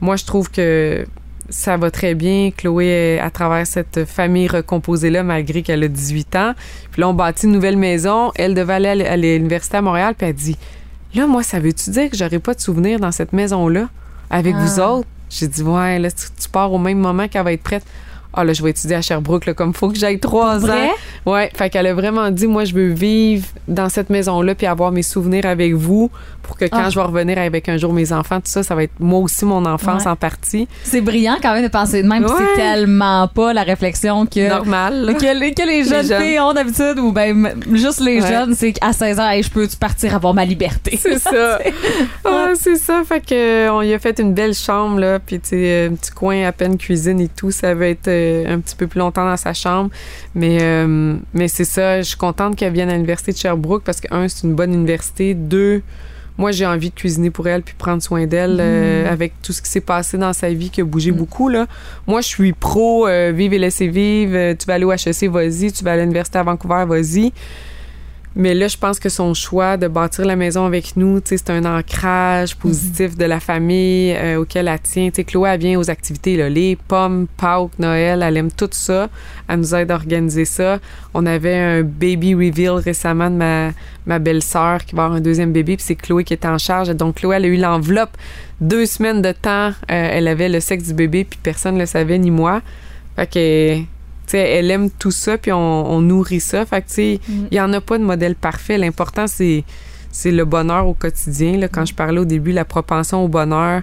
Moi, 0.00 0.16
je 0.16 0.24
trouve 0.24 0.50
que 0.50 1.06
ça 1.48 1.76
va 1.76 1.90
très 1.90 2.14
bien. 2.14 2.50
Chloé, 2.56 3.18
à 3.20 3.30
travers 3.30 3.66
cette 3.66 4.04
famille 4.04 4.48
recomposée-là, 4.48 5.22
malgré 5.22 5.62
qu'elle 5.62 5.84
a 5.84 5.88
18 5.88 6.36
ans. 6.36 6.52
Puis 6.90 7.00
là, 7.00 7.08
on 7.08 7.14
bâtit 7.14 7.46
une 7.46 7.52
nouvelle 7.52 7.76
maison. 7.76 8.32
Elle 8.34 8.54
devait 8.54 8.74
aller 8.74 9.04
à 9.06 9.16
l'université 9.16 9.76
à 9.76 9.82
Montréal, 9.82 10.14
puis 10.16 10.26
elle 10.28 10.34
dit 10.34 10.56
Là, 11.14 11.26
moi, 11.26 11.42
ça 11.42 11.58
veut-tu 11.60 11.90
dire 11.90 12.10
que 12.10 12.16
j'aurai 12.16 12.38
pas 12.38 12.54
de 12.54 12.60
souvenirs 12.60 12.98
dans 13.00 13.12
cette 13.12 13.32
maison-là 13.32 13.88
avec 14.28 14.54
Ah. 14.58 14.62
vous 14.64 14.80
autres 14.80 15.08
J'ai 15.30 15.48
dit 15.48 15.62
Ouais, 15.62 15.98
là, 15.98 16.10
tu, 16.10 16.26
tu 16.40 16.48
pars 16.48 16.72
au 16.72 16.78
même 16.78 16.98
moment 16.98 17.28
qu'elle 17.28 17.44
va 17.44 17.52
être 17.52 17.62
prête. 17.62 17.84
Ah, 18.36 18.44
là, 18.44 18.52
je 18.52 18.62
vais 18.62 18.70
étudier 18.70 18.96
à 18.96 19.00
Sherbrooke, 19.02 19.46
là, 19.46 19.54
comme 19.54 19.72
faut 19.72 19.88
que 19.88 19.96
j'aille 19.98 20.18
trois 20.20 20.64
ans. 20.64 20.90
Ouais, 21.24 21.50
fait 21.56 21.70
qu'elle 21.70 21.86
a 21.86 21.94
vraiment 21.94 22.30
dit, 22.30 22.46
moi, 22.46 22.64
je 22.64 22.74
veux 22.74 22.88
vivre 22.92 23.46
dans 23.66 23.88
cette 23.88 24.10
maison-là 24.10 24.54
puis 24.54 24.66
avoir 24.66 24.92
mes 24.92 25.02
souvenirs 25.02 25.46
avec 25.46 25.72
vous 25.74 26.10
pour 26.42 26.56
que 26.56 26.66
quand 26.66 26.82
Ah. 26.84 26.90
je 26.90 26.94
vais 26.96 27.04
revenir 27.04 27.38
avec 27.38 27.68
un 27.68 27.76
jour 27.78 27.92
mes 27.92 28.12
enfants, 28.12 28.36
tout 28.36 28.50
ça, 28.50 28.62
ça 28.62 28.74
va 28.76 28.84
être 28.84 28.92
moi 29.00 29.18
aussi 29.20 29.44
mon 29.44 29.64
enfance 29.64 30.04
Ouais. 30.04 30.10
en 30.10 30.16
partie. 30.16 30.68
C'est 30.84 31.00
brillant 31.00 31.38
quand 31.42 31.52
même 31.54 31.64
de 31.64 31.68
penser 31.68 32.02
de 32.02 32.08
même, 32.08 32.24
Ouais. 32.24 32.30
c'est 32.38 32.62
tellement 32.62 33.26
pas 33.26 33.52
la 33.52 33.62
réflexion 33.62 34.26
que. 34.26 34.48
Normal. 34.48 35.14
Que 35.26 35.38
les, 35.40 35.54
que 35.54 35.66
les 35.66 35.82
jeunes 35.84 36.06
jeunes. 36.06 36.22
filles 36.22 36.38
ont 36.40 36.52
d'habitude, 36.52 36.98
ou 37.00 37.10
ben 37.10 37.54
juste 37.72 38.00
les 38.00 38.20
Ouais. 38.20 38.28
jeunes, 38.28 38.54
c'est 38.54 38.72
qu'à 38.74 38.92
16 38.92 39.18
ans, 39.18 39.28
hey, 39.30 39.42
je 39.42 39.50
peux 39.50 39.66
partir 39.80 40.14
avoir 40.14 40.34
ma 40.34 40.44
liberté? 40.44 40.96
C'est 41.00 41.18
ça. 41.18 41.58
Ah, 42.24 42.50
c'est 42.54 42.76
ça. 42.76 43.02
Fait 43.08 43.20
que 43.20 43.34
euh, 43.34 43.72
on 43.72 43.82
y 43.82 43.94
a 43.94 43.98
fait 43.98 44.18
une 44.18 44.34
belle 44.34 44.54
chambre 44.54 45.00
là, 45.00 45.18
puis 45.18 45.40
tu 45.40 45.48
sais, 45.50 45.86
un 45.90 45.94
petit 45.94 46.10
coin 46.10 46.44
à 46.46 46.52
peine 46.52 46.76
cuisine 46.76 47.20
et 47.20 47.28
tout. 47.28 47.50
Ça 47.50 47.74
va 47.74 47.86
être 47.86 48.08
euh, 48.08 48.25
euh, 48.25 48.25
un 48.46 48.60
petit 48.60 48.76
peu 48.76 48.86
plus 48.86 48.98
longtemps 48.98 49.24
dans 49.24 49.36
sa 49.36 49.52
chambre. 49.52 49.90
Mais, 50.34 50.58
euh, 50.60 51.16
mais 51.34 51.48
c'est 51.48 51.64
ça, 51.64 51.98
je 51.98 52.08
suis 52.08 52.16
contente 52.16 52.56
qu'elle 52.56 52.72
vienne 52.72 52.88
à 52.88 52.94
l'université 52.94 53.32
de 53.32 53.36
Sherbrooke 53.36 53.82
parce 53.84 54.00
que, 54.00 54.08
un, 54.10 54.28
c'est 54.28 54.46
une 54.46 54.54
bonne 54.54 54.72
université. 54.72 55.34
Deux, 55.34 55.82
moi, 56.38 56.52
j'ai 56.52 56.66
envie 56.66 56.90
de 56.90 56.94
cuisiner 56.94 57.30
pour 57.30 57.48
elle 57.48 57.62
puis 57.62 57.74
prendre 57.76 58.02
soin 58.02 58.26
d'elle 58.26 58.58
euh, 58.60 59.10
avec 59.10 59.32
tout 59.42 59.52
ce 59.52 59.62
qui 59.62 59.70
s'est 59.70 59.80
passé 59.80 60.18
dans 60.18 60.32
sa 60.32 60.50
vie 60.50 60.68
qui 60.68 60.82
a 60.82 60.84
bougé 60.84 61.10
beaucoup. 61.10 61.48
Là. 61.48 61.66
Moi, 62.06 62.20
je 62.20 62.28
suis 62.28 62.52
pro, 62.52 63.08
euh, 63.08 63.32
vive 63.34 63.54
et 63.54 63.58
laissez 63.58 63.88
vivre. 63.88 64.36
Euh, 64.36 64.54
tu 64.54 64.66
vas 64.66 64.74
aller 64.74 64.84
au 64.84 64.92
HEC, 64.92 65.30
vas-y. 65.30 65.72
Tu 65.72 65.82
vas 65.82 65.92
à 65.92 65.96
l'université 65.96 66.38
à 66.38 66.42
Vancouver, 66.42 66.84
vas-y. 66.86 67.32
Mais 68.38 68.52
là, 68.52 68.68
je 68.68 68.76
pense 68.76 69.00
que 69.00 69.08
son 69.08 69.32
choix 69.32 69.78
de 69.78 69.88
bâtir 69.88 70.26
la 70.26 70.36
maison 70.36 70.66
avec 70.66 70.94
nous, 70.94 71.22
c'est 71.24 71.48
un 71.48 71.64
ancrage 71.64 72.54
positif 72.54 73.16
de 73.16 73.24
la 73.24 73.40
famille 73.40 74.12
euh, 74.14 74.36
auquel 74.36 74.68
elle 74.68 74.78
tient. 74.80 75.08
Tu 75.08 75.14
sais, 75.16 75.24
Chloé, 75.24 75.48
elle 75.54 75.60
vient 75.60 75.80
aux 75.80 75.88
activités, 75.88 76.36
là, 76.36 76.50
les 76.50 76.76
pommes, 76.76 77.28
Pâques, 77.38 77.78
Noël, 77.78 78.22
elle 78.22 78.36
aime 78.36 78.52
tout 78.52 78.68
ça. 78.72 79.08
Elle 79.48 79.60
nous 79.60 79.74
aide 79.74 79.90
à 79.90 79.94
organiser 79.94 80.44
ça. 80.44 80.80
On 81.14 81.24
avait 81.24 81.56
un 81.56 81.82
baby 81.82 82.34
reveal 82.34 82.72
récemment 82.72 83.30
de 83.30 83.36
ma, 83.36 83.70
ma 84.04 84.18
belle-sœur 84.18 84.84
qui 84.84 84.94
va 84.94 85.04
avoir 85.04 85.16
un 85.16 85.22
deuxième 85.22 85.52
bébé, 85.52 85.78
puis 85.78 85.86
c'est 85.86 85.96
Chloé 85.96 86.22
qui 86.22 86.34
était 86.34 86.46
en 86.46 86.58
charge. 86.58 86.90
Donc, 86.90 87.14
Chloé, 87.14 87.36
elle 87.36 87.46
a 87.46 87.48
eu 87.48 87.56
l'enveloppe. 87.56 88.18
Deux 88.60 88.84
semaines 88.84 89.22
de 89.22 89.32
temps, 89.32 89.68
euh, 89.68 89.72
elle 89.88 90.28
avait 90.28 90.50
le 90.50 90.60
sexe 90.60 90.88
du 90.88 90.92
bébé, 90.92 91.24
puis 91.24 91.38
personne 91.42 91.76
ne 91.76 91.80
le 91.80 91.86
savait, 91.86 92.18
ni 92.18 92.30
moi. 92.30 92.60
Fait 93.16 93.26
que 93.26 93.95
elle 94.32 94.70
aime 94.70 94.90
tout 94.90 95.10
ça, 95.10 95.38
puis 95.38 95.52
on, 95.52 95.90
on 95.90 96.00
nourrit 96.00 96.40
ça. 96.40 96.64
Fait 96.66 96.82
que, 96.82 96.88
tu 96.88 96.94
sais, 96.94 97.20
il 97.50 97.56
y 97.56 97.60
en 97.60 97.72
a 97.72 97.80
pas 97.80 97.98
de 97.98 98.04
modèle 98.04 98.34
parfait. 98.34 98.78
L'important, 98.78 99.26
c'est, 99.26 99.64
c'est 100.10 100.30
le 100.30 100.44
bonheur 100.44 100.86
au 100.88 100.94
quotidien. 100.94 101.56
Là. 101.58 101.68
Quand 101.68 101.84
je 101.84 101.94
parlais 101.94 102.18
au 102.18 102.24
début, 102.24 102.52
la 102.52 102.64
propension 102.64 103.24
au 103.24 103.28
bonheur, 103.28 103.82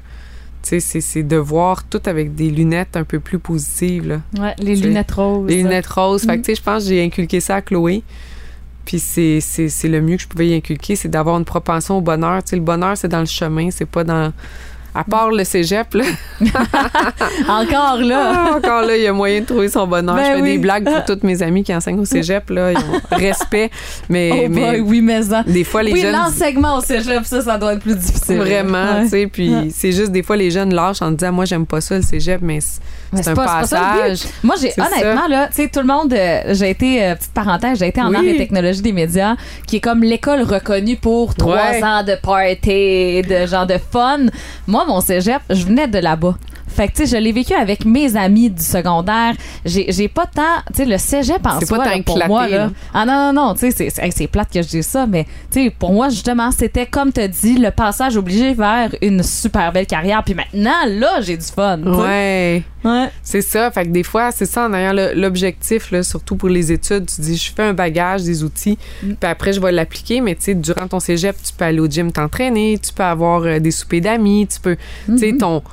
tu 0.62 0.70
sais, 0.70 0.80
c'est, 0.80 1.02
c'est 1.02 1.24
de 1.24 1.38
voir 1.38 1.84
tout 1.84 2.02
avec 2.06 2.36
des 2.36 2.50
lunettes 2.50 2.96
un 2.96 3.04
peu 3.04 3.20
plus 3.20 3.40
positives. 3.40 4.08
Là. 4.08 4.22
Ouais, 4.40 4.54
les 4.60 4.76
lunettes 4.76 5.12
roses. 5.12 5.50
Les 5.50 5.64
lunettes 5.64 5.88
roses. 5.88 6.24
Fait 6.24 6.38
que, 6.38 6.44
tu 6.44 6.52
sais, 6.52 6.56
je 6.56 6.62
pense 6.62 6.84
que 6.84 6.90
j'ai 6.90 7.04
inculqué 7.04 7.40
ça 7.40 7.56
à 7.56 7.62
Chloé. 7.62 8.04
Puis 8.86 9.00
c'est, 9.00 9.40
c'est, 9.40 9.70
c'est 9.70 9.88
le 9.88 10.02
mieux 10.02 10.18
que 10.18 10.24
je 10.24 10.28
pouvais 10.28 10.50
y 10.50 10.54
inculquer, 10.56 10.98
c'est 10.98 11.08
d'avoir 11.08 11.38
une 11.38 11.46
propension 11.46 11.98
au 11.98 12.02
bonheur. 12.02 12.44
Tu 12.44 12.50
sais, 12.50 12.56
le 12.58 12.62
bonheur, 12.62 12.98
c'est 12.98 13.08
dans 13.08 13.22
le 13.22 13.26
chemin, 13.26 13.72
c'est 13.72 13.86
pas 13.86 14.04
dans... 14.04 14.34
À 14.96 15.04
part 15.04 15.32
le 15.32 15.44
cégep, 15.44 15.94
là. 15.96 16.04
Encore 17.48 17.98
là. 17.98 18.32
Ah, 18.52 18.56
encore 18.58 18.82
là, 18.84 18.96
il 18.96 19.04
y 19.04 19.08
a 19.08 19.14
moyen 19.14 19.42
de 19.42 19.46
trouver 19.46 19.70
son 19.70 19.88
bonheur. 19.88 20.16
Ben 20.16 20.24
je 20.26 20.36
fais 20.38 20.42
oui. 20.42 20.52
des 20.54 20.58
blagues 20.60 20.84
pour 20.86 21.04
toutes 21.06 21.24
mes 21.24 21.42
amies 21.42 21.64
qui 21.64 21.74
enseignent 21.76 22.00
au 22.00 22.06
cégep, 22.06 22.50
là. 22.50 22.72
Ils 22.74 22.78
ont 22.78 23.02
respect. 23.12 23.70
Mais, 24.10 24.30
oh 24.34 24.50
mais 24.50 24.72
boy, 24.72 24.80
oui, 24.82 25.02
mais 25.02 25.22
ça. 25.24 25.44
des 25.44 25.64
fois, 25.64 25.84
les 25.84 25.94
oui, 25.94 26.02
jeunes. 26.02 26.12
l'enseignement 26.14 26.78
au 26.78 26.82
cégep, 26.82 27.26
ça, 27.26 27.42
ça 27.42 27.58
doit 27.58 27.74
être 27.74 27.82
plus 27.82 27.96
difficile. 27.96 28.38
Vraiment, 28.38 28.74
Ouais. 28.98 29.04
tu 29.04 29.10
sais. 29.10 29.28
Puis 29.28 29.72
c'est 29.76 29.92
juste 29.92 30.12
des 30.12 30.24
fois, 30.24 30.36
les 30.36 30.52
jeunes 30.52 30.74
lâchent 30.74 31.02
en 31.02 31.12
disant, 31.12 31.32
moi, 31.32 31.46
j'aime 31.46 31.66
pas 31.66 31.82
ça, 31.82 31.96
le 31.96 32.02
cégep, 32.02 32.42
mais 32.42 32.60
c'est 32.62 33.28
un 33.30 33.34
pas- 33.34 33.46
pas 33.46 33.60
passage. 33.62 34.20
Moi, 34.44 34.56
j'ai 34.62 34.72
honnêtement 34.78 35.28
là, 35.28 35.48
tu 35.48 35.56
sais, 35.64 35.70
tout 35.70 35.80
le 35.80 35.88
monde, 35.88 36.14
euh, 36.14 36.42
j'ai 36.54 36.70
été 36.70 37.04
euh, 37.04 37.16
petite 37.16 37.32
parenthèse, 37.34 37.80
j'ai 37.80 37.88
été 37.88 38.02
en 38.02 38.10
Oui. 38.10 38.16
arts 38.18 38.24
et 38.24 38.38
technologies 38.38 38.82
des 38.82 38.92
médias, 38.94 39.36
qui 39.68 39.78
est 39.78 39.80
comme 39.80 40.04
l'école 40.04 40.42
reconnue 40.44 40.98
pour 40.98 41.34
trois 41.36 41.74
ans 41.84 42.04
de 42.04 42.16
party, 42.22 43.22
de 43.28 43.48
genre 43.48 43.66
de 43.66 43.76
fun. 43.92 44.20
Moi, 44.68 44.83
mon 44.86 45.02
cégep, 45.02 45.42
je 45.50 45.66
venais 45.66 45.88
de 45.88 46.00
là-bas. 46.00 46.36
Fait 46.74 46.88
que, 46.88 46.94
tu 46.94 47.06
sais, 47.08 47.18
je 47.18 47.22
l'ai 47.22 47.32
vécu 47.32 47.54
avec 47.54 47.86
mes 47.86 48.16
amis 48.16 48.50
du 48.50 48.64
secondaire. 48.64 49.34
J'ai 49.66 50.08
pas 50.08 50.26
tant. 50.26 50.42
Tu 50.74 50.78
sais, 50.78 50.86
le 50.86 50.98
cégep 50.98 51.46
en 51.46 51.60
C'est 51.60 51.66
soi, 51.68 51.78
pas 51.78 51.84
tant 51.86 51.98
là, 51.98 52.04
pour 52.04 52.28
moi, 52.28 52.48
là. 52.48 52.58
là. 52.58 52.70
Ah 52.94 53.06
non, 53.06 53.32
non, 53.32 53.48
non, 53.48 53.54
tu 53.54 53.72
sais, 53.72 53.90
c'est- 53.90 54.12
c'est 54.12 54.28
plate 54.28 54.52
que 54.54 54.62
je 54.62 54.68
dise 54.68 54.86
ça, 54.88 55.06
mais, 55.06 55.26
tu 55.52 55.64
sais, 55.66 55.70
pour 55.78 55.94
moi, 55.94 56.10
justement, 56.10 56.52
c'était, 56.52 56.86
comme 56.86 57.12
tu 57.14 57.28
dit, 57.30 57.58
le 57.58 57.72
passage 57.72 58.18
obligé 58.18 58.54
vers 58.54 58.90
une 59.02 59.24
super 59.24 59.72
belle 59.72 59.88
carrière. 59.88 60.24
Puis 60.24 60.34
maintenant, 60.36 60.86
là, 60.88 61.22
j'ai 61.22 61.38
du 61.38 61.46
fun. 61.46 61.78
tu 61.78 61.84
sais. 61.94 61.98
Ouais. 62.00 62.64
Ouais. 62.84 63.10
C'est 63.22 63.42
ça. 63.42 63.72
Fait 63.72 63.86
que 63.86 63.90
des 63.92 64.04
fois, 64.04 64.32
c'est 64.32 64.46
ça 64.46 64.66
en 64.68 64.74
ayant 64.74 64.92
l'objectif, 65.16 65.90
là, 65.92 66.04
surtout 66.04 66.36
pour 66.36 66.50
les 66.50 66.72
études. 66.72 67.06
Tu 67.06 67.22
dis, 67.22 67.38
je 67.38 67.52
fais 67.54 67.64
un 67.64 67.74
bagage, 67.74 68.24
des 68.24 68.44
outils, 68.44 68.78
Mm. 69.02 69.14
puis 69.14 69.30
après, 69.30 69.54
je 69.54 69.62
vais 69.62 69.72
l'appliquer. 69.72 70.20
Mais 70.22 70.36
tu 70.36 70.42
sais, 70.44 70.54
durant 70.56 70.88
ton 70.88 71.00
cégep, 71.00 71.36
tu 71.42 71.54
peux 71.54 71.64
aller 71.66 71.80
au 71.80 71.88
gym 71.88 72.12
t'entraîner, 72.12 72.78
tu 72.86 72.92
peux 72.92 73.04
avoir 73.04 73.44
euh, 73.44 73.60
des 73.60 73.72
soupers 73.72 74.02
d'amis, 74.02 74.48
tu 74.48 74.60
peux. 74.60 74.76
Tu 75.06 75.18
sais, 75.18 75.34
ton, 75.38 75.64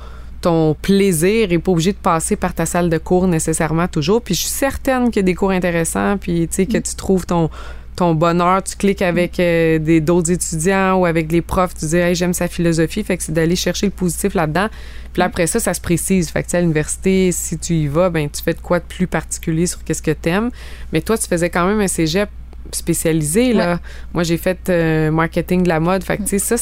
ton 0.41 0.73
plaisir 0.73 1.51
est 1.51 1.59
pas 1.59 1.71
obligé 1.71 1.93
de 1.93 1.97
passer 1.97 2.35
par 2.35 2.53
ta 2.53 2.65
salle 2.65 2.89
de 2.89 2.97
cours 2.97 3.27
nécessairement 3.27 3.87
toujours. 3.87 4.21
Puis 4.21 4.33
je 4.33 4.41
suis 4.41 4.49
certaine 4.49 5.05
qu'il 5.05 5.17
y 5.17 5.19
a 5.19 5.23
des 5.23 5.35
cours 5.35 5.51
intéressants, 5.51 6.17
puis 6.17 6.47
tu 6.47 6.55
sais, 6.55 6.65
que 6.65 6.77
tu 6.77 6.95
trouves 6.95 7.25
ton 7.25 7.49
ton 7.95 8.15
bonheur, 8.15 8.63
tu 8.63 8.77
cliques 8.77 9.01
avec 9.01 9.39
euh, 9.39 9.77
des 9.77 9.99
d'autres 9.99 10.31
étudiants 10.31 10.95
ou 10.95 11.05
avec 11.05 11.31
les 11.31 11.41
profs, 11.41 11.75
tu 11.75 11.85
dis 11.85 11.97
hey, 11.97 12.15
j'aime 12.15 12.33
sa 12.33 12.47
philosophie, 12.47 13.03
fait 13.03 13.17
que 13.17 13.23
c'est 13.23 13.33
d'aller 13.33 13.55
chercher 13.55 13.85
le 13.85 13.91
positif 13.91 14.33
là-dedans. 14.33 14.69
Puis 15.13 15.19
là, 15.19 15.25
après 15.25 15.45
ça, 15.45 15.59
ça 15.59 15.73
se 15.73 15.81
précise. 15.81 16.29
Fait 16.29 16.41
que 16.41 16.47
tu 16.47 16.51
sais, 16.51 16.57
à 16.57 16.61
l'université, 16.61 17.31
si 17.31 17.57
tu 17.57 17.73
y 17.73 17.87
vas, 17.87 18.09
ben 18.09 18.29
tu 18.29 18.41
fais 18.41 18.53
de 18.53 18.61
quoi 18.61 18.79
de 18.79 18.85
plus 18.85 19.07
particulier 19.07 19.67
sur 19.67 19.83
qu'est-ce 19.83 20.01
que 20.01 20.11
t'aimes. 20.11 20.51
Mais 20.93 21.01
toi, 21.01 21.17
tu 21.17 21.27
faisais 21.27 21.49
quand 21.49 21.67
même 21.67 21.81
un 21.81 21.87
cégep 21.87 22.29
spécialisé 22.71 23.53
là. 23.53 23.79
Moi, 24.13 24.23
j'ai 24.23 24.37
fait 24.37 24.69
euh, 24.69 25.11
marketing 25.11 25.63
de 25.63 25.69
la 25.69 25.79
mode. 25.79 26.03
Fait 26.03 26.17
que 26.17 26.23
tu 26.23 26.39
sais, 26.39 26.39
ça 26.39 26.57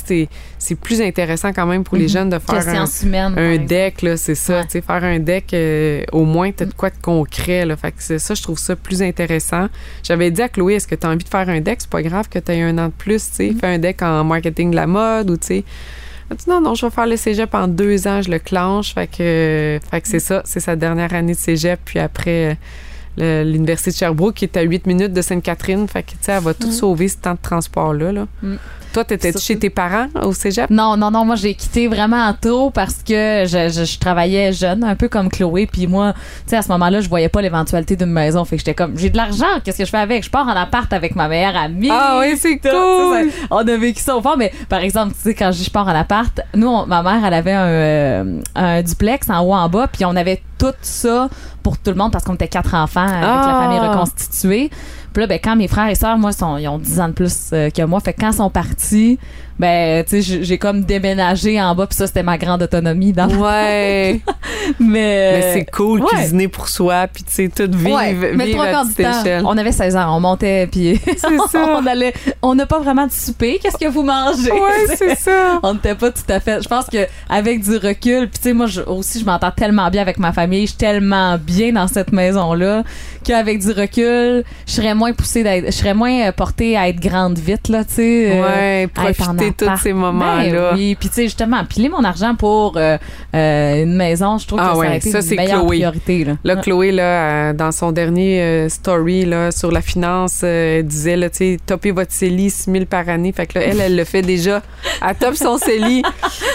c'est 0.58 0.76
plus 0.76 1.02
intéressant 1.02 1.54
quand 1.54 1.66
même 1.66 1.84
pour 1.84 1.98
les 1.98 2.08
jeunes 2.08 2.30
de 2.30 2.40
faire 2.40 2.68
un, 2.68 2.86
par 2.86 3.38
un 3.38 3.58
deck 3.58 4.02
là, 4.02 4.18
c'est 4.18 4.36
ça. 4.36 4.60
Ouais. 4.60 4.66
Tu 4.66 4.72
sais, 4.72 4.82
faire 4.82 5.04
un 5.04 5.20
deck, 5.20 5.54
euh, 5.54 6.04
au 6.12 6.24
moins 6.24 6.52
t'as 6.52 6.66
de 6.66 6.74
quoi 6.74 6.90
de 6.90 6.98
concret 7.02 7.66
là. 7.66 7.76
Fait 7.76 7.92
que 7.92 7.98
c'est 8.00 8.20
ça, 8.20 8.34
je 8.34 8.42
trouve 8.42 8.60
ça 8.60 8.76
plus 8.76 9.02
intéressant. 9.02 9.68
J'avais 10.04 10.32
dit 10.32 10.42
à 10.42 10.50
Chloé, 10.50 10.76
est-ce 10.76 10.88
que 10.88 10.96
tu 10.96 11.06
as 11.06 11.10
envie 11.10 11.24
de 11.24 11.30
faire 11.30 11.50
un 11.50 11.62
deck? 11.62 11.78
C'est 11.80 11.90
pas 11.90 12.02
grave 12.02 12.30
que 12.30 12.40
tu 12.40 12.52
aies 12.52 12.62
un 12.62 12.78
an 12.78 12.88
de 12.88 12.94
plus, 12.94 13.30
tu 13.30 13.36
sais, 13.36 13.56
fais 13.60 13.68
un 13.68 13.80
deck 13.80 14.02
en 14.02 14.24
marketing 14.24 14.72
de 14.72 14.76
la 14.76 14.88
mode 14.88 15.30
ou 15.30 15.38
tu 15.38 15.48
sais. 15.48 15.64
Non, 16.48 16.62
non, 16.62 16.76
je 16.76 16.86
vais 16.86 16.92
faire 16.92 17.08
le 17.08 17.18
cégep 17.18 17.54
en 17.56 17.68
deux 17.68 18.08
ans, 18.08 18.22
je 18.22 18.30
le 18.30 18.40
clenche. 18.40 18.94
Fait 18.94 19.08
que, 19.08 19.80
fait 19.90 20.02
que 20.02 20.08
c'est 20.08 20.20
ça, 20.20 20.42
c'est 20.46 20.60
sa 20.60 20.76
dernière 20.76 21.14
année 21.14 21.34
de 21.34 21.38
cégep. 21.38 21.80
Puis 21.84 21.98
après, 21.98 22.52
euh, 22.52 22.56
l'Université 23.20 23.91
de 23.91 23.96
Sherbrooke 23.96 24.36
qui 24.36 24.46
est 24.46 24.58
à 24.58 24.62
8 24.62 24.88
minutes 24.88 25.14
de 25.14 25.22
Sainte-Catherine. 25.22 25.88
Fait 25.88 26.04
que, 26.04 26.12
tu 26.12 26.18
sais, 26.22 26.32
elle 26.34 26.44
va 26.44 26.54
tout 26.54 26.72
sauver 26.72 27.08
ce 27.08 27.18
temps 27.18 27.34
de 27.34 27.40
transport-là. 27.41 28.12
Là. 28.12 28.26
Mm. 28.41 28.56
Toi, 28.91 29.04
t'étais 29.06 29.32
chez 29.38 29.56
tes 29.60 29.70
parents 29.70 30.08
au 30.24 30.34
cégep? 30.34 30.68
Non, 30.72 30.98
non, 30.98 31.12
non, 31.12 31.24
moi 31.24 31.36
j'ai 31.36 31.54
quitté 31.54 31.88
vraiment 31.88 32.34
tôt 32.34 32.72
parce 32.72 33.04
que 33.08 33.44
je, 33.46 33.70
je, 33.72 33.86
je 33.86 34.00
travaillais 34.00 34.52
jeune, 34.52 34.84
un 34.84 34.96
peu 34.96 35.08
comme 35.08 35.30
Chloé, 35.30 35.68
puis 35.72 35.86
moi, 35.86 36.14
tu 36.14 36.20
sais, 36.48 36.56
à 36.58 36.64
ce 36.64 36.70
moment-là, 36.70 37.00
je 37.00 37.08
voyais 37.08 37.30
pas 37.30 37.40
l'éventualité 37.44 37.96
d'une 37.96 38.12
maison, 38.12 38.44
fait 38.46 38.56
que 38.56 38.62
j'étais 38.62 38.74
comme, 38.74 38.98
j'ai 38.98 39.12
de 39.12 39.18
l'argent, 39.18 39.46
qu'est-ce 39.64 39.78
que 39.78 39.86
je 39.86 39.91
fais 39.91 39.98
avec? 39.98 40.24
Je 40.24 40.32
pars 40.32 40.48
en 40.48 40.56
appart 40.56 40.91
avec 40.91 41.16
ma 41.16 41.28
meilleure 41.28 41.56
amie. 41.56 41.90
Ah 41.91 42.18
oui, 42.22 42.36
c'est 42.36 42.58
cool! 42.58 42.72
ça- 42.72 43.46
on 43.52 43.58
a 43.60 43.78
vécu 43.78 44.02
ça 44.02 44.18
au 44.18 44.24
fond, 44.24 44.36
mais 44.36 44.52
par 44.70 44.80
exemple, 44.80 45.14
tu 45.14 45.20
sais, 45.22 45.36
quand 45.36 45.52
je 45.52 45.60
dis 45.60 45.66
je 45.66 45.70
pars 45.72 45.88
en 45.88 45.94
appart, 45.96 46.41
nous, 46.56 46.68
on- 46.68 46.88
ma 46.88 47.04
mère, 47.04 47.24
elle 47.24 47.34
avait 47.36 47.52
un, 47.54 47.68
euh, 47.68 48.40
un 48.56 48.82
duplex 48.82 49.30
en 49.30 49.41
haut, 49.46 49.54
en 49.54 49.70
bas, 49.70 49.86
puis 49.88 50.04
on 50.04 50.16
avait 50.16 50.41
tout 50.58 50.74
ça 50.82 51.30
pour 51.64 51.77
tout 51.77 51.91
le 51.91 51.98
monde 51.98 52.11
parce 52.11 52.23
qu'on 52.23 52.36
était 52.36 52.48
quatre 52.48 52.73
enfants 52.76 53.02
avec 53.07 53.22
la 53.22 53.57
Ah! 53.57 53.61
famille 53.64 53.80
reconstituée. 53.80 54.69
Puis 55.14 55.22
là, 55.22 55.27
ben, 55.27 55.40
quand 55.44 55.56
mes 55.56 55.68
frères 55.68 55.88
et 55.90 55.95
sœurs, 55.95 56.18
moi, 56.18 56.31
sont, 56.31 56.57
ils 56.57 56.68
ont 56.68 56.77
10 56.77 56.99
ans 56.99 57.07
de 57.07 57.14
plus 57.14 57.49
euh, 57.53 57.69
que 57.69 57.81
moi, 57.84 57.99
fait 57.99 58.14
que 58.14 58.22
quand 58.22 58.31
ils 58.31 58.36
sont 58.38 58.49
partis, 58.49 59.18
ben, 59.60 60.03
tu 60.06 60.22
sais, 60.23 60.41
j'ai- 60.44 60.57
comme 60.57 60.81
déménagé 60.84 61.61
en 61.61 61.76
bas, 61.76 61.86
puis 61.86 61.95
ça, 61.98 62.07
c'était 62.07 62.23
ma 62.23 62.38
grande 62.38 62.64
autonomie 62.64 63.14
dans 63.14 63.27
Ouais, 63.30 64.22
Mais, 64.80 65.31
mais 65.41 65.53
c'est 65.53 65.65
cool 65.72 66.02
ouais. 66.02 66.07
cuisiner 66.10 66.48
pour 66.48 66.68
soi, 66.69 67.07
puis 67.14 67.23
tu 67.23 67.31
sais, 67.34 67.49
tout 67.49 67.69
vivre, 67.77 67.95
Ouais, 67.95 68.14
mais 68.36 68.52
trois 68.52 68.65
à 68.65 68.72
quarts 68.72 68.86
du 68.86 68.94
petite 68.94 69.11
temps, 69.11 69.22
échelle. 69.22 69.44
on 69.45 69.57
avait 69.57 69.72
16 69.72 69.95
ans, 69.95 70.15
on 70.15 70.19
montait, 70.19 70.68
puis 70.72 70.99
on 71.56 71.86
allait, 71.86 72.14
on 72.41 72.56
n'a 72.56 72.65
pas 72.65 72.80
vraiment 72.80 73.06
de 73.07 73.11
souper. 73.11 73.60
Qu'est-ce 73.61 73.77
que 73.77 73.90
vous 73.91 74.03
mangez? 74.03 74.52
Ouais, 74.52 74.95
c'est 74.95 75.15
ça. 75.15 75.60
on 75.64 75.73
n'était 75.73 75.95
pas 75.95 76.11
tout 76.11 76.22
à 76.30 76.40
fait. 76.40 76.61
Je 76.64 76.68
pense 76.69 76.86
que 76.86 77.07
avec 77.30 77.61
du 77.61 77.76
recul, 77.77 78.30
puis 78.30 78.40
tu 78.40 78.44
sais, 78.49 78.53
moi 78.53 78.65
je- 78.68 78.81
aussi, 78.81 79.19
je 79.19 79.26
m'entends 79.26 79.52
tellement 79.52 79.90
bien 79.90 80.02
avec 80.02 80.18
ma 80.19 80.31
famille, 80.31 80.61
je 80.64 80.69
suis 80.72 80.77
tellement 80.77 81.38
bien 81.38 81.73
dans 81.73 81.88
cette 81.88 82.11
maison-là 82.11 82.84
qu'avec 83.24 83.60
du 83.60 83.72
recul, 83.72 84.44
je 84.68 84.72
serais 84.72 84.94
moins 84.96 85.14
poussée, 85.14 85.44
d'être- 85.44 85.66
je 85.68 85.72
serais 85.72 85.94
moins 85.94 86.28
euh, 86.28 86.32
portée 86.32 86.78
à 86.78 86.88
être 86.90 87.00
grande 87.00 87.38
vite 87.40 87.68
là, 87.70 87.84
tu 87.84 87.94
sais. 87.96 88.32
euh, 88.32 88.41
Ouais, 88.41 88.84
à 88.96 89.14
profiter 89.14 89.52
tous 89.58 89.78
ces 89.82 89.94
moments-là. 89.94 90.72
Ben 90.72 90.76
oui, 90.76 90.96
puis 91.00 91.10
tu 91.10 91.16
sais 91.16 91.24
justement, 91.24 91.64
piler 91.66 91.90
mon 91.90 92.04
argent 92.04 92.36
pour 92.36 92.78
euh, 92.78 92.98
euh, 93.36 93.84
une 93.84 93.96
maison, 93.96 94.38
je 94.38 94.48
trouve 94.48 94.60
Ah 94.62 94.70
que 94.70 94.74
ça 94.74 94.80
ouais, 94.80 95.00
ça, 95.00 95.20
une 95.20 95.22
c'est 95.24 95.36
meilleure 95.36 95.60
Chloé. 95.62 95.78
priorité 95.78 96.24
là. 96.26 96.34
Là, 96.44 96.56
Chloé, 96.58 96.91
là, 96.91 97.54
dans 97.54 97.72
son 97.72 97.91
dernier 97.91 98.68
story 98.70 99.26
là, 99.26 99.52
sur 99.52 99.72
la 99.72 99.82
finance, 99.82 100.44
elle 100.44 100.86
disait, 100.86 101.16
là, 101.18 101.30
tu 101.30 101.38
sais, 101.38 101.58
topez 101.66 101.91
votre 101.91 102.12
CELI 102.12 102.50
6 102.50 102.72
000 102.72 102.86
par 102.86 103.08
année. 103.10 103.32
Fait 103.32 103.46
que 103.48 103.60
là, 103.60 103.66
elle, 103.66 103.80
elle 103.82 103.96
le 103.96 104.04
fait 104.04 104.22
déjà. 104.22 104.62
Elle 105.08 105.16
top 105.16 105.36
son 105.36 105.58
CELI. 105.60 106.04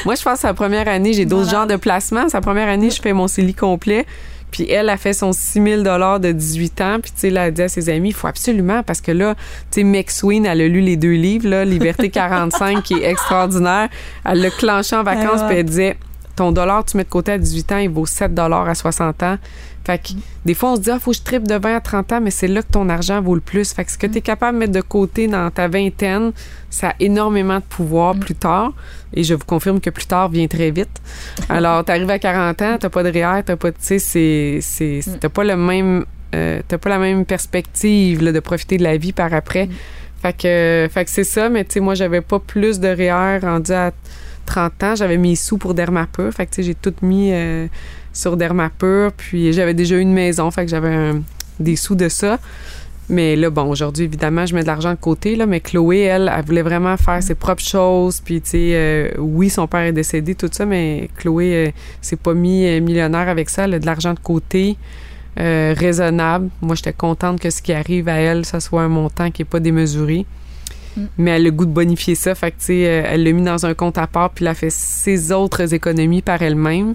Moi, 0.04 0.14
je 0.14 0.22
pense 0.22 0.34
que 0.34 0.40
sa 0.40 0.54
première 0.54 0.88
année, 0.88 1.12
j'ai 1.12 1.24
d'autres 1.24 1.50
genres 1.50 1.66
de 1.66 1.76
placements. 1.76 2.28
Sa 2.28 2.40
première 2.40 2.68
année, 2.68 2.90
je 2.90 3.00
fais 3.00 3.12
mon 3.12 3.28
CELI 3.28 3.54
complet. 3.54 4.06
Puis 4.54 4.70
elle 4.70 4.88
a 4.88 4.96
fait 4.96 5.12
son 5.14 5.32
6 5.32 5.60
000 5.64 5.82
de 5.82 6.30
18 6.30 6.80
ans. 6.80 6.98
Puis, 7.02 7.10
tu 7.10 7.18
sais, 7.22 7.30
là, 7.30 7.48
elle 7.48 7.54
dit 7.54 7.62
à 7.62 7.68
ses 7.68 7.88
amis, 7.88 8.10
il 8.10 8.14
faut 8.14 8.28
absolument, 8.28 8.84
parce 8.84 9.00
que 9.00 9.10
là, 9.10 9.34
tu 9.72 9.80
sais, 9.80 9.82
McSween, 9.82 10.46
elle 10.46 10.60
a 10.60 10.68
lu 10.68 10.80
les 10.80 10.96
deux 10.96 11.14
livres, 11.14 11.48
là, 11.48 11.64
Liberté 11.64 12.08
45, 12.10 12.84
qui 12.84 12.94
est 12.94 13.10
extraordinaire. 13.10 13.88
Elle 14.24 14.40
l'a 14.40 14.50
clenché 14.50 14.94
en 14.94 15.02
vacances, 15.02 15.40
Ah 15.40 15.42
ouais. 15.42 15.48
puis 15.48 15.56
elle 15.58 15.66
disait, 15.66 15.96
ton 16.36 16.52
dollar, 16.52 16.84
tu 16.84 16.96
mets 16.96 17.02
de 17.02 17.08
côté 17.08 17.32
à 17.32 17.38
18 17.38 17.72
ans, 17.72 17.78
il 17.78 17.90
vaut 17.90 18.06
7 18.06 18.32
à 18.68 18.74
60 18.76 19.24
ans. 19.24 19.38
Fait 19.84 19.98
que 19.98 20.12
des 20.44 20.54
fois, 20.54 20.72
on 20.72 20.76
se 20.76 20.80
dit, 20.80 20.90
ah, 20.90 20.98
faut 20.98 21.10
que 21.10 21.16
je 21.18 21.22
tripe 21.22 21.46
de 21.46 21.56
20 21.56 21.76
à 21.76 21.80
30 21.80 22.12
ans, 22.12 22.20
mais 22.20 22.30
c'est 22.30 22.48
là 22.48 22.62
que 22.62 22.70
ton 22.70 22.88
argent 22.88 23.20
vaut 23.20 23.34
le 23.34 23.40
plus. 23.42 23.72
Fait 23.72 23.84
que 23.84 23.92
ce 23.92 23.98
que 23.98 24.06
tu 24.06 24.18
es 24.18 24.20
capable 24.22 24.56
de 24.56 24.60
mettre 24.60 24.72
de 24.72 24.80
côté 24.80 25.26
dans 25.28 25.50
ta 25.50 25.68
vingtaine, 25.68 26.32
ça 26.70 26.90
a 26.90 26.94
énormément 27.00 27.58
de 27.58 27.64
pouvoir 27.64 28.14
plus 28.14 28.34
tard. 28.34 28.72
Et 29.12 29.22
je 29.22 29.34
vous 29.34 29.44
confirme 29.44 29.80
que 29.80 29.90
plus 29.90 30.06
tard 30.06 30.30
vient 30.30 30.46
très 30.46 30.70
vite. 30.70 31.02
Alors, 31.50 31.84
tu 31.84 31.92
arrives 31.92 32.10
à 32.10 32.18
40 32.18 32.62
ans, 32.62 32.76
t'as 32.80 32.88
pas 32.88 33.02
de 33.02 33.10
REER, 33.10 33.42
t'as 33.44 33.56
pas, 33.56 33.72
tu 33.72 33.78
sais, 33.80 33.98
c'est, 33.98 34.58
c'est, 34.62 35.00
t'as 35.20 35.28
pas 35.28 35.44
le 35.44 35.56
même, 35.56 36.06
euh, 36.34 36.62
t'as 36.66 36.78
pas 36.78 36.88
la 36.88 36.98
même 36.98 37.26
perspective 37.26 38.22
là, 38.22 38.32
de 38.32 38.40
profiter 38.40 38.78
de 38.78 38.82
la 38.84 38.96
vie 38.96 39.12
par 39.12 39.34
après. 39.34 39.68
Fait 40.22 40.32
que, 40.32 40.88
fait 40.90 41.04
que 41.04 41.10
c'est 41.10 41.24
ça, 41.24 41.50
mais 41.50 41.64
tu 41.64 41.74
sais, 41.74 41.80
moi, 41.80 41.94
j'avais 41.94 42.22
pas 42.22 42.38
plus 42.38 42.80
de 42.80 42.88
REER 42.88 43.40
rendu 43.42 43.72
à 43.72 43.92
30 44.46 44.82
ans. 44.82 44.94
J'avais 44.94 45.18
mis 45.18 45.36
sous 45.36 45.58
pour 45.58 45.74
Dermapur. 45.74 46.32
Fait 46.32 46.46
que, 46.46 46.52
tu 46.52 46.56
sais, 46.56 46.62
j'ai 46.62 46.74
tout 46.74 46.94
mis 47.02 47.30
euh, 47.32 47.66
sur 48.14 48.38
Dermapur. 48.38 49.12
Puis 49.12 49.52
j'avais 49.52 49.74
déjà 49.74 49.98
une 49.98 50.14
maison. 50.14 50.50
Fait 50.50 50.64
que 50.64 50.70
j'avais 50.70 51.12
des 51.60 51.76
sous 51.76 51.94
de 51.94 52.08
ça. 52.08 52.38
Mais 53.08 53.36
là, 53.36 53.50
bon, 53.50 53.64
aujourd'hui, 53.64 54.04
évidemment, 54.04 54.46
je 54.46 54.54
mets 54.54 54.62
de 54.62 54.66
l'argent 54.66 54.92
de 54.92 54.98
côté, 54.98 55.36
là, 55.36 55.44
mais 55.44 55.60
Chloé, 55.60 56.00
elle, 56.00 56.32
elle 56.34 56.44
voulait 56.44 56.62
vraiment 56.62 56.96
faire 56.96 57.22
ses 57.22 57.34
propres 57.34 57.62
choses. 57.62 58.20
Puis, 58.20 58.40
tu 58.40 58.50
sais, 58.50 58.70
euh, 58.72 59.10
oui, 59.18 59.50
son 59.50 59.66
père 59.66 59.80
est 59.80 59.92
décédé, 59.92 60.34
tout 60.34 60.48
ça, 60.50 60.64
mais 60.64 61.10
Chloé 61.16 61.66
euh, 61.66 61.70
s'est 62.00 62.16
pas 62.16 62.32
mis 62.32 62.66
euh, 62.66 62.80
millionnaire 62.80 63.28
avec 63.28 63.50
ça. 63.50 63.64
Elle 63.64 63.74
a 63.74 63.78
de 63.78 63.86
l'argent 63.86 64.14
de 64.14 64.20
côté, 64.20 64.78
euh, 65.38 65.74
raisonnable. 65.76 66.48
Moi, 66.62 66.76
j'étais 66.76 66.94
contente 66.94 67.40
que 67.40 67.50
ce 67.50 67.60
qui 67.60 67.74
arrive 67.74 68.08
à 68.08 68.14
elle, 68.14 68.46
ça 68.46 68.60
soit 68.60 68.82
un 68.82 68.88
montant 68.88 69.30
qui 69.30 69.42
n'est 69.42 69.48
pas 69.48 69.60
démesuré. 69.60 70.24
Mais 71.18 71.32
elle 71.32 71.42
a 71.42 71.44
le 71.46 71.50
goût 71.50 71.66
de 71.66 71.72
bonifier 71.72 72.14
ça. 72.14 72.36
Fait 72.36 72.52
que, 72.52 72.58
tu 72.58 72.66
sais, 72.66 72.78
elle 72.78 73.24
l'a 73.24 73.32
mis 73.32 73.42
dans 73.42 73.66
un 73.66 73.74
compte 73.74 73.98
à 73.98 74.06
part, 74.06 74.30
puis 74.30 74.44
elle 74.44 74.52
a 74.52 74.54
fait 74.54 74.70
ses 74.70 75.32
autres 75.32 75.74
économies 75.74 76.22
par 76.22 76.40
elle-même. 76.40 76.94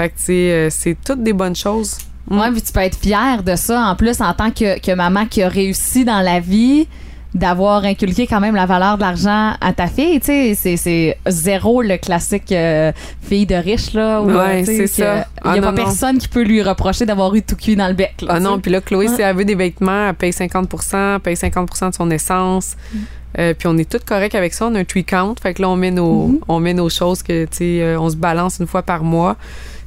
Fait 0.00 0.08
que, 0.08 0.32
euh, 0.32 0.68
c'est 0.70 0.96
toutes 1.04 1.22
des 1.22 1.32
bonnes 1.34 1.56
choses. 1.56 1.98
Mm. 2.30 2.38
Ouais, 2.40 2.50
puis 2.52 2.62
tu 2.62 2.72
peux 2.72 2.80
être 2.80 2.96
fière 2.98 3.42
de 3.42 3.54
ça 3.56 3.80
en 3.82 3.96
plus 3.96 4.20
en 4.22 4.32
tant 4.32 4.50
que, 4.50 4.78
que 4.80 4.94
maman 4.94 5.26
qui 5.26 5.42
a 5.42 5.48
réussi 5.48 6.04
dans 6.04 6.20
la 6.20 6.40
vie 6.40 6.86
d'avoir 7.34 7.84
inculqué 7.84 8.26
quand 8.26 8.40
même 8.40 8.56
la 8.56 8.66
valeur 8.66 8.96
de 8.96 9.02
l'argent 9.02 9.52
à 9.60 9.72
ta 9.72 9.86
fille, 9.86 10.18
tu 10.20 10.54
sais, 10.54 10.76
c'est, 10.76 11.16
zéro 11.28 11.80
le 11.82 11.96
classique 11.96 12.50
euh, 12.50 12.90
fille 13.22 13.46
de 13.46 13.54
riche 13.54 13.92
là. 13.92 14.20
où, 14.20 14.30
Ouais, 14.32 14.64
sais, 14.64 14.76
c'est 14.76 14.86
ça. 14.88 15.02
Il 15.04 15.08
y 15.08 15.12
a 15.12 15.26
Ah, 15.44 15.54
pas 15.54 15.60
non, 15.60 15.66
non. 15.68 15.74
personne 15.74 16.18
qui 16.18 16.26
peut 16.28 16.42
lui 16.42 16.60
reprocher 16.62 17.06
d'avoir 17.06 17.32
eu 17.34 17.42
tout 17.42 17.54
cuit 17.54 17.76
dans 17.76 17.86
le 17.86 17.94
bec. 17.94 18.22
Là, 18.22 18.32
Ah 18.36 18.40
non, 18.40 18.58
puis 18.58 18.70
là, 18.72 18.80
Chloé, 18.80 19.08
Ouais. 19.08 19.14
si 19.14 19.22
elle 19.22 19.36
veut 19.36 19.44
des 19.44 19.54
vêtements, 19.54 20.08
elle 20.08 20.14
paye 20.14 20.32
50 20.32 20.68
elle 20.92 21.20
paye 21.20 21.36
50% 21.36 21.90
de 21.90 21.94
son 21.94 22.10
essence. 22.10 22.74
Mm. 22.92 22.98
Euh, 23.38 23.54
puis 23.56 23.68
on 23.68 23.78
est 23.78 23.88
toutes 23.88 24.04
corrects 24.04 24.34
avec 24.34 24.52
ça. 24.52 24.66
On 24.66 24.74
a 24.74 24.80
un 24.80 24.84
tree 24.84 25.04
count. 25.04 25.36
Fait 25.40 25.54
que 25.54 25.62
là, 25.62 25.68
on 25.68 25.76
met 25.76 25.92
nos, 25.92 26.28
Mm-hmm. 26.30 26.38
on 26.48 26.58
met 26.58 26.74
nos 26.74 26.88
choses 26.88 27.22
que, 27.22 27.44
tu 27.44 27.58
sais, 27.58 27.80
euh, 27.82 28.00
on 28.00 28.10
se 28.10 28.16
balance 28.16 28.58
une 28.58 28.66
fois 28.66 28.82
par 28.82 29.04
mois. 29.04 29.36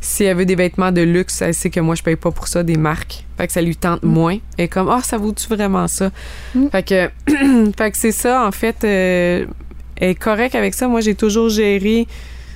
Si 0.04 0.26
elle 0.26 0.36
veut 0.36 0.46
des 0.46 0.56
vêtements 0.56 0.92
de 0.92 1.02
luxe, 1.02 1.42
elle 1.42 1.54
sait 1.54 1.70
que 1.70 1.80
moi, 1.80 1.96
je 1.96 2.04
paye 2.04 2.18
pas 2.18 2.32
pour 2.32 2.48
ça 2.50 2.62
des 2.62 2.76
marques. 2.76 3.24
Fait 3.38 3.48
que 3.48 3.54
ça 3.54 3.62
lui 3.62 3.76
tente 3.78 4.04
moins. 4.04 4.38
Elle 4.58 4.66
est 4.66 4.68
comme, 4.68 4.90
ah, 4.90 5.00
ça 5.02 5.18
vaut-tu 5.18 5.48
vraiment 5.48 5.88
ça? 5.88 6.12
Mm. 6.54 6.68
Fait 6.72 6.84
que, 6.84 7.10
fait 7.78 7.92
que 7.92 7.98
c'est 7.98 8.12
ça, 8.12 8.46
en 8.46 8.52
fait. 8.52 8.84
euh, 8.84 9.46
elle 9.96 10.10
est 10.10 10.16
correcte 10.16 10.56
avec 10.56 10.74
ça. 10.74 10.90
Moi, 10.90 11.00
j'ai 11.00 11.16
toujours 11.16 11.48
géré 11.50 12.06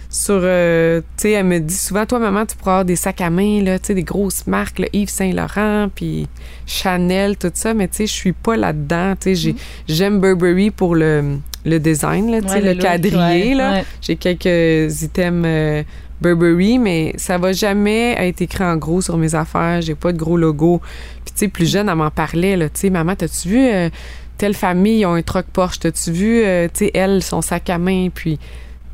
sur 0.09 0.39
euh, 0.41 1.01
tu 1.17 1.23
sais 1.23 1.31
elle 1.31 1.45
me 1.45 1.59
dit 1.59 1.75
souvent 1.75 2.05
toi 2.05 2.17
maman 2.19 2.45
tu 2.45 2.55
pourras 2.55 2.71
avoir 2.71 2.85
des 2.85 2.95
sacs 2.95 3.19
à 3.19 3.29
main 3.29 3.61
là 3.61 3.77
tu 3.77 3.87
sais 3.87 3.93
des 3.93 4.03
grosses 4.03 4.47
marques 4.47 4.79
là, 4.79 4.87
Yves 4.93 5.09
Saint 5.09 5.33
Laurent 5.33 5.89
puis 5.93 6.27
Chanel 6.65 7.35
tout 7.35 7.51
ça 7.53 7.73
mais 7.73 7.89
tu 7.89 7.97
sais 7.97 8.07
je 8.07 8.13
suis 8.13 8.31
pas 8.31 8.55
là 8.55 8.71
dedans 8.71 9.15
tu 9.19 9.23
sais 9.23 9.35
j'ai 9.35 9.55
j'aime 9.89 10.21
Burberry 10.21 10.71
pour 10.71 10.95
le 10.95 11.39
le 11.65 11.79
design 11.79 12.31
là 12.31 12.41
tu 12.41 12.47
sais 12.47 12.53
Ouais, 12.55 12.61
le, 12.61 12.71
look, 12.73 12.81
quadrillé 12.83 13.49
ouais, 13.49 13.53
là 13.55 13.71
ouais. 13.73 13.85
j'ai 14.01 14.15
quelques 14.15 15.01
items 15.03 15.43
euh, 15.45 15.83
Burberry 16.21 16.79
mais 16.79 17.13
ça 17.17 17.37
va 17.37 17.53
jamais 17.53 18.15
être 18.17 18.41
écrit 18.41 18.63
en 18.63 18.75
gros 18.77 19.01
sur 19.01 19.17
mes 19.17 19.35
affaires 19.35 19.81
j'ai 19.81 19.95
pas 19.95 20.11
de 20.11 20.17
gros 20.17 20.37
logo 20.37 20.81
puis 21.25 21.33
tu 21.33 21.39
sais 21.39 21.47
plus 21.47 21.69
jeune 21.69 21.89
elle 21.89 21.95
m'en 21.95 22.09
parlait 22.11 22.55
là 22.57 22.69
tu 22.69 22.79
sais 22.81 22.89
maman 22.89 23.15
t'as-tu 23.15 23.49
vu 23.49 23.59
euh, 23.67 23.89
telle 24.37 24.53
famille 24.55 24.99
ils 25.01 25.05
ont 25.05 25.13
un 25.13 25.21
truck 25.21 25.45
Porsche 25.53 25.79
t'as-tu 25.79 26.11
vu 26.11 26.41
euh, 26.43 26.67
tu 26.73 26.85
sais 26.85 26.91
elle 26.93 27.21
son 27.23 27.41
sac 27.41 27.69
à 27.69 27.77
main? 27.77 28.09
Puis 28.13 28.39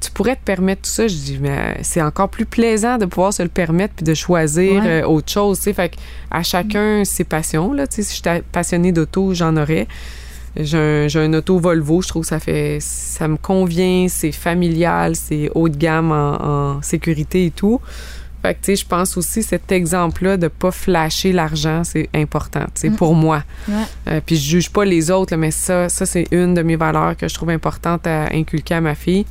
tu 0.01 0.11
pourrais 0.11 0.35
te 0.35 0.43
permettre 0.43 0.81
tout 0.81 0.89
ça. 0.89 1.07
Je 1.07 1.15
dis, 1.15 1.37
mais 1.41 1.77
c'est 1.81 2.01
encore 2.01 2.27
plus 2.27 2.45
plaisant 2.45 2.97
de 2.97 3.05
pouvoir 3.05 3.31
se 3.33 3.41
le 3.41 3.47
permettre 3.47 3.93
puis 3.93 4.03
de 4.03 4.13
choisir 4.13 4.83
Ouais. 4.83 5.01
euh, 5.03 5.07
autre 5.07 5.31
chose. 5.31 5.59
tu 5.59 5.63
sais. 5.63 5.73
Fait 5.73 5.87
que 5.89 5.95
à 6.29 6.43
chacun 6.43 7.05
ses 7.05 7.23
passions. 7.23 7.71
Là, 7.71 7.87
tu 7.87 7.95
sais. 7.95 8.03
si 8.03 8.17
j'étais 8.17 8.41
passionnée 8.51 8.91
d'auto, 8.91 9.33
j'en 9.33 9.55
aurais. 9.55 9.87
J'ai 10.55 10.77
un, 10.77 11.07
j'ai 11.07 11.19
un 11.19 11.33
auto 11.33 11.57
Volvo, 11.57 12.01
je 12.01 12.07
trouve 12.07 12.21
que 12.21 12.27
ça 12.27 12.39
fait 12.39 12.77
ça 12.79 13.27
me 13.27 13.37
convient, 13.37 14.07
c'est 14.07 14.31
familial, 14.31 15.15
c'est 15.15 15.49
haut 15.55 15.67
de 15.67 15.77
gamme 15.77 16.11
en, 16.11 16.75
en 16.75 16.81
sécurité 16.81 17.47
et 17.47 17.51
tout. 17.51 17.81
Fait 18.43 18.55
que 18.55 18.59
tu 18.59 18.65
sais, 18.65 18.75
je 18.75 18.85
pense 18.85 19.15
aussi 19.15 19.41
cet 19.41 19.71
exemple-là 19.71 20.35
de 20.35 20.49
pas 20.49 20.71
flasher 20.71 21.31
l'argent, 21.31 21.85
c'est 21.85 22.09
important, 22.13 22.65
tu 22.75 22.81
sais, 22.81 22.89
pour 22.89 23.15
moi. 23.15 23.41
Ouais. 23.69 23.75
Euh, 24.09 24.21
puis 24.23 24.35
je 24.35 24.41
juge 24.41 24.69
pas 24.69 24.83
les 24.83 25.09
autres, 25.11 25.33
là, 25.33 25.37
mais 25.37 25.51
ça, 25.51 25.87
ça 25.87 26.05
c'est 26.05 26.27
une 26.31 26.53
de 26.53 26.61
mes 26.61 26.75
valeurs 26.75 27.15
que 27.15 27.25
je 27.29 27.33
trouve 27.33 27.51
importante 27.51 28.05
à 28.05 28.25
inculquer 28.33 28.75
à 28.75 28.81
ma 28.81 28.95
fille. 28.95 29.25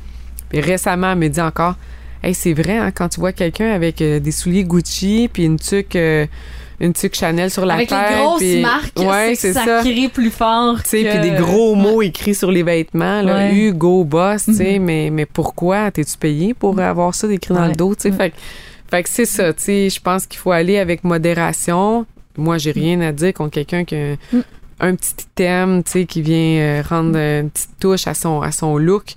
Puis 0.49 0.61
récemment, 0.61 1.11
elle 1.11 1.19
me 1.19 1.27
dit 1.27 1.41
encore, 1.41 1.75
hey, 2.23 2.33
c'est 2.33 2.53
vrai, 2.53 2.77
hein, 2.79 2.89
quand 2.89 3.09
tu 3.09 3.19
vois 3.19 3.33
quelqu'un 3.33 3.71
avec 3.71 4.01
euh, 4.01 4.19
des 4.19 4.31
souliers 4.31 4.63
Gucci 4.63 5.29
puis 5.31 5.45
une 5.45 5.59
tuque, 5.59 5.95
euh, 5.95 6.25
une 6.83 6.93
tuque 6.93 7.15
Chanel 7.15 7.49
sur 7.49 7.65
la 7.65 7.75
Avec 7.75 7.89
tête, 7.89 7.97
les 8.09 8.15
grosses 8.61 8.61
marques, 8.61 8.99
ouais, 8.99 9.33
c'est 9.35 9.53
ça. 9.53 9.63
ça 9.65 9.79
crie 9.81 10.09
plus 10.09 10.29
fort. 10.29 10.83
Tu 10.83 10.89
sais, 10.89 11.03
que- 11.03 11.09
puis 11.11 11.19
des 11.31 11.35
gros 11.37 11.75
mots 11.75 12.01
écrits 12.01 12.35
sur 12.35 12.51
les 12.51 12.61
vêtements, 12.63 13.21
là, 13.21 13.35
Ouais. 13.35 13.55
Hugo 13.55 14.03
Boss, 14.03 14.45
tu 14.45 14.53
sais, 14.55 14.79
mais, 14.79 15.09
mais 15.11 15.25
pourquoi? 15.25 15.89
T'es-tu 15.91 16.17
payé 16.17 16.53
pour 16.53 16.77
avoir 16.79 17.15
ça 17.15 17.31
écrit 17.31 17.53
dans 17.53 17.65
le 17.67 17.73
dos, 17.73 17.95
tu 17.95 18.01
sais, 18.03 18.11
fait, 18.11 18.31
que- 18.31 18.35
fait 18.91 19.03
que 19.03 19.09
c'est 19.09 19.25
ça, 19.25 19.53
tu 19.53 19.63
sais, 19.63 19.89
je 19.89 19.99
pense 20.01 20.25
qu'il 20.27 20.39
faut 20.39 20.51
aller 20.51 20.77
avec 20.77 21.03
modération. 21.03 22.05
Moi, 22.37 22.57
j'ai 22.57 22.71
rien 22.71 22.99
à 23.01 23.11
dire 23.11 23.33
contre 23.33 23.51
quelqu'un 23.51 23.83
qui 23.85 23.95
a 23.95 24.15
Mm. 24.33 24.41
un 24.81 24.95
petit 24.95 25.13
item, 25.31 25.83
tu 25.83 25.91
sais, 25.91 26.05
qui 26.05 26.21
vient 26.21 26.57
euh, 26.59 26.83
rendre 26.87 27.15
une 27.17 27.49
petite 27.49 27.69
touche 27.79 28.07
à 28.07 28.13
son, 28.13 28.41
à 28.41 28.51
son 28.51 28.77
look, 28.77 29.13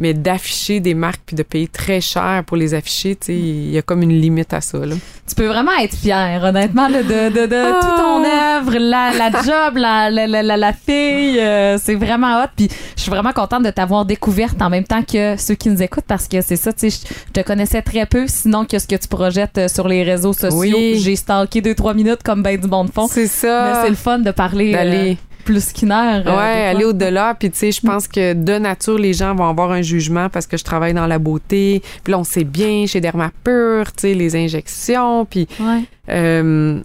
mais 0.00 0.14
d'afficher 0.14 0.80
des 0.80 0.94
marques 0.94 1.20
puis 1.26 1.36
de 1.36 1.42
payer 1.44 1.68
très 1.68 2.00
cher 2.00 2.42
pour 2.46 2.56
les 2.56 2.74
afficher, 2.74 3.14
tu 3.14 3.26
sais, 3.26 3.34
il 3.34 3.70
y 3.70 3.78
a 3.78 3.82
comme 3.82 4.02
une 4.02 4.18
limite 4.18 4.52
à 4.52 4.60
ça, 4.60 4.78
là. 4.78 4.96
Tu 5.28 5.34
peux 5.36 5.46
vraiment 5.46 5.70
être 5.80 5.94
fière, 5.94 6.42
honnêtement, 6.42 6.88
là, 6.88 7.04
de, 7.04 7.28
de, 7.28 7.46
de 7.46 7.54
Ah. 7.54 7.78
tout 7.80 8.02
ton 8.02 8.24
œuvre, 8.24 8.78
la, 8.80 9.12
la 9.16 9.30
job, 9.42 9.76
la, 9.76 10.10
la, 10.10 10.26
la, 10.42 10.56
la, 10.56 10.72
fille. 10.72 11.38
euh, 11.38 11.78
c'est 11.80 11.94
vraiment 11.94 12.42
hot. 12.42 12.48
Puis 12.56 12.68
je 12.96 13.02
suis 13.02 13.10
vraiment 13.10 13.32
contente 13.32 13.62
de 13.62 13.70
t'avoir 13.70 14.04
découverte 14.04 14.60
en 14.60 14.70
même 14.70 14.82
temps 14.84 15.02
que 15.04 15.36
ceux 15.38 15.54
qui 15.54 15.68
nous 15.68 15.80
écoutent 15.82 16.06
parce 16.08 16.26
que 16.26 16.40
c'est 16.40 16.56
ça, 16.56 16.72
tu 16.72 16.90
sais, 16.90 17.06
je 17.28 17.32
te 17.32 17.46
connaissais 17.46 17.82
très 17.82 18.06
peu, 18.06 18.24
sinon 18.26 18.64
que 18.64 18.78
ce 18.80 18.88
que 18.88 18.96
tu 18.96 19.06
projettes 19.06 19.58
euh, 19.58 19.68
sur 19.68 19.86
les 19.86 20.02
réseaux 20.02 20.32
sociaux. 20.32 20.58
Oui. 20.58 20.98
J'ai 21.00 21.14
stalké 21.14 21.60
deux, 21.60 21.74
trois 21.76 21.94
minutes 21.94 22.22
comme 22.24 22.42
ben 22.42 22.58
du 22.58 22.66
bon 22.66 22.84
de 22.84 22.90
fond. 22.90 23.06
C'est 23.06 23.20
Mais 23.22 23.26
ça. 23.28 23.82
c'est 23.84 23.90
le 23.90 23.94
fun 23.96 24.18
de 24.18 24.30
parler 24.32 24.74
euh, 24.74 25.14
plus 25.44 25.72
qu'une 25.72 25.92
heure. 25.92 26.22
euh, 26.26 26.36
Ouais, 26.36 26.66
aller 26.66 26.84
au-delà. 26.84 27.34
Puis, 27.38 27.50
tu 27.50 27.58
sais, 27.58 27.72
je 27.72 27.80
pense 27.80 28.06
que 28.08 28.32
de 28.34 28.58
nature, 28.58 28.98
les 28.98 29.12
gens 29.12 29.34
vont 29.34 29.48
avoir 29.48 29.70
un 29.72 29.82
jugement 29.82 30.28
parce 30.28 30.46
que 30.46 30.56
je 30.56 30.64
travaille 30.64 30.94
dans 30.94 31.06
la 31.06 31.18
beauté. 31.18 31.82
Puis 32.04 32.12
là, 32.12 32.18
on 32.18 32.24
sait 32.24 32.44
bien 32.44 32.86
chez 32.86 33.00
Dermapur, 33.00 33.92
tu 33.92 34.00
sais, 34.02 34.14
les 34.14 34.36
injections. 34.36 35.24
Puis, 35.24 35.46
Ouais. 35.58 35.82
euh, 36.10 36.80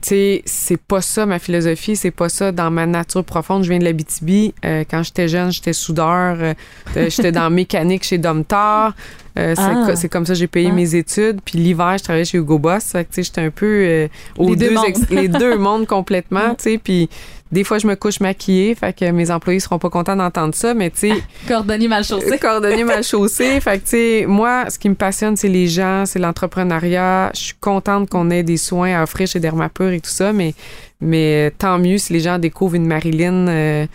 tu 0.00 0.08
sais, 0.10 0.42
c'est 0.44 0.80
pas 0.80 1.00
ça 1.00 1.26
ma 1.26 1.40
philosophie, 1.40 1.96
c'est 1.96 2.12
pas 2.12 2.28
ça 2.28 2.52
dans 2.52 2.70
ma 2.70 2.86
nature 2.86 3.24
profonde. 3.24 3.64
Je 3.64 3.68
viens 3.70 3.80
de 3.80 3.84
l'Abitibi. 3.84 4.54
Euh, 4.64 4.84
quand 4.88 5.02
j'étais 5.02 5.26
jeune, 5.26 5.50
j'étais 5.50 5.72
soudeur. 5.72 6.36
euh, 6.40 6.54
j'étais 6.94 7.32
dans 7.32 7.50
mécanique 7.50 8.04
chez 8.04 8.18
Domtar. 8.18 8.94
Euh, 9.36 9.54
c'est, 9.56 9.62
Ah. 9.62 9.96
c'est 9.96 10.08
comme 10.08 10.24
ça 10.26 10.32
que 10.34 10.38
j'ai 10.38 10.46
payé 10.46 10.68
Ah. 10.70 10.74
mes 10.74 10.94
études. 10.94 11.40
Puis 11.44 11.58
l'hiver, 11.58 11.96
je 11.98 12.02
travaillais 12.04 12.24
chez 12.24 12.38
Hugo 12.38 12.58
Boss. 12.58 12.84
Fait 12.92 13.04
que, 13.04 13.08
tu 13.10 13.14
sais, 13.16 13.22
j'étais 13.24 13.40
un 13.40 13.50
peu 13.50 14.08
aux 14.36 14.50
Les 14.50 14.56
deux 14.56 14.70
mondes. 14.74 14.84
les 15.10 15.28
deux 15.28 15.56
mondes 15.58 15.86
complètement, 15.86 16.54
tu 16.56 16.62
sais. 16.64 16.78
Puis 16.78 17.08
des 17.50 17.64
fois, 17.64 17.78
je 17.78 17.86
me 17.86 17.94
couche 17.94 18.20
maquillée. 18.20 18.74
Fait 18.74 18.92
que 18.92 19.10
mes 19.10 19.30
employés 19.30 19.60
seront 19.60 19.78
pas 19.78 19.88
contents 19.90 20.16
d'entendre 20.16 20.54
ça. 20.54 20.74
Mais, 20.74 20.90
tu 20.90 21.08
sais, 21.10 21.22
Cordonnier 21.48 21.88
mal 21.88 22.04
chaussé. 22.04 22.38
Cordonnier 22.38 22.84
mal 22.84 23.02
chaussé. 23.02 23.60
Fait 23.60 23.78
que, 23.78 23.84
tu 23.84 23.90
sais, 23.90 24.24
moi, 24.26 24.68
ce 24.68 24.78
qui 24.78 24.88
me 24.88 24.94
passionne, 24.94 25.36
c'est 25.36 25.48
les 25.48 25.66
gens, 25.66 26.04
c'est 26.06 26.18
l'entrepreneuriat. 26.18 27.30
Je 27.34 27.40
suis 27.40 27.54
contente 27.60 28.10
qu'on 28.10 28.30
ait 28.30 28.42
des 28.42 28.58
soins 28.58 28.98
à 28.98 29.02
offrir 29.02 29.26
chez 29.28 29.40
Dermapur 29.40 29.90
et 29.90 30.00
tout 30.00 30.10
ça, 30.10 30.32
mais, 30.32 30.54
mais 31.00 31.50
tant 31.56 31.78
mieux 31.78 31.98
si 31.98 32.12
les 32.12 32.20
gens 32.20 32.38
découvrent 32.38 32.74
une 32.74 32.86
Marilyn 32.86 33.48
euh, 33.48 33.86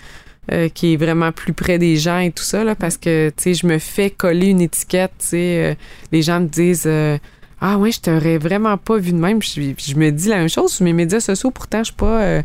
euh, 0.52 0.70
qui 0.70 0.94
est 0.94 0.98
vraiment 0.98 1.32
plus 1.32 1.54
près 1.54 1.78
des 1.78 1.96
gens 1.98 2.20
et 2.20 2.32
tout 2.32 2.44
ça, 2.44 2.64
là, 2.64 2.76
parce 2.76 2.98
que, 2.98 3.30
tu 3.30 3.44
sais, 3.44 3.54
je 3.54 3.68
me 3.68 3.78
fais 3.78 4.10
coller 4.10 4.48
une 4.48 4.62
étiquette, 4.62 5.12
tu 5.20 5.28
sais, 5.28 5.58
euh, 5.58 5.76
les 6.12 6.22
gens 6.22 6.40
me 6.40 6.48
disent... 6.48 6.84
euh, 6.86 7.18
ah 7.66 7.78
ouais, 7.78 7.94
je 7.94 8.02
t'aurais 8.02 8.38
vraiment 8.38 8.76
pas 8.78 8.98
vu 8.98 9.14
de 9.14 9.18
même. 9.18 9.42
Je, 9.42 9.62
je 9.78 9.96
me 9.96 10.12
dis 10.12 10.28
la 10.28 10.36
même 10.36 10.50
chose 10.50 10.74
sur 10.74 10.84
mes 10.84 10.92
médias 10.92 11.22
sociaux. 11.22 11.50
Pourtant, 11.50 11.78
je 11.80 11.86
suis 11.86 11.94
pas, 11.94 12.22
euh, 12.22 12.42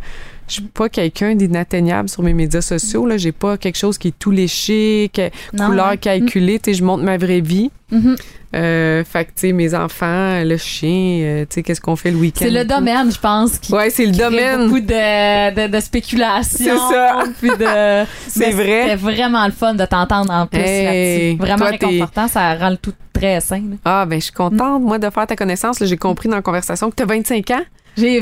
je 0.48 0.54
suis 0.54 0.62
pas 0.62 0.88
quelqu'un 0.88 1.34
d'inatteignable 1.34 2.08
sur 2.08 2.22
mes 2.22 2.34
médias 2.34 2.60
sociaux. 2.62 3.06
Là, 3.06 3.16
j'ai 3.16 3.32
pas 3.32 3.56
quelque 3.56 3.76
chose 3.78 3.98
qui 3.98 4.08
est 4.08 4.18
tout 4.18 4.30
léché, 4.30 5.10
que, 5.12 5.30
Non, 5.52 5.66
couleur 5.66 5.90
ouais. 5.90 5.96
calculée. 5.98 6.60
Je 6.66 6.82
montre 6.82 7.04
ma 7.04 7.16
vraie 7.16 7.40
vie. 7.40 7.70
Mhm. 7.90 8.16
Euh, 8.54 9.04
fait 9.04 9.24
que 9.26 9.28
tu 9.30 9.32
sais, 9.36 9.52
mes 9.52 9.74
enfants, 9.74 10.42
le 10.42 10.56
chien, 10.56 11.20
euh, 11.22 11.40
tu 11.42 11.54
sais, 11.56 11.62
qu'est-ce 11.62 11.80
qu'on 11.82 11.96
fait 11.96 12.10
le 12.10 12.16
week-end? 12.16 12.38
C'est 12.40 12.50
le 12.50 12.64
domaine, 12.64 13.12
je 13.12 13.18
pense, 13.18 13.58
qui, 13.58 13.72
Ouais, 13.74 13.90
c'est 13.90 14.06
le 14.06 14.12
domaine. 14.12 14.64
beaucoup 14.68 14.80
de, 14.80 15.54
de, 15.54 15.70
de 15.70 15.80
spéculation. 15.80 16.56
C'est 16.56 16.94
ça. 16.94 17.24
Puis 17.40 17.50
de, 17.50 18.04
C'est 18.28 18.50
vrai. 18.52 18.82
C'était 18.84 18.96
vraiment 18.96 19.44
le 19.44 19.52
fun 19.52 19.74
de 19.74 19.84
t'entendre 19.84 20.32
en 20.32 20.46
plus 20.46 20.60
Hey, 20.60 21.36
là-dessus. 21.36 21.38
Vraiment 21.46 21.66
réconfortant, 21.70 22.28
ça 22.28 22.54
rend 22.54 22.70
le 22.70 22.76
tout 22.78 22.94
très 23.12 23.40
sain. 23.40 23.56
là. 23.70 23.76
Ah, 23.84 24.06
ben, 24.06 24.18
je 24.18 24.24
suis 24.24 24.32
contente, 24.32 24.82
moi, 24.82 24.98
de 24.98 25.10
faire 25.10 25.26
ta 25.26 25.36
connaissance. 25.36 25.78
J'ai 25.84 25.96
compris 25.98 26.28
dans 26.30 26.36
la 26.36 26.42
conversation 26.42 26.90
que 26.90 26.96
tu 26.96 27.02
as 27.02 27.06
25 27.06 27.50
ans. 27.50 27.62
J'ai 27.98 28.20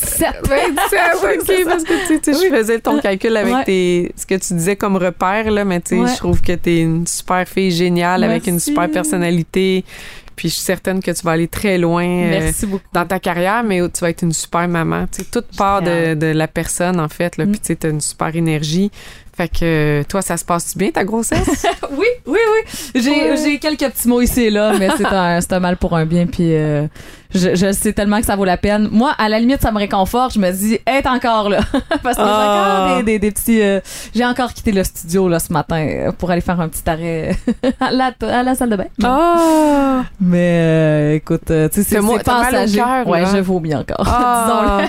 27. 0.00 0.46
27, 0.46 0.48
ok, 1.40 1.64
parce 1.66 1.84
que 1.84 2.06
tu 2.06 2.06
sais, 2.06 2.20
tu 2.20 2.32
je 2.34 2.50
faisais 2.54 2.78
ton 2.78 3.00
calcul 3.00 3.36
avec 3.36 3.54
Ouais. 3.54 3.64
tes, 3.64 4.12
ce 4.16 4.26
que 4.26 4.34
tu 4.36 4.54
disais 4.54 4.76
comme 4.76 4.96
repère, 4.96 5.50
là, 5.50 5.64
mais 5.64 5.80
tu 5.80 5.96
sais, 5.96 6.02
Ouais. 6.02 6.08
je 6.12 6.16
trouve 6.16 6.40
que 6.40 6.52
t'es 6.52 6.80
une 6.80 7.06
super 7.06 7.46
fille 7.48 7.70
géniale 7.70 8.24
avec 8.24 8.46
une 8.46 8.60
super 8.60 8.90
personnalité. 8.90 9.84
Puis 10.36 10.50
je 10.50 10.54
suis 10.54 10.62
certaine 10.62 11.02
que 11.02 11.10
tu 11.10 11.22
vas 11.24 11.32
aller 11.32 11.48
très 11.48 11.78
loin 11.78 12.04
euh, 12.06 12.30
Merci 12.30 12.68
dans 12.92 13.04
ta 13.04 13.18
carrière, 13.18 13.64
mais 13.64 13.80
tu 13.88 14.00
vas 14.02 14.10
être 14.10 14.22
une 14.22 14.32
super 14.32 14.68
maman. 14.68 15.06
Tu 15.10 15.22
sais, 15.22 15.28
tout 15.32 15.42
part 15.56 15.82
de, 15.82 16.14
de 16.14 16.26
la 16.26 16.46
personne, 16.46 17.00
en 17.00 17.08
fait. 17.08 17.36
Là, 17.38 17.44
Mm. 17.44 17.50
Puis 17.50 17.58
tu 17.60 17.66
sais, 17.66 17.74
t'as 17.76 17.90
une 17.90 18.00
super 18.00 18.36
énergie. 18.36 18.92
Fait 19.36 19.48
que 19.48 20.04
toi, 20.08 20.22
ça 20.22 20.36
se 20.36 20.44
passe 20.44 20.76
bien, 20.76 20.90
ta 20.92 21.02
grossesse? 21.04 21.66
Oui, 21.90 22.06
oui, 22.26 22.38
oui. 22.54 23.00
J'ai, 23.02 23.32
Ouais. 23.32 23.58
quelques 23.58 23.88
petits 23.92 24.06
mots 24.06 24.20
ici 24.20 24.42
et 24.42 24.50
là, 24.50 24.74
mais 24.78 24.88
c'est 24.96 25.06
un, 25.06 25.40
un 25.50 25.60
mal 25.60 25.76
pour 25.76 25.96
un 25.96 26.06
bien. 26.06 26.26
Puis 26.26 26.54
euh, 26.54 26.86
je, 27.34 27.54
je 27.54 27.72
sais 27.72 27.92
tellement 27.92 28.20
que 28.20 28.26
ça 28.26 28.36
vaut 28.36 28.44
la 28.44 28.56
peine. 28.56 28.88
Moi, 28.90 29.12
à 29.18 29.28
la 29.28 29.38
limite, 29.38 29.60
ça 29.60 29.70
me 29.72 29.78
réconforte. 29.78 30.34
Je 30.34 30.38
me 30.38 30.50
dis, 30.50 30.78
être 30.86 31.06
encore 31.10 31.48
là. 31.50 31.60
Parce 32.02 32.16
que 32.16 32.22
j'ai 32.22 32.28
Ah. 32.30 32.84
encore 32.86 32.96
des, 32.98 33.02
des, 33.04 33.18
des 33.18 33.30
petits. 33.30 33.60
euh, 33.62 33.80
j'ai 34.14 34.24
encore 34.24 34.52
quitté 34.54 34.72
le 34.72 34.82
studio 34.84 35.28
là, 35.28 35.38
ce 35.38 35.52
matin 35.52 35.86
euh, 35.86 36.12
pour 36.12 36.30
aller 36.30 36.40
faire 36.40 36.60
un 36.60 36.68
petit 36.68 36.88
arrêt 36.88 37.36
à, 37.80 37.90
la, 37.90 38.12
à 38.22 38.42
la 38.42 38.54
salle 38.54 38.70
de 38.70 38.76
bain. 38.76 38.86
Ah! 39.04 40.04
Mais 40.20 40.60
euh, 40.62 41.14
écoute, 41.14 41.42
tu 41.46 41.52
sais, 41.54 41.82
c'est, 41.82 42.00
passager. 42.24 42.78
cœur, 42.78 43.06
ouais, 43.06 43.22
là. 43.22 43.28
je 43.34 43.38
vomis 43.38 43.74
encore. 43.74 44.04
Ah! 44.06 44.80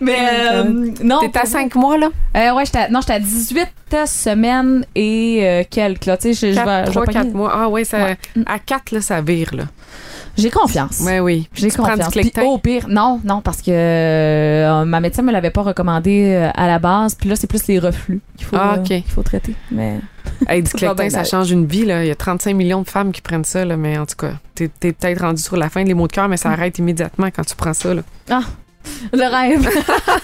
Mais 0.00 0.18
euh, 0.52 0.90
non. 1.02 1.20
T'es 1.20 1.38
à 1.38 1.44
5 1.44 1.74
mois, 1.74 1.98
là? 1.98 2.08
Ouais, 2.54 2.64
j'étais 2.64 2.78
à, 2.78 2.88
non, 2.88 3.00
j'étais 3.00 3.12
à 3.14 3.20
18 3.20 3.68
semaines 4.06 4.84
et 4.94 5.66
quelques. 5.70 6.06
Là, 6.06 6.16
tu 6.16 6.34
sais, 6.34 6.52
je, 6.52 6.54
vais- 6.54 6.60
je 6.60 6.64
vais 6.64 6.90
3, 6.92 7.04
pogner- 7.04 7.12
4 7.12 7.32
mois. 7.34 7.52
Ah 7.54 7.68
ouais, 7.68 7.84
ça, 7.84 7.98
Ouais. 8.04 8.16
à 8.46 8.58
4, 8.58 8.92
là, 8.92 9.00
ça 9.00 9.20
vire, 9.20 9.50
là. 9.54 9.64
J'ai 10.36 10.50
confiance. 10.50 11.00
Ouais, 11.00 11.20
oui. 11.20 11.48
J'ai 11.54 11.70
tu 11.70 11.76
prends 11.76 11.94
du 11.96 12.02
confiance. 12.02 12.12
Puis 12.32 12.32
au 12.44 12.58
pire, 12.58 12.86
non, 12.88 13.20
non, 13.24 13.40
parce 13.40 13.58
que 13.62 13.70
euh, 13.70 14.84
ma 14.84 15.00
médecin 15.00 15.22
me 15.22 15.30
l'avait 15.32 15.50
pas 15.50 15.62
recommandé 15.62 16.32
euh, 16.34 16.50
à 16.54 16.66
la 16.66 16.78
base. 16.78 17.14
Puis 17.14 17.28
là, 17.28 17.36
c'est 17.36 17.46
plus 17.46 17.66
les 17.68 17.78
reflux 17.78 18.20
qu'il 18.36 18.46
faut, 18.46 18.56
Ah, 18.58 18.74
euh, 18.74 18.80
ok. 18.80 18.84
qu'il 18.86 19.02
faut 19.04 19.22
traiter. 19.22 19.54
Mais 19.70 20.00
Hey, 20.48 20.62
du 20.62 20.70
Clectin, 20.70 21.08
ça 21.10 21.24
change 21.24 21.50
une 21.50 21.66
vie, 21.66 21.84
là. 21.84 22.02
Il 22.04 22.08
y 22.08 22.10
a 22.10 22.14
35 22.16 22.54
millions 22.54 22.82
de 22.82 22.88
femmes 22.88 23.12
qui 23.12 23.20
prennent 23.20 23.44
ça, 23.44 23.64
là. 23.64 23.76
Mais 23.76 23.96
en 23.98 24.06
tout 24.06 24.16
cas, 24.16 24.32
t'es, 24.54 24.68
t'es 24.68 24.92
peut-être 24.92 25.20
rendu 25.20 25.40
sur 25.42 25.56
la 25.56 25.68
fin 25.68 25.84
des 25.84 25.94
mots 25.94 26.08
de 26.08 26.12
cœur, 26.12 26.28
mais 26.28 26.34
Mm. 26.34 26.38
ça 26.38 26.50
arrête 26.50 26.78
immédiatement 26.78 27.28
quand 27.34 27.44
tu 27.44 27.54
prends 27.54 27.74
ça, 27.74 27.94
là. 27.94 28.02
Le 29.12 29.30
rêve, 29.30 29.68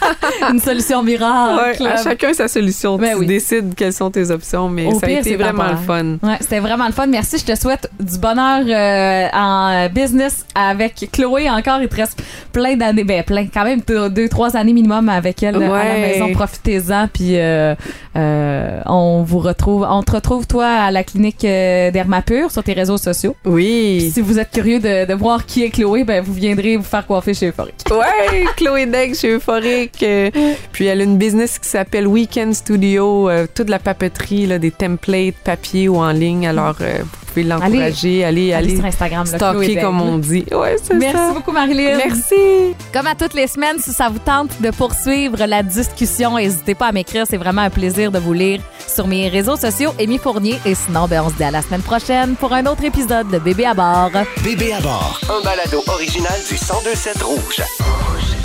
une 0.53 0.61
solution 0.61 1.03
miracle. 1.03 1.83
Ouais, 1.83 1.89
à 1.89 2.03
chacun 2.03 2.33
sa 2.33 2.49
solution. 2.49 2.97
Ben 2.97 3.11
tu 3.13 3.21
oui. 3.21 3.27
décides 3.27 3.75
quelles 3.75 3.93
sont 3.93 4.11
tes 4.11 4.31
options, 4.31 4.69
mais 4.69 4.87
Au 4.87 4.99
ça 4.99 5.07
a 5.07 5.11
été 5.11 5.37
vraiment 5.37 5.69
le 5.71 5.77
fun. 5.77 6.17
Ouais, 6.23 6.37
c'était 6.41 6.61
vraiment 6.61 6.87
le 6.87 6.93
fun. 6.93 7.07
Merci. 7.07 7.39
Je 7.39 7.45
te 7.53 7.59
souhaite 7.59 7.91
du 7.99 8.19
bonheur 8.19 8.63
euh, 8.67 9.29
en 9.33 9.89
business 9.89 10.45
avec 10.55 11.09
Chloé. 11.13 11.49
Encore, 11.51 11.81
il 11.83 11.89
te 11.89 11.97
reste 11.97 12.23
plein 12.53 12.77
d'années. 12.77 13.05
Ben, 13.05 13.23
plein. 13.23 13.47
Quand 13.53 13.65
même 13.65 13.81
deux, 14.11 14.29
trois 14.29 14.57
années 14.57 14.73
minimum 14.73 15.09
avec 15.09 15.43
elle 15.43 15.57
à 15.57 15.59
la 15.59 15.71
Ouais. 15.71 16.01
maison. 16.13 16.33
Profitez-en. 16.33 17.09
Puis, 17.13 17.39
euh, 17.39 17.75
euh, 18.17 18.81
on 18.87 19.23
vous 19.23 19.39
retrouve. 19.39 19.87
On 19.89 20.03
te 20.03 20.13
retrouve, 20.13 20.47
toi, 20.47 20.67
à 20.67 20.91
la 20.91 21.05
clinique 21.05 21.45
euh, 21.45 21.91
Dermapur 21.91 22.51
sur 22.51 22.63
tes 22.63 22.73
réseaux 22.73 22.99
sociaux. 22.99 23.35
Puis 23.43 23.53
Oui. 23.53 24.11
si 24.13 24.21
vous 24.21 24.39
êtes 24.39 24.51
curieux 24.51 24.79
de, 24.81 25.07
de 25.07 25.15
voir 25.15 25.47
qui 25.47 25.65
est 25.65 25.71
Chloé, 25.71 26.05
ben, 26.05 26.23
vous 26.23 26.35
viendrez 26.35 26.77
vous 26.77 26.83
faire 26.85 27.07
coiffer 27.07 27.35
chez 27.35 27.49
Euphorique. 27.49 27.75
Ouais, 27.91 28.45
Chloé 28.57 28.87
Degg 28.87 29.15
chez 29.15 29.31
Euphorique. 29.35 30.03
Euh, 30.03 30.31
Puis 30.73 30.87
elle 30.87 31.01
a 31.01 31.05
une 31.05 31.19
business 31.19 31.59
qui 31.59 31.69
s'appelle 31.69 32.07
Weekend 32.07 32.55
Studio, 32.55 33.29
euh, 33.29 33.47
toute 33.53 33.69
la 33.71 33.79
papeterie, 33.79 34.47
là, 34.47 34.59
des 34.59 34.71
templates 34.71 35.35
papier 35.45 35.89
ou 35.89 35.97
en 35.97 36.11
ligne. 36.11 36.47
Alors, 36.47 36.77
euh, 36.81 36.99
vous 37.03 37.27
pouvez 37.35 37.43
l'encourager. 37.45 38.25
Allez, 38.25 38.53
Allez 38.53 38.69
allez, 38.71 38.77
sur 38.77 38.85
Instagram, 38.85 39.25
là, 39.31 39.39
Chloé 39.39 39.51
stalker 39.67 39.75
Degg. 39.75 39.85
comme 39.85 40.01
on 40.01 40.19
dit. 40.19 40.45
Ouais, 40.53 40.77
c'est 40.83 40.95
Merci 40.95 41.17
ça. 41.17 41.33
beaucoup, 41.33 41.53
Marilyn. 41.53 41.97
Merci. 41.97 42.75
Comme 42.93 43.07
à 43.07 43.15
toutes 43.15 43.35
les 43.35 43.47
semaines, 43.47 43.79
si 43.79 43.93
ça 43.93 44.09
vous 44.09 44.19
tente 44.19 44.61
de 44.61 44.71
poursuivre 44.71 45.45
la 45.47 45.63
discussion, 45.63 46.37
n'hésitez 46.37 46.75
pas 46.75 46.89
à 46.89 46.93
m'écrire. 46.93 47.25
C'est 47.29 47.37
vraiment 47.37 47.63
un 47.63 47.71
plaisir 47.71 48.11
de 48.11 48.19
vous 48.19 48.33
lire 48.33 48.61
sur 48.87 49.07
mes 49.07 49.29
réseaux 49.29 49.57
sociaux, 49.57 49.93
Amy 50.01 50.19
Fournier. 50.19 50.59
Et 50.67 50.75
sinon, 50.75 51.07
ben, 51.09 51.23
on 51.25 51.31
se 51.31 51.35
dit 51.37 51.45
à 51.45 51.51
la 51.53 51.63
semaine 51.63 51.83
prochaine 51.83 52.35
pour 52.35 52.53
un 52.53 52.67
autre 52.67 52.85
épisode 52.85 53.31
de 53.31 53.39
Bébé 53.39 53.65
à 53.67 53.75
bord. 53.75 54.11
Bébé 54.43 54.73
à 54.73 54.81
bord. 54.81 55.21
Un 55.29 55.45
balado 55.45 55.83
original 55.87 56.35
du 56.49 56.55
1027 56.55 57.23
Rouge. 57.23 58.40